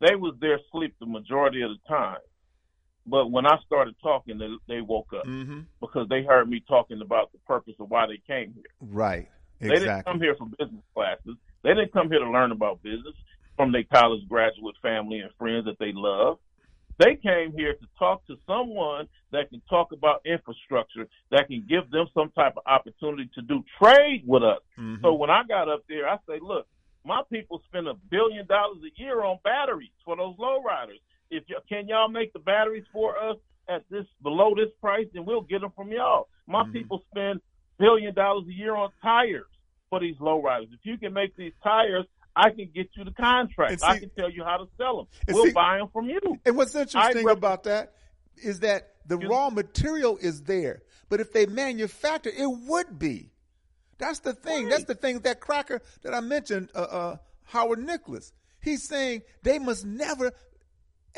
they 0.00 0.16
was 0.16 0.34
there 0.40 0.60
sleep 0.72 0.94
the 1.00 1.06
majority 1.06 1.62
of 1.62 1.70
the 1.70 1.88
time. 1.88 2.18
But 3.08 3.30
when 3.30 3.46
I 3.46 3.56
started 3.66 3.94
talking, 4.02 4.38
they, 4.38 4.48
they 4.68 4.80
woke 4.80 5.12
up 5.14 5.26
Mm-hmm. 5.26 5.60
because 5.80 6.08
they 6.08 6.22
heard 6.22 6.48
me 6.48 6.62
talking 6.68 7.00
about 7.00 7.32
the 7.32 7.38
purpose 7.38 7.74
of 7.80 7.90
why 7.90 8.06
they 8.06 8.20
came 8.26 8.52
here. 8.54 8.64
Right. 8.80 9.28
They 9.60 9.68
didn't 9.70 10.04
come 10.04 10.20
here 10.20 10.36
for 10.36 10.46
business 10.58 10.84
classes. 10.94 11.36
They 11.62 11.70
didn't 11.70 11.92
come 11.92 12.08
here 12.10 12.20
to 12.20 12.30
learn 12.30 12.52
about 12.52 12.82
business 12.82 13.14
from 13.56 13.72
their 13.72 13.82
college 13.84 14.26
graduate 14.28 14.76
family 14.82 15.18
and 15.18 15.30
friends 15.38 15.64
that 15.64 15.78
they 15.80 15.92
love. 15.92 16.38
They 16.98 17.14
came 17.16 17.52
here 17.56 17.74
to 17.74 17.86
talk 17.98 18.26
to 18.26 18.36
someone 18.46 19.08
that 19.32 19.50
can 19.50 19.62
talk 19.70 19.92
about 19.92 20.20
infrastructure, 20.24 21.06
that 21.30 21.46
can 21.48 21.64
give 21.68 21.90
them 21.90 22.06
some 22.14 22.30
type 22.30 22.54
of 22.56 22.62
opportunity 22.66 23.30
to 23.34 23.42
do 23.42 23.64
trade 23.80 24.22
with 24.26 24.42
us. 24.42 24.60
Mhm. 24.78 25.00
So 25.02 25.14
when 25.14 25.30
I 25.30 25.42
got 25.44 25.68
up 25.68 25.82
there, 25.88 26.08
I 26.08 26.18
say, 26.28 26.38
look, 26.40 26.66
my 27.04 27.22
people 27.30 27.62
spend 27.68 27.88
a 27.88 27.94
billion 28.10 28.46
dollars 28.46 28.78
a 28.84 29.00
year 29.00 29.22
on 29.24 29.38
batteries 29.44 29.92
for 30.04 30.16
those 30.16 30.36
lowriders. 30.36 31.00
If 31.30 31.44
y- 31.48 31.56
can 31.68 31.88
y'all 31.88 32.08
make 32.08 32.32
the 32.32 32.38
batteries 32.38 32.84
for 32.92 33.16
us 33.18 33.36
at 33.68 33.84
this 33.90 34.06
below 34.22 34.54
this 34.54 34.70
price, 34.80 35.06
then 35.12 35.24
we'll 35.24 35.42
get 35.42 35.60
them 35.60 35.72
from 35.76 35.90
y'all. 35.92 36.28
My 36.46 36.64
Mhm. 36.64 36.72
people 36.72 37.04
spend 37.10 37.40
billion 37.78 38.14
dollars 38.14 38.46
a 38.48 38.52
year 38.52 38.74
on 38.74 38.90
tires. 39.02 39.44
for 39.90 40.00
these 40.00 40.16
lowriders. 40.18 40.70
If 40.74 40.80
you 40.82 40.98
can 40.98 41.14
make 41.14 41.34
these 41.34 41.54
tires, 41.64 42.04
I 42.36 42.50
can 42.50 42.68
get 42.74 42.90
you 42.94 43.04
the 43.04 43.10
contract. 43.12 43.80
see- 43.80 43.86
I 43.86 43.98
can 43.98 44.10
tell 44.10 44.28
you 44.28 44.44
how 44.44 44.58
to 44.58 44.68
sell 44.76 44.98
them. 44.98 45.06
We'll 45.34 45.46
see- 45.46 45.52
buy 45.52 45.78
them 45.78 45.88
from 45.88 46.10
you. 46.10 46.20
And 46.44 46.58
what's 46.58 46.74
interesting 46.74 47.24
rep- 47.24 47.38
about 47.38 47.62
that 47.64 47.94
is 48.36 48.60
that 48.60 48.96
the 49.06 49.16
You- 49.18 49.30
raw 49.30 49.48
material 49.48 50.18
is 50.18 50.42
there, 50.42 50.82
but 51.08 51.20
if 51.20 51.32
they 51.32 51.46
manufacture, 51.46 52.28
it 52.28 52.44
would 52.68 52.98
be. 52.98 53.30
That's 53.96 54.18
the 54.20 54.34
thing. 54.34 54.68
That's 54.68 54.84
the 54.84 54.94
thing. 54.94 55.20
That 55.20 55.40
cracker 55.40 55.80
that 56.02 56.12
I 56.12 56.20
mentioned, 56.20 56.68
uh, 56.74 56.80
uh, 56.82 57.16
Howard 57.44 57.78
Nicholas. 57.78 58.34
He's 58.60 58.86
saying 58.86 59.22
they 59.42 59.58
must 59.58 59.86
never, 59.86 60.32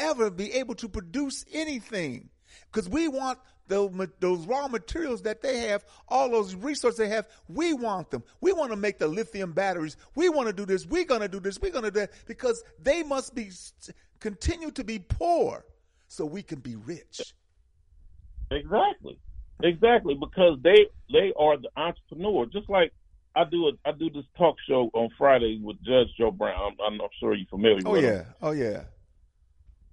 ever 0.01 0.31
be 0.31 0.52
able 0.55 0.74
to 0.77 0.89
produce 0.89 1.44
anything 1.52 2.31
because 2.72 2.89
we 2.89 3.09
want 3.09 3.39
those 3.68 3.90
those 4.18 4.47
raw 4.47 4.68
materials 4.68 5.22
that 5.22 5.40
they 5.40 5.60
have, 5.60 5.85
all 6.09 6.28
those 6.28 6.55
resources 6.55 6.98
they 6.98 7.09
have. 7.09 7.27
We 7.48 7.72
want 7.72 8.10
them. 8.10 8.24
We 8.40 8.52
want 8.52 8.72
to 8.72 8.77
make 8.77 8.98
the 8.98 9.09
lithium 9.09 9.52
batteries. 9.52 9.97
We 10.14 10.28
want 10.28 10.48
to 10.48 10.52
do 10.52 10.66
this. 10.66 10.86
We're 10.86 11.05
going 11.05 11.22
to 11.22 11.28
do 11.28 11.40
this. 11.40 11.59
We're 11.60 11.72
going 11.72 11.85
to 11.85 11.90
do 11.90 12.01
that 12.01 12.12
because 12.27 12.62
they 12.82 13.02
must 13.02 13.35
be 13.35 13.51
continue 14.18 14.70
to 14.72 14.85
be 14.85 14.98
poor 14.98 15.64
so 16.09 16.27
we 16.27 16.43
can 16.43 16.59
be 16.59 16.77
rich. 16.77 17.35
Exactly, 18.51 19.18
exactly. 19.62 20.14
Because 20.14 20.59
they 20.62 20.86
they 21.12 21.32
are 21.39 21.56
the 21.56 21.70
entrepreneur. 21.77 22.47
Just 22.47 22.68
like 22.68 22.93
I 23.36 23.44
do 23.44 23.68
a 23.68 23.72
I 23.89 23.93
do 23.93 24.10
this 24.10 24.24
talk 24.36 24.56
show 24.68 24.90
on 24.93 25.09
Friday 25.16 25.60
with 25.62 25.77
Judge 25.85 26.09
Joe 26.18 26.32
Brown. 26.32 26.72
I'm, 26.72 26.93
I'm 26.93 26.97
not 26.98 27.10
sure 27.20 27.35
you're 27.35 27.47
familiar. 27.47 27.82
Oh 27.86 27.93
with 27.93 28.05
him. 28.05 28.14
yeah. 28.14 28.24
Oh 28.43 28.51
yeah. 28.51 28.82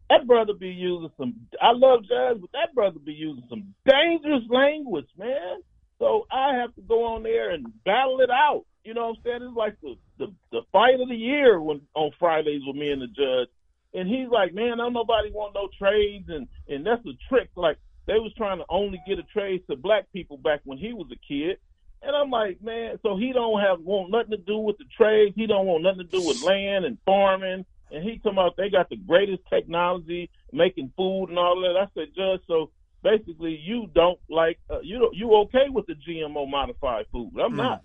That 0.10 0.26
brother 0.26 0.54
be 0.54 0.70
using 0.70 1.12
some. 1.18 1.36
I 1.62 1.72
love 1.74 2.02
jazz, 2.08 2.38
but 2.40 2.52
that 2.54 2.74
brother 2.74 3.00
be 3.00 3.14
using 3.14 3.44
some 3.50 3.74
dangerous 3.86 4.44
language, 4.50 5.08
man. 5.18 5.62
So 6.00 6.28
I 6.32 6.56
have 6.56 6.74
to 6.76 6.82
go 6.82 7.04
on 7.16 7.24
there 7.24 7.52
and 7.52 7.66
battle 7.84 8.22
it 8.22 8.30
out. 8.30 8.66
You 8.84 8.94
know 8.94 9.08
what 9.08 9.18
I'm 9.18 9.24
saying? 9.26 9.42
It's 9.44 9.58
like 9.58 9.76
the 9.82 9.96
the, 10.18 10.34
the 10.52 10.62
fight 10.72 11.00
of 11.02 11.10
the 11.10 11.16
year 11.16 11.60
when 11.60 11.82
on 11.94 12.12
Fridays 12.20 12.62
with 12.66 12.76
me 12.76 12.92
and 12.92 13.02
the 13.02 13.08
judge. 13.08 13.50
And 13.94 14.08
he's 14.08 14.30
like, 14.30 14.54
man, 14.54 14.78
don't 14.78 14.94
nobody 14.94 15.32
want 15.32 15.56
no 15.56 15.68
trades, 15.78 16.30
and 16.30 16.48
and 16.70 16.86
that's 16.86 17.06
a 17.06 17.18
trick. 17.28 17.50
Like 17.56 17.78
they 18.06 18.14
was 18.14 18.34
trying 18.38 18.60
to 18.60 18.66
only 18.70 19.02
get 19.08 19.20
a 19.20 19.24
trade 19.24 19.64
to 19.70 19.76
black 19.76 20.06
people 20.14 20.38
back 20.38 20.62
when 20.64 20.78
he 20.78 20.94
was 20.94 21.08
a 21.12 21.20
kid. 21.28 21.58
And 22.02 22.16
I'm 22.16 22.30
like, 22.30 22.62
man, 22.62 23.00
so 23.02 23.18
he 23.18 23.34
don't 23.34 23.60
have 23.60 23.82
want 23.82 24.12
nothing 24.12 24.32
to 24.32 24.38
do 24.38 24.60
with 24.60 24.78
the 24.78 24.86
trades. 24.96 25.36
He 25.36 25.48
don't 25.48 25.66
want 25.66 25.84
nothing 25.84 26.08
to 26.08 26.20
do 26.20 26.26
with 26.26 26.44
land 26.44 26.86
and 26.86 26.98
farming. 27.06 27.66
And 27.92 28.04
he 28.04 28.20
come 28.20 28.38
out, 28.38 28.56
they 28.58 28.70
got 28.70 28.90
the 28.90 28.98
greatest 28.98 29.42
technology, 29.50 30.30
making 30.52 30.92
food 30.98 31.28
and 31.30 31.40
all 31.40 31.60
that. 31.62 31.78
I 31.78 31.88
said, 31.94 32.10
Judge, 32.16 32.42
so 32.48 32.72
basically 33.04 33.56
you 33.64 33.88
don't 33.96 34.20
like 34.30 34.60
uh, 34.70 34.80
you 34.82 35.00
don't, 35.00 35.16
you 35.16 35.34
okay 35.34 35.70
with 35.70 35.86
the 35.88 35.94
GMO 35.96 36.50
modified 36.50 37.06
food? 37.12 37.32
I'm 37.40 37.54
Mm. 37.54 37.58
not. 37.58 37.82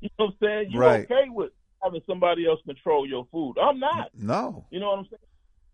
You 0.00 0.08
know 0.18 0.26
what 0.26 0.32
I'm 0.32 0.36
saying? 0.42 0.70
You 0.70 0.80
Right. 0.80 1.04
okay 1.04 1.28
with 1.28 1.50
having 1.82 2.02
somebody 2.06 2.46
else 2.46 2.60
control 2.66 3.06
your 3.06 3.26
food? 3.30 3.56
I'm 3.60 3.78
not. 3.78 4.10
No. 4.14 4.66
You 4.70 4.80
know 4.80 4.90
what 4.90 4.98
I'm 5.00 5.04
saying? 5.06 5.18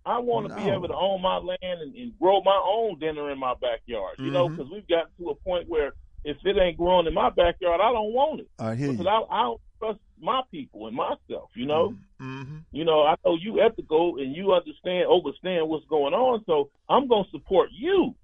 I 0.06 0.18
want 0.18 0.48
to 0.48 0.54
be 0.54 0.68
able 0.70 0.88
to 0.88 0.94
own 0.94 1.20
my 1.20 1.36
land 1.36 1.58
and, 1.82 1.94
and 1.94 2.18
grow 2.18 2.42
my 2.42 2.60
own 2.64 2.98
dinner 2.98 3.30
in 3.30 3.38
my 3.38 3.54
backyard. 3.60 4.16
You 4.18 4.30
know, 4.30 4.48
Mhm. 4.48 4.56
because 4.56 4.70
we've 4.72 4.88
gotten 4.88 5.12
to 5.18 5.30
a 5.30 5.34
point 5.36 5.68
where 5.68 5.92
if 6.24 6.36
it 6.44 6.56
ain't 6.56 6.76
growing 6.78 7.06
in 7.06 7.14
my 7.14 7.30
backyard, 7.30 7.80
I 7.80 7.92
don't 7.92 8.12
want 8.12 8.40
it 8.40 8.48
I 8.58 8.74
hear 8.74 8.92
because 8.92 9.04
you. 9.04 9.10
I, 9.10 9.22
I 9.30 9.42
don't 9.42 9.60
trust 9.80 9.98
my 10.20 10.42
people 10.50 10.86
and 10.86 10.96
myself. 10.96 11.50
You 11.54 11.66
know. 11.66 11.94
Mm-hmm. 12.20 12.58
You 12.70 12.84
know, 12.84 13.02
I 13.02 13.16
know 13.24 13.36
you 13.40 13.60
ethical 13.60 14.18
and 14.18 14.36
you 14.36 14.52
understand, 14.52 15.08
understand 15.10 15.68
what's 15.68 15.86
going 15.86 16.14
on. 16.14 16.44
So 16.46 16.70
I'm 16.88 17.08
gonna 17.08 17.24
support 17.32 17.70
you. 17.72 18.14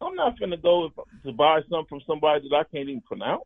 I'm 0.00 0.14
not 0.14 0.38
gonna 0.38 0.56
go 0.56 0.86
if, 0.86 0.92
to 1.24 1.32
buy 1.32 1.60
something 1.70 1.86
from 1.88 2.00
somebody 2.06 2.48
that 2.48 2.56
I 2.56 2.64
can't 2.64 2.88
even 2.88 3.00
pronounce. 3.02 3.44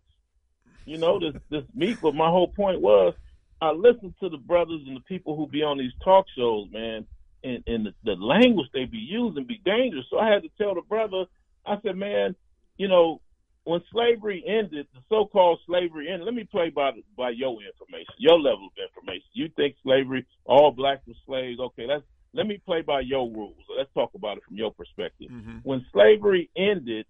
You 0.85 0.99
know, 0.99 1.21
this 1.21 1.41
this 1.51 1.65
meat. 1.75 1.99
But 2.03 2.15
my 2.15 2.29
whole 2.29 2.49
point 2.49 2.81
was, 2.81 3.15
I 3.61 3.71
listen 3.73 4.15
to 4.21 4.29
the 4.29 4.39
brothers 4.39 4.81
and 4.87 4.97
the 4.97 5.01
people 5.01 5.37
who 5.37 5.47
be 5.47 5.63
on 5.63 5.79
these 5.79 5.93
talk 6.03 6.27
shows, 6.37 6.69
man, 6.73 7.07
and 7.45 7.63
and 7.67 7.87
the, 7.87 7.95
the 8.05 8.15
language 8.15 8.69
they 8.73 8.87
be 8.87 8.99
using 8.99 9.45
be 9.45 9.61
dangerous. 9.65 10.07
So 10.11 10.19
I 10.19 10.31
had 10.31 10.43
to 10.43 10.51
tell 10.59 10.75
the 10.75 10.83
brother, 10.83 11.27
I 11.67 11.77
said, 11.83 11.97
man, 11.97 12.35
you 12.79 12.89
know, 12.89 13.21
when 13.69 13.83
slavery 13.93 14.43
ended, 14.47 14.87
the 14.95 15.01
so-called 15.11 15.61
slavery 15.67 16.09
ended. 16.11 16.25
Let 16.25 16.35
me 16.35 16.45
play 16.45 16.71
by 16.71 16.93
by 17.17 17.31
your 17.31 17.53
information, 17.63 18.15
your 18.17 18.39
level 18.41 18.67
of 18.67 18.73
information. 18.83 19.27
You 19.35 19.49
think 19.57 19.77
slavery, 19.83 20.27
all 20.47 20.71
blacks 20.71 21.07
were 21.07 21.13
slaves? 21.27 21.61
Okay, 21.61 21.85
let's 21.87 22.03
let 22.33 22.47
me 22.47 22.61
play 22.65 22.81
by 22.81 23.01
your 23.01 23.31
rules. 23.31 23.63
Let's 23.77 23.93
talk 23.93 24.13
about 24.15 24.39
it 24.39 24.45
from 24.49 24.57
your 24.57 24.73
perspective. 24.73 25.29
Mm-hmm. 25.31 25.59
When 25.65 25.85
slavery 25.93 26.49
ended, 26.57 27.05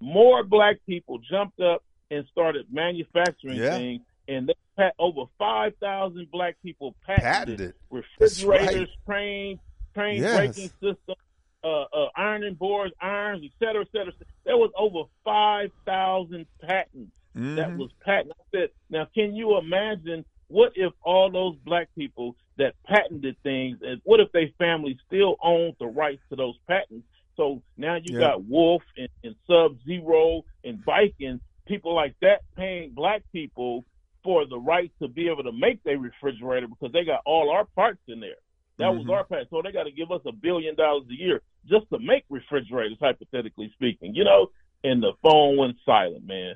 more 0.00 0.42
black 0.42 0.76
people 0.86 1.18
jumped 1.30 1.60
up 1.60 1.84
and 2.10 2.24
started 2.32 2.66
manufacturing 2.72 3.58
Yeah. 3.58 3.78
things, 3.78 4.00
and 4.26 4.48
they 4.48 4.54
had 4.76 4.90
over 4.98 5.26
five 5.38 5.76
thousand 5.78 6.32
black 6.32 6.56
people 6.64 6.96
patented, 7.06 7.24
Patented. 7.24 7.74
refrigerators, 7.90 8.88
right. 8.88 9.06
train, 9.06 9.60
train 9.94 10.20
Yes. 10.22 10.36
braking 10.36 10.70
systems, 10.80 11.16
uh, 11.64 11.84
uh, 11.92 12.08
ironing 12.16 12.54
boards, 12.54 12.94
irons, 13.00 13.44
et 13.44 13.52
cetera, 13.64 13.82
et 13.82 13.88
cetera. 13.92 14.12
There 14.44 14.56
was 14.56 14.70
over 14.76 15.08
five 15.24 15.70
thousand 15.86 16.46
patents 16.62 17.12
that 17.56 17.70
Mhm. 17.70 17.76
was 17.76 17.90
patented. 18.04 18.34
I 18.40 18.44
said, 18.56 18.70
now 18.90 19.06
can 19.14 19.34
you 19.34 19.58
imagine 19.58 20.24
what 20.48 20.72
if 20.76 20.92
all 21.02 21.30
those 21.30 21.56
black 21.64 21.88
people 21.96 22.36
that 22.56 22.74
patented 22.86 23.36
things, 23.42 23.78
and 23.82 24.00
what 24.04 24.20
if 24.20 24.30
their 24.32 24.48
family 24.58 24.98
still 25.06 25.36
owned 25.42 25.74
the 25.78 25.86
rights 25.86 26.22
to 26.30 26.36
those 26.36 26.58
patents? 26.68 27.06
So 27.36 27.62
now 27.76 27.94
you 27.96 28.12
Yeah. 28.12 28.18
got 28.18 28.44
Wolf 28.44 28.82
and, 28.96 29.08
and 29.24 29.34
Sub 29.46 29.76
Zero 29.84 30.42
and 30.64 30.84
Viking, 30.84 31.40
people 31.66 31.94
like 31.94 32.14
that 32.20 32.42
paying 32.56 32.90
black 32.92 33.22
people 33.32 33.84
for 34.22 34.44
the 34.46 34.58
right 34.58 34.92
to 35.00 35.08
be 35.08 35.28
able 35.28 35.44
to 35.44 35.52
make 35.52 35.82
their 35.82 35.98
refrigerator 35.98 36.68
because 36.68 36.92
they 36.92 37.04
got 37.04 37.22
all 37.24 37.50
our 37.50 37.64
parts 37.74 38.00
in 38.08 38.20
there. 38.20 38.36
That 38.78 38.94
was 38.94 39.06
Mhm. 39.06 39.10
our 39.10 39.24
part. 39.24 39.48
So 39.50 39.62
they 39.62 39.72
got 39.72 39.84
to 39.84 39.92
give 39.92 40.10
us 40.10 40.20
a 40.26 40.32
billion 40.32 40.74
dollars 40.74 41.04
a 41.10 41.14
year 41.14 41.40
just 41.66 41.88
to 41.92 41.98
make 41.98 42.24
refrigerators, 42.30 42.98
hypothetically 43.00 43.70
speaking, 43.74 44.14
you 44.14 44.24
know? 44.24 44.48
And 44.82 45.02
the 45.02 45.12
phone 45.22 45.56
went 45.56 45.76
silent, 45.84 46.26
man. 46.26 46.54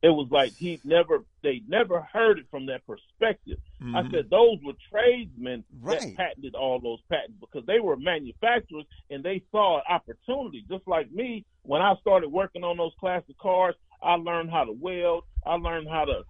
It 0.00 0.10
was 0.10 0.28
like 0.30 0.54
he 0.56 0.80
never, 0.84 1.24
they 1.42 1.62
never 1.66 2.02
heard 2.12 2.38
it 2.38 2.46
from 2.50 2.66
that 2.66 2.86
perspective. 2.86 3.58
I 3.94 4.02
Mhm. 4.02 4.10
said 4.12 4.30
those 4.30 4.58
were 4.62 4.74
tradesmen 4.90 5.64
Right. 5.80 6.00
that 6.00 6.14
patented 6.16 6.54
all 6.54 6.78
those 6.78 7.00
patents 7.10 7.38
because 7.40 7.66
they 7.66 7.80
were 7.80 7.96
manufacturers 7.96 8.86
and 9.10 9.24
they 9.24 9.40
saw 9.50 9.78
an 9.78 9.82
opportunity. 9.88 10.62
Just 10.68 10.86
like 10.86 11.10
me, 11.10 11.44
when 11.62 11.82
I 11.82 11.96
started 11.96 12.30
working 12.30 12.62
on 12.64 12.76
those 12.76 12.94
classic 13.00 13.36
cars, 13.38 13.74
I 14.02 14.14
learned 14.14 14.50
how 14.50 14.64
to 14.64 14.72
weld. 14.72 15.24
I 15.44 15.54
learned 15.54 15.88
how 15.88 16.04
to 16.04 16.24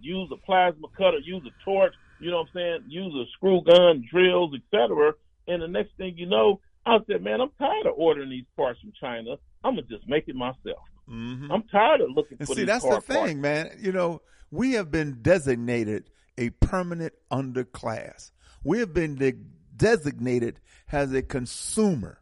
use 0.00 0.30
a 0.32 0.36
plasma 0.38 0.88
cutter, 0.96 1.18
use 1.18 1.44
a 1.46 1.50
torch. 1.62 1.94
You 2.18 2.30
know 2.30 2.38
what 2.38 2.48
I'm 2.48 2.52
saying? 2.54 2.84
Use 2.88 3.14
a 3.14 3.26
screw 3.32 3.62
gun, 3.62 4.02
drills, 4.10 4.54
etc. 4.54 5.14
And 5.46 5.62
the 5.62 5.68
next 5.68 5.94
thing 5.96 6.16
you 6.16 6.26
know, 6.26 6.60
I 6.86 6.98
said, 7.06 7.22
man, 7.22 7.40
I'm 7.40 7.50
tired 7.58 7.86
of 7.86 7.94
ordering 7.96 8.30
these 8.30 8.44
parts 8.56 8.80
from 8.80 8.92
China. 9.00 9.36
I'm 9.64 9.74
gonna 9.76 9.82
just 9.86 10.08
make 10.08 10.28
it 10.28 10.34
myself. 10.34 10.78
Mhm. 11.08 11.50
I'm 11.52 11.62
tired 11.64 12.00
of 12.00 12.10
looking 12.10 12.38
And 12.38 12.48
for 12.48 12.54
see, 12.54 12.62
these 12.62 12.66
that's 12.68 12.88
the 12.88 13.00
thing, 13.00 13.40
man. 13.40 13.76
You 13.80 13.92
know, 13.92 14.22
we 14.50 14.72
have 14.72 14.90
been 14.90 15.18
designated 15.22 16.10
a 16.38 16.50
permanent 16.50 17.12
underclass. 17.30 18.30
We 18.64 18.78
have 18.78 18.94
been 18.94 19.16
de- 19.16 19.34
designated 19.76 20.60
as 20.90 21.12
a 21.12 21.22
consumer. 21.22 22.20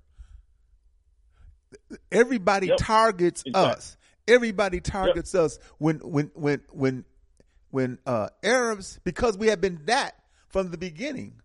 Everybody 2.10 2.68
Yep. 2.68 2.76
targets 2.78 3.42
Exactly. 3.46 3.72
us. 3.72 3.96
Everybody 4.26 4.80
targets 4.80 5.34
us 5.34 5.58
when 5.78 5.98
when 5.98 6.30
when 6.34 6.60
when 6.70 7.04
when 7.70 7.98
uh, 8.06 8.28
Arabs 8.42 8.98
because 9.04 9.36
we 9.38 9.48
have 9.48 9.60
been 9.60 9.84
that 9.86 10.14
from 10.48 10.70
the 10.70 10.78
beginning. 10.78 11.40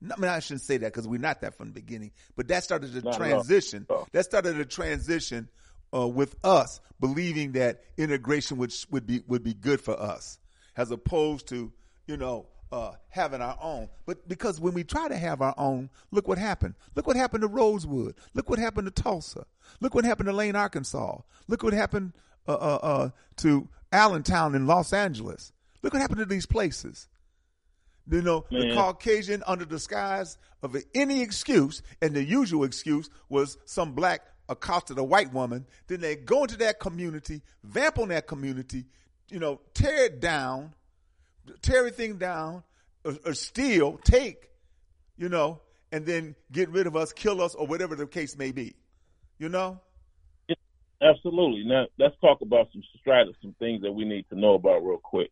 No, 0.00 0.14
I 0.16 0.20
mean, 0.20 0.30
I 0.30 0.40
shouldn't 0.40 0.62
say 0.62 0.76
that 0.78 0.92
because 0.92 1.08
we're 1.08 1.20
not 1.20 1.40
that 1.40 1.56
from 1.56 1.68
the 1.68 1.72
beginning, 1.72 2.12
but 2.36 2.48
that 2.48 2.64
started 2.64 2.92
the 2.92 3.02
Not 3.02 3.16
transition. 3.16 3.86
No. 3.88 4.06
That 4.12 4.24
started 4.24 4.60
a 4.60 4.64
transition 4.64 5.48
uh, 5.94 6.06
with 6.06 6.36
us 6.44 6.80
believing 7.00 7.52
that 7.52 7.82
integration 7.96 8.58
would 8.58 8.74
would 8.90 9.06
be 9.06 9.22
would 9.26 9.42
be 9.42 9.54
good 9.54 9.80
for 9.80 9.98
us, 9.98 10.38
as 10.76 10.90
opposed 10.90 11.48
to 11.48 11.72
you 12.06 12.16
know 12.16 12.46
uh, 12.72 12.92
having 13.08 13.40
our 13.40 13.56
own. 13.60 13.88
But 14.04 14.28
because 14.28 14.60
when 14.60 14.74
we 14.74 14.84
try 14.84 15.08
to 15.08 15.16
have 15.16 15.40
our 15.40 15.54
own, 15.56 15.90
look 16.10 16.28
what 16.28 16.38
happened. 16.38 16.74
Look 16.94 17.06
what 17.06 17.16
happened 17.16 17.42
to 17.42 17.48
Rosewood. 17.48 18.14
Look 18.34 18.50
what 18.50 18.58
happened 18.58 18.86
to 18.94 19.02
Tulsa. 19.02 19.46
Look 19.80 19.94
what 19.94 20.04
happened 20.04 20.26
to 20.26 20.32
Elaine, 20.32 20.56
Arkansas. 20.56 21.18
Look 21.48 21.62
what 21.62 21.72
happened 21.72 22.12
uh, 22.48 22.52
uh, 22.52 22.78
uh, 22.82 23.10
to 23.38 23.68
Allentown 23.92 24.54
in 24.54 24.66
Los 24.66 24.92
Angeles. 24.92 25.52
Look 25.82 25.92
what 25.92 26.02
happened 26.02 26.18
to 26.18 26.26
these 26.26 26.46
places. 26.46 27.08
You 28.08 28.22
know, 28.22 28.44
the 28.50 28.72
Caucasian 28.72 29.42
under 29.46 29.64
the 29.64 29.74
disguise 29.74 30.38
of 30.62 30.76
any 30.94 31.22
excuse, 31.22 31.82
and 32.00 32.14
the 32.14 32.22
usual 32.22 32.64
excuse 32.64 33.10
was 33.28 33.58
some 33.64 33.92
black 33.92 34.22
accosted 34.48 34.98
a 34.98 35.04
white 35.04 35.32
woman. 35.32 35.66
Then 35.88 36.00
they 36.00 36.16
go 36.16 36.42
into 36.42 36.56
that 36.58 36.78
community, 36.78 37.42
vamp 37.64 37.98
on 37.98 38.08
that 38.08 38.26
community, 38.26 38.84
you 39.28 39.40
know, 39.40 39.60
tear 39.74 40.04
it 40.04 40.20
down, 40.20 40.72
tear 41.62 41.78
everything 41.78 42.16
down, 42.18 42.62
or, 43.04 43.16
or 43.24 43.34
steal, 43.34 43.98
take, 43.98 44.50
you 45.16 45.28
know, 45.28 45.60
and 45.90 46.06
then 46.06 46.36
get 46.52 46.68
rid 46.68 46.86
of 46.86 46.96
us, 46.96 47.12
kill 47.12 47.40
us, 47.40 47.54
or 47.54 47.66
whatever 47.66 47.96
the 47.96 48.06
case 48.06 48.36
may 48.36 48.52
be. 48.52 48.74
You 49.38 49.48
know? 49.48 49.80
Absolutely. 51.02 51.64
Now 51.64 51.86
let's 51.98 52.14
talk 52.20 52.40
about 52.40 52.68
some 52.72 52.82
strategies, 53.00 53.36
some 53.42 53.54
things 53.58 53.82
that 53.82 53.92
we 53.92 54.04
need 54.04 54.26
to 54.30 54.38
know 54.38 54.54
about 54.54 54.78
real 54.78 54.98
quick. 54.98 55.30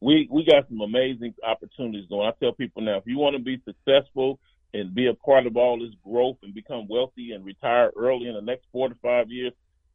We 0.00 0.28
we 0.30 0.44
got 0.44 0.68
some 0.68 0.80
amazing 0.80 1.34
opportunities 1.46 2.06
going. 2.08 2.28
I 2.28 2.32
tell 2.42 2.52
people 2.52 2.82
now, 2.82 2.96
if 2.96 3.06
you 3.06 3.18
want 3.18 3.36
to 3.36 3.42
be 3.42 3.60
successful 3.64 4.38
and 4.72 4.94
be 4.94 5.08
a 5.08 5.14
part 5.14 5.46
of 5.46 5.56
all 5.56 5.78
this 5.78 5.94
growth 6.04 6.38
and 6.42 6.54
become 6.54 6.88
wealthy 6.88 7.32
and 7.32 7.44
retire 7.44 7.90
early 7.96 8.28
in 8.28 8.34
the 8.34 8.40
next 8.40 8.64
four 8.72 8.88
to 8.88 8.94
five 9.02 9.30
years, 9.30 9.52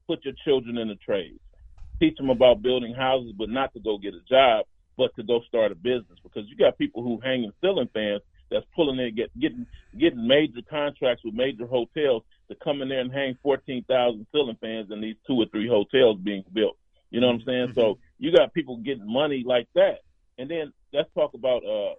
put 0.07 0.23
your 0.25 0.33
children 0.43 0.77
in 0.77 0.89
the 0.89 0.95
trades. 0.95 1.39
Teach 1.99 2.17
them 2.17 2.29
about 2.29 2.61
building 2.61 2.93
houses, 2.93 3.33
but 3.37 3.49
not 3.49 3.73
to 3.73 3.79
go 3.79 3.97
get 3.97 4.13
a 4.13 4.21
job, 4.29 4.65
but 4.97 5.15
to 5.15 5.23
go 5.23 5.39
start 5.47 5.71
a 5.71 5.75
business. 5.75 6.19
Because 6.21 6.43
you 6.49 6.57
got 6.57 6.77
people 6.77 7.03
who 7.03 7.19
hanging 7.23 7.53
ceiling 7.61 7.89
fans 7.93 8.21
that's 8.51 8.65
pulling 8.75 8.99
in, 8.99 9.15
get, 9.15 9.31
getting 9.39 9.65
getting 9.97 10.27
major 10.27 10.61
contracts 10.69 11.23
with 11.23 11.33
major 11.33 11.65
hotels 11.65 12.23
to 12.49 12.55
come 12.63 12.81
in 12.81 12.89
there 12.89 12.99
and 12.99 13.11
hang 13.11 13.37
fourteen 13.41 13.83
thousand 13.87 14.27
ceiling 14.31 14.57
fans 14.61 14.91
in 14.91 15.01
these 15.01 15.15
two 15.25 15.35
or 15.35 15.45
three 15.51 15.67
hotels 15.67 16.19
being 16.19 16.43
built. 16.53 16.77
You 17.09 17.21
know 17.21 17.27
what 17.27 17.35
I'm 17.35 17.45
saying? 17.45 17.67
Mm-hmm. 17.69 17.79
So 17.79 17.97
you 18.17 18.35
got 18.35 18.53
people 18.53 18.77
getting 18.77 19.11
money 19.11 19.43
like 19.45 19.67
that, 19.75 19.99
and 20.37 20.49
then 20.49 20.73
let's 20.93 21.09
talk 21.13 21.33
about 21.33 21.63
uh, 21.65 21.91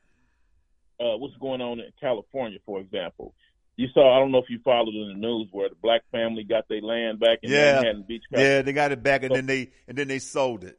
uh, 1.03 1.17
what's 1.19 1.37
going 1.37 1.61
on 1.61 1.81
in 1.81 1.91
California, 2.01 2.59
for 2.65 2.81
example. 2.81 3.35
You 3.77 3.89
saw, 3.93 4.17
I 4.17 4.21
don't 4.21 4.33
know 4.33 4.39
if 4.39 4.49
you 4.49 4.59
followed 4.65 4.95
in 4.95 5.09
the 5.09 5.15
news 5.15 5.49
where 5.53 5.69
the 5.69 5.75
black 5.75 6.01
family 6.11 6.45
got 6.45 6.67
their 6.69 6.81
land 6.81 7.21
back 7.21 7.41
in 7.43 7.51
yeah. 7.51 7.75
Manhattan 7.75 8.05
Beach. 8.09 8.23
California. 8.31 8.57
Yeah, 8.57 8.63
they 8.63 8.73
got 8.73 8.93
it 8.93 9.03
back, 9.03 9.23
and 9.23 9.33
so, 9.33 9.37
then 9.37 9.47
they 9.47 9.71
and 9.87 9.99
then 9.99 10.09
they 10.09 10.19
sold 10.19 10.65
it. 10.65 10.79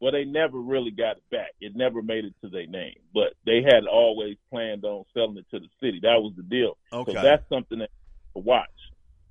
Well, 0.00 0.10
they 0.10 0.24
never 0.24 0.58
really 0.58 0.90
got 0.90 1.16
it 1.16 1.22
back. 1.30 1.52
It 1.60 1.76
never 1.76 2.02
made 2.02 2.24
it 2.24 2.34
to 2.42 2.50
their 2.50 2.66
name, 2.66 2.96
but 3.14 3.34
they 3.46 3.62
had 3.62 3.86
always 3.86 4.36
planned 4.50 4.84
on 4.84 5.04
selling 5.14 5.38
it 5.38 5.46
to 5.52 5.60
the 5.60 5.68
city. 5.80 6.00
That 6.02 6.20
was 6.20 6.32
the 6.36 6.42
deal. 6.42 6.76
Okay. 6.92 7.14
So 7.14 7.22
that's 7.22 7.48
something 7.48 7.78
that 7.78 7.90
to 8.34 8.40
watch. 8.40 8.68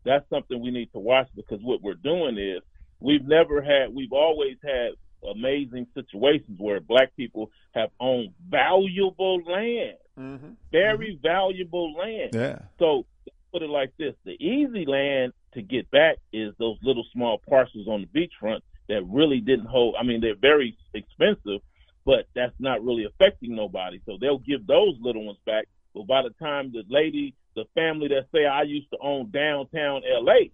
That's 0.05 0.27
something 0.29 0.61
we 0.61 0.71
need 0.71 0.91
to 0.93 0.99
watch 0.99 1.27
because 1.35 1.59
what 1.61 1.81
we're 1.81 1.93
doing 1.93 2.37
is 2.37 2.61
we've 3.03 3.27
never 3.27 3.61
had, 3.61 3.93
we've 3.93 4.13
always 4.13 4.57
had 4.63 4.91
amazing 5.29 5.87
situations 5.93 6.57
where 6.59 6.79
black 6.79 7.15
people 7.15 7.51
have 7.73 7.89
owned 7.99 8.29
valuable 8.49 9.41
land, 9.43 9.97
mm-hmm. 10.19 10.47
very 10.71 11.15
mm-hmm. 11.15 11.27
valuable 11.27 11.93
land. 11.93 12.31
Yeah. 12.33 12.59
So 12.79 13.05
put 13.51 13.61
it 13.61 13.69
like 13.69 13.91
this: 13.97 14.15
the 14.25 14.41
easy 14.43 14.85
land 14.85 15.33
to 15.53 15.61
get 15.61 15.91
back 15.91 16.17
is 16.31 16.53
those 16.57 16.77
little 16.81 17.05
small 17.13 17.39
parcels 17.47 17.87
on 17.87 18.07
the 18.11 18.19
beachfront 18.19 18.61
that 18.89 19.03
really 19.05 19.39
didn't 19.39 19.67
hold. 19.67 19.95
I 19.99 20.03
mean, 20.03 20.21
they're 20.21 20.35
very 20.35 20.77
expensive, 20.93 21.61
but 22.05 22.27
that's 22.35 22.55
not 22.59 22.83
really 22.83 23.05
affecting 23.05 23.55
nobody. 23.55 24.01
So 24.05 24.17
they'll 24.19 24.39
give 24.39 24.65
those 24.65 24.95
little 24.99 25.25
ones 25.25 25.39
back. 25.45 25.67
But 25.93 26.07
by 26.07 26.23
the 26.23 26.31
time 26.43 26.71
the 26.71 26.83
lady, 26.89 27.35
the 27.55 27.65
family 27.75 28.07
that 28.09 28.27
say 28.33 28.45
I 28.45 28.63
used 28.63 28.89
to 28.91 28.97
own 28.99 29.29
downtown 29.29 30.01
L.A. 30.09 30.51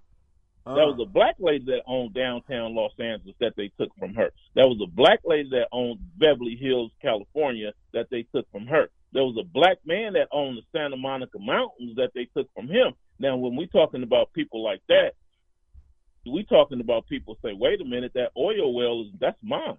Uh. 0.69 0.75
That 0.75 0.85
was 0.85 0.99
a 1.01 1.09
black 1.09 1.35
lady 1.39 1.65
that 1.65 1.81
owned 1.87 2.13
downtown 2.13 2.75
Los 2.75 2.91
Angeles 2.99 3.35
that 3.39 3.53
they 3.57 3.71
took 3.79 3.89
from 3.97 4.13
her. 4.13 4.31
That 4.55 4.67
was 4.67 4.79
a 4.83 4.89
black 4.89 5.19
lady 5.25 5.49
that 5.49 5.67
owned 5.71 5.99
Beverly 6.17 6.55
Hills, 6.55 6.91
California 7.01 7.73
that 7.93 8.07
they 8.11 8.27
took 8.35 8.45
from 8.51 8.67
her. 8.67 8.89
There 9.11 9.23
was 9.23 9.35
a 9.39 9.43
black 9.43 9.77
man 9.85 10.13
that 10.13 10.27
owned 10.31 10.57
the 10.57 10.61
Santa 10.71 10.95
Monica 10.95 11.39
Mountains 11.39 11.95
that 11.95 12.11
they 12.13 12.27
took 12.37 12.53
from 12.53 12.67
him. 12.67 12.93
Now, 13.17 13.35
when 13.37 13.55
we're 13.55 13.65
talking 13.65 14.03
about 14.03 14.31
people 14.33 14.63
like 14.63 14.81
that, 14.89 15.13
we're 16.25 16.43
talking 16.43 16.81
about 16.81 17.07
people 17.07 17.35
say, 17.43 17.53
wait 17.53 17.81
a 17.81 17.85
minute, 17.85 18.11
that 18.13 18.31
oil 18.37 18.71
well 18.73 19.01
is 19.01 19.07
that's 19.19 19.39
mine. 19.41 19.77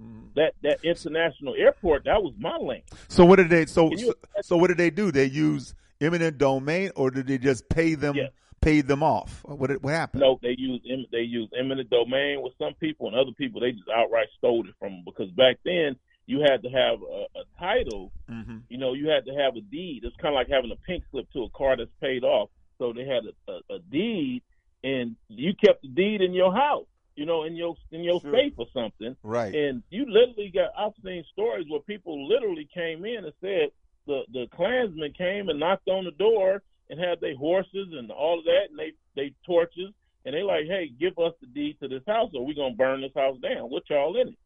Mm-hmm. 0.00 0.28
That 0.36 0.54
that 0.62 0.84
international 0.84 1.56
airport 1.58 2.04
that 2.04 2.22
was 2.22 2.32
my 2.38 2.56
land. 2.56 2.82
So 3.08 3.24
what 3.24 3.36
did 3.36 3.50
they? 3.50 3.66
So 3.66 3.90
so, 3.96 4.14
so, 4.42 4.56
what 4.56 4.68
did 4.68 4.76
they 4.76 4.90
do? 4.90 5.10
They 5.10 5.24
use 5.24 5.74
eminent 6.00 6.38
domain, 6.38 6.92
or 6.94 7.10
did 7.10 7.26
they 7.26 7.38
just 7.38 7.68
pay 7.68 7.96
them? 7.96 8.14
Yes. 8.14 8.30
Pay 8.60 8.80
them 8.80 9.02
off. 9.02 9.42
What 9.44 9.70
what 9.82 9.94
happened? 9.94 10.20
No, 10.20 10.38
they 10.42 10.54
use 10.58 10.80
they 11.12 11.20
use 11.20 11.48
eminent 11.58 11.90
domain 11.90 12.42
with 12.42 12.52
some 12.58 12.74
people, 12.74 13.08
and 13.08 13.16
other 13.16 13.32
people 13.36 13.60
they 13.60 13.72
just 13.72 13.88
outright 13.94 14.28
stole 14.36 14.68
it 14.68 14.74
from 14.78 14.92
them 14.92 15.02
because 15.04 15.30
back 15.32 15.58
then 15.64 15.96
you 16.26 16.40
had 16.40 16.62
to 16.62 16.68
have 16.68 17.00
a, 17.00 17.26
a 17.38 17.44
title. 17.58 18.12
Mm-hmm. 18.30 18.58
You 18.68 18.78
know, 18.78 18.92
you 18.92 19.08
had 19.08 19.24
to 19.26 19.32
have 19.32 19.56
a 19.56 19.60
deed. 19.60 20.02
It's 20.04 20.16
kind 20.16 20.34
of 20.34 20.38
like 20.38 20.48
having 20.48 20.70
a 20.70 20.76
pink 20.86 21.04
slip 21.10 21.30
to 21.32 21.44
a 21.44 21.50
car 21.50 21.76
that's 21.76 21.90
paid 22.02 22.22
off. 22.22 22.50
So 22.78 22.92
they 22.92 23.06
had 23.06 23.24
a, 23.24 23.52
a, 23.52 23.76
a 23.76 23.78
deed 23.78 24.42
and 24.84 25.16
you 25.28 25.52
kept 25.54 25.82
the 25.82 25.88
deed 25.88 26.20
in 26.20 26.32
your 26.32 26.54
house, 26.54 26.86
you 27.16 27.26
know, 27.26 27.44
in 27.44 27.56
your 27.56 27.76
in 27.90 28.04
your 28.04 28.20
sure. 28.20 28.32
safe 28.32 28.52
or 28.56 28.66
something. 28.72 29.16
Right. 29.22 29.54
And 29.54 29.82
you 29.90 30.06
literally 30.08 30.52
got 30.54 30.70
I've 30.78 30.92
seen 31.04 31.24
stories 31.32 31.66
where 31.68 31.80
people 31.80 32.28
literally 32.28 32.68
came 32.72 33.04
in 33.04 33.24
and 33.24 33.32
said 33.40 33.70
the 34.06 34.22
the 34.32 34.46
Klansmen 34.54 35.12
came 35.16 35.48
and 35.48 35.58
knocked 35.58 35.88
on 35.88 36.04
the 36.04 36.12
door 36.12 36.62
and 36.90 36.98
had 36.98 37.20
their 37.20 37.36
horses 37.36 37.88
and 37.92 38.10
all 38.10 38.38
of 38.38 38.44
that 38.44 38.66
and 38.70 38.78
they 38.78 38.92
they 39.14 39.34
torches 39.46 39.92
and 40.24 40.34
they 40.34 40.42
like, 40.42 40.66
hey, 40.66 40.90
give 40.98 41.18
us 41.18 41.32
the 41.40 41.46
deed 41.46 41.78
to 41.80 41.88
this 41.88 42.02
house 42.06 42.30
or 42.34 42.44
we're 42.44 42.54
gonna 42.54 42.74
burn 42.74 43.00
this 43.00 43.14
house 43.14 43.38
down. 43.40 43.70
What 43.70 43.88
y'all 43.88 44.20
in 44.20 44.28
it? 44.28 44.38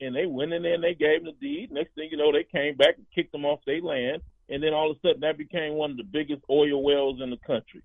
And 0.00 0.14
they 0.14 0.26
went 0.26 0.52
in 0.52 0.62
there 0.62 0.74
and 0.74 0.84
they 0.84 0.94
gave 0.94 1.24
them 1.24 1.34
the 1.40 1.46
deed. 1.46 1.72
Next 1.72 1.94
thing 1.94 2.08
you 2.10 2.16
know, 2.16 2.32
they 2.32 2.44
came 2.44 2.76
back 2.76 2.96
and 2.96 3.06
kicked 3.14 3.32
them 3.32 3.44
off 3.44 3.60
their 3.66 3.80
land. 3.80 4.22
And 4.48 4.62
then 4.62 4.74
all 4.74 4.90
of 4.90 4.96
a 4.96 5.00
sudden, 5.00 5.20
that 5.20 5.38
became 5.38 5.74
one 5.74 5.92
of 5.92 5.96
the 5.96 6.04
biggest 6.04 6.42
oil 6.50 6.82
wells 6.82 7.20
in 7.22 7.30
the 7.30 7.38
country. 7.38 7.82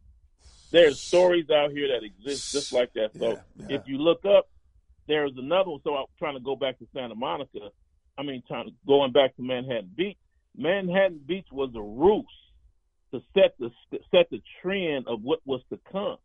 There's 0.72 1.00
stories 1.00 1.50
out 1.50 1.72
here 1.72 1.88
that 1.88 2.04
exist 2.04 2.52
just 2.52 2.74
like 2.74 2.94
that. 2.94 3.12
So 3.18 3.30
yeah, 3.30 3.66
yeah. 3.68 3.76
if 3.78 3.88
you 3.88 3.98
look 3.98 4.26
up, 4.26 4.50
there's 5.08 5.32
another 5.38 5.72
one. 5.72 5.80
So 5.84 5.96
I'm 5.96 6.06
trying 6.18 6.36
to 6.36 6.40
go 6.42 6.56
back 6.56 6.78
to 6.80 6.88
Santa 6.94 7.16
Monica. 7.16 7.72
I 8.18 8.24
mean, 8.24 8.44
trying 8.48 8.66
to, 8.66 8.72
going 8.86 9.12
back 9.12 9.36
to 9.38 9.42
Manhattan 9.42 9.92
Beach. 9.96 10.18
Manhattan 10.56 11.22
Beach 11.26 11.48
was 11.52 11.70
a 11.76 11.82
ruse 11.82 12.26
to 13.12 13.22
set 13.34 13.56
the 13.60 13.72
set 14.12 14.30
the 14.30 14.42
trend 14.62 15.08
of 15.08 15.22
what 15.22 15.40
was 15.46 15.62
to 15.70 15.80
come. 15.92 16.18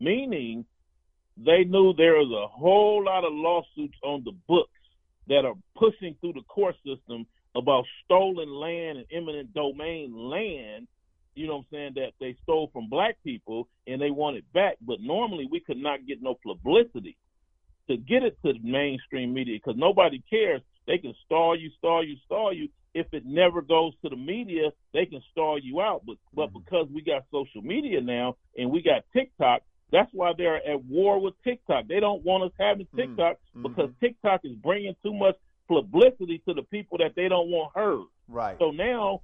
Meaning, 0.00 0.64
they 1.36 1.64
knew 1.64 1.92
there 1.92 2.14
was 2.14 2.32
a 2.32 2.48
whole 2.48 3.04
lot 3.04 3.24
of 3.24 3.32
lawsuits 3.32 3.96
on 4.02 4.22
the 4.24 4.32
books 4.48 4.70
that 5.28 5.44
are 5.44 5.54
pushing 5.76 6.16
through 6.20 6.32
the 6.34 6.42
court 6.42 6.74
system 6.84 7.26
about 7.54 7.84
stolen 8.04 8.50
land 8.52 8.98
and 8.98 9.06
eminent 9.12 9.52
domain 9.54 10.12
land 10.14 10.88
you 11.34 11.46
know 11.46 11.56
what 11.56 11.60
I'm 11.60 11.66
saying, 11.72 11.92
that 11.96 12.12
they 12.20 12.36
stole 12.42 12.70
from 12.72 12.88
black 12.88 13.16
people 13.24 13.68
and 13.86 14.00
they 14.00 14.10
want 14.10 14.36
it 14.36 14.44
back. 14.52 14.76
But 14.80 15.00
normally 15.00 15.48
we 15.50 15.60
could 15.60 15.78
not 15.78 16.06
get 16.06 16.22
no 16.22 16.36
publicity 16.44 17.16
to 17.88 17.96
get 17.96 18.22
it 18.22 18.36
to 18.44 18.52
the 18.52 18.60
mainstream 18.62 19.32
media 19.32 19.56
because 19.56 19.78
nobody 19.78 20.22
cares. 20.28 20.60
They 20.86 20.98
can 20.98 21.14
stall 21.24 21.58
you, 21.58 21.70
stall 21.78 22.04
you, 22.04 22.16
stall 22.24 22.52
you. 22.52 22.68
If 22.94 23.06
it 23.12 23.24
never 23.24 23.62
goes 23.62 23.94
to 24.02 24.10
the 24.10 24.16
media, 24.16 24.70
they 24.92 25.06
can 25.06 25.22
stall 25.30 25.58
you 25.58 25.80
out. 25.80 26.02
But 26.06 26.16
but 26.34 26.48
mm-hmm. 26.48 26.58
because 26.58 26.88
we 26.92 27.02
got 27.02 27.24
social 27.30 27.62
media 27.62 28.00
now 28.00 28.36
and 28.56 28.70
we 28.70 28.82
got 28.82 29.04
TikTok, 29.12 29.62
that's 29.90 30.10
why 30.12 30.32
they're 30.36 30.56
at 30.56 30.84
war 30.84 31.20
with 31.20 31.34
TikTok. 31.44 31.88
They 31.88 32.00
don't 32.00 32.24
want 32.24 32.44
us 32.44 32.52
having 32.58 32.86
mm-hmm. 32.86 32.96
TikTok 32.96 33.36
mm-hmm. 33.36 33.62
because 33.62 33.90
TikTok 34.00 34.40
is 34.44 34.52
bringing 34.52 34.94
too 35.02 35.14
much 35.14 35.36
publicity 35.68 36.42
to 36.46 36.54
the 36.54 36.62
people 36.62 36.98
that 36.98 37.14
they 37.16 37.28
don't 37.28 37.48
want 37.48 37.72
heard. 37.74 38.06
Right. 38.28 38.56
So 38.58 38.70
now 38.70 39.22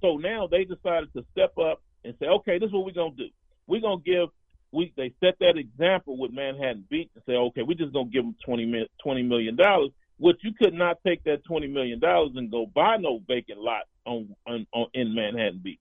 so 0.00 0.16
now 0.16 0.46
they 0.46 0.64
decided 0.64 1.12
to 1.14 1.24
step 1.32 1.56
up 1.58 1.82
and 2.04 2.14
say, 2.20 2.26
okay, 2.26 2.58
this 2.58 2.68
is 2.68 2.72
what 2.72 2.84
we're 2.84 2.92
gonna 2.92 3.16
do. 3.16 3.28
We're 3.66 3.80
gonna 3.80 4.02
give 4.04 4.28
we 4.72 4.92
they 4.96 5.12
set 5.20 5.38
that 5.40 5.56
example 5.56 6.18
with 6.18 6.32
Manhattan 6.32 6.84
Beach 6.90 7.10
and 7.14 7.24
say, 7.26 7.32
okay, 7.32 7.62
we're 7.62 7.78
just 7.78 7.92
gonna 7.92 8.10
give 8.10 8.24
them 8.24 8.36
20, 8.44 8.88
20 9.02 9.22
million 9.22 9.56
dollars, 9.56 9.90
which 10.18 10.38
you 10.42 10.52
could 10.52 10.74
not 10.74 10.98
take 11.06 11.22
that 11.24 11.44
twenty 11.44 11.66
million 11.66 12.00
dollars 12.00 12.32
and 12.36 12.50
go 12.50 12.66
buy 12.66 12.96
no 12.96 13.20
vacant 13.26 13.58
lot 13.58 13.82
on, 14.04 14.34
on, 14.46 14.66
on 14.72 14.86
in 14.94 15.14
Manhattan 15.14 15.60
Beach. 15.62 15.78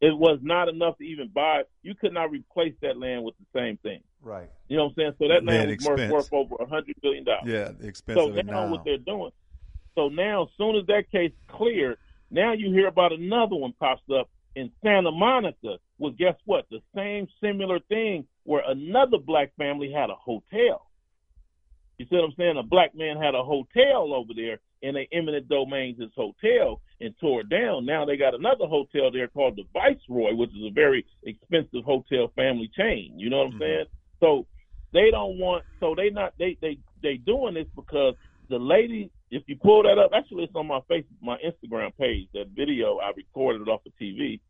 It 0.00 0.16
was 0.16 0.40
not 0.42 0.68
enough 0.68 0.98
to 0.98 1.04
even 1.04 1.28
buy. 1.28 1.62
You 1.82 1.94
could 1.94 2.12
not 2.12 2.30
replace 2.30 2.74
that 2.82 2.98
land 2.98 3.22
with 3.22 3.34
the 3.38 3.58
same 3.58 3.76
thing. 3.78 4.00
Right. 4.20 4.50
You 4.68 4.76
know 4.76 4.84
what 4.84 4.90
I'm 4.90 4.94
saying? 4.96 5.12
So 5.18 5.28
that 5.28 5.44
land, 5.44 5.70
was 5.70 5.86
worth, 5.86 6.10
worth 6.10 6.32
over 6.32 6.56
a 6.60 6.66
hundred 6.66 6.96
billion 7.02 7.24
dollars. 7.24 7.44
Yeah, 7.46 7.70
the 7.78 7.86
expense. 7.86 8.18
So 8.18 8.28
now, 8.28 8.42
now 8.42 8.70
what 8.70 8.84
they're 8.84 8.98
doing. 8.98 9.30
So 9.94 10.08
now, 10.08 10.44
as 10.44 10.48
soon 10.56 10.76
as 10.76 10.86
that 10.86 11.10
case 11.12 11.32
cleared, 11.48 11.98
now 12.30 12.52
you 12.52 12.72
hear 12.72 12.88
about 12.88 13.12
another 13.12 13.56
one 13.56 13.74
pops 13.78 14.02
up 14.12 14.28
in 14.56 14.70
Santa 14.82 15.12
Monica. 15.12 15.76
Well, 15.98 16.12
guess 16.12 16.34
what? 16.46 16.66
The 16.70 16.80
same 16.94 17.28
similar 17.42 17.78
thing 17.88 18.26
where 18.44 18.62
another 18.66 19.18
black 19.18 19.54
family 19.56 19.92
had 19.92 20.10
a 20.10 20.14
hotel. 20.14 20.86
You 22.02 22.08
see 22.08 22.16
what 22.16 22.24
I'm 22.24 22.34
saying? 22.36 22.56
A 22.58 22.64
black 22.64 22.96
man 22.96 23.16
had 23.16 23.36
a 23.36 23.44
hotel 23.44 24.12
over 24.12 24.32
there 24.34 24.58
and 24.82 24.96
they 24.96 25.08
eminent 25.12 25.48
domains 25.48 26.00
his 26.00 26.10
hotel 26.16 26.80
and 27.00 27.14
tore 27.20 27.42
it 27.42 27.48
down. 27.48 27.86
Now 27.86 28.04
they 28.04 28.16
got 28.16 28.34
another 28.34 28.66
hotel 28.66 29.12
there 29.12 29.28
called 29.28 29.54
the 29.54 29.62
Viceroy, 29.72 30.34
which 30.34 30.50
is 30.50 30.64
a 30.66 30.72
very 30.74 31.06
expensive 31.22 31.84
hotel 31.84 32.32
family 32.34 32.68
chain. 32.76 33.14
You 33.16 33.30
know 33.30 33.38
what 33.38 33.46
I'm 33.46 33.52
mm-hmm. 33.52 33.62
saying? 33.62 33.84
So 34.18 34.46
they 34.92 35.12
don't 35.12 35.38
want 35.38 35.62
so 35.78 35.94
they 35.96 36.10
not 36.10 36.34
they 36.40 36.58
they 36.60 36.78
they 37.04 37.18
doing 37.18 37.54
this 37.54 37.68
because 37.76 38.14
the 38.50 38.58
lady 38.58 39.08
if 39.30 39.44
you 39.46 39.54
pull 39.54 39.84
that 39.84 39.96
up, 39.96 40.10
actually 40.12 40.42
it's 40.42 40.56
on 40.56 40.66
my 40.66 40.80
face 40.88 41.04
my 41.22 41.36
Instagram 41.38 41.96
page. 41.96 42.26
That 42.34 42.48
video 42.48 42.98
I 42.98 43.12
recorded 43.16 43.62
it 43.62 43.68
off 43.68 43.86
of 43.86 43.92
TV, 44.02 44.40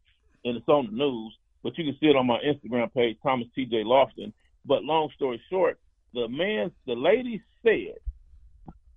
and 0.46 0.56
it's 0.56 0.68
on 0.68 0.86
the 0.86 0.96
news. 0.96 1.36
But 1.62 1.76
you 1.76 1.84
can 1.84 1.98
see 2.00 2.06
it 2.06 2.16
on 2.16 2.26
my 2.26 2.38
Instagram 2.38 2.90
page, 2.94 3.18
Thomas 3.22 3.46
T.J. 3.54 3.82
Loftin. 3.84 4.32
But 4.64 4.84
long 4.84 5.10
story 5.14 5.40
short, 5.50 5.78
the 6.14 6.28
man, 6.28 6.70
the 6.86 6.94
lady 6.94 7.42
said 7.62 7.96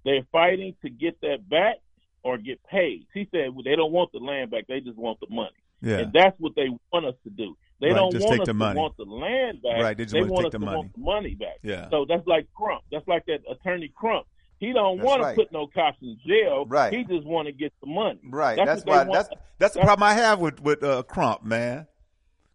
they're 0.03 0.25
fighting 0.31 0.75
to 0.83 0.89
get 0.89 1.19
that 1.21 1.47
back 1.49 1.77
or 2.23 2.37
get 2.37 2.63
paid. 2.65 3.05
She 3.13 3.27
said 3.31 3.53
well, 3.53 3.63
they 3.63 3.75
don't 3.75 3.91
want 3.91 4.11
the 4.11 4.19
land 4.19 4.51
back; 4.51 4.67
they 4.67 4.79
just 4.79 4.97
want 4.97 5.19
the 5.19 5.27
money. 5.29 5.49
Yeah. 5.81 5.97
And 5.99 6.13
that's 6.13 6.39
what 6.39 6.53
they 6.55 6.69
want 6.91 7.05
us 7.05 7.15
to 7.23 7.29
do. 7.29 7.55
They 7.81 7.87
right, 7.87 7.95
don't 7.95 8.13
want 8.19 8.39
us 8.39 8.39
the 8.39 8.45
to 8.45 8.53
money. 8.53 8.79
want 8.79 8.97
the 8.97 9.03
land 9.03 9.61
back. 9.61 9.81
Right, 9.83 9.97
they 9.97 10.05
just 10.05 10.13
they 10.13 10.21
want, 10.21 10.31
want 10.31 10.41
to 10.43 10.47
us 10.47 10.51
take 10.51 10.51
the 10.53 10.59
to 10.59 10.65
money. 10.65 10.77
want 10.77 10.93
the 10.93 11.01
money 11.01 11.35
back. 11.35 11.57
Yeah. 11.61 11.89
So 11.89 12.05
that's 12.07 12.25
like 12.25 12.47
Crump. 12.55 12.83
That's 12.91 13.07
like 13.07 13.25
that 13.25 13.39
attorney 13.51 13.91
Crump 13.95 14.25
He 14.59 14.71
don't 14.73 14.97
That's 14.97 15.05
want 15.05 15.21
right. 15.21 15.35
to 15.35 15.43
put 15.43 15.51
no 15.51 15.67
cops 15.67 15.97
in 16.01 16.17
jail. 16.25 16.65
Right. 16.67 16.93
He 16.93 17.03
just 17.03 17.25
want 17.25 17.47
to 17.47 17.51
get 17.51 17.73
the 17.81 17.87
money. 17.87 18.19
Right. 18.23 18.55
That's, 18.55 18.83
That's, 18.83 18.85
why. 18.85 19.03
want. 19.03 19.13
That's 19.13 19.29
that's 19.59 19.73
the 19.73 19.81
problem 19.81 20.03
I 20.03 20.13
have 20.13 20.39
with 20.39 20.61
with 20.61 20.83
uh, 20.83 21.03
Crump, 21.03 21.43
man. 21.43 21.87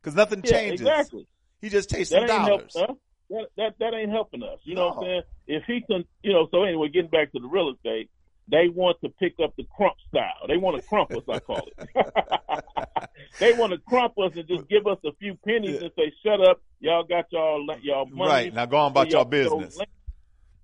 Because 0.01 0.15
nothing 0.15 0.41
yeah, 0.45 0.51
changes. 0.51 0.81
exactly. 0.81 1.27
He 1.61 1.69
just 1.69 1.91
takes 1.91 2.11
ain't 2.13 2.27
dollars. 2.27 2.75
us. 2.75 2.97
That, 3.31 3.47
that 3.57 3.75
that 3.79 3.95
ain't 3.95 4.11
helping 4.11 4.43
us. 4.43 4.59
You 4.65 4.75
know 4.75 4.89
what 4.89 4.99
I'm 4.99 5.05
saying? 5.05 5.23
If 5.47 5.63
he 5.67 5.81
can, 5.83 6.05
you 6.23 6.33
know. 6.33 6.49
So 6.51 6.65
anyway, 6.65 6.89
getting 6.89 7.11
back 7.11 7.33
to 7.33 7.39
the 7.39 7.47
real 7.47 7.71
estate, 7.73 8.11
they 8.51 8.69
want 8.69 8.97
to 9.05 9.09
pick 9.09 9.35
up 9.43 9.55
the 9.57 9.65
crump 9.77 9.95
style. 10.09 10.47
They 10.49 10.57
want 10.57 10.83
to 10.83 10.89
crump 10.89 11.13
us. 11.13 11.23
I 11.29 11.39
call 11.39 11.69
it. 11.69 13.05
they 13.39 13.53
want 13.53 13.73
to 13.73 13.79
crump 13.79 14.19
us 14.19 14.33
and 14.35 14.49
just 14.49 14.69
give 14.69 14.87
us 14.87 14.99
a 15.05 15.13
few 15.21 15.37
pennies 15.47 15.81
and 15.81 15.91
say, 15.97 16.13
"Shut 16.25 16.41
up, 16.41 16.61
y'all 16.81 17.05
got 17.05 17.27
y'all 17.31 17.65
y'all 17.83 18.07
money." 18.07 18.31
Right 18.31 18.55
now, 18.55 18.67
go 18.67 18.79
on 18.79 18.91
about 18.91 19.11
y'all- 19.11 19.25
business. 19.25 19.77
so 19.77 19.85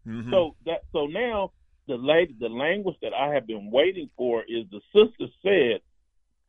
Mhm. 0.07 0.31
So 0.31 0.57
that 0.67 0.83
so 0.93 1.07
now 1.07 1.53
the 1.89 1.97
lady, 1.97 2.35
the 2.39 2.49
language 2.49 2.97
that 3.03 3.13
I 3.13 3.35
have 3.35 3.47
been 3.47 3.71
waiting 3.71 4.09
for 4.17 4.43
is 4.43 4.65
the 4.71 4.81
sister 4.93 5.27
said 5.43 5.81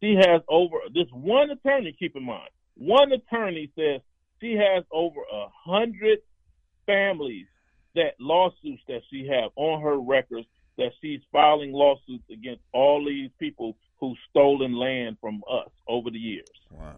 she 0.02 0.16
has 0.16 0.42
over 0.48 0.78
this 0.94 1.08
one 1.12 1.50
attorney. 1.50 1.96
Keep 1.98 2.16
in 2.16 2.24
mind, 2.24 2.50
one 2.76 3.12
attorney 3.12 3.72
says 3.76 4.02
she 4.42 4.54
has 4.54 4.84
over 4.92 5.20
a 5.32 5.48
hundred 5.66 6.20
families 6.86 7.48
that 7.96 8.14
lawsuits 8.20 8.82
that 8.88 9.02
she 9.10 9.28
have 9.28 9.52
on 9.56 9.82
her 9.82 9.98
records 10.00 10.48
that 10.78 10.92
she's 11.02 11.22
filing 11.32 11.72
lawsuits 11.72 12.24
against 12.32 12.62
all 12.72 13.04
these 13.06 13.32
people 13.40 13.76
who 14.00 14.16
stolen 14.30 14.74
land 14.74 15.18
from 15.20 15.42
us 15.52 15.70
over 15.88 16.12
the 16.12 16.20
years. 16.20 16.46
wow. 16.72 16.96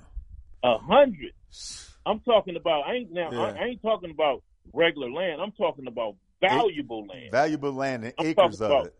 A 0.64 0.78
hundred. 0.78 1.32
I'm 2.06 2.20
talking 2.22 2.56
about. 2.56 2.86
I 2.88 2.96
ain't 2.96 3.12
now. 3.12 3.30
Yeah. 3.32 3.40
I, 3.40 3.50
I 3.52 3.64
ain't 3.68 3.82
talking 3.82 4.12
about 4.12 4.44
regular 4.74 5.10
land. 5.12 5.42
I'm 5.42 5.52
talking 5.54 5.88
about 5.88 6.16
valuable 6.42 7.06
land. 7.08 7.32
Valuable 7.32 7.72
land 7.72 8.04
and 8.06 8.14
I'm 8.18 8.26
acres 8.26 8.62
of 8.62 8.86
it. 8.88 8.96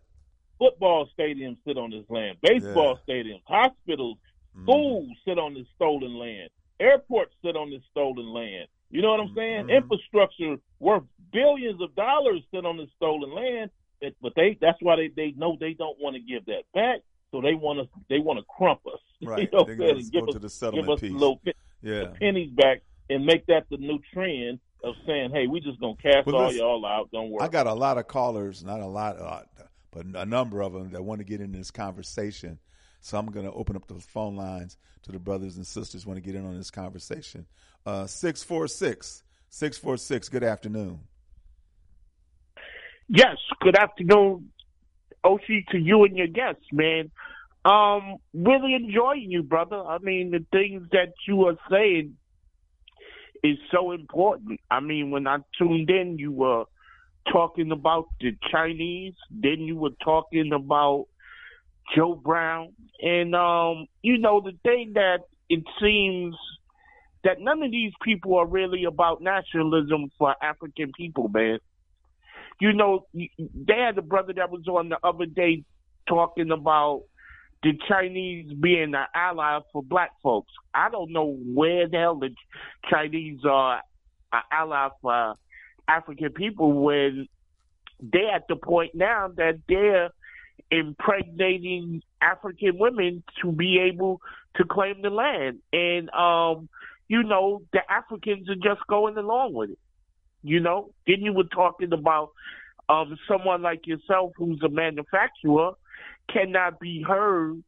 Football 0.58 1.08
stadiums 1.18 1.56
sit 1.66 1.76
on 1.78 1.90
this 1.90 2.04
land. 2.08 2.38
Baseball 2.42 2.98
stadiums, 3.08 3.42
hospitals, 3.46 4.18
Mhm. 4.56 4.64
schools 4.64 5.16
sit 5.26 5.38
on 5.38 5.54
this 5.54 5.66
stolen 5.74 6.14
land. 6.14 6.50
Airports 6.80 7.34
sit 7.44 7.56
on 7.56 7.70
this 7.70 7.82
stolen 7.90 8.26
land. 8.32 8.66
You 8.90 9.02
know 9.02 9.10
what 9.10 9.20
I'm 9.20 9.34
saying? 9.36 9.66
Mhm. 9.66 9.76
Infrastructure 9.76 10.56
worth 10.80 11.04
billions 11.32 11.80
of 11.80 11.94
dollars 11.94 12.40
sit 12.52 12.64
on 12.64 12.76
this 12.78 12.88
stolen 12.96 13.32
land. 13.34 13.70
But- 14.00 14.14
But 14.22 14.34
they 14.34 14.56
that's 14.60 14.78
why 14.80 14.96
they, 14.96 15.08
they 15.08 15.32
know 15.32 15.56
they 15.60 15.74
don't 15.74 15.98
want 16.00 16.16
to 16.16 16.20
give 16.22 16.44
that 16.46 16.62
back. 16.74 17.00
So 17.30 17.40
they 17.40 17.54
want 17.54 17.80
us 17.80 17.86
they 18.08 18.18
want 18.18 18.38
to 18.38 18.44
crump 18.46 18.80
us. 18.86 19.00
Right. 19.22 19.42
you 19.42 19.48
know 19.52 19.64
They're 19.64 19.76
go 19.76 19.92
give 19.94 19.96
to 20.12 20.28
us 20.28 20.34
the 20.34 20.40
give 20.40 20.50
settlement 20.52 20.88
us 20.90 21.00
piece. 21.00 21.10
a 21.10 21.14
little 21.14 21.40
Yeah. 21.82 22.06
pennies 22.18 22.50
back 22.52 22.80
and 23.10 23.26
make 23.26 23.44
that 23.46 23.66
the 23.70 23.76
new 23.76 23.98
trend 24.14 24.58
of 24.82 24.94
saying, 25.06 25.30
"Hey, 25.32 25.46
we 25.46 25.60
just 25.60 25.78
gonna 25.78 25.94
cast 25.96 26.26
all 26.28 26.44
listen, 26.46 26.58
y'all 26.60 26.86
out. 26.86 27.10
Don't 27.12 27.28
worry." 27.30 27.42
I 27.44 27.48
got 27.48 27.66
a 27.66 27.74
lot 27.74 27.98
of 27.98 28.06
callers, 28.08 28.64
not 28.64 28.80
a 28.80 28.86
lot, 28.86 29.20
uh, 29.20 29.42
but 29.90 30.06
a 30.14 30.24
number 30.24 30.62
of 30.62 30.72
them 30.72 30.90
that 30.92 31.02
want 31.04 31.18
to 31.18 31.24
get 31.24 31.42
in 31.42 31.52
this 31.52 31.70
conversation. 31.70 32.58
So 33.00 33.18
I'm 33.18 33.26
going 33.26 33.46
to 33.46 33.52
open 33.52 33.76
up 33.76 33.86
the 33.86 33.94
phone 33.94 34.36
lines 34.36 34.76
to 35.02 35.12
the 35.12 35.18
brothers 35.18 35.56
and 35.56 35.66
sisters 35.66 36.06
want 36.06 36.18
to 36.18 36.20
get 36.20 36.34
in 36.34 36.44
on 36.44 36.56
this 36.56 36.70
conversation. 36.70 37.46
Uh, 37.86 38.06
646 38.06 39.22
646, 39.52 40.28
good 40.28 40.44
afternoon. 40.44 41.00
Yes, 43.08 43.36
good 43.60 43.76
afternoon, 43.76 44.52
Oshi, 45.24 45.66
to 45.72 45.78
you 45.78 46.04
and 46.04 46.16
your 46.16 46.28
guests, 46.28 46.66
man. 46.70 47.10
Um, 47.64 48.18
really 48.32 48.74
enjoying 48.74 49.30
you, 49.30 49.42
brother. 49.42 49.82
I 49.82 49.98
mean, 49.98 50.30
the 50.30 50.46
things 50.52 50.88
that 50.92 51.14
you 51.26 51.46
are 51.46 51.56
saying 51.68 52.16
is 53.42 53.58
so 53.72 53.90
important. 53.90 54.60
I 54.70 54.78
mean, 54.78 55.10
when 55.10 55.26
I 55.26 55.38
tuned 55.58 55.90
in, 55.90 56.18
you 56.18 56.30
were 56.30 56.64
talking 57.30 57.72
about 57.72 58.06
the 58.20 58.36
Chinese, 58.50 59.14
then 59.30 59.60
you 59.60 59.76
were 59.76 59.96
talking 60.04 60.52
about 60.52 61.06
Joe 61.94 62.14
Brown, 62.14 62.72
and 63.00 63.34
um, 63.34 63.86
you 64.02 64.18
know, 64.18 64.40
the 64.40 64.52
thing 64.62 64.92
that 64.94 65.20
it 65.48 65.64
seems 65.80 66.36
that 67.24 67.40
none 67.40 67.62
of 67.62 67.70
these 67.70 67.92
people 68.02 68.36
are 68.36 68.46
really 68.46 68.84
about 68.84 69.20
nationalism 69.22 70.10
for 70.18 70.34
African 70.42 70.92
people, 70.96 71.28
man 71.28 71.58
you 72.60 72.74
know, 72.74 73.06
they 73.14 73.78
had 73.78 73.96
a 73.98 74.02
brother 74.02 74.34
that 74.34 74.50
was 74.50 74.68
on 74.68 74.90
the 74.90 74.98
other 75.02 75.24
day 75.24 75.64
talking 76.06 76.50
about 76.50 77.04
the 77.62 77.72
Chinese 77.88 78.52
being 78.52 78.94
an 78.94 79.06
ally 79.14 79.58
for 79.72 79.82
black 79.82 80.10
folks. 80.22 80.52
I 80.74 80.90
don't 80.90 81.10
know 81.10 81.36
where 81.54 81.88
the 81.88 81.96
hell 81.96 82.18
the 82.18 82.34
Chinese 82.90 83.40
are 83.48 83.80
an 84.32 84.42
ally 84.52 84.88
for 85.00 85.34
African 85.88 86.32
people 86.32 86.72
when 86.72 87.28
they're 88.00 88.34
at 88.34 88.44
the 88.48 88.56
point 88.56 88.94
now 88.94 89.28
that 89.36 89.60
they're 89.66 90.10
impregnating 90.70 92.02
African 92.20 92.78
women 92.78 93.22
to 93.42 93.52
be 93.52 93.78
able 93.78 94.20
to 94.56 94.64
claim 94.64 95.02
the 95.02 95.10
land. 95.10 95.60
And, 95.72 96.10
um, 96.10 96.68
you 97.08 97.22
know, 97.22 97.62
the 97.72 97.80
Africans 97.90 98.48
are 98.48 98.54
just 98.54 98.86
going 98.88 99.16
along 99.16 99.54
with 99.54 99.70
it. 99.70 99.78
You 100.42 100.60
know, 100.60 100.92
then 101.06 101.20
you 101.20 101.32
were 101.32 101.44
talking 101.44 101.92
about 101.92 102.30
um, 102.88 103.18
someone 103.28 103.62
like 103.62 103.86
yourself 103.86 104.32
who's 104.36 104.62
a 104.62 104.68
manufacturer 104.68 105.72
cannot 106.32 106.80
be 106.80 107.02
heard 107.02 107.62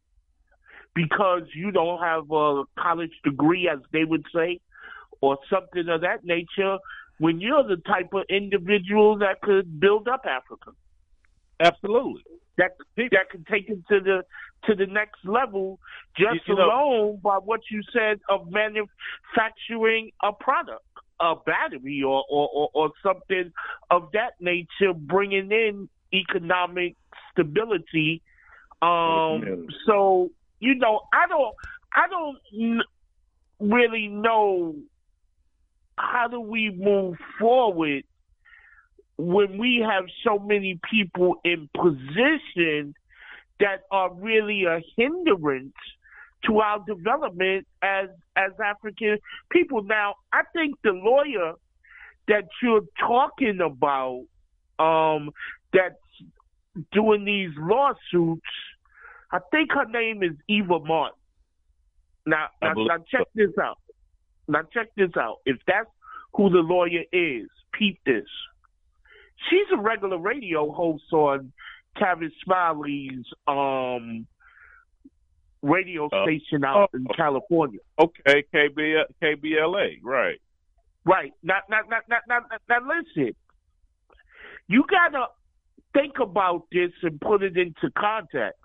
because 0.95 1.43
you 1.55 1.71
don't 1.71 2.01
have 2.01 2.31
a 2.31 2.63
college 2.79 3.13
degree, 3.23 3.69
as 3.71 3.79
they 3.91 4.03
would 4.03 4.25
say, 4.33 4.59
or 5.21 5.37
something 5.49 5.87
of 5.87 6.01
that 6.01 6.23
nature. 6.23 6.77
When 7.19 7.39
you're 7.39 7.63
the 7.63 7.77
type 7.77 8.09
of 8.13 8.23
individual 8.29 9.19
that 9.19 9.41
could 9.41 9.79
build 9.79 10.07
up 10.07 10.25
Africa, 10.25 10.71
Absolutely. 11.59 12.23
That 12.57 12.71
that 12.97 13.29
could 13.31 13.45
take 13.47 13.69
it 13.69 13.79
to 13.89 13.99
the 13.99 14.23
to 14.65 14.75
the 14.75 14.85
next 14.85 15.25
level, 15.25 15.79
just 16.17 16.47
You- 16.47 16.53
you 16.53 16.55
know- 16.55 16.67
alone 16.67 17.17
by 17.17 17.37
what 17.37 17.61
you 17.69 17.81
said 17.91 18.21
of 18.29 18.49
manufacturing 18.51 20.11
a 20.21 20.31
product, 20.31 20.85
a 21.19 21.35
battery, 21.35 22.01
or 22.03 22.23
or, 22.29 22.49
or, 22.53 22.69
or 22.73 22.91
something 23.01 23.51
of 23.89 24.11
that 24.13 24.33
nature, 24.39 24.93
bringing 24.93 25.51
in 25.51 25.89
economic 26.13 26.95
stability. 27.31 28.21
Um, 28.81 29.67
so 29.85 30.29
you 30.59 30.75
know, 30.75 31.01
I 31.11 31.27
don't, 31.27 31.55
I 31.93 32.07
don't 32.07 32.37
n- 32.53 32.83
really 33.59 34.07
know 34.07 34.75
how 35.97 36.27
do 36.27 36.39
we 36.39 36.69
move 36.71 37.17
forward 37.39 38.03
when 39.23 39.57
we 39.57 39.85
have 39.89 40.03
so 40.25 40.37
many 40.37 40.79
people 40.91 41.35
in 41.45 41.69
position 41.73 42.93
that 43.59 43.83
are 43.89 44.13
really 44.13 44.65
a 44.65 44.81
hindrance 44.97 45.73
to 46.45 46.59
our 46.59 46.83
development 46.85 47.65
as 47.81 48.09
as 48.35 48.51
African 48.63 49.17
people. 49.49 49.81
Now, 49.83 50.15
I 50.33 50.41
think 50.53 50.75
the 50.83 50.91
lawyer 50.91 51.53
that 52.27 52.43
you're 52.61 52.85
talking 52.99 53.59
about, 53.61 54.25
um, 54.77 55.31
that's 55.71 55.95
doing 56.91 57.23
these 57.23 57.51
lawsuits, 57.57 58.41
I 59.31 59.39
think 59.51 59.71
her 59.71 59.85
name 59.85 60.21
is 60.21 60.31
Eva 60.49 60.79
Martin. 60.79 61.17
Now, 62.25 62.47
now, 62.61 62.73
now 62.75 62.97
check 63.09 63.27
this 63.35 63.51
out. 63.61 63.77
Now 64.49 64.63
check 64.73 64.89
this 64.97 65.11
out. 65.17 65.37
If 65.45 65.57
that's 65.65 65.89
who 66.33 66.49
the 66.49 66.59
lawyer 66.59 67.03
is, 67.13 67.47
peep 67.73 67.99
this. 68.05 68.25
She's 69.49 69.67
a 69.73 69.77
regular 69.77 70.17
radio 70.17 70.71
host 70.71 71.11
on 71.11 71.51
Tavis 71.97 72.31
Smiley's 72.45 73.25
um 73.47 74.25
radio 75.61 76.09
Oh. 76.11 76.25
station 76.25 76.63
out 76.65 76.89
Oh. 76.93 76.97
in 76.97 77.05
California. 77.15 77.79
Okay, 77.99 78.43
KB, 78.53 79.05
KBLA, 79.21 79.99
right? 80.03 80.39
Right. 81.05 81.33
Now, 81.43 81.59
now, 81.69 81.81
now, 81.89 81.99
now, 82.09 82.19
now, 82.27 82.39
now 82.69 82.79
listen. 82.87 83.35
You 84.67 84.83
gotta 84.89 85.27
think 85.93 86.19
about 86.19 86.63
this 86.71 86.91
and 87.03 87.19
put 87.21 87.43
it 87.43 87.57
into 87.57 87.91
context. 87.97 88.59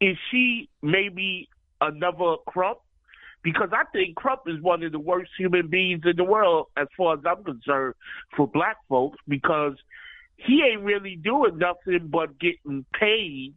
Is 0.00 0.16
she 0.30 0.68
maybe 0.82 1.48
another 1.80 2.36
Crump? 2.46 2.78
Because 3.42 3.70
I 3.72 3.84
think 3.92 4.16
Crump 4.16 4.42
is 4.46 4.60
one 4.60 4.82
of 4.82 4.92
the 4.92 4.98
worst 4.98 5.30
human 5.38 5.68
beings 5.68 6.02
in 6.04 6.16
the 6.16 6.24
world, 6.24 6.66
as 6.76 6.88
far 6.96 7.14
as 7.14 7.20
I'm 7.26 7.42
concerned, 7.42 7.94
for 8.36 8.46
black 8.46 8.76
folks, 8.88 9.18
because 9.26 9.74
he 10.36 10.62
ain't 10.62 10.82
really 10.82 11.16
doing 11.16 11.58
nothing 11.58 12.08
but 12.08 12.38
getting 12.38 12.84
paid 12.98 13.54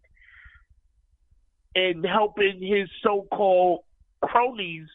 and 1.76 2.06
helping 2.06 2.62
his 2.62 2.90
so-called 3.02 3.82
cronies 4.22 4.88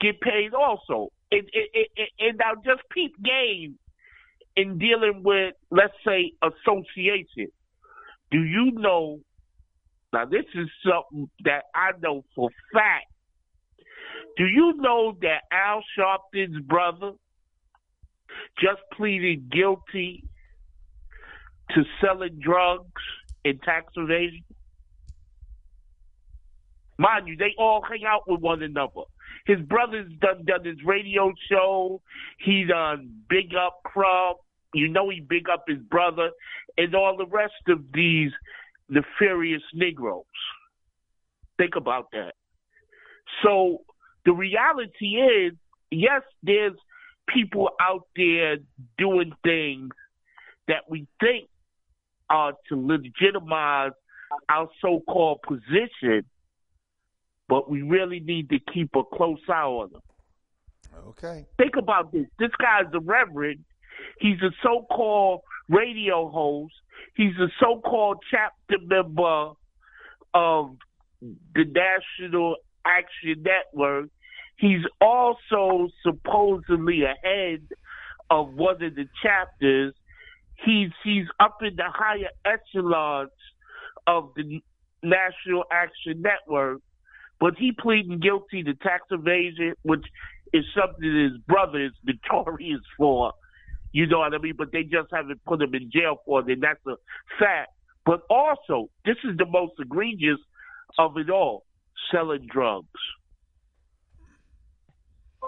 get 0.00 0.20
paid 0.20 0.52
also. 0.54 1.10
And, 1.30 1.48
and, 1.52 2.08
and, 2.18 2.38
now 2.38 2.54
just 2.64 2.82
peep 2.90 3.14
game 3.22 3.78
in 4.56 4.78
dealing 4.78 5.22
with, 5.22 5.54
let's 5.70 5.94
say, 6.06 6.32
association. 6.42 7.48
Do 8.30 8.42
you 8.42 8.72
know? 8.72 9.20
Now, 10.12 10.26
this 10.26 10.44
is 10.54 10.68
something 10.84 11.28
that 11.44 11.64
I 11.74 11.90
know 12.00 12.24
for 12.34 12.50
fact. 12.72 13.06
Do 14.36 14.44
you 14.46 14.74
know 14.76 15.16
that 15.22 15.42
Al 15.52 15.82
Sharpton's 15.96 16.60
brother 16.64 17.12
just 18.60 18.80
pleaded 18.96 19.50
guilty 19.50 20.24
to 21.70 21.82
selling 22.00 22.40
drugs 22.40 23.02
and 23.44 23.60
tax 23.62 23.92
evasion? 23.96 24.44
Mind 26.98 27.28
you, 27.28 27.36
they 27.36 27.54
all 27.58 27.82
hang 27.82 28.04
out 28.06 28.22
with 28.26 28.40
one 28.40 28.62
another. 28.62 29.02
His 29.46 29.60
brother's 29.60 30.10
done 30.20 30.44
done 30.46 30.64
his 30.64 30.78
radio 30.84 31.32
show. 31.50 32.00
He 32.38 32.64
done 32.64 33.22
big 33.28 33.54
up 33.54 33.80
Crump. 33.84 34.38
You 34.72 34.88
know 34.88 35.08
he 35.10 35.20
big 35.20 35.48
up 35.52 35.64
his 35.68 35.78
brother 35.78 36.30
and 36.76 36.94
all 36.94 37.16
the 37.16 37.26
rest 37.26 37.52
of 37.68 37.78
these 37.92 38.32
nefarious 38.88 39.62
Negroes. 39.74 40.24
Think 41.58 41.76
about 41.76 42.06
that. 42.12 42.34
So 43.42 43.82
the 44.24 44.32
reality 44.32 45.16
is, 45.16 45.52
yes, 45.90 46.22
there's 46.42 46.76
people 47.28 47.70
out 47.80 48.06
there 48.16 48.56
doing 48.98 49.32
things 49.42 49.90
that 50.68 50.82
we 50.88 51.06
think 51.20 51.48
are 52.30 52.54
to 52.68 52.86
legitimize 52.86 53.92
our 54.48 54.68
so-called 54.80 55.40
position, 55.42 56.24
but 57.48 57.70
we 57.70 57.82
really 57.82 58.20
need 58.20 58.48
to 58.50 58.58
keep 58.72 58.94
a 58.96 59.04
close 59.04 59.38
eye 59.48 59.62
on 59.62 59.90
them. 59.92 60.02
Okay. 61.08 61.46
Think 61.58 61.76
about 61.76 62.12
this. 62.12 62.26
This 62.38 62.50
guy's 62.60 62.92
a 62.94 63.00
reverend. 63.00 63.64
He's 64.18 64.40
a 64.42 64.50
so-called 64.62 65.40
radio 65.68 66.28
host. 66.30 66.74
He's 67.14 67.36
a 67.38 67.48
so-called 67.60 68.18
chapter 68.30 68.76
member 68.82 69.52
of 70.32 70.76
the 71.20 71.64
National 71.64 72.56
Action 72.84 73.42
Network. 73.42 74.08
He's 74.56 74.84
also 75.00 75.88
supposedly 76.02 77.02
ahead 77.02 77.66
of 78.30 78.54
one 78.54 78.82
of 78.82 78.94
the 78.94 79.06
chapters. 79.22 79.94
He's 80.64 80.90
he's 81.02 81.26
up 81.40 81.58
in 81.62 81.76
the 81.76 81.88
higher 81.88 82.30
echelons 82.44 83.30
of 84.06 84.30
the 84.36 84.62
National 85.02 85.64
Action 85.70 86.22
Network, 86.22 86.80
but 87.40 87.54
he 87.58 87.72
pleading 87.72 88.20
guilty 88.20 88.62
to 88.62 88.74
tax 88.74 89.04
evasion, 89.10 89.74
which 89.82 90.04
is 90.52 90.64
something 90.74 91.30
his 91.30 91.38
brother 91.46 91.84
is 91.86 91.92
notorious 92.04 92.80
for. 92.96 93.32
You 93.92 94.06
know 94.06 94.20
what 94.20 94.34
I 94.34 94.38
mean? 94.38 94.54
But 94.56 94.72
they 94.72 94.84
just 94.84 95.08
haven't 95.12 95.44
put 95.44 95.60
him 95.62 95.74
in 95.74 95.90
jail 95.92 96.16
for 96.24 96.40
it, 96.40 96.48
and 96.48 96.62
that's 96.62 96.84
a 96.86 96.96
fact. 97.38 97.70
But 98.06 98.22
also, 98.30 98.90
this 99.04 99.16
is 99.24 99.36
the 99.36 99.46
most 99.46 99.74
egregious 99.80 100.38
of 100.98 101.16
it 101.16 101.30
all: 101.30 101.64
selling 102.10 102.46
drugs. 102.50 102.88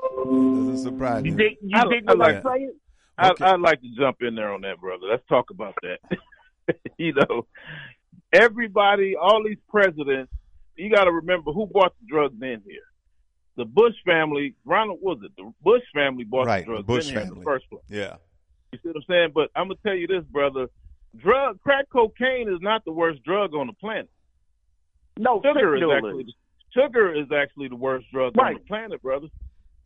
Doesn't 0.03 0.79
surprise 0.79 1.25
You 1.25 1.33
me. 1.33 1.37
think 1.45 1.59
you 1.63 1.79
I- 1.79 1.89
think 1.89 2.05
I 2.09 2.13
what 2.13 2.19
like- 2.19 2.37
I'm 2.37 2.43
saying? 2.43 2.73
I, 3.19 3.31
Okay. 3.31 3.45
I'd 3.45 3.61
like 3.61 3.81
to 3.81 3.89
jump 3.97 4.19
in 4.21 4.35
there 4.35 4.53
on 4.53 4.61
that, 4.63 4.79
brother. 4.79 5.07
Let's 5.07 5.27
talk 5.27 5.49
about 5.51 5.75
that. 5.83 6.77
you 6.99 7.15
know, 7.15 7.47
everybody, 8.33 9.17
all 9.17 9.43
these 9.43 9.57
presidents, 9.71 10.31
you 10.77 10.91
got 10.91 11.05
to 11.05 11.13
remember 11.13 11.53
who 11.53 11.67
brought 11.67 11.95
the 12.01 12.07
drugs 12.09 12.35
in 12.43 12.61
here. 12.67 12.83
The 13.57 13.65
Bush 13.65 13.95
family, 14.05 14.55
Ronald 14.67 14.99
was 15.01 15.19
it? 15.25 15.33
The 15.39 15.51
Bush 15.63 15.81
family 15.95 16.25
bought 16.25 16.47
Right, 16.47 16.67
the 16.67 16.73
the 16.73 16.83
drugs 16.83 16.87
Bush 16.87 17.07
in 17.09 17.13
here 17.15 17.23
in 17.23 17.35
the 17.39 17.43
first 17.43 17.71
place. 17.71 17.85
Yeah. 17.89 18.17
You 18.73 18.79
see 18.83 18.89
what 18.89 18.97
I'm 18.97 19.03
saying? 19.09 19.31
But 19.35 19.51
I'm 19.57 19.69
gonna 19.69 19.79
tell 19.83 19.95
you 19.95 20.07
this, 20.07 20.25
brother. 20.25 20.67
Drug, 21.17 21.59
crack 21.63 21.87
cocaine 21.91 22.51
is 22.53 22.61
not 22.61 22.85
the 22.85 22.93
worst 22.93 23.23
drug 23.23 23.55
on 23.55 23.69
the 23.69 23.73
planet. 23.73 24.11
No, 25.17 25.41
Sugar 25.43 25.75
is 25.77 25.83
actually 25.91 26.35
sugar 26.75 27.15
is 27.15 27.29
actually 27.33 27.69
the 27.69 27.77
worst 27.77 28.05
drug 28.13 28.37
on 28.39 28.53
the 28.55 28.61
planet, 28.61 29.01
brother. 29.01 29.29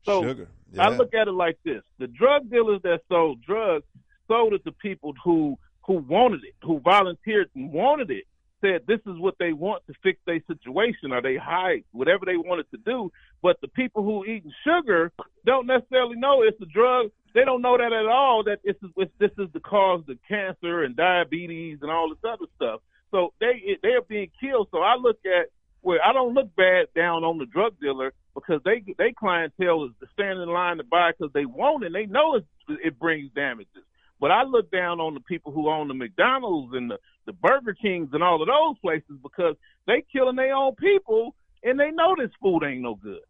So 0.05 0.23
Sugar. 0.23 0.49
I 0.79 0.89
look 0.89 1.15
at 1.15 1.29
it 1.29 1.33
like 1.33 1.59
this: 1.65 1.83
the 1.99 2.07
drug 2.07 2.51
dealers 2.51 2.81
that 2.83 3.01
sold 3.09 3.43
drugs 3.43 3.85
sold 4.29 4.55
it 4.55 4.65
to 4.65 4.73
people 4.73 5.15
who 5.23 5.59
who 5.87 5.95
wanted 5.95 6.45
it, 6.45 6.55
who 6.63 6.81
volunteered 6.81 7.51
and 7.55 7.73
wanted 7.73 8.11
it. 8.11 8.25
Said 8.61 8.83
this 8.87 9.01
is 9.07 9.19
what 9.19 9.37
they 9.39 9.55
want 9.55 9.87
to 9.87 9.95
fix 10.03 10.21
their 10.27 10.41
situation, 10.47 11.13
or 11.13 11.23
they 11.23 11.37
hide 11.37 11.83
whatever 11.93 12.27
they 12.27 12.37
wanted 12.37 12.71
to 12.73 12.77
do. 12.85 13.11
But 13.43 13.59
the 13.63 13.69
people 13.69 14.03
who 14.05 14.25
eating 14.25 14.53
sugar 14.65 15.13
don't 15.47 15.67
necessarily 15.67 16.17
know 16.17 16.43
it's 16.43 16.61
a 16.61 16.67
drug. 16.67 17.11
They 17.35 17.45
don't 17.45 17.63
know 17.63 17.79
that 17.79 17.93
at 17.93 18.07
all. 18.07 18.45
That 18.45 18.61
this 18.63 18.77
is 18.83 19.09
this 19.19 19.31
is 19.39 19.49
the 19.55 19.61
cause 19.61 20.03
of 20.09 20.19
cancer 20.29 20.83
and 20.83 20.95
diabetes 20.95 21.79
and 21.81 21.91
all 21.91 22.11
this 22.11 22.19
other 22.23 22.47
stuff. 22.57 22.81
So 23.11 23.33
they 23.41 23.79
they 23.83 23.91
are 23.91 24.03
being 24.03 24.31
killed. 24.39 24.69
So 24.71 24.79
I 24.79 24.97
look 24.97 25.19
at 25.25 25.49
where 25.83 25.99
I 26.05 26.13
don't 26.13 26.35
look 26.35 26.55
bad 26.57 26.87
down 26.95 27.25
on 27.25 27.39
the 27.39 27.47
drug 27.47 27.79
dealer 27.81 28.13
because 28.35 28.61
they 28.65 28.83
they 28.99 29.13
clientele 29.13 29.85
is 29.85 29.93
standing 30.13 30.43
in 30.43 30.49
line 30.49 30.77
to 30.79 30.85
buy 30.85 31.13
because 31.13 31.33
they 31.33 31.47
want 31.47 31.83
it. 31.85 31.87
and 31.87 31.95
They 31.95 32.07
know 32.07 32.37
it 32.37 32.45
it 32.69 32.99
brings 32.99 33.31
damages. 33.33 33.85
But 34.21 34.31
I 34.31 34.43
look 34.43 34.71
down 34.71 35.01
on 35.01 35.15
the 35.15 35.21
people 35.21 35.51
who 35.53 35.71
own 35.71 35.89
the 35.89 35.95
McDonald's 35.95 36.75
and 36.75 36.91
the, 36.91 36.99
the 37.25 37.33
Burger 37.33 37.75
Kings 37.75 38.11
and 38.13 38.23
all 38.23 38.43
of 38.43 38.49
those 38.49 38.79
places 38.81 39.17
because 39.23 39.57
they 39.87 40.05
killing 40.13 40.37
their 40.37 40.55
own 40.55 40.75
people 40.75 41.35
and 41.65 41.81
they 41.81 41.91
know 41.91 42.15
this 42.19 42.31
food 42.43 42.63
ain't 42.63 42.83
no 42.83 42.95
good. 42.97 43.21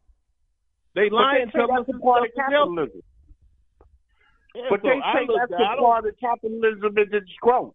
They 0.96 1.08
lying 1.08 1.48
to 1.54 1.62
us 1.62 1.86
that's 1.86 2.00
part 2.02 2.22
of 2.24 2.30
safe 2.30 2.34
and 2.36 2.52
healthy. 2.52 2.74
capitalism. 2.76 3.02
Yeah, 4.54 4.62
But 4.68 4.80
so 4.82 4.88
they 4.88 4.98
say 4.98 5.26
that's 5.38 5.50
the 5.50 5.56
I 5.56 5.72
a 5.72 5.76
don't- 5.76 5.84
part 5.84 6.06
of 6.06 6.14
capitalism 6.18 6.96
and 6.96 7.14
its 7.14 7.30
growth. 7.40 7.74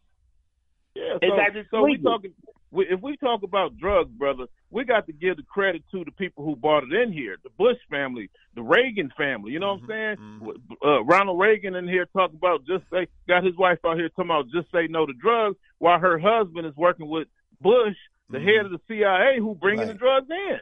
Yeah, 0.93 1.13
And 1.21 1.31
so, 1.31 1.35
that 1.37 1.55
is 1.59 1.65
so 1.71 1.83
we 1.83 1.97
talking. 1.97 2.33
We- 2.75 2.87
If 2.87 3.01
we 3.01 3.17
talk 3.17 3.43
about 3.43 3.77
drugs, 3.77 4.11
brother, 4.11 4.45
we 4.69 4.83
got 4.83 5.05
to 5.07 5.13
give 5.13 5.37
the 5.37 5.43
credit 5.43 5.83
to 5.91 6.03
the 6.03 6.11
people 6.11 6.43
who 6.45 6.55
brought 6.55 6.83
it 6.83 6.93
in 6.93 7.11
here. 7.11 7.37
The 7.43 7.49
Bush 7.57 7.77
family, 7.89 8.29
the 8.55 8.61
Reagan 8.61 9.11
family. 9.17 9.51
You 9.51 9.59
know 9.59 9.73
what 9.75 9.81
I'm 9.83 9.87
saying? 9.87 10.17
mhm. 10.17 10.55
Uh, 10.83 11.03
Ronald 11.03 11.39
Reagan 11.39 11.75
in 11.75 11.87
here 11.87 12.05
talking 12.13 12.35
about 12.37 12.65
just 12.65 12.83
say 12.91 13.07
got 13.27 13.43
his 13.43 13.55
wife 13.55 13.79
out 13.85 13.97
here 13.97 14.09
talking 14.09 14.25
about 14.31 14.49
just 14.49 14.71
say 14.71 14.87
no 14.87 15.05
to 15.05 15.13
drugs, 15.13 15.57
while 15.79 15.99
her 15.99 16.17
husband 16.19 16.65
is 16.67 16.75
working 16.75 17.07
with 17.07 17.27
Bush, 17.61 17.95
the 18.29 18.37
Mhm. 18.39 18.43
head 18.43 18.65
of 18.65 18.71
the 18.71 18.79
CIA, 18.87 19.39
who 19.39 19.55
bringing 19.55 19.87
the 19.87 19.93
drugs 19.93 20.29
in. 20.29 20.59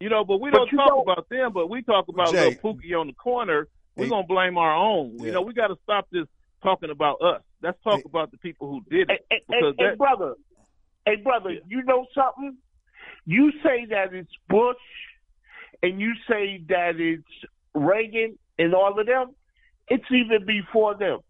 You 0.00 0.08
know, 0.08 0.24
but 0.24 0.40
we 0.40 0.50
But 0.50 0.58
don't 0.58 0.72
you 0.72 0.78
talk 0.78 0.88
know- 0.90 1.02
about 1.02 1.28
them. 1.28 1.52
But 1.52 1.68
we 1.70 1.82
talk 1.82 2.08
about 2.08 2.32
Jay- 2.32 2.48
little 2.56 2.74
Pookie 2.74 2.98
on 2.98 3.06
the 3.06 3.12
corner. 3.12 3.68
We're 3.96 4.04
Hey- 4.04 4.10
gonna 4.10 4.26
blame 4.26 4.58
our 4.58 4.74
own. 4.74 5.18
Yeah. 5.18 5.26
You 5.26 5.32
know, 5.32 5.42
we 5.42 5.52
got 5.52 5.68
to 5.68 5.76
stop 5.84 6.08
this 6.10 6.26
talking 6.62 6.90
about 6.90 7.20
us. 7.22 7.42
Let's 7.62 7.80
talk 7.82 7.96
Hey- 7.96 8.02
about 8.06 8.30
the 8.32 8.38
people 8.38 8.68
who 8.68 8.80
did 8.90 9.10
it. 9.10 9.24
hey, 9.30 9.40
Because 9.46 9.74
hey, 9.78 9.84
hey, 9.84 9.88
that- 9.90 9.98
brother, 9.98 10.34
hey, 11.06 11.16
brother, 11.16 11.50
Yeah. 11.50 11.60
you 11.66 11.82
know 11.84 12.06
something? 12.14 12.56
You 13.24 13.52
say 13.62 13.86
that 13.86 14.12
it's 14.14 14.32
Bush, 14.48 14.76
and 15.82 16.00
you 16.00 16.14
say 16.28 16.62
that 16.68 16.98
it's 17.00 17.44
Reagan 17.74 18.38
and 18.58 18.74
all 18.74 18.98
of 18.98 19.06
them. 19.06 19.34
It's 19.88 20.10
even 20.10 20.44
before 20.46 20.94
them. 20.94 21.20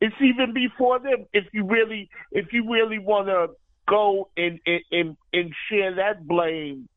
It's 0.00 0.16
even 0.20 0.52
before 0.52 0.98
them. 0.98 1.26
If 1.32 1.46
you 1.52 1.64
really, 1.64 2.08
if 2.30 2.52
you 2.52 2.70
really 2.70 2.98
want 2.98 3.26
to 3.28 3.48
go 3.88 4.30
and, 4.36 4.60
and 4.66 4.82
and 4.92 5.16
and 5.32 5.52
share 5.68 5.94
that 5.96 6.26
blame 6.26 6.88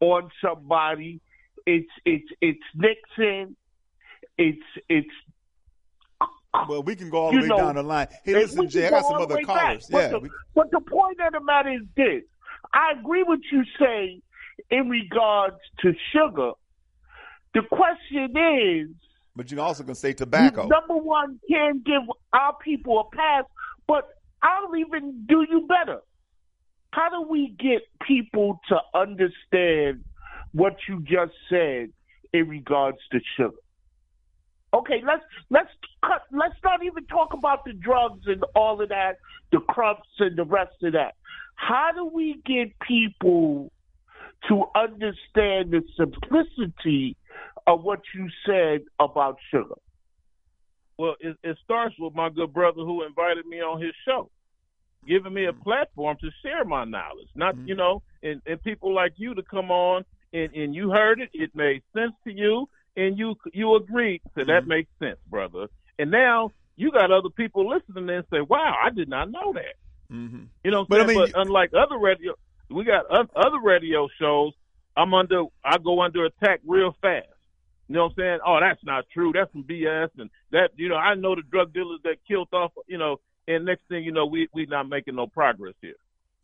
on 0.00 0.30
somebody, 0.42 1.20
it's 1.66 1.90
it's 2.04 2.28
it's 2.40 2.62
Nixon. 2.74 3.56
It's 4.36 4.66
it's 4.88 5.14
Well, 6.68 6.82
we 6.82 6.94
can 6.96 7.10
go 7.10 7.18
all 7.18 7.32
the 7.32 7.40
way 7.40 7.48
know, 7.48 7.56
down 7.56 7.74
the 7.74 7.82
line. 7.82 8.08
Hey, 8.24 8.34
listen, 8.34 8.68
Jay, 8.68 8.86
I 8.86 8.90
got 8.90 9.04
some 9.04 9.20
other 9.20 9.36
back. 9.36 9.44
callers. 9.44 9.88
But 9.90 9.98
Yeah. 9.98 10.08
the, 10.08 10.18
we- 10.20 10.30
but 10.54 10.70
the 10.70 10.80
point 10.80 11.18
of 11.20 11.32
the 11.32 11.40
matter 11.40 11.70
is 11.70 11.82
this: 11.96 12.22
I 12.72 12.92
agree 12.98 13.22
with 13.24 13.40
you 13.50 13.64
say 13.78 14.20
in 14.70 14.88
regards 14.88 15.56
to 15.80 15.92
sugar. 16.12 16.52
The 17.54 17.62
question 17.70 18.36
is, 18.36 18.88
but 19.36 19.50
you 19.50 19.60
also 19.60 19.84
can 19.84 19.94
say 19.94 20.12
tobacco. 20.12 20.66
number 20.66 20.96
one, 20.96 21.38
can 21.48 21.82
give 21.84 22.02
our 22.32 22.56
people 22.64 23.00
a 23.00 23.16
pass, 23.16 23.44
but 23.86 24.08
I'll 24.42 24.74
even 24.76 25.24
do 25.28 25.46
you 25.48 25.66
better. 25.66 26.00
How 26.92 27.10
do 27.10 27.28
we 27.28 27.54
get 27.58 27.82
people 28.06 28.60
to 28.68 28.76
understand 28.94 30.04
what 30.52 30.76
you 30.88 31.00
just 31.00 31.32
said 31.50 31.90
in 32.32 32.48
regards 32.48 32.98
to 33.10 33.18
sugar? 33.36 33.56
Okay, 34.74 35.00
let's 35.06 35.22
let's 35.50 35.70
cut. 36.04 36.22
Let's 36.32 36.56
not 36.64 36.84
even 36.84 37.06
talk 37.06 37.32
about 37.32 37.64
the 37.64 37.72
drugs 37.72 38.22
and 38.26 38.42
all 38.56 38.82
of 38.82 38.88
that, 38.88 39.18
the 39.52 39.60
crumps 39.60 40.08
and 40.18 40.36
the 40.36 40.44
rest 40.44 40.74
of 40.82 40.94
that. 40.94 41.14
How 41.54 41.90
do 41.94 42.06
we 42.06 42.40
get 42.44 42.72
people 42.80 43.70
to 44.48 44.64
understand 44.74 45.70
the 45.70 45.82
simplicity 45.96 47.16
of 47.66 47.84
what 47.84 48.00
you 48.14 48.28
said 48.44 48.80
about 48.98 49.36
sugar? 49.50 49.76
Well, 50.98 51.14
it, 51.20 51.36
it 51.42 51.56
starts 51.62 51.94
with 51.98 52.14
my 52.14 52.28
good 52.28 52.52
brother 52.52 52.82
who 52.82 53.04
invited 53.04 53.46
me 53.46 53.60
on 53.60 53.80
his 53.80 53.92
show, 54.04 54.28
giving 55.06 55.32
me 55.34 55.46
a 55.46 55.52
platform 55.52 56.16
to 56.20 56.30
share 56.42 56.64
my 56.64 56.84
knowledge. 56.84 57.28
Not, 57.34 57.54
Mhm. 57.54 57.68
you 57.68 57.74
know, 57.76 58.02
and, 58.22 58.42
and 58.46 58.62
people 58.62 58.92
like 58.94 59.12
you 59.16 59.34
to 59.34 59.42
come 59.42 59.70
on 59.70 60.04
and, 60.32 60.52
and 60.54 60.74
you 60.74 60.90
heard 60.90 61.20
it, 61.20 61.30
it 61.32 61.50
made 61.54 61.82
sense 61.92 62.12
to 62.24 62.32
you, 62.32 62.68
and 62.96 63.18
you 63.18 63.36
you 63.52 63.74
agreed. 63.76 64.22
So 64.34 64.44
that 64.44 64.64
Mhm. 64.64 64.68
makes 64.68 64.90
sense, 64.98 65.18
brother. 65.28 65.68
And 65.98 66.10
now 66.10 66.50
you 66.76 66.90
got 66.90 67.10
other 67.12 67.30
people 67.30 67.68
listening 67.68 68.08
and 68.10 68.24
say, 68.30 68.40
"Wow, 68.40 68.76
I 68.82 68.90
did 68.90 69.08
not 69.08 69.30
know 69.30 69.52
that." 69.52 69.74
hmm 70.08 70.44
You 70.64 70.70
know, 70.70 70.84
But 70.84 71.00
I 71.02 71.06
mean- 71.06 71.16
but 71.16 71.32
unlike 71.34 71.72
other 71.74 71.98
radio, 71.98 72.34
we 72.68 72.84
got 72.84 73.06
other 73.06 73.58
radio 73.60 74.08
shows. 74.18 74.52
I'm 74.96 75.12
under, 75.14 75.44
I 75.64 75.78
go 75.78 76.02
under 76.02 76.24
attack 76.24 76.60
real 76.66 76.92
fast. 77.02 77.26
You 77.88 77.96
know 77.96 78.04
what 78.04 78.12
I'm 78.12 78.16
saying? 78.16 78.38
Oh, 78.46 78.60
that's 78.60 78.82
not 78.84 79.04
true. 79.10 79.32
That's 79.32 79.52
some 79.52 79.64
BS. 79.64 80.10
And 80.18 80.30
that, 80.50 80.70
you 80.76 80.88
know, 80.88 80.96
I 80.96 81.14
know 81.14 81.34
the 81.34 81.42
drug 81.42 81.72
dealers 81.72 82.00
that 82.04 82.16
killed 82.26 82.48
off, 82.52 82.72
you 82.86 82.96
know, 82.96 83.20
and 83.46 83.64
next 83.64 83.82
thing 83.88 84.04
you 84.04 84.12
know, 84.12 84.24
we 84.26 84.48
we 84.54 84.66
not 84.66 84.88
making 84.88 85.16
no 85.16 85.26
progress 85.26 85.74
here. 85.82 85.96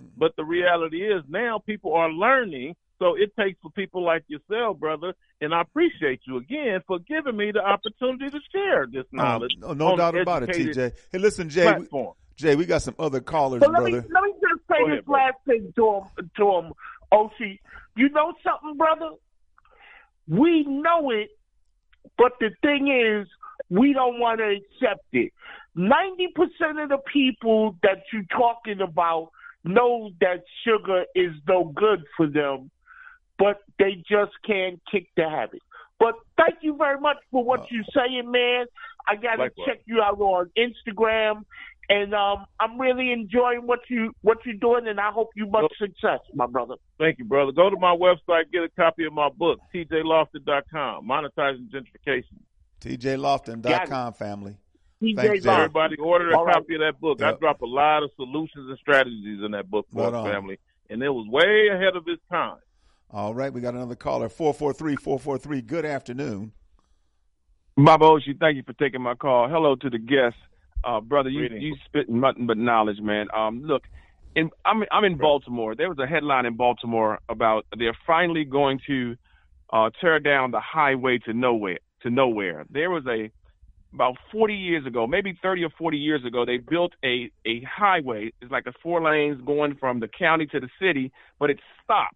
Mm-hmm. 0.02 0.18
But 0.18 0.36
the 0.36 0.44
reality 0.44 1.02
is 1.02 1.22
now 1.28 1.58
people 1.58 1.94
are 1.94 2.10
learning. 2.10 2.76
So 3.00 3.14
it 3.16 3.32
takes 3.38 3.58
for 3.62 3.70
people 3.70 4.04
like 4.04 4.24
yourself, 4.28 4.78
brother, 4.78 5.14
and 5.40 5.54
I 5.54 5.62
appreciate 5.62 6.20
you 6.26 6.36
again 6.36 6.80
for 6.86 6.98
giving 6.98 7.34
me 7.36 7.50
the 7.50 7.60
opportunity 7.60 8.28
to 8.28 8.38
share 8.52 8.86
this 8.92 9.06
knowledge. 9.10 9.52
No, 9.58 9.72
no 9.72 9.96
doubt 9.96 10.18
about 10.18 10.42
it, 10.42 10.50
TJ. 10.50 10.92
Hey, 11.10 11.18
listen, 11.18 11.48
Jay. 11.48 11.64
We, 11.66 11.72
Platform. 11.72 12.14
Jay, 12.36 12.56
we 12.56 12.66
got 12.66 12.82
some 12.82 12.94
other 12.98 13.20
callers, 13.20 13.60
But 13.60 13.72
let 13.72 13.82
me 13.84 13.92
brother. 13.92 14.08
let 14.12 14.22
me 14.24 14.32
just 14.34 14.60
say 14.68 14.76
Go 14.80 14.86
this 14.86 14.92
ahead, 14.92 15.04
brother. 15.06 15.24
last 15.24 15.36
thing 15.46 15.72
to 15.76 15.94
him, 15.94 16.30
to 16.36 16.50
him, 16.52 16.72
OC. 17.10 17.58
You 17.96 18.08
know 18.10 18.34
something, 18.44 18.76
brother? 18.76 19.10
We 20.28 20.64
know 20.64 21.10
it, 21.10 21.30
but 22.18 22.32
the 22.38 22.50
thing 22.62 22.88
is, 22.88 23.26
we 23.70 23.92
don't 23.94 24.20
want 24.20 24.40
to 24.40 24.56
accept 24.58 25.06
it. 25.12 25.32
Ninety 25.74 26.28
percent 26.34 26.78
of 26.80 26.90
the 26.90 26.98
people 27.12 27.76
that 27.82 28.02
you're 28.12 28.22
talking 28.30 28.80
about 28.82 29.30
know 29.64 30.10
that 30.20 30.42
sugar 30.66 31.04
is 31.14 31.32
no 31.48 31.64
good 31.74 32.02
for 32.16 32.26
them, 32.26 32.70
but 33.40 33.62
they 33.78 33.94
just 34.08 34.32
can't 34.46 34.78
kick 34.92 35.08
the 35.16 35.28
habit. 35.28 35.62
But 35.98 36.14
thank 36.36 36.58
you 36.62 36.76
very 36.76 37.00
much 37.00 37.16
for 37.32 37.42
what 37.42 37.66
you're 37.70 37.84
saying, 37.94 38.30
man. 38.30 38.66
I 39.08 39.16
gotta 39.16 39.42
Likewise. 39.44 39.66
check 39.66 39.80
you 39.86 40.00
out 40.02 40.20
on 40.20 40.50
Instagram, 40.56 41.44
and 41.88 42.14
um, 42.14 42.44
I'm 42.60 42.78
really 42.80 43.10
enjoying 43.12 43.66
what 43.66 43.80
you 43.88 44.14
what 44.22 44.38
you're 44.46 44.54
doing, 44.54 44.86
and 44.88 45.00
I 45.00 45.10
hope 45.10 45.30
you 45.34 45.46
much 45.46 45.72
success, 45.78 46.20
my 46.34 46.46
brother. 46.46 46.74
Thank 46.98 47.18
you, 47.18 47.24
brother. 47.24 47.52
Go 47.52 47.68
to 47.70 47.76
my 47.78 47.96
website, 47.96 48.52
get 48.52 48.62
a 48.62 48.68
copy 48.76 49.04
of 49.06 49.12
my 49.14 49.28
book, 49.30 49.58
tjloftin.com, 49.74 51.08
Monetizing 51.08 51.68
Gentrification. 51.70 52.38
TJLoftin.com, 52.80 54.12
family. 54.14 54.56
TJ 55.02 55.16
Thanks, 55.16 55.44
Loftin. 55.46 55.60
Everybody 55.64 55.96
order 55.96 56.30
a 56.30 56.38
All 56.38 56.44
right. 56.44 56.54
copy 56.56 56.74
of 56.74 56.80
that 56.80 57.00
book. 57.00 57.22
I 57.22 57.30
Yep. 57.30 57.40
drop 57.40 57.62
a 57.62 57.66
lot 57.66 58.02
of 58.02 58.10
solutions 58.16 58.68
and 58.68 58.78
strategies 58.78 59.42
in 59.42 59.52
that 59.52 59.70
book 59.70 59.86
for 59.92 60.02
Right 60.04 60.10
the 60.12 60.30
family, 60.30 60.58
and 60.90 61.02
it 61.02 61.08
was 61.08 61.26
way 61.28 61.68
ahead 61.68 61.96
of 61.96 62.06
its 62.06 62.22
time. 62.30 62.58
All 63.12 63.34
right, 63.34 63.52
we 63.52 63.60
got 63.60 63.74
another 63.74 63.96
caller, 63.96 64.28
443-443. 64.28 65.66
Good 65.66 65.84
afternoon. 65.84 66.52
Baba 67.76 68.04
Oshi, 68.04 68.38
thank 68.38 68.56
you 68.56 68.62
for 68.62 68.72
taking 68.74 69.02
my 69.02 69.14
call. 69.14 69.48
Hello 69.48 69.74
to 69.74 69.90
the 69.90 69.98
guests, 69.98 70.38
uh, 70.84 71.00
brother. 71.00 71.28
You 71.28 71.48
Greetings. 71.48 71.62
you 71.62 71.76
spit 71.86 72.08
nothing 72.08 72.46
but 72.46 72.56
knowledge, 72.56 73.00
man. 73.00 73.26
Um, 73.34 73.62
look, 73.64 73.82
in, 74.36 74.50
I'm 74.64 74.84
I'm 74.92 75.02
in 75.04 75.16
Baltimore. 75.18 75.74
There 75.74 75.88
was 75.88 75.98
a 75.98 76.06
headline 76.06 76.46
in 76.46 76.56
Baltimore 76.56 77.18
about 77.28 77.66
they're 77.76 77.96
finally 78.06 78.44
going 78.44 78.78
to 78.86 79.16
uh, 79.72 79.90
tear 80.00 80.20
down 80.20 80.52
the 80.52 80.60
highway 80.60 81.18
to 81.24 81.32
nowhere. 81.32 81.78
To 82.02 82.10
nowhere. 82.10 82.64
There 82.70 82.90
was 82.90 83.04
a 83.08 83.30
about 83.92 84.18
40 84.30 84.54
years 84.54 84.86
ago, 84.86 85.08
maybe 85.08 85.36
30 85.42 85.64
or 85.64 85.70
40 85.76 85.96
years 85.96 86.24
ago, 86.24 86.44
they 86.44 86.58
built 86.58 86.92
a 87.04 87.30
a 87.44 87.62
highway. 87.62 88.32
It's 88.40 88.52
like 88.52 88.66
a 88.66 88.72
four 88.82 89.02
lanes 89.02 89.40
going 89.44 89.76
from 89.80 89.98
the 89.98 90.06
county 90.06 90.46
to 90.46 90.60
the 90.60 90.68
city, 90.80 91.10
but 91.40 91.50
it 91.50 91.58
stopped 91.82 92.14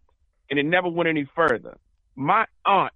and 0.51 0.59
it 0.59 0.65
never 0.65 0.89
went 0.89 1.09
any 1.09 1.29
further. 1.35 1.77
My 2.17 2.47
aunt 2.65 2.93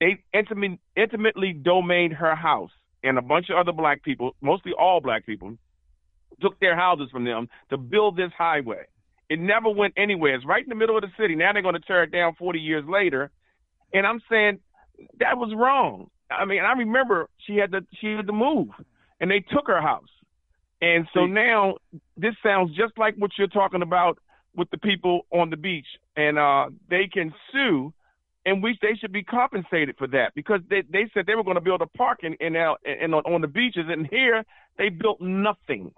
they 0.00 0.22
intimate, 0.32 0.78
intimately 0.96 1.52
domained 1.52 2.14
her 2.14 2.34
house 2.34 2.70
and 3.04 3.18
a 3.18 3.22
bunch 3.22 3.50
of 3.50 3.56
other 3.56 3.72
black 3.72 4.02
people, 4.02 4.34
mostly 4.40 4.72
all 4.78 5.00
black 5.00 5.26
people, 5.26 5.56
took 6.40 6.58
their 6.58 6.74
houses 6.74 7.08
from 7.12 7.24
them 7.24 7.48
to 7.68 7.76
build 7.76 8.16
this 8.16 8.32
highway. 8.36 8.84
It 9.28 9.38
never 9.38 9.68
went 9.68 9.94
anywhere. 9.96 10.34
It's 10.34 10.46
right 10.46 10.62
in 10.62 10.70
the 10.70 10.74
middle 10.74 10.96
of 10.96 11.02
the 11.02 11.10
city. 11.20 11.36
Now 11.36 11.52
they're 11.52 11.62
going 11.62 11.74
to 11.74 11.80
tear 11.80 12.02
it 12.02 12.12
down 12.12 12.34
40 12.38 12.58
years 12.58 12.84
later. 12.88 13.30
And 13.92 14.06
I'm 14.06 14.20
saying 14.30 14.60
that 15.18 15.36
was 15.36 15.52
wrong. 15.54 16.08
I 16.30 16.44
mean, 16.46 16.62
I 16.62 16.72
remember 16.72 17.28
she 17.46 17.56
had 17.56 17.72
to 17.72 17.80
she 18.00 18.12
had 18.12 18.26
to 18.26 18.32
move, 18.32 18.68
and 19.20 19.30
they 19.30 19.40
took 19.40 19.66
her 19.66 19.80
house. 19.80 20.08
And 20.80 21.06
so 21.12 21.26
now 21.26 21.74
this 22.16 22.34
sounds 22.42 22.74
just 22.76 22.96
like 22.96 23.16
what 23.16 23.32
you're 23.36 23.48
talking 23.48 23.82
about 23.82 24.18
with 24.54 24.70
the 24.70 24.78
people 24.78 25.26
on 25.32 25.50
the 25.50 25.56
beach, 25.56 25.86
and 26.16 26.38
uh, 26.38 26.66
they 26.88 27.08
can 27.12 27.32
sue 27.52 27.92
and 28.46 28.62
we 28.62 28.78
they 28.80 28.94
should 28.98 29.12
be 29.12 29.22
compensated 29.22 29.96
for 29.98 30.06
that 30.08 30.34
because 30.34 30.60
they 30.68 30.82
they 30.90 31.10
said 31.12 31.26
they 31.26 31.34
were 31.34 31.44
going 31.44 31.56
to 31.56 31.60
build 31.60 31.82
a 31.82 31.86
park 31.86 32.20
in 32.22 32.34
in, 32.34 32.56
in 32.56 33.14
on, 33.14 33.22
on 33.24 33.40
the 33.40 33.48
beaches, 33.48 33.84
and 33.88 34.06
here 34.10 34.44
they 34.78 34.88
built 34.88 35.20
nothing. 35.20 35.92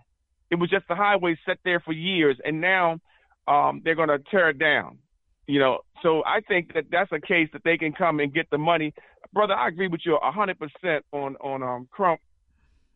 It 0.50 0.56
was 0.56 0.68
just 0.68 0.84
a 0.90 0.94
highway 0.94 1.38
set 1.46 1.58
there 1.64 1.80
for 1.80 1.92
years, 1.92 2.36
and 2.44 2.60
now 2.60 2.98
um, 3.48 3.80
they're 3.84 3.94
going 3.94 4.08
to 4.08 4.18
tear 4.30 4.50
it 4.50 4.58
down. 4.58 4.98
You 5.46 5.60
know, 5.60 5.78
so 6.02 6.22
I 6.24 6.40
think 6.40 6.74
that 6.74 6.84
that's 6.90 7.10
a 7.12 7.20
case 7.20 7.48
that 7.52 7.64
they 7.64 7.76
can 7.76 7.92
come 7.92 8.20
and 8.20 8.32
get 8.32 8.50
the 8.50 8.58
money, 8.58 8.92
brother. 9.32 9.54
I 9.54 9.68
agree 9.68 9.88
with 9.88 10.00
you 10.04 10.18
hundred 10.20 10.58
percent 10.58 11.04
on 11.12 11.36
on 11.36 11.62
um, 11.62 11.88
Crump 11.90 12.20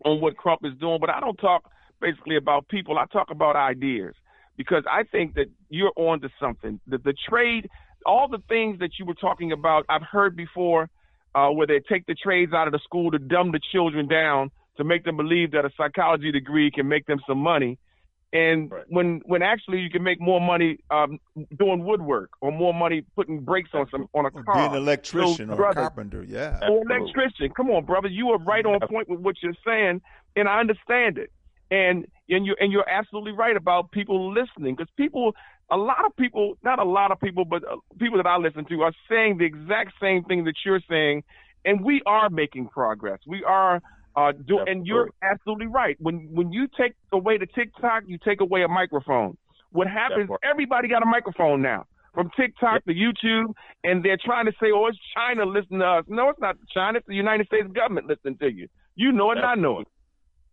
on 0.04 0.20
what 0.20 0.36
Crump 0.36 0.64
is 0.64 0.72
doing, 0.80 0.98
but 1.00 1.10
I 1.10 1.20
don't 1.20 1.36
talk 1.36 1.70
basically 2.00 2.36
about 2.36 2.68
people. 2.68 2.98
I 2.98 3.06
talk 3.06 3.30
about 3.30 3.56
ideas 3.56 4.14
because 4.56 4.84
I 4.90 5.02
think 5.04 5.34
that 5.34 5.46
you're 5.68 5.92
on 5.96 6.20
to 6.20 6.30
something. 6.40 6.80
The, 6.86 6.98
the 6.98 7.14
trade, 7.28 7.68
all 8.04 8.28
the 8.28 8.42
things 8.48 8.78
that 8.80 8.98
you 8.98 9.04
were 9.04 9.14
talking 9.14 9.52
about, 9.52 9.84
I've 9.88 10.02
heard 10.02 10.36
before, 10.36 10.88
uh, 11.34 11.48
where 11.50 11.66
they 11.66 11.80
take 11.80 12.06
the 12.06 12.14
trades 12.14 12.52
out 12.52 12.66
of 12.66 12.72
the 12.72 12.78
school 12.80 13.10
to 13.10 13.18
dumb 13.18 13.52
the 13.52 13.60
children 13.72 14.08
down 14.08 14.50
to 14.78 14.84
make 14.84 15.04
them 15.04 15.16
believe 15.16 15.52
that 15.52 15.64
a 15.64 15.70
psychology 15.76 16.32
degree 16.32 16.70
can 16.70 16.88
make 16.88 17.06
them 17.06 17.18
some 17.28 17.38
money. 17.38 17.78
And 18.32 18.70
Right. 18.70 18.84
when 18.88 19.22
when 19.24 19.42
actually 19.42 19.78
you 19.80 19.88
can 19.88 20.02
make 20.02 20.20
more 20.20 20.40
money 20.40 20.78
um, 20.90 21.20
doing 21.58 21.84
woodwork 21.84 22.30
or 22.40 22.50
more 22.50 22.74
money 22.74 23.02
putting 23.14 23.40
brakes 23.40 23.70
on 23.72 23.86
some 23.90 24.08
on 24.14 24.26
a 24.26 24.30
car. 24.30 24.54
being 24.54 24.70
an 24.72 24.74
electrician 24.76 25.48
So, 25.48 25.54
or 25.54 25.70
a 25.70 25.74
carpenter, 25.74 26.24
yeah. 26.24 26.58
or 26.68 26.82
electrician. 26.90 27.50
Come 27.56 27.70
on, 27.70 27.84
brother. 27.84 28.08
You 28.08 28.30
are 28.30 28.38
right 28.38 28.66
on 28.66 28.80
point 28.88 29.08
with 29.08 29.20
what 29.20 29.36
you're 29.42 29.54
saying, 29.64 30.02
and 30.34 30.48
I 30.48 30.58
understand 30.58 31.18
it. 31.18 31.30
And 31.70 32.06
and 32.28 32.46
you 32.46 32.54
and 32.60 32.72
you're 32.72 32.88
absolutely 32.88 33.32
right 33.32 33.56
about 33.56 33.90
people 33.90 34.32
listening 34.32 34.76
because 34.76 34.92
people, 34.96 35.34
a 35.70 35.76
lot 35.76 36.04
of 36.04 36.14
people, 36.16 36.56
not 36.62 36.78
a 36.78 36.84
lot 36.84 37.10
of 37.10 37.20
people, 37.20 37.44
but 37.44 37.64
uh, 37.64 37.76
people 37.98 38.18
that 38.18 38.26
I 38.26 38.36
listen 38.36 38.64
to 38.66 38.82
are 38.82 38.92
saying 39.08 39.38
the 39.38 39.44
exact 39.44 39.92
same 40.00 40.24
thing 40.24 40.44
that 40.44 40.54
you're 40.64 40.80
saying, 40.88 41.24
and 41.64 41.84
we 41.84 42.02
are 42.06 42.30
making 42.30 42.68
progress. 42.68 43.18
We 43.26 43.44
are. 43.44 43.82
Uh, 44.14 44.32
do, 44.32 44.60
and 44.66 44.86
you're 44.86 45.10
absolutely 45.22 45.66
right. 45.66 45.94
When 46.00 46.28
when 46.32 46.50
you 46.50 46.68
take 46.80 46.94
away 47.12 47.36
the 47.36 47.44
TikTok, 47.46 48.04
you 48.06 48.16
take 48.24 48.40
away 48.40 48.62
a 48.62 48.68
microphone. 48.68 49.36
What 49.72 49.88
happens? 49.88 50.30
Everybody 50.42 50.88
got 50.88 51.02
a 51.02 51.06
microphone 51.06 51.60
now, 51.60 51.84
from 52.14 52.30
TikTok 52.34 52.82
to 52.86 52.94
YouTube, 52.94 53.52
and 53.84 54.02
they're 54.02 54.16
trying 54.16 54.46
to 54.46 54.52
say, 54.52 54.68
"Oh, 54.74 54.86
it's 54.86 54.98
China 55.14 55.44
listening 55.44 55.80
to 55.80 55.86
us." 55.86 56.04
No, 56.08 56.30
it's 56.30 56.40
not 56.40 56.56
China. 56.72 56.96
It's 56.96 57.06
the 57.06 57.14
United 57.14 57.46
States 57.46 57.68
government 57.74 58.06
listening 58.06 58.38
to 58.38 58.50
you. 58.50 58.68
You 58.94 59.12
know 59.12 59.32
it, 59.32 59.36
and 59.36 59.46
I 59.46 59.54
know 59.54 59.80
it. 59.80 59.88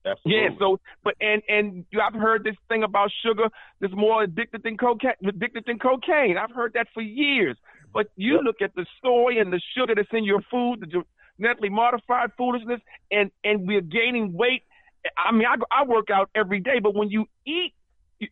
Absolutely. 0.05 0.41
Yeah. 0.43 0.49
So, 0.59 0.79
but 1.03 1.15
and 1.21 1.41
and 1.47 1.85
you, 1.91 2.01
I've 2.01 2.19
heard 2.19 2.43
this 2.43 2.55
thing 2.69 2.83
about 2.83 3.09
sugar 3.25 3.45
that's 3.79 3.93
more 3.95 4.23
addicted 4.23 4.63
than 4.63 4.77
cocaine. 4.77 5.13
Addicted 5.27 5.63
than 5.65 5.79
cocaine. 5.79 6.37
I've 6.37 6.51
heard 6.51 6.73
that 6.73 6.87
for 6.93 7.01
years. 7.01 7.57
But 7.93 8.07
you 8.15 8.35
Yep. 8.35 8.41
look 8.43 8.55
at 8.61 8.75
the 8.75 8.85
soy 9.01 9.39
and 9.39 9.53
the 9.53 9.61
sugar 9.77 9.93
that's 9.95 10.09
in 10.11 10.23
your 10.23 10.41
food, 10.49 10.81
the 10.81 11.03
genetically 11.37 11.69
modified 11.69 12.31
foolishness, 12.37 12.81
and 13.11 13.31
and 13.43 13.67
we're 13.67 13.81
gaining 13.81 14.33
weight. 14.33 14.63
I 15.17 15.31
mean, 15.31 15.45
I, 15.45 15.55
I 15.71 15.85
work 15.85 16.09
out 16.09 16.29
every 16.35 16.59
day, 16.59 16.79
but 16.81 16.95
when 16.95 17.09
you 17.09 17.25
eat, 17.45 17.73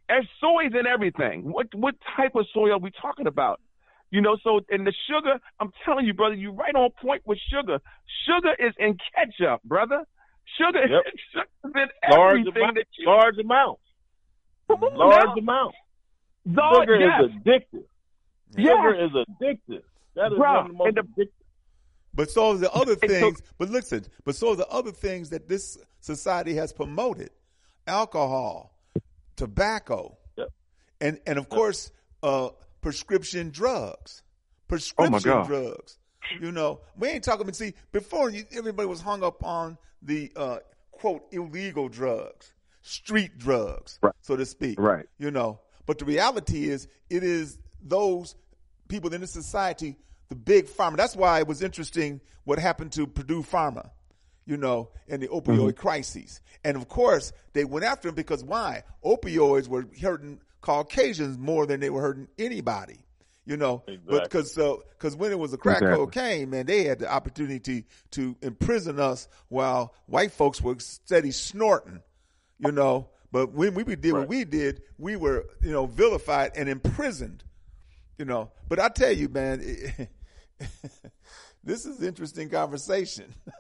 there's 0.07 0.27
soy's 0.39 0.71
in 0.77 0.87
everything. 0.87 1.51
What 1.51 1.67
what 1.73 1.95
type 2.15 2.35
of 2.35 2.45
soy 2.53 2.69
are 2.71 2.79
we 2.79 2.91
talking 3.01 3.27
about? 3.27 3.59
You 4.09 4.21
know, 4.21 4.37
so 4.43 4.59
and 4.69 4.85
the 4.85 4.93
sugar, 5.09 5.39
I'm 5.59 5.71
telling 5.85 6.05
you, 6.05 6.13
brother, 6.13 6.35
you're 6.35 6.53
right 6.53 6.75
on 6.75 6.89
point 7.01 7.21
with 7.25 7.39
sugar. 7.49 7.79
Sugar 8.25 8.53
is 8.59 8.73
in 8.77 8.97
ketchup, 9.15 9.63
brother. 9.63 10.05
Sugar, 10.57 10.87
Yep. 10.87 11.03
sugar 11.31 11.45
is 11.65 11.71
in 11.75 12.17
large 12.17 12.39
everything 12.39 12.61
amount, 12.63 12.75
that 12.75 12.85
you 12.97 13.05
large 13.07 13.37
amounts, 13.37 13.81
Come 14.67 14.83
on 14.83 14.95
large 14.95 15.25
now. 15.27 15.33
amounts. 15.37 15.77
Lord, 16.45 16.87
Sugar 16.87 16.99
yes. 16.99 17.21
is 17.23 17.31
addictive. 17.31 17.85
Yes. 18.57 18.67
Sugar 18.67 18.93
is 19.05 19.11
addictive. 19.11 19.83
That 20.15 20.31
is 20.33 20.37
Bruh, 20.39 20.39
one 20.39 20.57
of 20.57 20.67
the 20.67 20.73
most 20.73 20.95
the- 20.95 21.01
addictive. 21.23 21.31
But 22.13 22.29
so 22.29 22.49
are 22.51 22.55
the 22.57 22.71
other 22.73 22.91
And 22.93 23.01
so- 23.01 23.07
things. 23.07 23.41
but 23.57 23.69
listen, 23.69 24.05
but 24.25 24.35
so 24.35 24.49
are 24.51 24.55
the 24.57 24.67
other 24.67 24.91
things 24.91 25.29
that 25.29 25.47
this 25.47 25.77
society 26.01 26.55
has 26.55 26.73
promoted: 26.73 27.29
alcohol, 27.87 28.73
tobacco, 29.37 30.17
Yep. 30.37 30.49
and 30.99 31.21
and 31.25 31.39
of 31.39 31.47
course, 31.49 31.91
uh, 32.23 32.49
prescription 32.81 33.49
drugs. 33.51 34.23
Prescription 34.67 35.15
Oh, 35.15 35.19
God. 35.19 35.47
drugs. 35.47 35.99
You 36.39 36.51
know, 36.51 36.79
we 36.97 37.09
ain't 37.09 37.23
talking. 37.23 37.45
But 37.45 37.55
see, 37.55 37.73
before 37.91 38.31
everybody 38.55 38.87
was 38.87 39.01
hung 39.01 39.23
up 39.23 39.43
on 39.43 39.77
the 40.01 40.31
uh, 40.35 40.57
quote 40.91 41.23
illegal 41.31 41.89
drugs, 41.89 42.53
street 42.81 43.37
drugs, 43.37 43.99
Right. 44.01 44.13
so 44.21 44.35
to 44.35 44.45
speak. 44.45 44.79
Right. 44.79 45.05
You 45.17 45.31
know, 45.31 45.59
but 45.85 45.97
the 45.99 46.05
reality 46.05 46.69
is, 46.69 46.87
it 47.09 47.23
is 47.23 47.57
those 47.81 48.35
people 48.87 49.13
in 49.13 49.21
the 49.21 49.27
society, 49.27 49.97
the 50.29 50.35
big 50.35 50.67
pharma. 50.67 50.97
That's 50.97 51.15
why 51.15 51.39
it 51.39 51.47
was 51.47 51.61
interesting 51.61 52.21
what 52.43 52.59
happened 52.59 52.91
to 52.93 53.05
Purdue 53.07 53.43
Pharma, 53.43 53.89
you 54.45 54.57
know, 54.57 54.89
and 55.07 55.21
the 55.21 55.27
opioid 55.27 55.75
crises. 55.75 56.41
And 56.63 56.75
of 56.77 56.87
course, 56.87 57.33
they 57.53 57.65
went 57.65 57.85
after 57.85 58.07
them 58.07 58.15
because 58.15 58.43
why? 58.43 58.83
Opioids 59.03 59.67
were 59.67 59.87
hurting 60.01 60.39
Caucasians 60.61 61.37
more 61.37 61.65
than 61.65 61.79
they 61.79 61.89
were 61.89 62.01
hurting 62.01 62.27
anybody. 62.39 62.97
You 63.51 63.57
know, 63.57 63.83
but 64.07 64.23
because 64.23 64.53
so 64.53 64.81
because 64.91 65.13
when 65.17 65.33
it 65.33 65.37
was 65.37 65.51
a 65.51 65.57
crack 65.57 65.81
Exactly. 65.81 66.05
cocaine, 66.05 66.49
man, 66.51 66.67
they 66.67 66.85
had 66.85 66.99
the 66.99 67.11
opportunity 67.11 67.83
to 68.11 68.33
imprison 68.41 68.97
us 68.97 69.27
while 69.49 69.93
white 70.05 70.31
folks 70.31 70.61
were 70.61 70.79
steady 70.79 71.31
snorting. 71.31 71.99
You 72.59 72.71
know, 72.71 73.09
But 73.29 73.51
when 73.51 73.73
we 73.73 73.83
did 73.83 74.13
what 74.13 74.29
we 74.29 74.45
did, 74.45 74.83
we 74.97 75.17
were, 75.17 75.47
you 75.61 75.73
know, 75.73 75.85
vilified 75.85 76.51
and 76.55 76.69
imprisoned. 76.69 77.43
You 78.17 78.23
know, 78.23 78.51
but 78.69 78.79
I 78.79 78.87
tell 78.87 79.11
you, 79.11 79.27
man, 79.27 79.59
this 81.61 81.85
is 81.85 82.01
interesting 82.01 82.47
conversation. 82.49 83.35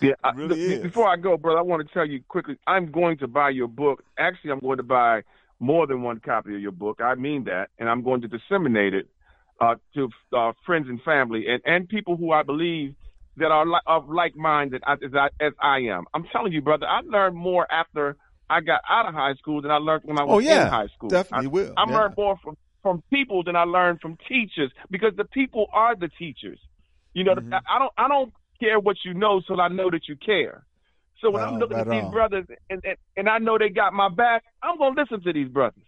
Yeah, 0.00 0.14
I, 0.24 0.32
really 0.32 0.48
look, 0.48 0.58
is. 0.58 0.82
Before 0.82 1.08
I 1.08 1.16
go, 1.16 1.36
brother, 1.36 1.60
I 1.60 1.62
want 1.62 1.86
to 1.86 1.94
tell 1.94 2.06
you 2.06 2.20
quickly. 2.28 2.58
I'm 2.66 2.90
going 2.90 3.16
to 3.18 3.28
buy 3.28 3.50
your 3.50 3.68
book. 3.68 4.02
Actually, 4.18 4.50
I'm 4.50 4.58
going 4.58 4.78
to 4.78 4.82
buy 4.82 5.22
more 5.60 5.86
than 5.86 6.02
one 6.02 6.20
copy 6.20 6.54
of 6.54 6.60
your 6.60 6.72
book. 6.72 7.00
I 7.02 7.14
mean 7.14 7.44
that, 7.44 7.68
and 7.78 7.88
I'm 7.88 8.02
going 8.02 8.20
to 8.22 8.28
disseminate 8.28 8.94
it 8.94 9.08
uh, 9.60 9.76
to 9.94 10.08
uh, 10.36 10.52
friends 10.66 10.86
and 10.88 11.00
family 11.02 11.46
and, 11.48 11.62
and 11.64 11.88
people 11.88 12.16
who 12.16 12.32
I 12.32 12.42
believe 12.42 12.94
that 13.36 13.50
are 13.50 13.66
li- 13.66 13.80
of 13.86 14.08
like 14.08 14.36
minded 14.36 14.82
as 14.86 14.98
I, 15.14 15.28
as 15.40 15.52
I 15.60 15.78
am. 15.78 16.04
I'm 16.14 16.24
telling 16.32 16.52
you, 16.52 16.60
brother, 16.60 16.86
I 16.86 17.00
learned 17.04 17.36
more 17.36 17.66
after 17.72 18.16
I 18.50 18.60
got 18.60 18.80
out 18.88 19.06
of 19.08 19.14
high 19.14 19.34
school 19.34 19.62
than 19.62 19.70
I 19.70 19.76
learned 19.76 20.02
when 20.04 20.18
I 20.18 20.24
was 20.24 20.34
Oh, 20.34 20.38
yeah. 20.38 20.66
in 20.66 20.72
high 20.72 20.88
school. 20.88 21.08
Definitely 21.08 21.46
I, 21.46 21.50
will. 21.50 21.74
I 21.76 21.84
Yeah. 21.88 21.94
learned 21.96 22.14
more 22.16 22.36
from 22.42 22.56
from 22.82 23.02
people 23.10 23.42
than 23.42 23.56
I 23.56 23.62
learned 23.64 24.00
from 24.02 24.18
teachers 24.28 24.70
because 24.90 25.12
the 25.16 25.24
people 25.24 25.66
are 25.72 25.96
the 25.96 26.08
teachers. 26.18 26.58
You 27.14 27.24
know, 27.24 27.34
Mm-hmm. 27.34 27.54
I 27.54 27.78
don't 27.78 27.92
I 27.96 28.08
don't 28.08 28.32
care 28.60 28.78
what 28.78 28.96
you 29.04 29.14
know, 29.14 29.40
so 29.46 29.58
I 29.58 29.68
know 29.68 29.90
that 29.90 30.06
you 30.08 30.16
care. 30.16 30.64
So 31.20 31.30
when 31.30 31.42
Right 31.42 31.52
I'm 31.52 31.58
looking 31.58 31.76
at 31.78 31.88
these 31.88 32.02
on. 32.02 32.10
brothers 32.10 32.46
and, 32.70 32.80
and 32.84 32.96
and 33.16 33.28
I 33.28 33.38
know 33.38 33.56
they 33.58 33.68
got 33.70 33.92
my 33.92 34.08
back, 34.08 34.44
I'm 34.62 34.78
gonna 34.78 35.00
listen 35.00 35.22
to 35.22 35.32
these 35.32 35.48
brothers. 35.48 35.84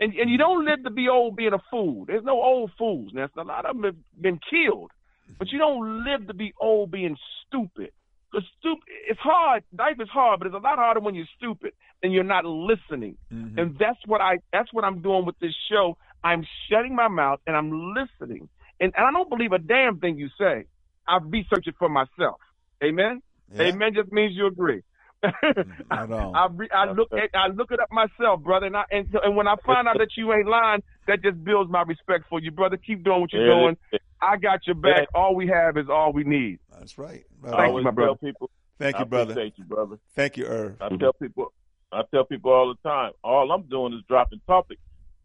And 0.00 0.14
and 0.14 0.30
you 0.30 0.38
don't 0.38 0.64
live 0.64 0.82
to 0.84 0.90
be 0.90 1.08
old 1.08 1.36
being 1.36 1.52
a 1.52 1.62
fool. 1.70 2.04
There's 2.06 2.24
no 2.24 2.40
old 2.42 2.70
fools. 2.78 3.12
Now 3.12 3.28
a 3.36 3.42
lot 3.42 3.66
of 3.66 3.76
them 3.76 3.84
have 3.84 3.96
been 4.20 4.38
killed, 4.50 4.90
but 5.38 5.50
you 5.52 5.58
don't 5.58 6.04
live 6.04 6.26
to 6.28 6.34
be 6.34 6.52
old 6.60 6.90
being 6.90 7.16
stupid. 7.46 7.90
Because 8.30 8.48
stupid, 8.58 8.84
it's 9.10 9.20
hard. 9.20 9.62
Life 9.78 9.96
is 10.00 10.08
hard, 10.08 10.38
but 10.40 10.46
it's 10.46 10.54
a 10.56 10.58
lot 10.58 10.78
harder 10.78 11.00
when 11.00 11.14
you're 11.14 11.26
stupid 11.36 11.72
and 12.02 12.14
you're 12.14 12.24
not 12.24 12.46
listening. 12.46 13.18
Mhm. 13.30 13.58
And 13.58 13.78
that's 13.78 13.98
what 14.06 14.22
I 14.22 14.38
that's 14.52 14.72
what 14.72 14.84
I'm 14.84 15.02
doing 15.02 15.26
with 15.26 15.38
this 15.38 15.54
show. 15.70 15.98
I'm 16.24 16.46
shutting 16.70 16.94
my 16.94 17.08
mouth 17.08 17.40
and 17.46 17.54
I'm 17.56 17.94
listening. 17.94 18.48
And, 18.80 18.92
and 18.96 19.06
I 19.06 19.10
don't 19.12 19.28
believe 19.28 19.52
a 19.52 19.58
damn 19.58 19.98
thing 19.98 20.18
you 20.18 20.28
say. 20.38 20.64
I 21.06 21.18
research 21.18 21.66
it 21.66 21.74
for 21.78 21.88
myself. 21.88 22.40
Amen. 22.82 23.22
Yeah. 23.54 23.62
Amen 23.64 23.92
just 23.94 24.12
means 24.12 24.32
you 24.34 24.46
agree. 24.46 24.82
Mm, 25.24 25.64
right 25.90 26.10
on. 26.10 26.34
I, 26.34 26.48
re, 26.50 26.68
I 26.74 26.92
look 26.92 27.08
at 27.12 27.30
I 27.34 27.46
look 27.48 27.70
it 27.70 27.80
up 27.80 27.88
myself, 27.92 28.42
brother, 28.42 28.66
and 28.66 28.76
I, 28.76 28.84
and, 28.90 29.06
so, 29.12 29.20
and 29.22 29.36
when 29.36 29.46
I 29.46 29.54
find 29.64 29.86
out 29.86 29.98
that 29.98 30.08
you 30.16 30.32
ain't 30.32 30.48
lying, 30.48 30.82
that 31.06 31.22
just 31.22 31.42
builds 31.44 31.70
my 31.70 31.82
respect 31.82 32.24
for 32.28 32.40
you, 32.40 32.50
brother. 32.50 32.76
Keep 32.76 33.04
doing 33.04 33.20
what 33.20 33.32
you're 33.32 33.46
Yeah, 33.46 33.54
doing. 33.54 33.76
I 34.20 34.36
got 34.36 34.60
your 34.66 34.76
back. 34.76 35.08
All 35.14 35.34
we 35.34 35.48
have 35.48 35.76
is 35.76 35.86
all 35.88 36.12
we 36.12 36.24
need. 36.24 36.58
That's 36.78 36.98
right. 36.98 37.24
Right 37.40 37.54
I 37.54 37.56
Thank 37.58 37.70
on. 37.72 37.78
you, 37.78 37.84
my 37.84 37.90
brother. 37.90 38.08
tell 38.08 38.28
people. 38.28 38.50
Thank 38.78 38.96
you, 38.98 39.02
I 39.02 39.04
brother. 39.04 39.32
appreciate 39.32 39.54
you, 39.58 39.64
brother. 39.64 39.98
Thank 40.14 40.36
you, 40.36 40.46
Irv. 40.46 40.76
I 40.80 40.88
tell 40.96 41.12
people, 41.12 41.52
I 41.92 42.02
tell 42.12 42.24
people 42.24 42.52
all 42.52 42.74
the 42.74 42.88
time. 42.88 43.12
All 43.22 43.52
I'm 43.52 43.62
doing 43.68 43.92
is 43.92 44.00
dropping 44.08 44.40
topic, 44.46 44.78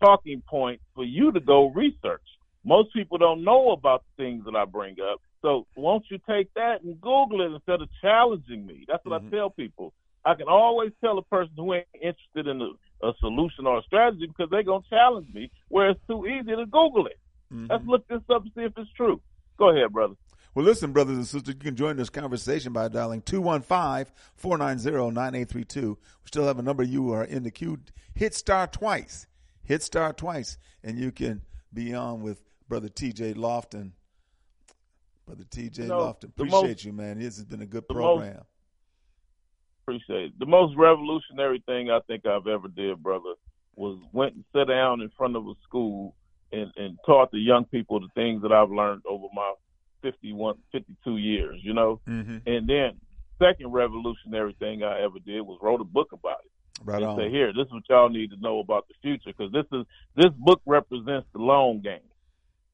talking 0.03 0.43
points 0.47 0.83
for 0.93 1.03
you 1.03 1.31
to 1.31 1.39
go 1.39 1.69
research. 1.69 2.21
Most 2.67 2.93
people 2.93 3.17
don't 3.17 3.43
know 3.45 3.71
about 3.71 4.03
the 4.03 4.11
things 4.23 4.43
that 4.43 4.53
I 4.55 4.65
bring 4.65 4.97
up. 4.99 5.21
So 5.41 5.65
won't 5.77 6.03
you 6.11 6.19
take 6.29 6.53
that 6.55 6.83
and 6.83 6.99
Google 6.99 7.39
it 7.41 7.53
instead 7.53 7.81
of 7.81 7.87
challenging 8.01 8.65
me? 8.65 8.83
That's 8.89 9.05
what 9.05 9.23
Mhm. 9.23 9.27
I 9.27 9.29
tell 9.37 9.49
people. 9.49 9.93
I 10.25 10.33
can 10.35 10.49
always 10.49 10.91
tell 10.99 11.17
a 11.17 11.21
person 11.23 11.53
who 11.55 11.73
ain't 11.73 11.87
interested 11.93 12.47
in 12.47 12.61
a, 12.61 12.71
a 13.07 13.13
solution 13.21 13.65
or 13.65 13.77
a 13.77 13.81
strategy 13.83 14.27
because 14.27 14.49
they're 14.49 14.63
gonna 14.63 14.83
challenge 14.89 15.33
me. 15.33 15.49
Where 15.69 15.91
it's 15.91 16.05
too 16.07 16.27
easy 16.27 16.53
to 16.55 16.65
Google 16.65 17.07
it. 17.07 17.17
Mhm. 17.53 17.69
Let's 17.69 17.85
look 17.85 18.05
this 18.09 18.21
up 18.29 18.43
and 18.43 18.51
see 18.53 18.63
if 18.63 18.77
it's 18.77 18.91
true. 18.91 19.21
Go 19.55 19.69
ahead, 19.69 19.93
brother. 19.93 20.15
Well, 20.53 20.65
listen, 20.65 20.91
brothers 20.91 21.15
and 21.17 21.25
sisters, 21.25 21.53
you 21.55 21.61
can 21.61 21.77
join 21.77 21.95
this 21.95 22.09
conversation 22.09 22.73
by 22.73 22.89
dialing 22.89 23.21
215-490-9832. 23.21 25.97
We 25.97 26.27
still 26.27 26.45
have 26.45 26.59
a 26.59 26.63
number 26.63 26.83
you 26.83 27.11
are 27.13 27.23
in 27.23 27.43
the 27.43 27.51
queue. 27.51 27.77
Hit 28.13 28.33
star 28.33 28.67
twice. 28.67 29.27
Hit 29.63 29.83
star 29.83 30.13
twice, 30.13 30.57
and 30.83 30.97
you 30.97 31.11
can 31.11 31.41
be 31.73 31.93
on 31.93 32.21
with 32.21 32.41
Brother 32.67 32.89
TJ 32.89 33.37
Loftin. 33.37 33.93
Brother 35.25 35.43
TJ 35.43 35.79
You 35.79 35.87
know, 35.87 35.99
Loftin, 35.99 36.29
appreciate 36.29 36.61
most- 36.61 36.85
you, 36.85 36.93
man. 36.93 37.19
This 37.19 37.35
has 37.35 37.45
been 37.45 37.61
a 37.61 37.65
good 37.65 37.87
program. 37.87 38.43
Appreciate 39.83 40.25
it. 40.25 40.39
The 40.39 40.45
most 40.45 40.75
revolutionary 40.77 41.63
thing 41.65 41.89
I 41.89 41.99
think 42.07 42.25
I've 42.25 42.47
ever 42.47 42.67
did, 42.67 43.01
brother, 43.01 43.33
was 43.75 43.99
went 44.11 44.35
and 44.35 44.43
sat 44.53 44.67
down 44.67 45.01
in 45.01 45.09
front 45.17 45.35
of 45.35 45.47
a 45.47 45.53
school 45.63 46.15
and, 46.51 46.71
and 46.75 46.97
taught 47.05 47.31
the 47.31 47.39
young 47.39 47.65
people 47.65 47.99
the 47.99 48.07
things 48.15 48.41
that 48.41 48.51
I've 48.51 48.71
learned 48.71 49.03
over 49.07 49.27
my 49.33 49.53
51, 50.01 50.55
52 50.71 51.17
years, 51.17 51.59
you 51.61 51.73
know? 51.73 52.01
mm-hmm. 52.07 52.37
And 52.45 52.67
then 52.67 52.99
second 53.39 53.71
revolutionary 53.71 54.55
thing 54.59 54.83
I 54.83 55.01
ever 55.01 55.19
did 55.25 55.41
was 55.41 55.59
wrote 55.61 55.81
a 55.81 55.85
book 55.85 56.11
about 56.11 56.39
it. 56.43 56.51
Right 56.83 57.01
and 57.01 57.11
on. 57.11 57.17
say, 57.17 57.29
here, 57.29 57.53
this 57.53 57.65
is 57.65 57.71
what 57.71 57.83
y'all 57.89 58.09
need 58.09 58.31
to 58.31 58.37
know 58.39 58.59
about 58.59 58.87
the 58.87 58.93
future 59.01 59.35
because 59.35 59.51
this 59.51 59.65
is 59.71 59.85
this 60.15 60.31
book 60.37 60.61
represents 60.65 61.27
the 61.33 61.39
long 61.39 61.81
game. 61.81 61.99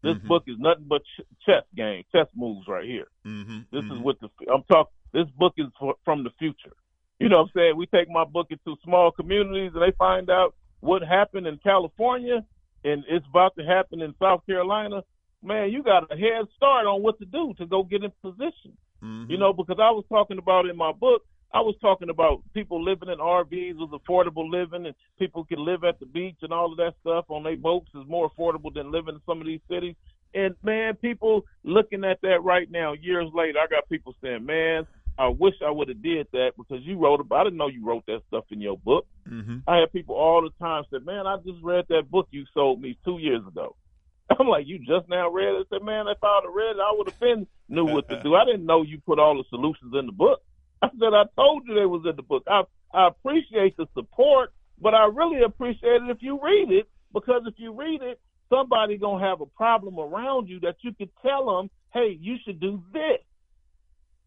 This 0.03 0.17
Mhm. 0.17 0.27
book 0.27 0.43
is 0.47 0.59
nothing 0.59 0.85
but 0.87 1.01
ch- 1.05 1.21
chess 1.45 1.63
game, 1.75 2.03
chess 2.11 2.27
moves 2.35 2.67
right 2.67 2.85
here. 2.85 3.07
Mm-hmm. 3.25 3.59
This 3.71 3.85
is 3.85 3.99
what 3.99 4.19
the 4.19 4.29
I'm 4.53 4.63
talking. 4.63 4.91
This 5.13 5.29
book 5.31 5.53
is 5.57 5.67
for, 5.79 5.95
from 6.03 6.23
the 6.23 6.29
future. 6.37 6.73
You 7.19 7.29
know 7.29 7.37
what 7.37 7.43
I'm 7.45 7.51
saying? 7.55 7.77
We 7.77 7.85
take 7.87 8.09
my 8.09 8.25
book 8.25 8.47
into 8.51 8.75
small 8.83 9.11
communities 9.11 9.71
and 9.73 9.81
they 9.81 9.91
find 9.97 10.29
out 10.29 10.55
what 10.81 11.01
happened 11.03 11.47
in 11.47 11.57
California 11.59 12.43
and 12.83 13.05
it's 13.07 13.25
about 13.27 13.55
to 13.57 13.63
happen 13.63 14.01
in 14.01 14.13
South 14.21 14.45
Carolina. 14.45 15.03
Man, 15.41 15.71
you 15.71 15.83
got 15.83 16.11
a 16.11 16.17
head 16.17 16.45
start 16.55 16.85
on 16.85 17.01
what 17.01 17.17
to 17.19 17.25
do 17.25 17.53
to 17.57 17.65
go 17.65 17.83
get 17.83 18.03
in 18.03 18.11
position. 18.21 18.77
Mm-hmm. 19.01 19.31
You 19.31 19.37
know, 19.37 19.53
because 19.53 19.77
I 19.79 19.91
was 19.91 20.03
talking 20.09 20.37
about 20.37 20.65
in 20.65 20.75
my 20.75 20.91
book, 20.91 21.23
I 21.53 21.61
was 21.61 21.75
talking 21.81 22.09
about 22.09 22.41
people 22.55 22.83
living 22.83 23.09
in 23.09 23.19
RVs 23.19 23.75
was 23.75 23.91
affordable 23.91 24.49
living 24.49 24.87
and 24.87 24.95
people 25.19 25.45
can 25.45 25.63
live 25.63 25.83
at 25.83 25.99
the 25.99 26.07
beach 26.07 26.37
and 26.41 26.51
all 26.51 26.71
of 26.71 26.77
that 26.77 26.95
stuff 27.01 27.25
on 27.29 27.43
their 27.43 27.55
boats 27.55 27.89
is 27.93 28.07
more 28.07 28.29
affordable 28.31 28.73
than 28.73 28.91
living 28.91 29.15
in 29.15 29.21
some 29.27 29.39
of 29.39 29.45
these 29.45 29.61
cities. 29.69 29.95
And 30.33 30.55
man, 30.63 30.95
people 30.95 31.45
looking 31.63 32.03
at 32.05 32.19
that 32.21 32.43
right 32.43 32.69
now, 32.71 32.93
years 32.93 33.29
later, 33.35 33.59
I 33.59 33.67
got 33.67 33.87
people 33.87 34.15
saying, 34.23 34.43
Man, 34.43 34.87
I 35.19 35.27
wish 35.27 35.53
I 35.63 35.69
would 35.69 35.89
have 35.89 36.01
did 36.01 36.27
that 36.31 36.53
because 36.57 36.83
you 36.83 36.97
wrote 36.97 37.19
about 37.19 37.41
I 37.41 37.43
didn't 37.43 37.57
know 37.57 37.67
you 37.67 37.85
wrote 37.85 38.05
that 38.07 38.21
stuff 38.29 38.45
in 38.49 38.59
your 38.59 38.77
book. 38.77 39.05
Mm-hmm. 39.29 39.57
I 39.67 39.77
have 39.77 39.93
people 39.93 40.15
all 40.15 40.41
the 40.41 40.49
time 40.63 40.85
say, 40.91 40.97
Man, 41.03 41.27
I 41.27 41.37
just 41.37 41.61
read 41.61 41.85
that 41.89 42.09
book 42.09 42.27
you 42.31 42.45
sold 42.55 42.81
me 42.81 42.97
two 43.05 43.19
years 43.19 43.45
ago. 43.47 43.75
I'm 44.39 44.47
like, 44.47 44.65
You 44.65 44.79
just 44.79 45.07
now 45.07 45.29
read 45.29 45.53
it? 45.53 45.67
I 45.71 45.75
said, 45.75 45.85
Man, 45.85 46.07
if 46.07 46.17
I 46.23 46.39
would 46.39 46.49
have 46.49 46.55
read 46.55 46.75
it, 46.77 46.81
I 46.81 46.93
would 46.97 47.09
have 47.09 47.19
been 47.19 47.47
knew 47.69 47.85
what 47.85 48.09
to 48.09 48.19
do. 48.23 48.33
I 48.33 48.43
didn't 48.43 48.65
know 48.65 48.81
you 48.81 48.99
put 49.05 49.19
all 49.19 49.37
the 49.37 49.43
solutions 49.51 49.93
in 49.93 50.07
the 50.07 50.11
book. 50.11 50.41
I 50.83 50.89
said, 50.99 51.13
I 51.13 51.23
told 51.35 51.63
you 51.67 51.75
they 51.75 51.85
was 51.85 52.03
in 52.09 52.15
the 52.15 52.23
book. 52.23 52.43
I 52.47 52.63
I 52.93 53.07
appreciate 53.07 53.75
the 53.77 53.87
support, 53.95 54.53
but 54.79 54.93
I 54.93 55.05
really 55.05 55.43
appreciate 55.43 56.03
it 56.03 56.09
if 56.11 56.19
you 56.21 56.39
read 56.43 56.71
it 56.71 56.87
because 57.13 57.43
if 57.47 57.55
you 57.57 57.73
read 57.73 58.01
it, 58.03 58.19
somebody 58.49 58.97
gonna 58.97 59.23
have 59.25 59.41
a 59.41 59.45
problem 59.47 59.99
around 59.99 60.47
you 60.49 60.59
that 60.61 60.75
you 60.81 60.93
could 60.93 61.09
tell 61.21 61.45
them, 61.57 61.69
hey, 61.93 62.17
you 62.21 62.35
should 62.45 62.59
do 62.59 62.83
this. 62.93 63.19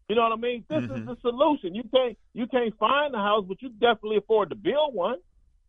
You 0.09 0.15
know 0.15 0.23
what 0.23 0.33
I 0.33 0.35
mean? 0.37 0.65
This 0.69 0.83
is 0.83 0.89
Mhm. 0.89 1.05
the 1.05 1.17
solution. 1.21 1.75
You 1.75 1.83
can't 1.93 2.17
you 2.33 2.47
can't 2.47 2.77
find 2.77 3.13
a 3.15 3.19
house, 3.19 3.45
but 3.47 3.61
you 3.61 3.69
definitely 3.69 4.17
afford 4.17 4.49
to 4.49 4.55
build 4.55 4.93
one. 4.93 5.19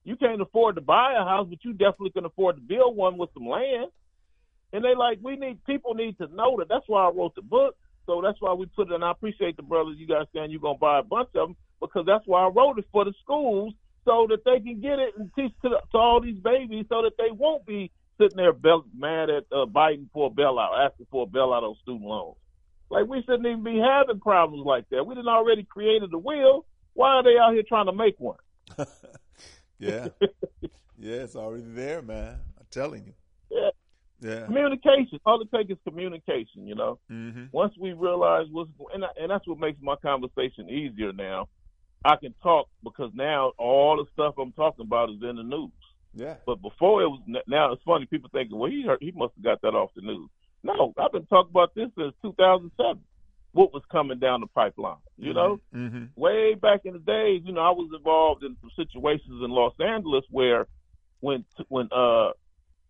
You 0.05 0.17
can't 0.17 0.41
afford 0.41 0.77
to 0.77 0.81
buy 0.81 1.15
a 1.15 1.25
house, 1.25 1.49
but 1.49 1.65
you 1.65 1.73
definitely 1.73 2.11
can 2.11 2.25
afford 2.25 2.57
to 2.57 2.63
build 2.63 2.97
one 2.97 3.19
with 3.19 3.31
some 3.35 3.47
land. 3.47 3.91
And 4.73 4.85
they 4.85 4.95
like 4.95 5.19
we 5.23 5.37
need 5.37 5.65
people 5.65 5.95
need 5.95 6.19
to 6.19 6.29
know 6.29 6.57
that. 6.59 6.69
That's 6.69 6.89
why 6.89 7.07
I 7.07 7.11
wrote 7.11 7.35
the 7.35 7.43
book. 7.43 7.77
So 8.09 8.23
that's 8.25 8.41
why 8.41 8.55
we 8.55 8.65
put 8.65 8.89
it. 8.91 8.95
And 8.95 9.05
I 9.05 9.11
appreciate 9.11 9.59
the 9.59 9.63
brothers. 9.63 9.97
You 9.99 10.07
guys 10.07 10.25
saying 10.35 10.51
you're 10.51 10.61
gonna 10.61 10.79
buy 10.79 10.99
a 10.99 11.03
bunch 11.03 11.29
of 11.35 11.49
them 11.49 11.57
because 11.79 12.07
that's 12.07 12.27
why 12.27 12.43
I 12.43 12.49
wrote 12.49 12.79
it 12.79 12.87
for 12.91 13.05
the 13.05 13.13
schools 13.23 13.75
so 14.07 14.27
that 14.31 14.45
they 14.47 14.61
can 14.61 14.81
get 14.81 14.99
it 14.99 15.13
and 15.19 15.31
teach 15.37 15.53
to, 15.63 15.69
to 15.69 15.99
all 15.99 16.21
these 16.23 16.39
babies 16.39 16.87
so 16.89 17.03
that 17.03 17.19
they 17.19 17.31
won't 17.31 17.67
be 17.67 17.91
sitting 18.19 18.39
there 18.39 18.55
bell, 18.55 18.87
mad 18.97 19.29
at 19.29 19.45
uh, 19.53 19.67
Biden 19.67 20.09
for 20.15 20.29
a 20.29 20.31
bailout, 20.31 20.87
asking 20.87 21.07
for 21.11 21.25
a 21.25 21.27
bailout 21.27 21.63
on 21.63 21.77
student 21.83 22.07
loans. 22.07 22.39
Like 22.91 23.07
we 23.07 23.21
shouldn't 23.21 23.47
even 23.47 23.63
be 23.63 23.79
having 23.79 24.21
problems 24.21 24.65
like 24.65 24.89
that. 24.89 25.05
We 25.05 25.15
didn't 25.15 25.29
already 25.29 25.65
created 25.65 26.11
the 26.11 26.19
wheel. 26.19 26.65
Why 26.95 27.11
are 27.11 27.23
they 27.23 27.37
out 27.39 27.53
here 27.53 27.63
trying 27.69 27.87
to 27.87 27.93
make 27.93 28.19
one? 28.19 28.39
yeah. 29.79 30.09
Yeah, 31.01 31.19
it's 31.19 31.37
already 31.37 31.63
there, 31.65 32.03
man. 32.03 32.41
I'm 32.59 32.67
telling 32.73 33.05
you. 33.07 33.13
Yeah. 34.21 34.47
Communication. 34.47 35.21
All 35.25 35.41
it 35.41 35.51
takes 35.55 35.71
is 35.71 35.79
communication. 35.85 36.67
You 36.67 36.75
know. 36.75 36.99
Mm-hmm. 37.11 37.45
once 37.53 37.75
we 37.79 37.93
realize 37.93 38.47
what's 38.51 38.71
and 38.93 39.05
and 39.21 39.31
that's 39.31 39.47
what 39.47 39.59
makes 39.59 39.81
my 39.83 39.97
conversation 39.97 40.69
easier 40.71 41.13
now. 41.13 41.49
I 42.05 42.15
can 42.17 42.33
talk 42.43 42.69
because 42.85 43.11
now 43.15 43.53
all 43.59 43.97
the 43.97 44.05
stuff 44.13 44.35
I'm 44.39 44.53
talking 44.53 44.87
about 44.87 45.11
is 45.11 45.17
in 45.23 45.37
the 45.37 45.43
news. 45.43 45.71
Yeah. 46.15 46.37
But 46.47 46.63
before 46.63 47.03
it 47.03 47.09
was 47.09 47.21
now 47.47 47.73
it's 47.73 47.83
funny 47.85 48.07
people 48.07 48.31
thinking, 48.33 48.57
well, 48.59 48.71
he 48.71 48.85
heard, 48.87 48.99
he 49.01 49.11
must 49.13 49.35
have 49.37 49.45
got 49.45 49.61
that 49.63 49.77
off 49.77 49.91
the 49.97 50.03
news. 50.03 50.31
No, 50.63 50.93
I've 50.99 51.13
been 51.13 51.27
talking 51.27 51.51
about 51.51 51.75
this 51.75 51.89
since 51.97 52.15
2007. 52.23 53.03
What 53.53 53.73
was 53.73 53.83
coming 53.91 54.19
down 54.19 54.41
the 54.43 54.47
pipeline? 54.49 54.97
You 55.17 55.33
know, 55.35 55.61
Mm-hmm. 55.75 56.05
way 56.21 56.55
back 56.55 56.81
in 56.85 56.93
the 56.93 56.99
days, 57.01 57.43
you 57.45 57.53
know, 57.53 57.61
I 57.63 57.71
was 57.71 57.91
involved 57.97 58.45
in 58.45 58.57
some 58.61 58.71
situations 58.77 59.43
in 59.45 59.51
Los 59.51 59.75
Angeles 59.81 60.25
where 60.31 60.67
when 61.21 61.45
when 61.69 61.89
uh 61.93 62.31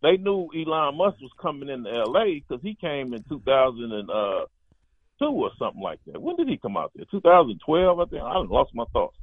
they 0.03 0.17
knew 0.17 0.49
Elon 0.55 0.97
Musk 0.97 1.21
was 1.21 1.33
coming 1.41 1.69
into 1.69 1.91
LA 1.91 2.41
because 2.41 2.61
he 2.63 2.75
came 2.75 3.15
in 3.15 3.25
2002 3.29 5.27
or 5.27 5.51
something 5.59 5.83
like 5.83 6.01
that. 6.07 6.21
When 6.21 6.37
did 6.37 6.49
he 6.49 6.57
come 6.59 6.77
out 6.77 6.93
there? 6.95 7.05
2012, 7.11 8.01
I 8.01 8.05
think. 8.05 8.23
I 8.23 8.39
lost 8.39 8.75
my 8.75 8.85
thoughts. 8.93 9.17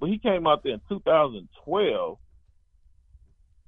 but 0.00 0.08
he 0.08 0.18
came 0.18 0.46
out 0.46 0.62
there 0.62 0.74
in 0.74 0.80
2012. 0.88 2.18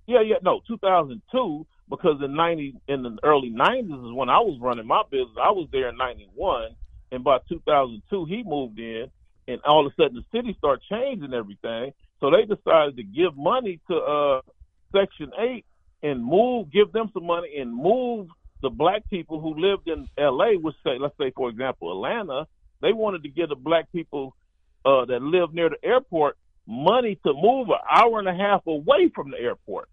Yeah, 0.06 0.20
yeah, 0.22 0.36
no, 0.42 0.60
2002 0.68 1.66
because 1.88 2.20
in 2.24 2.34
90 2.34 2.74
in 2.88 3.02
the 3.02 3.18
early 3.22 3.50
90s 3.50 4.08
is 4.08 4.14
when 4.14 4.28
I 4.30 4.38
was 4.40 4.58
running 4.60 4.86
my 4.86 5.02
business. 5.10 5.36
I 5.40 5.50
was 5.50 5.68
there 5.72 5.88
in 5.90 5.96
91, 5.96 6.70
and 7.12 7.24
by 7.24 7.38
2002 7.48 8.24
he 8.26 8.42
moved 8.44 8.78
in, 8.78 9.10
and 9.48 9.60
all 9.64 9.86
of 9.86 9.92
a 9.92 10.02
sudden 10.02 10.16
the 10.16 10.38
city 10.38 10.54
started 10.58 10.82
changing 10.90 11.34
everything. 11.34 11.92
So 12.20 12.30
they 12.30 12.42
decided 12.42 12.96
to 12.96 13.02
give 13.02 13.36
money 13.36 13.80
to 13.90 13.96
uh, 13.96 14.40
Section 14.92 15.30
8 15.38 15.64
and 16.05 16.22
move, 16.22 16.70
give 16.70 16.93
them 16.93 17.10
some 17.14 17.26
money 17.26 17.56
and 17.59 17.74
move 17.74 18.28
the 18.62 18.70
black 18.70 19.09
people 19.10 19.40
who 19.40 19.59
lived 19.59 19.89
in 19.89 20.06
LA, 20.18 20.52
Would 20.62 20.74
say, 20.85 20.98
let's 21.01 21.16
say, 21.18 21.32
for 21.35 21.48
example, 21.48 21.90
Atlanta, 21.90 22.47
they 22.81 22.93
wanted 22.93 23.22
to 23.24 23.28
give 23.31 23.48
the 23.48 23.56
black 23.56 23.90
people 23.90 24.36
uh, 24.85 25.06
that 25.06 25.22
live 25.22 25.52
near 25.55 25.70
the 25.70 25.82
airport 25.82 26.36
money 26.66 27.18
to 27.26 27.32
move 27.32 27.68
an 27.68 27.78
hour 27.90 28.18
and 28.18 28.28
a 28.28 28.35
half 28.35 28.66
away 28.66 29.10
from 29.14 29.31
the 29.31 29.39
airport 29.39 29.89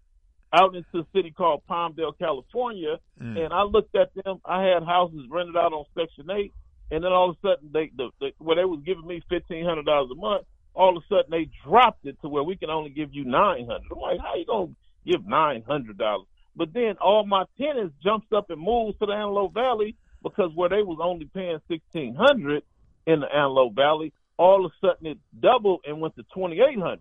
out 0.52 0.74
into 0.74 0.98
a 0.98 1.06
city 1.14 1.30
called 1.30 1.62
Palmdale, 1.68 2.18
California. 2.18 2.98
Mm. 3.20 3.44
And 3.44 3.52
I 3.54 3.62
looked 3.62 3.94
at 3.96 4.10
them. 4.14 4.40
I 4.44 4.64
had 4.64 4.82
houses 4.82 5.26
rented 5.30 5.56
out 5.56 5.72
on 5.72 5.86
Section 5.96 6.30
8. 6.30 6.52
And 6.90 7.02
then 7.02 7.10
all 7.10 7.30
of 7.30 7.36
a 7.42 7.48
sudden, 7.48 7.70
they 7.72 7.90
the, 7.96 8.10
the 8.20 8.32
where 8.36 8.56
they 8.56 8.66
was 8.66 8.82
giving 8.84 9.06
me 9.06 9.22
fifteen 9.26 9.64
hundred 9.64 9.86
dollars 9.86 10.10
a 10.12 10.14
month, 10.14 10.44
all 10.74 10.94
of 10.94 11.02
a 11.02 11.06
sudden 11.08 11.30
they 11.30 11.48
dropped 11.64 12.04
it 12.04 12.20
to 12.20 12.28
where 12.28 12.42
we 12.42 12.54
can 12.54 12.68
only 12.68 12.90
give 12.90 13.14
you 13.14 13.24
nine 13.24 13.66
hundred. 13.66 13.88
I'm 13.90 13.98
like, 13.98 14.20
how 14.20 14.34
you 14.34 14.44
gonna 14.44 14.72
give 15.06 15.26
nine 15.26 15.62
hundred 15.66 15.98
dollars? 15.98 16.26
But 16.54 16.72
then 16.74 16.96
all 17.00 17.24
my 17.26 17.44
tenants 17.58 17.94
jumps 18.02 18.26
up 18.34 18.50
and 18.50 18.60
moves 18.60 18.98
to 18.98 19.06
the 19.06 19.12
Antelope 19.12 19.54
Valley 19.54 19.96
because 20.22 20.50
where 20.54 20.68
they 20.68 20.82
was 20.82 20.98
only 21.02 21.26
paying 21.26 21.58
sixteen 21.68 22.14
hundred 22.14 22.62
in 23.06 23.20
the 23.20 23.26
Antelope 23.26 23.74
Valley, 23.74 24.12
all 24.36 24.64
of 24.64 24.72
a 24.72 24.86
sudden 24.86 25.06
it 25.06 25.18
doubled 25.38 25.80
and 25.86 26.00
went 26.00 26.14
to 26.16 26.24
twenty 26.34 26.60
eight 26.60 26.78
hundred. 26.78 27.00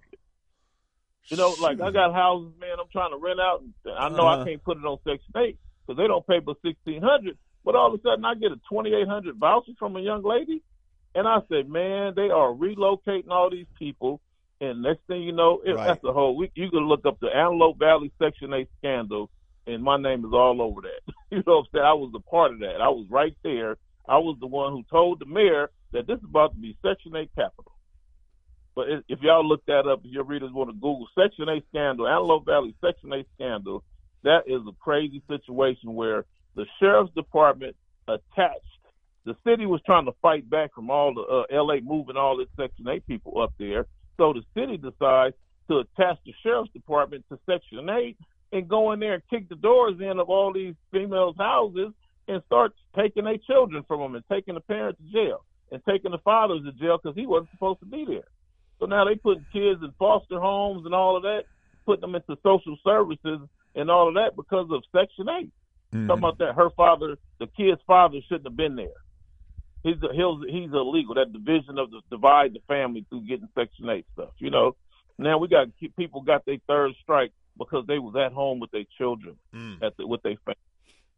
You 1.28 1.38
know, 1.38 1.54
like 1.62 1.80
I 1.80 1.92
got 1.92 2.14
houses, 2.14 2.54
man. 2.60 2.78
I'm 2.80 2.90
trying 2.92 3.12
to 3.12 3.18
rent 3.18 3.40
out, 3.40 3.62
and 3.62 3.74
I 3.96 4.10
know 4.10 4.28
Uh-huh. 4.28 4.42
I 4.42 4.46
can't 4.46 4.64
put 4.64 4.78
it 4.78 4.86
on 4.86 4.98
Section 5.04 5.34
Eight 5.38 5.58
because 5.86 5.98
they 5.98 6.08
don't 6.08 6.26
pay 6.26 6.40
but 6.40 6.58
sixteen 6.66 7.02
hundred. 7.02 7.38
But 7.64 7.76
all 7.76 7.94
of 7.94 8.00
a 8.00 8.02
sudden, 8.02 8.26
I 8.26 8.34
get 8.36 8.52
a 8.52 8.60
twenty 8.68 8.94
eight 8.94 9.08
hundred 9.08 9.36
voucher 9.38 9.74
from 9.78 9.96
a 9.96 10.02
young 10.02 10.24
lady, 10.24 10.64
and 11.14 11.28
I 11.28 11.40
said, 11.48 11.70
man, 11.70 12.14
they 12.16 12.30
are 12.32 12.52
relocating 12.52 13.30
all 13.30 13.52
these 13.52 13.68
people. 13.78 14.20
And 14.62 14.82
next 14.84 15.02
thing 15.08 15.24
you 15.24 15.32
know, 15.34 15.60
it, 15.66 15.72
Right. 15.74 15.88
that's 15.88 16.02
the 16.04 16.14
whole. 16.14 16.36
We, 16.38 16.52
you 16.56 16.70
can 16.70 16.88
look 16.88 17.06
up 17.06 17.20
the 17.20 17.28
Antelope 17.36 17.80
Valley 17.80 18.12
Section 18.22 18.54
Eight 18.54 18.70
scandal, 18.78 19.30
and 19.68 19.84
my 19.84 19.98
name 19.98 20.24
is 20.24 20.32
all 20.34 20.62
over 20.62 20.82
that. 20.82 21.14
you 21.32 21.38
know 21.46 21.58
what 21.58 21.60
I'm 21.60 21.66
saying? 21.74 21.86
I 21.86 21.94
was 21.94 22.12
a 22.16 22.20
part 22.30 22.54
of 22.54 22.60
that. 22.60 22.80
I 22.82 22.88
was 22.90 23.08
right 23.10 23.36
there. 23.44 23.78
I 24.08 24.18
was 24.20 24.38
the 24.40 24.48
one 24.48 24.72
who 24.72 24.84
told 24.90 25.20
the 25.20 25.26
mayor 25.26 25.72
that 25.94 26.08
this 26.08 26.18
is 26.20 26.26
about 26.26 26.54
to 26.54 26.60
be 26.60 26.78
Section 26.86 27.16
Eight 27.16 27.32
capital. 27.36 27.72
But 28.76 28.90
if- 28.90 29.04
if 29.10 29.22
y'all 29.22 29.46
look 29.46 29.66
that 29.66 29.88
up, 29.88 30.06
if 30.06 30.12
your 30.12 30.24
readers 30.24 30.52
want 30.54 30.70
to 30.70 30.74
Google 30.74 31.08
Section 31.18 31.50
8 31.50 31.66
scandal, 31.70 32.08
Antelope 32.08 32.46
Valley 32.46 32.74
Section 32.80 33.12
8 33.12 33.28
scandal, 33.36 33.84
that 34.24 34.44
is 34.48 34.62
a 34.68 34.72
crazy 34.80 35.22
situation 35.28 35.94
where 35.94 36.26
the 36.56 36.66
sheriff's 36.80 37.14
department 37.14 37.76
attached. 38.08 38.62
The 39.26 39.36
city 39.46 39.66
was 39.66 39.82
trying 39.86 40.06
to 40.06 40.14
fight 40.22 40.50
back 40.50 40.74
from 40.74 40.90
all 40.90 41.14
the 41.14 41.22
uh, 41.22 41.44
L.A. 41.52 41.82
moving 41.82 42.16
all 42.16 42.40
its 42.40 42.52
Section 42.58 42.88
8 42.88 43.06
people 43.08 43.42
up 43.42 43.54
there. 43.60 43.88
So 44.22 44.34
the 44.34 44.44
city 44.54 44.78
decides 44.78 45.36
to 45.68 45.80
attach 45.80 46.20
the 46.24 46.34
sheriff's 46.44 46.72
department 46.74 47.26
to 47.30 47.40
Section 47.50 47.90
8 47.90 48.16
and 48.52 48.68
go 48.68 48.92
in 48.92 49.00
there 49.00 49.16
and 49.16 49.24
kick 49.32 49.50
the 49.50 49.56
doors 49.56 50.00
in 50.00 50.20
of 50.20 50.30
all 50.30 50.54
these 50.54 50.76
females' 50.92 51.36
houses 51.40 51.92
and 52.28 52.44
start 52.46 52.74
taking 52.96 53.24
their 53.24 53.40
children 53.40 53.84
from 53.88 54.00
them 54.00 54.14
and 54.14 54.24
taking 54.32 54.54
the 54.54 54.62
parents 54.62 55.02
to 55.02 55.12
jail 55.12 55.44
and 55.72 55.82
taking 55.90 56.12
the 56.12 56.20
fathers 56.20 56.62
to 56.66 56.72
jail 56.74 57.00
because 57.02 57.16
he 57.16 57.26
wasn't 57.26 57.50
supposed 57.50 57.80
to 57.80 57.88
be 57.88 58.06
there. 58.06 58.28
So 58.80 58.86
now 58.86 59.06
they 59.06 59.16
putting 59.16 59.46
kids 59.52 59.82
in 59.82 59.92
foster 59.98 60.40
homes 60.40 60.86
and 60.86 60.94
all 60.94 61.18
of 61.18 61.24
that, 61.24 61.46
putting 61.88 62.02
them 62.02 62.14
into 62.14 62.38
social 62.44 62.78
services 62.84 63.40
and 63.74 63.90
all 63.90 64.08
of 64.08 64.14
that 64.14 64.36
because 64.36 64.68
of 64.70 64.84
Section 64.92 65.30
8. 65.30 65.50
Mhm. 65.94 66.06
Talking 66.06 66.20
about 66.20 66.38
that, 66.38 66.54
her 66.54 66.70
father, 66.70 67.18
the 67.40 67.48
kid's 67.48 67.82
father 67.88 68.22
shouldn't 68.28 68.46
have 68.46 68.56
been 68.56 68.76
there. 68.76 69.02
He's 69.84 69.96
a, 70.04 70.10
he's 70.14 70.52
he's 70.54 70.72
illegal. 70.74 71.16
That 71.16 71.34
division 71.34 71.78
of 71.80 71.90
the 71.92 72.02
divide 72.10 72.54
the 72.54 72.60
family 72.68 73.06
through 73.10 73.22
getting 73.28 73.50
Section 73.56 73.90
8 73.90 74.06
stuff. 74.14 74.30
You 74.38 74.52
know, 74.52 74.76
now 75.18 75.38
we 75.40 75.48
got 75.48 75.68
people 75.98 76.22
got 76.22 76.46
their 76.46 76.58
third 76.68 76.92
strike 77.02 77.32
because 77.58 77.86
they 77.88 77.98
was 78.00 78.16
at 78.16 78.32
home 78.34 78.60
with 78.60 78.72
their 78.72 78.86
children 78.98 79.38
Mm. 79.54 79.82
at 79.84 79.98
the, 79.98 80.06
with 80.08 80.22
their 80.22 80.36
family. 80.46 80.56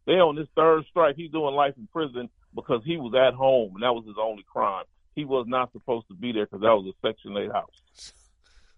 They 0.06 0.14
on 0.14 0.36
this 0.36 0.48
third 0.56 0.84
strike. 0.90 1.16
He's 1.16 1.30
doing 1.30 1.54
life 1.54 1.74
in 1.76 1.86
prison 1.92 2.28
because 2.54 2.82
he 2.84 2.96
was 2.96 3.14
at 3.14 3.34
home 3.34 3.72
and 3.74 3.82
that 3.82 3.94
was 3.94 4.04
his 4.06 4.16
only 4.20 4.44
crime. 4.50 4.84
He 5.14 5.24
was 5.24 5.46
not 5.48 5.70
supposed 5.72 6.08
to 6.08 6.14
be 6.14 6.32
there 6.32 6.46
because 6.46 6.60
that 6.62 6.74
was 6.74 6.86
a 6.92 7.06
Section 7.06 7.36
8 7.36 7.52
house. 7.52 7.70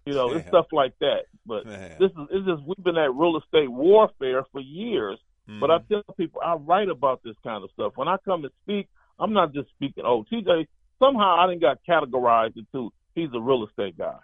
You 0.05 0.13
know, 0.13 0.31
it's 0.33 0.47
stuff 0.47 0.67
like 0.71 0.93
that. 0.99 1.23
But 1.45 1.65
Man. 1.65 1.95
this 1.99 2.11
is 2.11 2.27
it's 2.31 2.45
just 2.47 2.63
we've 2.63 2.83
been 2.83 2.97
at 2.97 3.13
real 3.13 3.37
estate 3.37 3.69
warfare 3.71 4.43
for 4.51 4.61
years. 4.61 5.17
But 5.59 5.71
I 5.71 5.79
Mhm. 5.79 5.87
tell 5.87 6.15
people 6.17 6.41
I 6.45 6.53
write 6.55 6.89
about 6.89 7.23
this 7.23 7.35
kind 7.43 7.63
of 7.63 7.71
stuff. 7.71 7.93
When 7.95 8.07
I 8.07 8.17
come 8.25 8.43
and 8.43 8.53
speak, 8.63 8.87
I'm 9.19 9.33
not 9.33 9.53
just 9.53 9.69
speaking. 9.69 10.03
Oh, 10.05 10.23
TJ, 10.31 10.65
somehow 10.99 11.37
I 11.39 11.47
didn't 11.47 11.61
got 11.61 11.79
categorized 11.87 12.57
into 12.57 12.91
he's 13.15 13.29
a 13.33 13.39
real 13.41 13.65
estate 13.67 13.97
guy. 13.97 14.17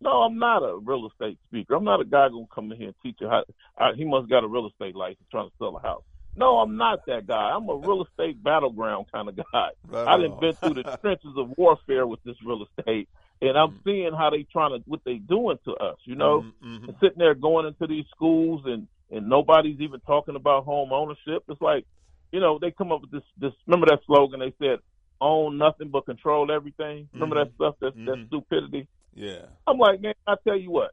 No, 0.00 0.22
I'm 0.22 0.38
not 0.38 0.58
a 0.62 0.78
real 0.78 1.08
estate 1.08 1.38
speaker. 1.48 1.74
I'm 1.74 1.84
not 1.84 2.00
a 2.00 2.04
guy 2.04 2.28
gonna 2.28 2.44
come 2.54 2.70
in 2.70 2.78
here 2.78 2.86
and 2.88 2.96
teach 3.02 3.16
you 3.20 3.28
how. 3.28 3.42
I, 3.76 3.92
he 3.96 4.04
must 4.04 4.28
got 4.28 4.44
a 4.44 4.48
real 4.48 4.68
estate 4.68 4.94
license 4.94 5.26
trying 5.30 5.48
to 5.48 5.54
sell 5.58 5.76
a 5.76 5.80
house. 5.80 6.02
No, 6.36 6.58
I'm 6.58 6.76
not 6.76 7.00
that 7.08 7.26
guy. 7.26 7.50
I'm 7.52 7.68
a 7.68 7.74
real 7.74 8.04
estate 8.04 8.40
battleground 8.42 9.06
kind 9.12 9.28
of 9.28 9.36
guy. 9.36 9.44
Right 9.88 10.06
I 10.06 10.12
on. 10.14 10.20
done 10.20 10.38
been 10.40 10.54
through 10.62 10.82
the 10.82 10.96
trenches 11.00 11.32
of 11.36 11.50
warfare 11.56 12.06
with 12.06 12.22
this 12.24 12.36
real 12.46 12.64
estate, 12.78 13.08
and 13.42 13.58
I'm 13.58 13.70
Mm. 13.70 13.84
seeing 13.84 14.12
how 14.16 14.30
they 14.30 14.44
trying 14.52 14.78
to 14.78 14.84
what 14.86 15.00
they 15.04 15.16
doing 15.16 15.58
to 15.64 15.72
us. 15.74 15.96
You 16.04 16.14
know, 16.14 16.44
Mhm, 16.62 16.84
mhm. 16.86 17.00
sitting 17.00 17.18
there 17.18 17.34
going 17.34 17.66
into 17.66 17.86
these 17.88 18.06
schools 18.14 18.62
and 18.66 18.86
and 19.10 19.26
nobody's 19.28 19.80
even 19.80 19.98
talking 20.00 20.36
about 20.36 20.64
home 20.64 20.92
ownership. 20.92 21.42
It's 21.48 21.60
like, 21.62 21.84
you 22.32 22.40
know, 22.40 22.58
they 22.60 22.70
come 22.70 22.92
up 22.92 23.00
with 23.02 23.10
this 23.10 23.22
this 23.38 23.52
remember 23.66 23.86
that 23.86 24.00
slogan 24.06 24.40
they 24.40 24.52
said, 24.60 24.78
own 25.20 25.58
nothing 25.58 25.88
but 25.90 26.06
control 26.06 26.50
everything. 26.52 27.08
Remember 27.12 27.42
that 27.44 27.54
stuff 27.54 27.74
that's 27.80 27.96
that 27.96 28.16
Mhm. 28.16 28.26
stupidity? 28.28 28.86
Yeah. 29.14 29.46
I'm 29.66 29.78
like, 29.78 30.00
man, 30.00 30.14
I 30.26 30.36
tell 30.46 30.56
you 30.56 30.70
what. 30.70 30.90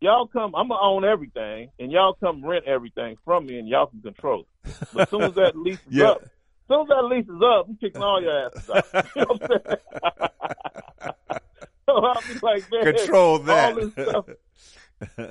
Y'all 0.00 0.26
come 0.26 0.54
I'm 0.54 0.68
gonna 0.68 0.80
own 0.82 1.04
everything 1.04 1.70
and 1.78 1.90
y'all 1.90 2.14
come 2.14 2.44
rent 2.44 2.66
everything 2.66 3.16
from 3.24 3.46
me 3.46 3.58
and 3.58 3.66
y'all 3.68 3.86
can 3.86 4.02
control 4.02 4.40
it. 4.64 4.74
But 4.92 5.04
as 5.04 5.10
soon 5.10 5.22
as 5.28 5.34
that 5.36 5.52
lease 5.56 5.78
is 5.86 5.86
Yeah. 5.92 6.08
up, 6.10 6.22
as 6.22 6.28
soon 6.68 6.82
as 6.82 6.88
that 6.88 7.04
lease 7.04 7.24
is 7.28 7.42
up, 7.42 7.66
I'm 7.68 7.76
kicking 7.78 8.02
all 8.02 8.20
your 8.20 8.46
asses 8.46 8.68
out. 8.68 8.84
You 9.16 9.22
know 9.22 9.28
what 9.28 9.50
I'm 9.50 9.60
saying? 10.02 10.02
so 11.88 11.96
I'll 12.04 12.22
be 12.26 12.38
like, 12.42 12.64
man, 12.70 12.94
Control 12.94 13.38
that. 13.38 13.64
all 13.64 13.74
this 13.74 13.92
stuff 13.92 14.24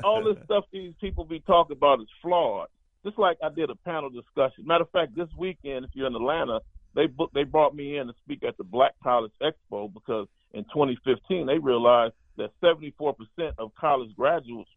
all 0.03 0.23
this 0.23 0.43
stuff 0.45 0.63
these 0.71 0.93
people 1.01 1.25
be 1.25 1.39
talking 1.41 1.75
about 1.77 1.99
is 2.01 2.07
flawed. 2.21 2.67
Just 3.05 3.19
like 3.19 3.37
I 3.43 3.49
did 3.49 3.69
a 3.69 3.75
panel 3.75 4.09
discussion. 4.09 4.65
Matter 4.65 4.83
of 4.83 4.89
fact, 4.89 5.15
this 5.15 5.29
weekend, 5.37 5.85
if 5.85 5.91
you're 5.93 6.07
in 6.07 6.15
Atlanta, 6.15 6.59
they 6.95 7.05
book, 7.05 7.31
they 7.33 7.43
brought 7.43 7.75
me 7.75 7.97
in 7.97 8.07
to 8.07 8.13
speak 8.23 8.43
at 8.43 8.57
the 8.57 8.63
Black 8.63 8.93
College 9.03 9.31
Expo 9.41 9.93
because 9.93 10.27
in 10.53 10.63
2015 10.63 11.45
they 11.45 11.59
realized 11.59 12.13
that 12.37 12.49
74% 12.63 13.13
of 13.59 13.71
college 13.75 14.15
graduates 14.15 14.69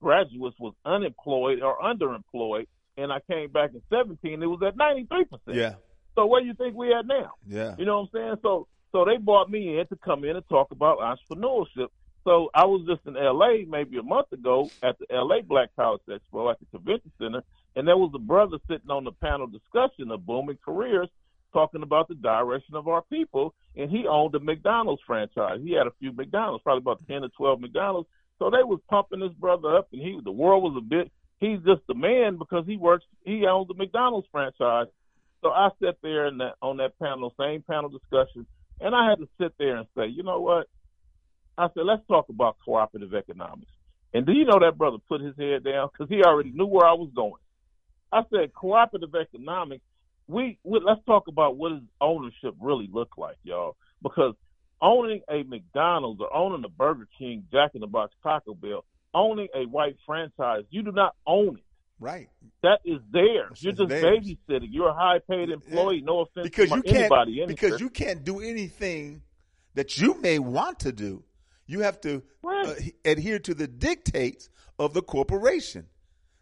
graduates 0.00 0.56
was 0.58 0.74
unemployed 0.84 1.60
or 1.62 1.78
underemployed, 1.78 2.66
and 2.96 3.12
I 3.12 3.20
came 3.30 3.50
back 3.50 3.70
in 3.74 3.82
17, 3.90 4.42
it 4.42 4.46
was 4.46 4.60
at 4.66 4.76
93%. 4.76 5.38
yeah. 5.48 5.74
So 6.14 6.26
where 6.26 6.40
do 6.40 6.46
you 6.46 6.54
think 6.54 6.74
we 6.74 6.94
at 6.94 7.06
now? 7.06 7.32
Yeah. 7.46 7.74
You 7.78 7.84
know 7.84 8.00
what 8.00 8.08
I'm 8.14 8.20
saying? 8.20 8.36
So 8.42 8.68
so 8.92 9.04
they 9.04 9.18
brought 9.18 9.50
me 9.50 9.78
in 9.78 9.86
to 9.88 9.96
come 9.96 10.24
in 10.24 10.36
and 10.36 10.48
talk 10.48 10.70
about 10.70 10.98
entrepreneurship. 10.98 11.88
So 12.24 12.50
I 12.54 12.64
was 12.64 12.86
just 12.88 13.06
in 13.06 13.14
LA 13.14 13.68
maybe 13.68 13.98
a 13.98 14.02
month 14.02 14.32
ago 14.32 14.70
at 14.82 14.96
the 14.98 15.06
LA 15.10 15.42
Black 15.42 15.68
College 15.76 16.00
Expo 16.08 16.50
at 16.50 16.58
the 16.58 16.66
convention 16.72 17.12
center, 17.18 17.42
and 17.76 17.86
there 17.86 17.96
was 17.96 18.10
a 18.14 18.18
brother 18.18 18.58
sitting 18.68 18.90
on 18.90 19.04
the 19.04 19.12
panel 19.12 19.46
discussion 19.46 20.10
of 20.10 20.26
booming 20.26 20.58
careers 20.64 21.08
talking 21.52 21.82
about 21.82 22.08
the 22.08 22.14
direction 22.14 22.74
of 22.74 22.88
our 22.88 23.02
people, 23.02 23.54
and 23.76 23.90
he 23.90 24.06
owned 24.06 24.34
a 24.34 24.40
McDonald's 24.40 25.02
franchise. 25.06 25.60
He 25.62 25.72
had 25.72 25.86
a 25.86 25.92
few 25.98 26.12
McDonald's, 26.12 26.62
probably 26.62 26.82
about 26.82 27.06
ten 27.06 27.22
or 27.22 27.28
twelve 27.28 27.60
McDonald's. 27.60 28.08
So 28.38 28.50
they 28.50 28.62
was 28.62 28.80
pumping 28.90 29.20
this 29.20 29.32
brother 29.38 29.76
up, 29.76 29.88
and 29.92 30.02
he 30.02 30.18
the 30.24 30.32
world 30.32 30.62
was 30.62 30.74
a 30.76 30.84
bit. 30.84 31.10
He's 31.38 31.58
just 31.66 31.82
the 31.86 31.94
man 31.94 32.38
because 32.38 32.64
he 32.66 32.76
works. 32.76 33.04
He 33.24 33.46
owns 33.46 33.68
the 33.68 33.74
McDonald's 33.74 34.26
franchise. 34.32 34.86
So 35.42 35.50
I 35.50 35.68
sat 35.82 35.96
there 36.02 36.26
in 36.26 36.38
that, 36.38 36.54
on 36.62 36.78
that 36.78 36.98
panel, 36.98 37.32
same 37.38 37.62
panel 37.62 37.90
discussion, 37.90 38.46
and 38.80 38.94
I 38.94 39.08
had 39.08 39.18
to 39.18 39.28
sit 39.40 39.52
there 39.58 39.76
and 39.76 39.86
say, 39.96 40.06
you 40.06 40.22
know 40.22 40.40
what? 40.40 40.66
I 41.58 41.68
said, 41.68 41.84
let's 41.84 42.06
talk 42.08 42.28
about 42.28 42.56
cooperative 42.64 43.14
economics. 43.14 43.70
And 44.12 44.26
do 44.26 44.32
you 44.32 44.44
know 44.44 44.58
that 44.60 44.78
brother 44.78 44.98
put 45.08 45.20
his 45.20 45.36
head 45.38 45.64
down 45.64 45.90
because 45.92 46.08
he 46.08 46.22
already 46.22 46.50
knew 46.50 46.66
where 46.66 46.86
I 46.86 46.92
was 46.94 47.10
going. 47.14 47.40
I 48.16 48.22
said, 48.30 48.52
cooperative 48.54 49.14
economics. 49.14 49.82
We, 50.28 50.58
we 50.64 50.80
let's 50.84 51.04
talk 51.06 51.28
about 51.28 51.56
what 51.56 51.70
does 51.70 51.82
ownership 52.00 52.54
really 52.60 52.88
look 52.92 53.16
like, 53.16 53.36
y'all. 53.44 53.76
Because 54.02 54.34
owning 54.80 55.22
a 55.30 55.42
McDonald's 55.44 56.20
or 56.20 56.34
owning 56.34 56.64
a 56.64 56.68
Burger 56.68 57.06
King, 57.18 57.44
Jack 57.52 57.72
in 57.74 57.80
the 57.80 57.86
Box, 57.86 58.12
Taco 58.22 58.54
Bell, 58.54 58.84
owning 59.14 59.48
a 59.54 59.66
white 59.66 59.96
franchise, 60.04 60.64
you 60.70 60.82
do 60.82 60.92
not 60.92 61.14
own 61.26 61.56
it. 61.58 61.62
Right. 61.98 62.28
That 62.62 62.80
is. 62.84 63.00
It's 63.14 63.62
You're 63.62 63.72
just 63.72 63.88
theirs. 63.88 64.04
babysitting. 64.04 64.68
You're 64.70 64.88
a 64.90 64.94
high 64.94 65.18
paid 65.30 65.48
employee. 65.48 66.02
No 66.02 66.20
offense 66.20 66.44
Because 66.44 66.68
to 66.70 66.76
you 66.76 66.82
can't 66.82 66.96
anybody. 67.12 67.44
because 67.46 67.80
you 67.80 67.88
can't 67.88 68.22
do 68.24 68.40
anything 68.40 69.22
that 69.74 69.96
you 69.98 70.20
may 70.20 70.38
want 70.38 70.80
to 70.80 70.92
do. 70.92 71.22
You 71.66 71.80
have 71.80 72.00
to 72.02 72.22
Right. 72.42 72.68
uh, 72.68 72.74
adhere 73.10 73.38
to 73.40 73.54
the 73.54 73.66
dictates 73.66 74.50
of 74.78 74.92
the 74.92 75.02
corporation. 75.02 75.86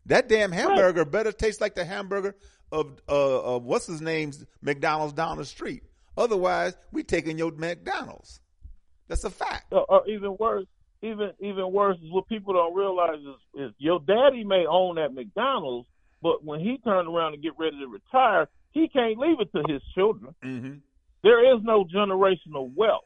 That 0.06 0.28
damn 0.28 0.52
hamburger 0.52 1.04
better 1.04 1.32
taste 1.32 1.60
like 1.60 1.74
the 1.74 1.84
hamburger 1.84 2.36
of 2.70 3.00
uh, 3.08 3.56
of 3.56 3.64
what's 3.64 3.86
his 3.86 4.00
name's 4.00 4.44
McDonald's 4.60 5.14
down 5.14 5.38
the 5.38 5.44
street. 5.44 5.82
Otherwise, 6.16 6.76
we 6.92 7.02
taking 7.02 7.38
your 7.38 7.52
McDonald's. 7.52 8.40
That's 9.08 9.24
a 9.24 9.30
fact. 9.30 9.72
or, 9.72 9.84
or 9.90 10.08
even 10.08 10.36
worse, 10.38 10.66
even 11.02 11.32
even 11.40 11.72
worse 11.72 11.98
is 11.98 12.10
what 12.10 12.28
people 12.28 12.54
don't 12.54 12.74
realize 12.74 13.18
is, 13.18 13.62
is 13.62 13.72
your 13.78 14.00
daddy 14.00 14.44
may 14.44 14.66
own 14.68 14.96
that 14.96 15.14
McDonald's, 15.14 15.88
but 16.22 16.44
when 16.44 16.60
he 16.60 16.78
turned 16.78 17.08
around 17.08 17.34
and 17.34 17.42
get 17.42 17.52
ready 17.58 17.78
to 17.78 17.86
retire, 17.86 18.48
he 18.72 18.88
can't 18.88 19.18
leave 19.18 19.40
it 19.40 19.52
to 19.52 19.62
his 19.72 19.82
children. 19.94 20.34
Mm-hmm. 20.44 20.74
There 21.22 21.54
is 21.54 21.62
no 21.62 21.84
generational 21.84 22.70
wealth 22.74 23.04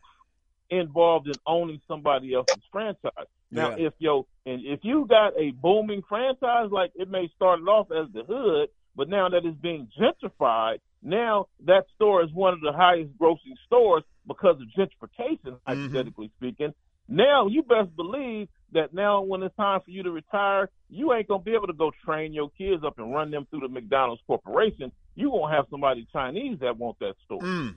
involved 0.71 1.29
in 1.29 1.35
owning 1.47 1.81
somebody 1.89 2.35
else's 2.35 2.63
franchise. 2.71 3.27
Now, 3.51 3.77
Yeah. 3.77 3.87
if 3.87 3.95
yo 3.99 4.27
and 4.47 4.65
if 4.65 4.81
you 4.83 5.07
got 5.07 5.33
a 5.39 5.51
booming 5.53 6.03
franchise, 6.09 6.71
like 6.71 6.93
it 6.95 7.09
may 7.09 7.29
start 7.35 7.61
off 7.61 7.91
as 7.91 8.11
the 8.13 8.25
hood, 8.25 8.69
but 8.95 9.09
now 9.09 9.29
that 9.29 9.45
it's 9.45 9.57
being 9.59 9.89
gentrified, 9.99 10.79
now 11.03 11.47
that 11.65 11.87
store 11.95 12.23
is 12.23 12.33
one 12.33 12.55
of 12.55 12.61
the 12.61 12.73
highest 12.73 13.17
grossing 13.19 13.57
stores 13.67 14.03
because 14.27 14.57
of 14.61 14.69
gentrification, 14.77 15.59
hypothetically 15.67 16.31
speaking. 16.37 16.75
Now 17.09 17.47
you 17.47 17.63
best 17.63 17.95
believe 17.97 18.49
that 18.73 18.93
now 18.93 19.23
when 19.23 19.43
it's 19.43 19.57
time 19.57 19.81
for 19.83 19.91
you 19.91 20.03
to 20.03 20.11
retire, 20.11 20.69
you 20.91 21.13
ain't 21.15 21.27
gonna 21.29 21.43
be 21.43 21.55
able 21.55 21.69
to 21.69 21.73
go 21.73 21.91
train 22.05 22.35
your 22.35 22.51
kids 22.51 22.85
up 22.85 22.99
and 22.99 23.13
run 23.15 23.31
them 23.31 23.47
through 23.51 23.61
the 23.61 23.69
McDonald's 23.69 24.21
corporation. 24.27 24.93
You 25.15 25.31
gonna 25.31 25.55
have 25.55 25.65
somebody 25.71 26.07
Chinese 26.13 26.59
that 26.61 26.77
want 26.77 26.99
that 26.99 27.15
store. 27.25 27.41
Mm. 27.41 27.75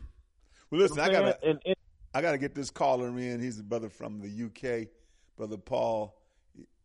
Well, 0.70 0.82
listen, 0.82 1.00
I 1.00 1.10
gotta 1.10 1.38
and, 1.44 1.60
and 1.66 1.76
I 2.14 2.22
gotta 2.22 2.38
get 2.38 2.56
this 2.56 2.70
caller 2.70 3.08
in. 3.18 3.40
He's 3.40 3.60
a 3.60 3.64
brother 3.64 3.90
from 3.90 4.20
the 4.20 4.28
UK, 4.28 4.90
brother 5.42 5.58
Paul, 5.58 6.16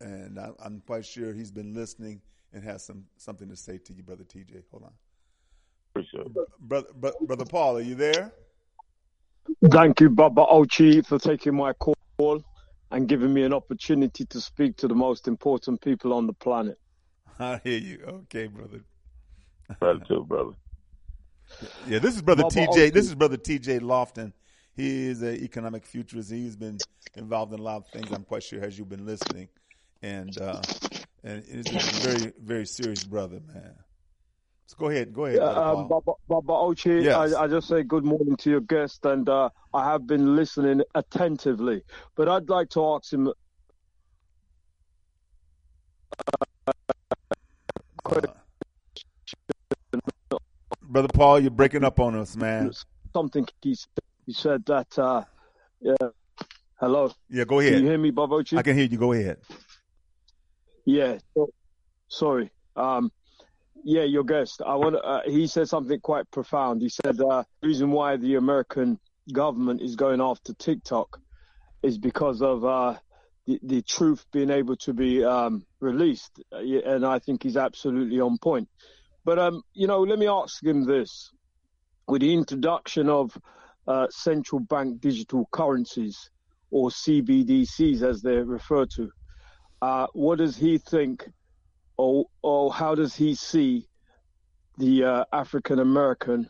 and 0.00 0.40
I, 0.40 0.48
I'm 0.64 0.82
quite 0.86 1.04
sure 1.04 1.34
he's 1.34 1.50
been 1.50 1.74
listening 1.74 2.22
and 2.54 2.64
has 2.64 2.86
some 2.86 3.04
something 3.18 3.50
to 3.50 3.56
say 3.56 3.76
to 3.76 3.92
you, 3.92 4.02
brother 4.02 4.24
TJ. 4.24 4.62
Hold 4.70 4.84
on, 4.84 4.92
appreciate 5.94 6.24
it. 6.24 6.32
brother, 6.58 6.88
brother, 6.94 7.16
brother 7.20 7.44
Paul, 7.44 7.76
are 7.76 7.82
you 7.82 7.94
there? 7.94 8.32
Thank 9.70 10.00
you, 10.00 10.08
Baba 10.08 10.46
Oshi, 10.46 11.06
for 11.06 11.18
taking 11.18 11.54
my 11.54 11.74
call 11.74 12.42
and 12.90 13.06
giving 13.06 13.34
me 13.34 13.42
an 13.42 13.52
opportunity 13.52 14.24
to 14.24 14.40
speak 14.40 14.78
to 14.78 14.88
the 14.88 14.94
most 14.94 15.28
important 15.28 15.82
people 15.82 16.14
on 16.14 16.26
the 16.26 16.32
planet. 16.32 16.78
I 17.38 17.60
hear 17.62 17.78
you. 17.78 18.04
Okay, 18.08 18.46
brother. 18.46 18.80
Gratitude, 19.80 20.26
brother. 20.26 20.52
Yeah, 21.86 21.98
this 22.00 22.14
is 22.16 22.22
brother 22.22 22.42
Baba 22.42 22.54
TJ. 22.54 22.68
Oki. 22.68 22.90
This 22.90 23.06
is 23.06 23.14
brother 23.14 23.36
TJ 23.36 23.82
Loftin. 23.82 24.32
He 24.76 25.06
is 25.06 25.22
an 25.22 25.36
economic 25.36 25.86
futurist. 25.86 26.30
He's 26.30 26.56
been 26.56 26.78
involved 27.16 27.52
in 27.54 27.60
a 27.60 27.62
lot 27.62 27.76
of 27.78 27.86
things. 27.88 28.12
I'm 28.12 28.24
quite 28.24 28.42
sure 28.42 28.62
as 28.62 28.78
you've 28.78 28.88
been 28.90 29.06
listening, 29.06 29.48
and 30.02 30.38
uh, 30.40 30.60
and 31.24 31.42
it's 31.48 31.72
a 31.72 31.78
very 31.78 32.32
very 32.38 32.66
serious 32.66 33.02
brother, 33.02 33.40
man. 33.46 33.74
So 34.66 34.76
go 34.78 34.88
ahead, 34.90 35.14
go 35.14 35.24
ahead, 35.26 35.38
Yeah, 35.38 35.48
um, 35.48 35.88
Baba, 35.88 36.12
Baba 36.28 36.52
Oshi, 36.52 37.04
Yes. 37.04 37.34
I, 37.34 37.44
I 37.44 37.46
just 37.46 37.68
say 37.68 37.84
good 37.84 38.04
morning 38.04 38.36
to 38.38 38.50
your 38.50 38.60
guest, 38.60 39.06
and 39.06 39.28
uh, 39.28 39.48
I 39.72 39.84
have 39.84 40.06
been 40.06 40.34
listening 40.36 40.82
attentively. 40.94 41.82
But 42.16 42.28
I'd 42.28 42.48
like 42.48 42.68
to 42.70 42.84
ask 42.84 43.12
him 43.12 43.32
Brother 50.82 51.08
Paul, 51.08 51.40
you're 51.40 51.50
breaking 51.50 51.84
up 51.84 52.00
on 52.00 52.14
us, 52.16 52.36
man. 52.36 52.72
something. 53.14 53.46
He, 53.62 53.72
s- 53.72 53.86
he 54.26 54.32
said 54.32 54.64
that, 54.66 54.98
uh, 54.98 55.22
yeah, 55.80 55.94
hello, 56.80 57.12
Yeah, 57.30 57.44
go 57.44 57.60
ahead. 57.60 57.74
can 57.74 57.82
you 57.84 57.88
hear 57.90 57.98
me, 57.98 58.10
Baba 58.10 58.34
Oshi? 58.34 58.58
I 58.58 58.62
can 58.62 58.76
hear 58.76 58.86
you. 58.86 58.98
Go 58.98 59.12
ahead. 59.12 59.38
Yeah. 60.84 61.18
So, 61.34 61.48
sorry. 62.08 62.50
Um, 62.74 63.10
yeah, 63.84 64.02
your 64.02 64.24
guest. 64.24 64.62
I 64.66 64.74
want. 64.74 64.96
Uh, 64.96 65.20
he 65.26 65.46
said 65.46 65.68
something 65.68 66.00
quite 66.00 66.28
profound. 66.30 66.82
He 66.82 66.88
said 66.88 67.20
uh, 67.20 67.44
the 67.60 67.68
reason 67.68 67.92
why 67.92 68.16
the 68.16 68.34
American 68.34 68.98
government 69.32 69.80
is 69.80 69.94
going 69.96 70.20
after 70.20 70.54
TikTok 70.54 71.20
is 71.82 71.96
because 71.98 72.42
of 72.42 72.64
uh, 72.64 72.94
the 73.46 73.60
the 73.62 73.82
truth 73.82 74.24
being 74.32 74.50
able 74.50 74.76
to 74.78 74.92
be 74.92 75.24
um, 75.24 75.64
released, 75.80 76.40
and 76.50 77.06
I 77.06 77.20
think 77.20 77.44
he's 77.44 77.56
absolutely 77.56 78.20
on 78.20 78.38
point. 78.38 78.68
But 79.24 79.38
um, 79.38 79.62
you 79.72 79.86
know, 79.86 80.00
let 80.00 80.18
me 80.18 80.26
ask 80.26 80.62
him 80.64 80.84
this: 80.84 81.30
with 82.08 82.22
the 82.22 82.34
introduction 82.34 83.08
of 83.08 83.38
uh, 83.86 84.06
central 84.10 84.60
bank 84.60 85.00
digital 85.00 85.48
currencies, 85.52 86.30
or 86.70 86.90
CBDCs 86.90 88.02
as 88.02 88.22
they're 88.22 88.44
referred 88.44 88.90
to, 88.96 89.10
uh, 89.82 90.06
what 90.12 90.38
does 90.38 90.56
he 90.56 90.78
think, 90.78 91.28
or 91.96 92.26
or 92.42 92.72
how 92.72 92.94
does 92.94 93.14
he 93.14 93.34
see 93.34 93.86
the 94.78 95.04
uh, 95.04 95.24
African 95.32 95.78
American 95.78 96.48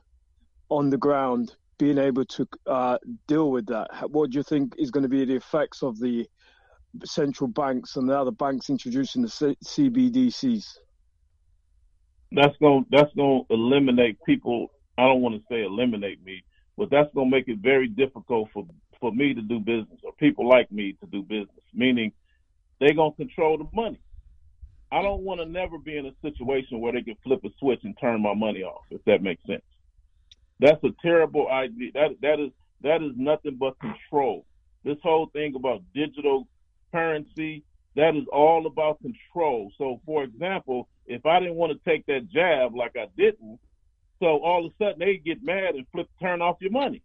on 0.69 0.91
the 0.91 0.99
ground 0.99 1.55
being 1.79 1.99
able 1.99 2.25
to 2.25 2.49
uh, 2.67 2.99
deal 3.29 3.51
with 3.51 3.67
that? 3.67 3.89
What 4.11 4.31
do 4.31 4.39
you 4.39 4.43
think 4.43 4.75
is 4.79 4.91
going 4.91 5.03
to 5.03 5.09
be 5.09 5.25
the 5.25 5.37
effects 5.37 5.83
of 5.83 5.99
the 5.99 6.27
central 7.05 7.49
banks 7.49 7.97
and 7.97 8.09
the 8.09 8.19
other 8.19 8.31
banks 8.31 8.71
introducing 8.71 9.23
the 9.23 9.29
C- 9.29 9.57
CBDCs? 9.65 10.65
that's 12.33 12.57
going 12.59 12.85
that's 12.91 13.13
going 13.15 13.45
to 13.49 13.55
eliminate 13.55 14.19
people. 14.25 14.69
I 14.99 15.05
don't 15.05 15.21
want 15.21 15.37
to 15.37 15.43
say 15.51 15.63
eliminate 15.63 16.23
me, 16.25 16.43
but 16.77 16.91
that's 16.91 17.13
going 17.15 17.31
to 17.31 17.37
make 17.37 17.49
it 17.49 17.59
very 17.59 17.89
difficult 17.89 18.49
for 18.53 18.67
for 19.01 19.13
me 19.13 19.35
to 19.35 19.43
do 19.43 19.59
business 19.59 20.01
or 20.03 20.13
people 20.15 20.49
like 20.49 20.73
me 20.73 20.97
to 21.01 21.07
do 21.07 21.23
business. 21.23 21.51
Meaning, 21.75 22.13
they're 22.81 22.95
going 22.95 23.13
to 23.13 23.17
control 23.17 23.59
the 23.59 23.69
money. 23.75 24.01
I 24.91 25.03
don't 25.03 25.23
want 25.23 25.41
to 25.41 25.47
never 25.47 25.79
be 25.79 25.97
in 25.97 26.07
a 26.07 26.13
situation 26.23 26.81
where 26.81 26.93
they 26.93 27.03
can 27.03 27.17
flip 27.23 27.45
a 27.45 27.49
switch 27.59 27.81
and 27.83 27.97
turn 28.01 28.23
my 28.23 28.35
money 28.35 28.63
off. 28.63 28.85
If 28.91 29.05
that 29.05 29.23
makes 29.23 29.45
sense, 29.47 29.65
that's 30.61 30.83
a 30.85 30.91
terrible 31.03 31.49
idea. 31.49 31.91
That 31.95 32.17
that 32.23 32.41
is 32.41 32.53
that 32.83 33.03
is 33.03 33.13
nothing 33.17 33.57
but 33.59 33.79
control. 33.81 34.47
This 34.85 34.99
whole 35.03 35.27
thing 35.33 35.55
about 35.57 35.83
digital 35.95 36.47
currency, 36.93 37.65
that 37.97 38.15
is 38.15 38.25
all 38.33 38.67
about 38.67 39.01
control. 39.01 39.73
So, 39.79 40.01
for 40.07 40.23
example, 40.23 40.89
if 41.07 41.27
I 41.27 41.41
didn't 41.41 41.57
want 41.57 41.73
to 41.73 41.91
take 41.91 42.07
that 42.07 42.31
jab 42.31 42.75
like 42.75 42.95
I 42.97 43.07
didn't, 43.17 43.59
so 44.21 44.27
all 44.27 44.67
of 44.67 44.73
a 44.73 44.85
sudden 44.85 44.99
they 44.99 45.17
get 45.17 45.43
mad 45.43 45.75
and 45.75 45.87
flip, 45.93 46.09
turn 46.21 46.43
off 46.43 46.57
your 46.61 46.71
money. 46.71 47.03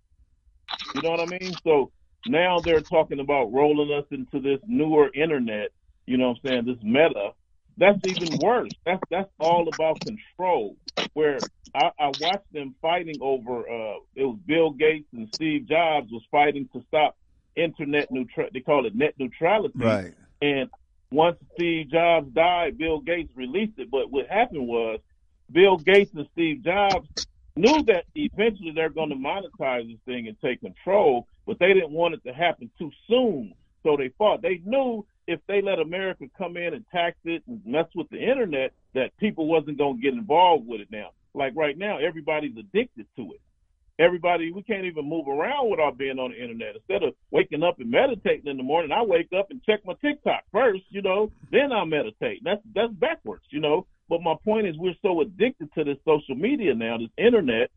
You 0.96 1.02
know 1.02 1.12
what 1.12 1.20
I 1.20 1.26
mean? 1.26 1.54
So 1.64 1.92
now 2.28 2.60
they're 2.60 2.82
talking 2.82 3.20
about 3.20 3.52
rolling 3.52 3.92
us 3.92 4.06
into 4.12 4.40
this 4.40 4.60
newer 4.68 5.10
internet. 5.14 5.70
You 6.06 6.18
know 6.18 6.30
what 6.30 6.40
I'm 6.44 6.50
saying? 6.50 6.66
This 6.66 6.84
meta. 6.84 7.32
That's 7.78 8.00
even 8.06 8.38
worse. 8.42 8.72
That's 8.86 9.02
that's 9.10 9.30
all 9.40 9.68
about 9.74 10.02
control. 10.02 10.76
Where 11.14 11.40
I, 11.74 11.90
I 11.98 12.12
watched 12.20 12.52
them 12.54 12.76
fighting 12.82 13.16
over. 13.22 13.62
Uh, 13.62 14.00
it 14.16 14.24
was 14.24 14.38
Bill 14.46 14.72
Gates 14.72 15.08
and 15.14 15.30
Steve 15.34 15.68
Jobs 15.68 16.12
was 16.12 16.22
fighting 16.30 16.70
to 16.74 16.84
stop 16.88 17.18
internet 17.56 18.12
neutral. 18.12 18.50
They 18.54 18.60
call 18.60 18.86
it 18.86 18.96
net 18.96 19.16
neutrality. 19.18 19.74
Right. 19.78 20.14
And 20.42 20.70
once 21.12 21.38
Steve 21.56 21.90
Jobs 21.90 22.32
died, 22.34 22.78
Bill 22.78 23.00
Gates 23.00 23.32
released 23.36 23.80
it. 23.80 23.90
But 23.90 24.12
what 24.12 24.28
happened 24.28 24.68
was 24.68 25.00
Bill 25.52 25.78
Gates 25.78 26.12
and 26.16 26.28
Steve 26.34 26.64
Jobs 26.64 27.08
knew 27.56 27.84
that 27.84 28.06
eventually 28.16 28.72
they're 28.74 28.90
going 28.90 29.10
to 29.10 29.16
monetize 29.16 29.88
this 29.88 30.00
thing 30.06 30.28
and 30.28 30.38
take 30.42 30.62
control, 30.62 31.28
but 31.46 31.60
they 31.60 31.74
didn't 31.74 31.92
want 31.92 32.14
it 32.14 32.24
to 32.26 32.34
happen 32.34 32.70
too 32.78 32.92
soon. 33.08 33.54
So 33.84 33.98
they 33.98 34.10
fought. 34.18 34.42
They 34.42 34.62
knew 34.64 35.06
if 35.28 35.40
they 35.48 35.62
let 35.62 35.80
America 35.80 36.26
come 36.38 36.58
in 36.58 36.74
and 36.74 36.86
tax 36.92 37.18
it 37.26 37.44
and 37.48 37.62
mess 37.66 37.88
with 37.96 38.10
the 38.10 38.22
internet, 38.22 38.74
that 38.94 39.16
people 39.18 39.48
wasn't 39.48 39.78
going 39.78 39.98
to 39.98 40.02
get 40.02 40.14
involved 40.14 40.68
with 40.68 40.82
it 40.82 40.92
now. 40.92 41.12
Like 41.34 41.54
right 41.56 41.78
now, 41.78 41.98
everybody's 41.98 42.58
addicted 42.58 43.08
to 43.16 43.34
it. 43.34 43.42
Everybody, 44.00 44.52
we 44.52 44.64
can't 44.64 44.86
even 44.86 45.08
move 45.08 45.28
around 45.28 45.70
without 45.70 45.98
being 45.98 46.18
on 46.18 46.32
the 46.32 46.42
internet. 46.42 46.76
Instead 46.76 47.04
of 47.04 47.14
waking 47.30 47.62
up 47.64 47.80
and 47.80 47.92
meditating 47.92 48.48
in 48.48 48.58
the 48.58 48.64
morning, 48.64 48.92
I 48.92 49.04
wake 49.04 49.30
up 49.38 49.52
and 49.52 49.64
check 49.64 49.82
my 49.86 49.94
TikTok 50.02 50.44
first, 50.52 50.84
you 50.90 51.02
know, 51.02 51.32
then 51.52 51.72
I 51.72 51.86
meditate. 51.86 52.42
That's 52.44 52.62
that's 52.74 52.94
backwards, 52.94 53.44
you 53.50 53.60
know. 53.60 53.86
But 54.12 54.24
my 54.24 54.36
point 54.44 54.68
is, 54.68 54.76
we're 54.78 54.94
so 55.02 55.22
addicted 55.22 55.72
to 55.74 55.86
this 55.86 55.96
social 56.04 56.36
media 56.36 56.76
now, 56.76 56.98
this 56.98 57.08
internet. 57.18 57.72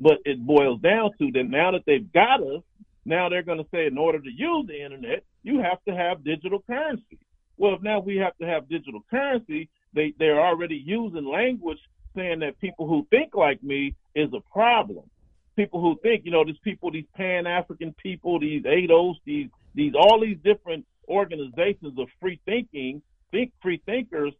But 0.00 0.18
it 0.24 0.38
boils 0.38 0.80
down 0.80 1.10
to 1.18 1.32
that 1.32 1.50
now 1.50 1.72
that 1.72 1.82
they've 1.84 2.12
got 2.12 2.40
us, 2.40 2.62
now 3.04 3.28
they're 3.28 3.42
going 3.42 3.58
to 3.58 3.66
say 3.72 3.86
in 3.86 3.98
order 3.98 4.20
to 4.20 4.30
use 4.30 4.68
the 4.68 4.80
internet, 4.80 5.24
you 5.42 5.58
have 5.58 5.82
to 5.88 5.94
have 5.94 6.22
digital 6.22 6.62
currency. 6.64 7.18
Well, 7.56 7.74
if 7.74 7.82
now 7.82 7.98
we 7.98 8.16
have 8.18 8.36
to 8.38 8.46
have 8.46 8.68
digital 8.68 9.00
currency, 9.10 9.68
they 9.92 10.14
they're 10.16 10.40
already 10.40 10.76
using 10.76 11.26
language 11.26 11.80
saying 12.14 12.38
that 12.38 12.60
people 12.60 12.86
who 12.86 13.04
think 13.10 13.34
like 13.34 13.60
me 13.60 13.96
is 14.14 14.28
a 14.32 14.40
problem. 14.52 15.10
People 15.56 15.80
who 15.80 15.98
think, 16.04 16.24
you 16.24 16.30
know, 16.30 16.44
these 16.44 16.58
people, 16.62 16.92
these 16.92 17.10
Pan 17.16 17.48
African 17.48 17.92
people, 18.00 18.38
these 18.38 18.62
ADOS, 18.62 19.16
these 19.24 19.48
these 19.74 19.94
all 19.98 20.20
these 20.20 20.38
different 20.44 20.86
organizations 21.08 21.98
of 21.98 22.06
free 22.20 22.38
thinking, 22.46 23.02
think 23.32 23.52
free 23.60 23.82
thinkers, 23.86 24.32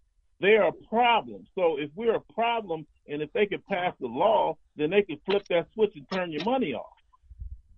they 0.44 0.56
are 0.56 0.68
a 0.68 0.88
problem. 0.88 1.46
So 1.56 1.78
if 1.78 1.90
we're 1.96 2.16
a 2.16 2.32
problem 2.34 2.86
and 3.08 3.22
if 3.22 3.32
they 3.32 3.46
could 3.46 3.66
pass 3.66 3.94
the 4.00 4.06
law, 4.08 4.56
then 4.76 4.90
they 4.90 5.02
could 5.02 5.20
flip 5.26 5.44
that 5.50 5.68
switch 5.74 5.92
and 5.96 6.06
turn 6.12 6.32
your 6.32 6.44
money 6.44 6.74
off. 6.74 6.86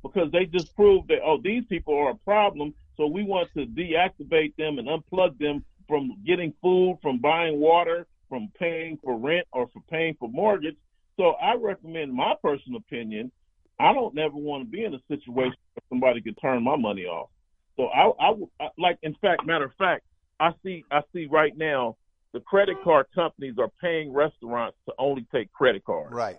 because 0.02 0.30
they 0.32 0.46
just 0.46 0.74
proved 0.76 1.08
that 1.08 1.18
oh 1.24 1.38
these 1.42 1.64
people 1.68 1.94
are 1.96 2.10
a 2.10 2.16
problem, 2.16 2.74
so 2.96 3.06
we 3.06 3.22
want 3.24 3.50
to 3.54 3.66
deactivate 3.66 4.54
them 4.56 4.78
and 4.78 4.88
unplug 4.88 5.38
them 5.38 5.64
from 5.88 6.16
getting 6.26 6.52
food, 6.62 6.98
from 7.02 7.18
buying 7.20 7.60
water, 7.60 8.06
from 8.28 8.50
paying 8.58 8.98
for 9.02 9.18
rent 9.18 9.46
or 9.52 9.68
for 9.72 9.82
paying 9.90 10.16
for 10.18 10.28
mortgage. 10.28 10.76
So 11.18 11.30
I 11.42 11.54
recommend 11.56 12.12
my 12.12 12.34
personal 12.42 12.78
opinion. 12.78 13.32
I 13.80 13.92
don't 13.92 14.14
never 14.14 14.36
want 14.36 14.64
to 14.64 14.70
be 14.70 14.84
in 14.84 14.94
a 14.94 15.00
situation 15.08 15.56
where 15.74 15.84
somebody 15.90 16.20
could 16.22 16.38
turn 16.40 16.64
my 16.64 16.76
money 16.76 17.04
off. 17.04 17.30
So 17.76 17.86
I, 17.86 18.10
I, 18.20 18.32
I 18.60 18.68
like, 18.78 18.98
in 19.02 19.14
fact, 19.20 19.46
matter 19.46 19.66
of 19.66 19.74
fact, 19.78 20.04
I 20.40 20.52
see, 20.64 20.84
I 20.90 21.02
see 21.14 21.26
right 21.30 21.56
now, 21.56 21.96
the 22.36 22.40
credit 22.42 22.76
card 22.84 23.06
companies 23.14 23.54
are 23.58 23.70
paying 23.80 24.12
restaurants 24.12 24.76
to 24.86 24.92
only 24.98 25.26
take 25.34 25.50
credit 25.54 25.82
cards. 25.86 26.12
Right. 26.12 26.38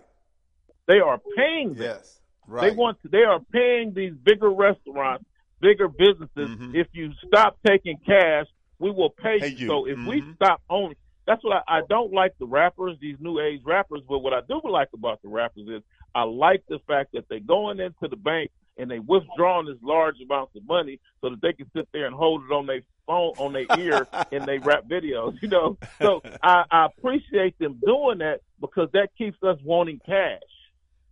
They 0.86 1.00
are 1.00 1.18
paying 1.36 1.74
them. 1.74 1.82
Yes. 1.82 2.20
Right. 2.46 2.70
They 2.70 2.76
want 2.76 3.02
to, 3.02 3.08
they 3.08 3.24
are 3.24 3.40
paying 3.52 3.94
these 3.94 4.12
bigger 4.14 4.48
restaurants, 4.48 5.24
bigger 5.60 5.88
businesses. 5.88 6.50
Mhm. 6.50 6.72
If 6.76 6.86
you 6.92 7.10
stop 7.26 7.58
taking 7.66 7.98
cash, 8.06 8.46
we 8.78 8.92
will 8.92 9.10
pay, 9.10 9.38
you. 9.48 9.56
you. 9.56 9.66
So 9.66 9.86
if 9.86 9.98
we 10.06 10.22
Mhm. 10.22 10.36
stop 10.36 10.62
only, 10.70 10.96
that's 11.26 11.42
what 11.42 11.64
I, 11.66 11.78
I 11.78 11.80
don't 11.88 12.12
like 12.12 12.38
the 12.38 12.46
rappers, 12.46 12.96
these 13.00 13.18
new 13.18 13.40
age 13.40 13.62
rappers. 13.64 14.02
But 14.08 14.20
what 14.20 14.32
I 14.32 14.40
do 14.42 14.60
like 14.62 14.90
about 14.94 15.20
the 15.22 15.28
rappers 15.28 15.66
is 15.66 15.82
I 16.14 16.22
like 16.22 16.62
the 16.68 16.78
fact 16.86 17.10
that 17.14 17.28
they're 17.28 17.40
going 17.40 17.80
into 17.80 18.06
the 18.06 18.16
bank 18.16 18.52
and 18.76 18.88
they 18.88 19.00
withdrawing 19.00 19.66
this 19.66 19.82
large 19.82 20.20
amounts 20.20 20.54
of 20.54 20.64
money 20.64 21.00
so 21.20 21.30
that 21.30 21.40
they 21.42 21.54
can 21.54 21.68
sit 21.72 21.88
there 21.92 22.06
and 22.06 22.14
hold 22.14 22.44
it 22.44 22.52
on 22.52 22.66
their 22.66 22.82
phone, 23.08 23.32
on 23.38 23.52
their 23.54 23.66
ear 23.78 24.06
in 24.30 24.44
their 24.46 24.60
rap 24.60 24.84
videos. 24.88 25.34
You 25.42 25.48
know, 25.48 25.78
so 26.00 26.22
I, 26.42 26.62
I 26.70 26.86
appreciate 26.86 27.58
them 27.58 27.80
doing 27.84 28.18
that 28.18 28.42
because 28.60 28.88
that 28.92 29.08
keeps 29.18 29.42
us 29.42 29.58
wanting 29.64 30.00
cash 30.06 30.40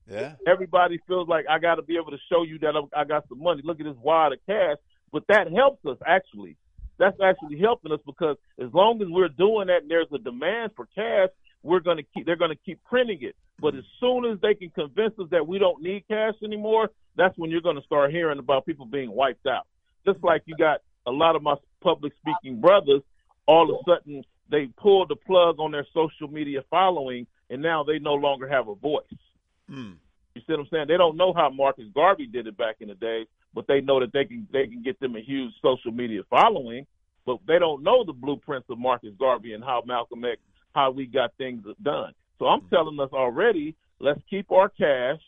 Yeah. 0.09 0.35
everybody 0.47 1.01
feels 1.09 1.27
like 1.29 1.47
I 1.51 1.59
got 1.59 1.77
to 1.77 1.83
be 1.83 1.97
able 1.97 2.11
to 2.13 2.19
show 2.31 2.43
you 2.45 2.59
that 2.61 2.75
I'm- 2.77 2.91
I 2.95 3.05
got 3.05 3.27
some 3.29 3.43
money. 3.43 3.63
Look 3.65 3.81
at 3.81 3.87
this 3.87 3.97
wad 4.01 4.33
of 4.33 4.39
cash. 4.47 4.77
But 5.13 5.25
that 5.29 5.51
helps 5.51 5.85
us 5.87 5.97
actually. 6.07 6.57
That's 6.99 7.17
actually 7.23 7.59
helping 7.59 7.93
us 7.93 8.01
because 8.07 8.37
as 8.59 8.73
long 8.73 9.01
as 9.03 9.09
we're 9.09 9.29
doing 9.29 9.67
that 9.69 9.83
and 9.83 9.91
there's 9.91 10.07
a 10.13 10.19
demand 10.19 10.73
for 10.77 10.87
cash, 10.95 11.29
we're 11.63 11.81
going 11.81 11.97
to 11.99 12.03
keep. 12.15 12.27
They're 12.27 12.37
going 12.37 12.51
to 12.57 12.63
keep 12.65 12.83
printing 12.85 13.19
it. 13.23 13.35
But 13.61 13.75
as 13.75 13.85
soon 14.01 14.25
as 14.25 14.39
they 14.41 14.55
can 14.55 14.71
convince 14.71 15.19
us 15.19 15.29
that 15.31 15.47
we 15.47 15.59
don't 15.59 15.83
need 15.83 16.05
cash 16.09 16.35
anymore, 16.45 16.91
that's 17.17 17.37
when 17.39 17.51
you're 17.51 17.61
going 17.63 17.77
to 17.77 17.83
start 17.83 18.11
hearing 18.13 18.39
about 18.39 18.67
people 18.67 18.87
being 18.87 19.11
wiped 19.13 19.47
out. 19.47 19.67
Just 20.07 20.23
like 20.23 20.43
you 20.47 20.57
got 20.57 20.81
a 21.07 21.11
lot 21.11 21.37
of 21.37 21.43
my 21.43 21.55
public 21.81 22.13
speaking 22.21 22.61
brothers, 22.61 23.03
all 23.47 23.71
of 23.71 23.81
a 23.81 23.91
sudden 23.91 24.25
they 24.51 24.69
pulled 24.77 25.09
the 25.09 25.17
plug 25.17 25.59
on 25.59 25.73
their 25.73 25.87
social 25.93 26.29
media 26.29 26.63
following, 26.71 27.27
and 27.51 27.63
now 27.63 27.83
they 27.83 27.99
no 27.99 28.15
longer 28.15 28.49
have 28.49 28.69
a 28.69 28.75
voice. 28.75 29.05
Mm. 29.71 29.97
You 30.35 30.43
see 30.43 30.53
what 30.53 30.61
I'm 30.61 30.69
saying? 30.71 30.87
They 30.89 30.97
don't 30.97 31.17
know 31.17 31.33
how 31.33 31.51
Marcus 31.51 31.87
Garvey 31.95 32.27
did 32.27 32.47
it 32.47 32.57
back 32.57 32.77
in 32.81 32.89
the 32.89 32.95
day, 32.95 33.27
but 33.55 33.67
they 33.67 33.81
know 33.81 34.01
that 34.01 34.13
they 34.13 34.25
can 34.25 34.47
they 34.53 34.67
can 34.67 34.83
get 34.83 35.01
them 35.01 35.17
a 35.17 35.21
huge 35.21 35.53
social 35.63 35.93
media 35.93 36.23
following, 36.29 36.87
but 37.25 37.39
they 37.47 37.59
don't 37.59 37.83
know 37.83 38.05
the 38.05 38.13
blueprints 38.13 38.69
of 38.69 38.79
Marcus 38.79 39.15
Garvey 39.19 39.55
and 39.55 39.65
how 39.65 39.83
Malcolm 39.87 40.25
X 40.25 40.41
how 40.75 40.91
we 40.91 41.07
got 41.07 41.33
things 41.39 41.65
done. 41.83 42.13
So 42.39 42.47
I'm 42.47 42.69
telling 42.69 43.01
us 43.01 43.09
already, 43.13 43.75
let's 43.99 44.21
keep 44.29 44.53
our 44.53 44.69
cash. 44.69 45.21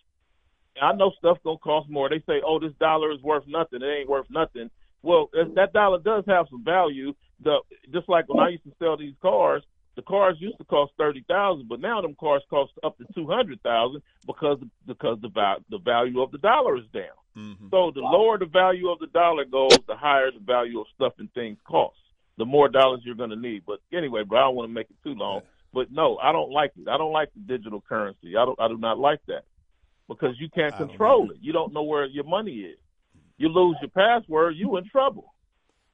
I 0.80 0.92
know 0.92 1.10
stuff's 1.18 1.40
gonna 1.42 1.58
cost 1.58 1.88
more. 1.88 2.08
They 2.10 2.22
say, 2.26 2.42
oh, 2.46 2.60
this 2.60 2.74
dollar 2.78 3.10
is 3.10 3.22
worth 3.22 3.44
nothing. 3.46 3.82
It 3.82 3.86
ain't 3.86 4.08
worth 4.08 4.26
nothing. 4.30 4.70
Well, 5.02 5.30
that 5.54 5.72
dollar 5.72 5.98
does 6.00 6.24
have 6.26 6.46
some 6.50 6.64
value. 6.64 7.14
The 7.42 7.58
just 7.92 8.08
like 8.08 8.28
when 8.28 8.40
I 8.44 8.48
used 8.50 8.64
to 8.64 8.72
sell 8.78 8.96
these 8.96 9.14
cars, 9.22 9.62
the 9.96 10.02
cars 10.02 10.36
used 10.40 10.58
to 10.58 10.64
cost 10.64 10.92
thirty 10.98 11.24
thousand, 11.28 11.68
but 11.68 11.80
now 11.80 12.00
them 12.00 12.16
cars 12.18 12.42
cost 12.50 12.72
up 12.82 12.98
to 12.98 13.04
two 13.14 13.26
hundred 13.26 13.62
thousand 13.62 14.02
because 14.26 14.58
because 14.86 15.18
the 15.22 15.28
val- 15.28 15.60
the 15.70 15.78
value 15.78 16.20
of 16.20 16.30
the 16.32 16.38
dollar 16.38 16.76
is 16.76 16.84
down. 16.92 17.14
Mhm. 17.36 17.70
So 17.70 17.92
the 17.92 18.00
lower 18.00 18.38
the 18.38 18.46
value 18.46 18.88
of 18.90 18.98
the 18.98 19.06
dollar 19.06 19.44
goes, 19.44 19.76
the 19.86 19.94
higher 19.96 20.30
the 20.32 20.40
value 20.40 20.80
of 20.80 20.86
stuff 20.94 21.12
and 21.18 21.32
things 21.32 21.58
cost. 21.64 21.96
The 22.36 22.44
more 22.44 22.68
dollars 22.68 23.00
you're 23.04 23.16
going 23.16 23.30
to 23.30 23.36
need. 23.36 23.64
But 23.66 23.80
anyway, 23.92 24.22
bro, 24.22 24.38
I 24.38 24.42
don't 24.42 24.54
want 24.56 24.68
to 24.68 24.72
make 24.72 24.88
it 24.90 24.96
too 25.04 25.14
long. 25.14 25.40
But 25.74 25.90
no, 25.92 26.16
I 26.18 26.32
don't 26.32 26.50
like 26.50 26.72
it. 26.76 26.88
I 26.88 26.96
don't 26.96 27.12
like 27.12 27.30
the 27.34 27.40
digital 27.40 27.80
currency. 27.80 28.36
I 28.36 28.44
don't. 28.44 28.58
I 28.60 28.68
do 28.68 28.78
not 28.78 28.98
like 28.98 29.20
that 29.26 29.44
because 30.08 30.34
you 30.40 30.48
can't 30.48 30.74
control 30.88 31.30
it. 31.30 31.38
You 31.40 31.52
don't 31.52 31.72
know 31.72 31.82
where 31.82 32.06
your 32.06 32.24
money 32.24 32.52
is. 32.60 32.78
You 33.38 33.48
lose 33.48 33.76
your 33.80 33.90
password, 33.90 34.56
you 34.56 34.76
in 34.76 34.88
trouble. 34.88 35.32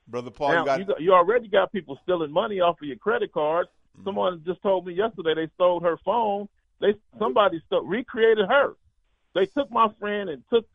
Brother 0.08 0.30
Paul, 0.30 0.52
now 0.52 0.60
you 0.60 0.66
got 0.66 0.78
you, 0.78 0.84
got, 0.84 1.00
you 1.00 1.12
already 1.12 1.48
got 1.48 1.72
people 1.72 1.98
stealing 2.02 2.32
money 2.32 2.60
off 2.60 2.80
of 2.80 2.88
your 2.88 2.96
credit 2.96 3.32
cards. 3.32 3.68
Mm-hmm. 3.94 4.08
Someone 4.08 4.42
just 4.44 4.62
told 4.62 4.86
me 4.86 4.94
yesterday 4.94 5.34
they 5.34 5.48
stole 5.54 5.80
her 5.80 5.98
phone. 6.04 6.48
They 6.80 6.94
somebody 7.18 7.62
stole, 7.66 7.84
recreated 7.84 8.48
her. 8.48 8.74
They 9.34 9.46
took 9.46 9.70
my 9.70 9.88
friend 9.98 10.28
and 10.28 10.42
took 10.50 10.66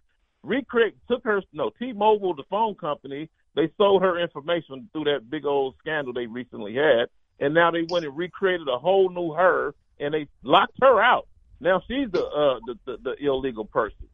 recreate 0.44 0.96
took 1.08 1.24
her 1.26 1.42
no 1.54 1.72
T-Mobile 1.78 2.36
the 2.36 2.44
phone 2.50 2.76
company. 2.76 3.30
They 3.56 3.72
sold 3.78 4.02
her 4.04 4.20
information 4.20 4.90
through 4.94 5.06
that 5.06 5.30
big 5.30 5.46
old 5.46 5.76
scandal 5.80 6.14
they 6.14 6.28
recently 6.28 6.76
had, 6.76 7.08
and 7.40 7.54
now 7.54 7.72
they 7.72 7.86
went 7.90 8.06
and 8.06 8.16
recreated 8.16 8.68
a 8.68 8.78
whole 8.78 9.10
new 9.10 9.34
her, 9.34 9.74
and 10.00 10.14
they 10.14 10.28
locked 10.44 10.78
her 10.82 11.02
out. 11.02 11.28
Now 11.60 11.82
she's 11.88 12.10
the 12.12 12.24
uh, 12.24 12.60
the, 12.66 12.80
the 12.86 12.98
the 13.04 13.26
illegal 13.26 13.66
person. 13.66 14.08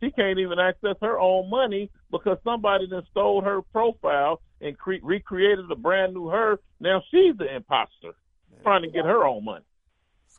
She 0.00 0.10
can't 0.10 0.38
even 0.38 0.58
access 0.58 0.96
her 1.00 1.18
own 1.18 1.48
money 1.50 1.90
because 2.10 2.38
somebody 2.44 2.86
then 2.86 3.02
stole 3.10 3.40
her 3.42 3.62
profile 3.62 4.40
and 4.60 4.76
cre- 4.78 5.02
recreated 5.02 5.70
a 5.70 5.76
brand 5.76 6.14
new 6.14 6.28
her. 6.28 6.60
Now 6.80 7.02
she's 7.10 7.36
the 7.36 7.54
imposter, 7.54 8.12
trying 8.62 8.82
to 8.82 8.88
get 8.88 9.04
her 9.04 9.24
own 9.24 9.44
money. 9.44 9.64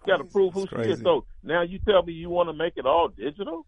Got 0.05 0.17
to 0.17 0.23
prove 0.25 0.53
who 0.53 0.63
It's 0.63 0.71
she 0.71 0.91
is. 0.91 1.01
So 1.01 1.25
now 1.43 1.63
you 1.63 1.79
tell 1.79 2.03
me 2.03 2.13
you 2.13 2.29
want 2.29 2.49
to 2.49 2.53
make 2.53 2.73
it 2.77 2.85
all 2.85 3.09
digital? 3.09 3.65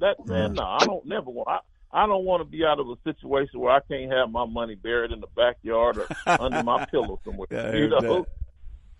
That 0.00 0.24
man, 0.26 0.54
no, 0.54 0.62
I 0.64 0.84
don't 0.84 1.06
never 1.06 1.30
want. 1.30 1.48
I, 1.48 1.58
I 1.92 2.06
don't 2.06 2.24
want 2.24 2.40
to 2.40 2.44
be 2.44 2.64
out 2.64 2.80
of 2.80 2.88
a 2.88 2.94
situation 3.04 3.60
where 3.60 3.72
I 3.72 3.80
can't 3.80 4.10
have 4.12 4.30
my 4.30 4.44
money 4.44 4.74
buried 4.74 5.12
in 5.12 5.20
the 5.20 5.26
backyard 5.36 5.98
or 5.98 6.06
under 6.40 6.62
my 6.62 6.84
pillow 6.86 7.20
somewhere. 7.24 7.48
Yeah, 7.50 7.70
I 7.70 7.74
you 7.74 7.88
know, 7.88 8.00
that. 8.00 8.26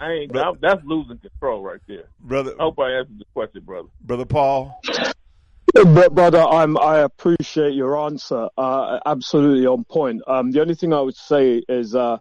I 0.00 0.12
ain't. 0.12 0.32
But- 0.32 0.46
I, 0.46 0.52
that's 0.60 0.84
losing 0.84 1.18
control 1.18 1.62
right 1.62 1.80
there. 1.88 2.08
brother 2.20 2.54
I 2.58 2.62
hope 2.64 2.78
I 2.78 2.92
answered 2.98 3.18
the 3.18 3.24
question, 3.34 3.62
brother. 3.62 3.88
brother 4.00 4.24
Paul. 4.24 4.80
But 5.74 6.14
brother, 6.14 6.40
I'm 6.40 6.78
I 6.78 7.00
appreciate 7.00 7.74
your 7.74 7.98
answer. 7.98 8.48
Uh, 8.56 8.98
absolutely 9.06 9.66
on 9.66 9.84
point. 9.84 10.22
Um, 10.26 10.50
the 10.50 10.60
only 10.60 10.74
thing 10.74 10.92
I 10.92 11.00
would 11.00 11.16
say 11.16 11.62
is, 11.68 11.94
uh, 11.94 12.18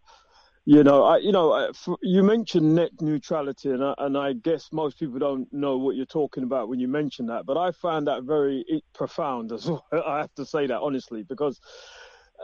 you 0.66 0.84
know, 0.84 1.04
I, 1.04 1.18
you 1.18 1.32
know, 1.32 1.52
uh, 1.52 1.72
you 2.02 2.24
mentioned 2.24 2.76
net 2.76 2.92
neutrality, 3.00 3.70
and 3.70 3.84
I, 3.84 3.94
and 4.00 4.18
I 4.18 4.34
guess 4.34 4.70
most 4.72 5.00
people 5.00 5.18
don't 5.18 5.52
know 5.54 5.78
what 5.78 5.96
you're 5.96 6.06
talking 6.06 6.44
about 6.44 6.68
when 6.70 6.80
you 6.80 6.88
mention 6.88 7.28
that. 7.28 7.46
But 7.46 7.58
I 7.58 7.72
found 7.72 8.08
that 8.08 8.24
very 8.24 8.84
profound 8.94 9.52
as 9.52 9.66
well. 9.70 9.86
I 10.06 10.20
have 10.20 10.36
to 10.36 10.46
say 10.46 10.68
that 10.68 10.80
honestly, 10.80 11.24
because 11.24 11.60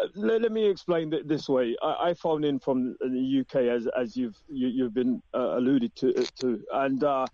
uh, 0.02 0.08
let, 0.16 0.42
let 0.42 0.52
me 0.52 0.68
explain 0.70 1.14
it 1.14 1.28
this 1.28 1.50
way. 1.50 1.76
I, 1.84 2.10
I 2.10 2.14
phoned 2.14 2.46
in 2.46 2.60
from 2.60 2.96
the 3.02 3.42
UK, 3.42 3.56
as 3.64 3.88
as 4.00 4.16
you've 4.16 4.38
you, 4.48 4.68
you've 4.70 4.94
been 4.94 5.22
uh, 5.34 5.58
alluded 5.58 5.96
to, 5.98 6.14
to 6.40 6.62
and. 6.74 7.04
Uh, 7.04 7.28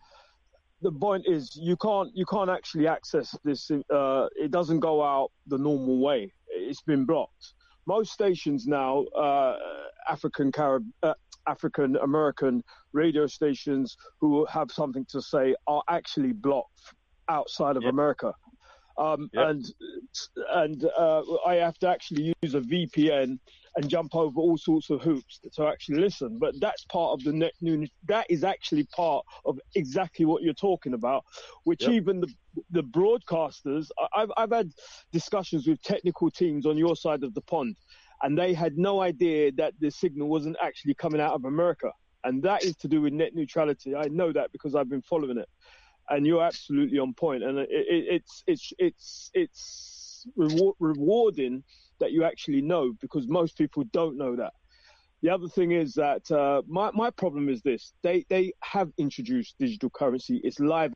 the 0.82 0.92
point 0.92 1.26
is 1.28 1.56
you 1.56 1.76
can't 1.78 2.10
you 2.16 2.26
can't 2.26 2.50
actually 2.50 2.88
access 2.88 3.36
this 3.44 3.70
uh, 3.72 4.28
it 4.36 4.52
doesn't 4.52 4.80
go 4.80 5.04
out 5.04 5.32
the 5.48 5.58
normal 5.58 6.00
way 6.00 6.32
it's 6.48 6.82
been 6.82 7.06
blocked 7.06 7.54
most 7.86 8.12
stations 8.12 8.68
now 8.68 9.04
uh, 9.18 9.58
african 10.10 10.52
carib 10.52 10.86
uh, 11.04 11.14
african 11.48 11.96
american 11.98 12.64
radio 12.94 13.26
stations 13.28 13.98
who 14.20 14.46
have 14.46 14.72
something 14.72 15.06
to 15.10 15.22
say 15.22 15.56
are 15.68 15.84
actually 15.90 16.32
blocked 16.32 16.94
outside 17.30 17.76
of 17.78 17.84
Yep. 17.84 17.94
america 17.94 18.34
um, 18.98 19.30
Yep. 19.34 19.48
and 19.48 19.66
and 20.54 20.86
uh, 20.98 21.22
I 21.46 21.56
have 21.56 21.78
to 21.80 21.88
actually 21.88 22.34
use 22.42 22.54
a 22.54 22.60
VPN 22.60 23.40
and 23.76 23.90
jump 23.90 24.16
over 24.16 24.40
all 24.40 24.58
sorts 24.58 24.90
of 24.90 25.02
hoops 25.02 25.40
to 25.54 25.68
actually 25.68 26.00
listen. 26.00 26.38
But 26.40 26.56
that's 26.60 26.86
part 26.86 27.14
of 27.14 27.24
the 27.24 27.34
net 27.34 27.54
new. 27.62 27.88
That 28.08 28.26
is 28.30 28.44
actually 28.44 28.86
part 28.96 29.26
of 29.46 29.60
exactly 29.76 30.26
what 30.26 30.44
you're 30.44 30.54
talking 30.54 30.94
about, 30.94 31.26
which 31.64 31.88
Yep. 31.88 31.92
even 31.92 32.22
the 32.22 32.34
the 32.72 32.84
broadcasters. 32.84 33.90
I've 34.16 34.32
I've 34.38 34.52
had 34.52 34.72
discussions 35.12 35.68
with 35.68 35.82
technical 35.82 36.32
teams 36.32 36.66
on 36.66 36.78
your 36.78 36.96
side 36.96 37.24
of 37.24 37.34
the 37.34 37.42
pond, 37.42 37.76
and 38.24 38.38
they 38.38 38.54
had 38.54 38.78
no 38.78 39.02
idea 39.02 39.52
that 39.54 39.74
the 39.80 39.92
signal 39.92 40.30
wasn't 40.30 40.58
actually 40.62 40.96
coming 40.96 41.22
out 41.22 41.34
of 41.34 41.46
America, 41.46 41.92
and 42.24 42.42
that 42.44 42.64
is 42.64 42.76
to 42.78 42.88
do 42.88 43.02
with 43.02 43.14
net 43.14 43.36
neutrality. 43.36 43.96
I 43.96 44.08
know 44.10 44.32
that 44.34 44.52
because 44.52 44.76
I've 44.76 44.90
been 44.90 45.02
following 45.04 45.38
it 45.38 45.50
and 46.10 46.26
you're 46.26 46.44
absolutely 46.44 47.00
on 47.00 47.14
point. 47.14 47.44
And 47.44 47.60
it, 47.60 47.70
it, 47.70 48.06
it's 48.10 48.44
it's 48.48 48.74
it's 48.80 49.32
it's 49.34 50.28
reward, 50.36 50.76
rewarding 50.80 51.64
that 52.00 52.12
you 52.12 52.24
actually 52.24 52.62
know 52.62 52.94
because 53.02 53.28
most 53.28 53.58
people 53.58 53.84
don't 53.92 54.18
know 54.18 54.36
that. 54.36 54.54
The 55.22 55.30
other 55.30 55.48
thing 55.50 55.72
is 55.72 55.94
that 55.96 56.30
uh, 56.32 56.62
my 56.68 56.92
my 56.94 57.10
problem 57.12 57.50
is 57.50 57.62
this: 57.62 57.94
they 58.04 58.26
they 58.30 58.54
have 58.64 58.90
introduced 58.98 59.56
digital 59.60 59.90
currency. 59.90 60.40
It's 60.44 60.60
live. 60.60 60.94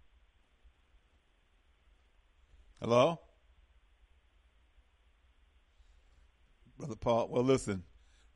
Hello? 2.82 3.20
Brother 6.78 6.96
Paul. 6.96 7.30
Well, 7.30 7.44
listen, 7.44 7.84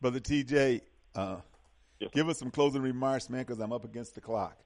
Brother 0.01 0.19
TJ, 0.19 0.81
uh, 1.15 1.37
Yes. 1.99 2.11
give 2.13 2.29
us 2.29 2.39
some 2.39 2.51
closing 2.51 2.81
remarks, 2.81 3.29
man, 3.29 3.41
because 3.41 3.59
I'm 3.59 3.73
up 3.73 3.83
against 3.83 4.15
the 4.15 4.21
clock. 4.21 4.57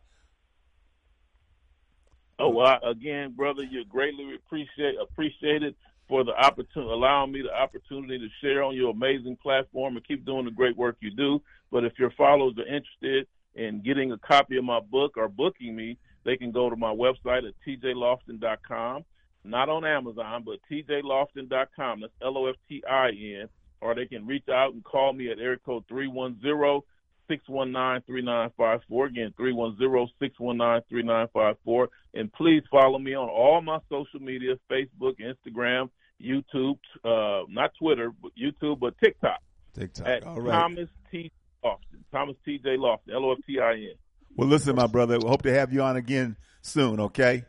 Oh, 2.39 2.49
well, 2.49 2.67
I- 2.83 2.89
again, 2.89 3.33
brother, 3.33 3.63
you're 3.63 3.85
greatly 3.85 4.35
appreciate 4.35 4.95
appreciated 4.99 5.75
for 6.11 6.25
the 6.25 6.33
opportunity, 6.33 6.91
allowing 6.91 7.31
me 7.31 7.41
the 7.41 7.53
opportunity 7.53 8.19
to 8.19 8.27
share 8.41 8.63
on 8.63 8.75
your 8.75 8.91
amazing 8.91 9.37
platform 9.41 9.95
and 9.95 10.05
keep 10.05 10.25
doing 10.25 10.43
the 10.43 10.51
great 10.51 10.75
work 10.75 10.97
you 10.99 11.09
do. 11.09 11.41
But 11.71 11.85
if 11.85 11.93
your 11.97 12.11
followers 12.17 12.53
are 12.57 12.67
interested 12.67 13.27
in 13.55 13.81
getting 13.81 14.11
a 14.11 14.17
copy 14.17 14.57
of 14.57 14.65
my 14.65 14.81
book 14.81 15.13
or 15.15 15.29
booking 15.29 15.73
me, 15.73 15.97
they 16.25 16.35
can 16.35 16.51
go 16.51 16.69
to 16.69 16.75
my 16.75 16.93
website 16.93 17.47
at 17.47 17.53
tjloftin.com. 17.65 19.05
Not 19.45 19.69
on 19.69 19.85
Amazon, 19.85 20.43
but 20.45 20.59
tjloftin.com. 20.69 22.01
That's 22.01 22.13
L 22.21 22.37
O 22.37 22.47
F 22.47 22.57
T 22.67 22.83
I 22.85 23.11
N. 23.11 23.47
Or 23.79 23.95
they 23.95 24.05
can 24.05 24.27
reach 24.27 24.49
out 24.49 24.73
and 24.73 24.83
call 24.83 25.13
me 25.13 25.31
at 25.31 25.39
area 25.39 25.59
code 25.65 25.85
310 25.87 26.81
619 27.29 28.03
3954. 28.05 29.05
Again, 29.05 29.33
310 29.37 30.07
619 30.19 30.83
3954. 30.89 31.89
And 32.15 32.33
please 32.33 32.63
follow 32.69 32.99
me 32.99 33.15
on 33.15 33.29
all 33.29 33.61
my 33.61 33.79
social 33.89 34.19
media 34.19 34.55
Facebook, 34.69 35.15
Instagram, 35.23 35.89
YouTube, 36.23 36.77
uh, 37.03 37.45
not 37.49 37.71
Twitter, 37.79 38.11
but 38.21 38.31
YouTube, 38.39 38.79
but 38.79 38.97
TikTok. 38.99 39.39
TikTok. 39.73 40.07
At 40.07 40.23
All 40.23 40.41
right. 40.41 40.51
Thomas 40.53 40.89
T. 41.11 41.31
Loftin. 41.63 42.03
Thomas 42.11 42.35
T.J. 42.45 42.77
Loftin. 42.77 43.13
L 43.13 43.25
O 43.25 43.31
F 43.31 43.37
T 43.45 43.59
I 43.59 43.73
N. 43.73 43.93
Well, 44.35 44.47
listen, 44.47 44.75
my 44.75 44.87
brother. 44.87 45.17
We 45.19 45.27
hope 45.27 45.43
to 45.43 45.53
have 45.53 45.71
you 45.73 45.81
on 45.81 45.95
again 45.97 46.37
soon. 46.61 46.99
Okay. 46.99 47.43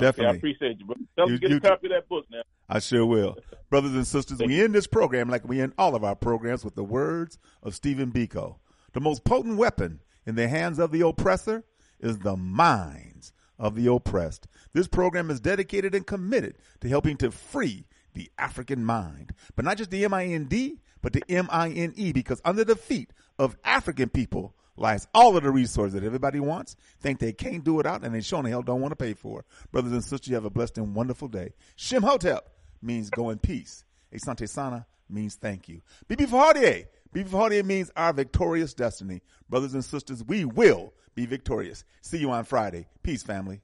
Okay, 0.00 0.26
I 0.26 0.30
appreciate 0.32 0.78
you, 0.78 0.86
bro. 0.86 0.96
Tell 1.16 1.30
You- 1.30 1.38
get 1.38 1.50
you 1.50 1.56
a 1.56 1.60
copy 1.60 1.86
of 1.86 1.92
that 1.92 2.08
book 2.08 2.26
now. 2.30 2.42
I 2.68 2.80
sure 2.80 3.06
will. 3.06 3.38
Brothers 3.70 3.94
and 3.94 4.06
sisters, 4.06 4.38
we 4.38 4.62
end 4.62 4.74
this 4.74 4.86
program 4.86 5.28
like 5.30 5.46
we 5.48 5.60
end 5.60 5.72
all 5.78 5.94
of 5.94 6.04
our 6.04 6.14
programs 6.16 6.64
with 6.64 6.74
the 6.74 6.84
words 6.84 7.38
of 7.62 7.74
Stephen 7.74 8.12
Biko. 8.12 8.56
The 8.92 9.00
most 9.00 9.24
potent 9.24 9.56
weapon 9.56 10.00
in 10.26 10.34
the 10.34 10.48
hands 10.48 10.78
of 10.78 10.90
the 10.90 11.06
oppressor 11.06 11.64
is 12.00 12.18
the 12.18 12.36
minds 12.36 13.32
of 13.58 13.74
the 13.74 13.90
oppressed. 13.90 14.46
This 14.72 14.88
program 14.88 15.30
is 15.30 15.40
dedicated 15.40 15.94
and 15.94 16.06
committed 16.06 16.58
to 16.80 16.88
helping 16.88 17.16
to 17.18 17.30
free 17.30 17.86
the 18.14 18.30
African 18.38 18.84
mind, 18.84 19.32
but 19.54 19.64
not 19.64 19.76
just 19.76 19.90
the 19.90 20.04
M-I-N-D, 20.04 20.80
but 21.02 21.12
the 21.12 21.22
M-I-N-E, 21.28 22.12
because 22.12 22.40
under 22.44 22.64
the 22.64 22.76
feet 22.76 23.12
of 23.38 23.56
African 23.64 24.08
people 24.08 24.54
lies 24.76 25.06
all 25.14 25.36
of 25.36 25.42
the 25.42 25.50
resources 25.50 25.94
that 25.94 26.04
everybody 26.04 26.40
wants, 26.40 26.76
think 27.00 27.18
they 27.18 27.32
can't 27.32 27.64
do 27.64 27.80
it 27.80 27.86
out, 27.86 28.04
and 28.04 28.14
they 28.14 28.20
sure 28.20 28.40
in 28.40 28.46
hell 28.46 28.62
don't 28.62 28.80
want 28.80 28.92
to 28.92 28.96
pay 28.96 29.14
for. 29.14 29.40
it. 29.40 29.46
Brothers 29.72 29.92
and 29.92 30.04
sisters, 30.04 30.28
you 30.28 30.34
have 30.34 30.44
a 30.44 30.50
blessed 30.50 30.78
and 30.78 30.94
wonderful 30.94 31.28
day. 31.28 31.52
Shem 31.76 32.02
Hotep 32.02 32.48
means 32.82 33.10
go 33.10 33.30
in 33.30 33.38
peace. 33.38 33.84
Asante 34.12 34.48
Sana 34.48 34.86
means 35.08 35.34
thank 35.36 35.68
you. 35.68 35.80
Bibi 36.08 36.26
Fahardier. 36.26 36.86
Bibi 37.12 37.30
Fahardier 37.30 37.64
means 37.64 37.90
our 37.96 38.12
victorious 38.12 38.74
destiny. 38.74 39.22
Brothers 39.48 39.74
and 39.74 39.84
sisters, 39.84 40.24
we 40.24 40.44
will 40.44 40.92
be 41.16 41.26
victorious. 41.26 41.84
See 42.02 42.18
you 42.18 42.30
on 42.30 42.44
Friday. 42.44 42.86
Peace, 43.02 43.24
family. 43.24 43.62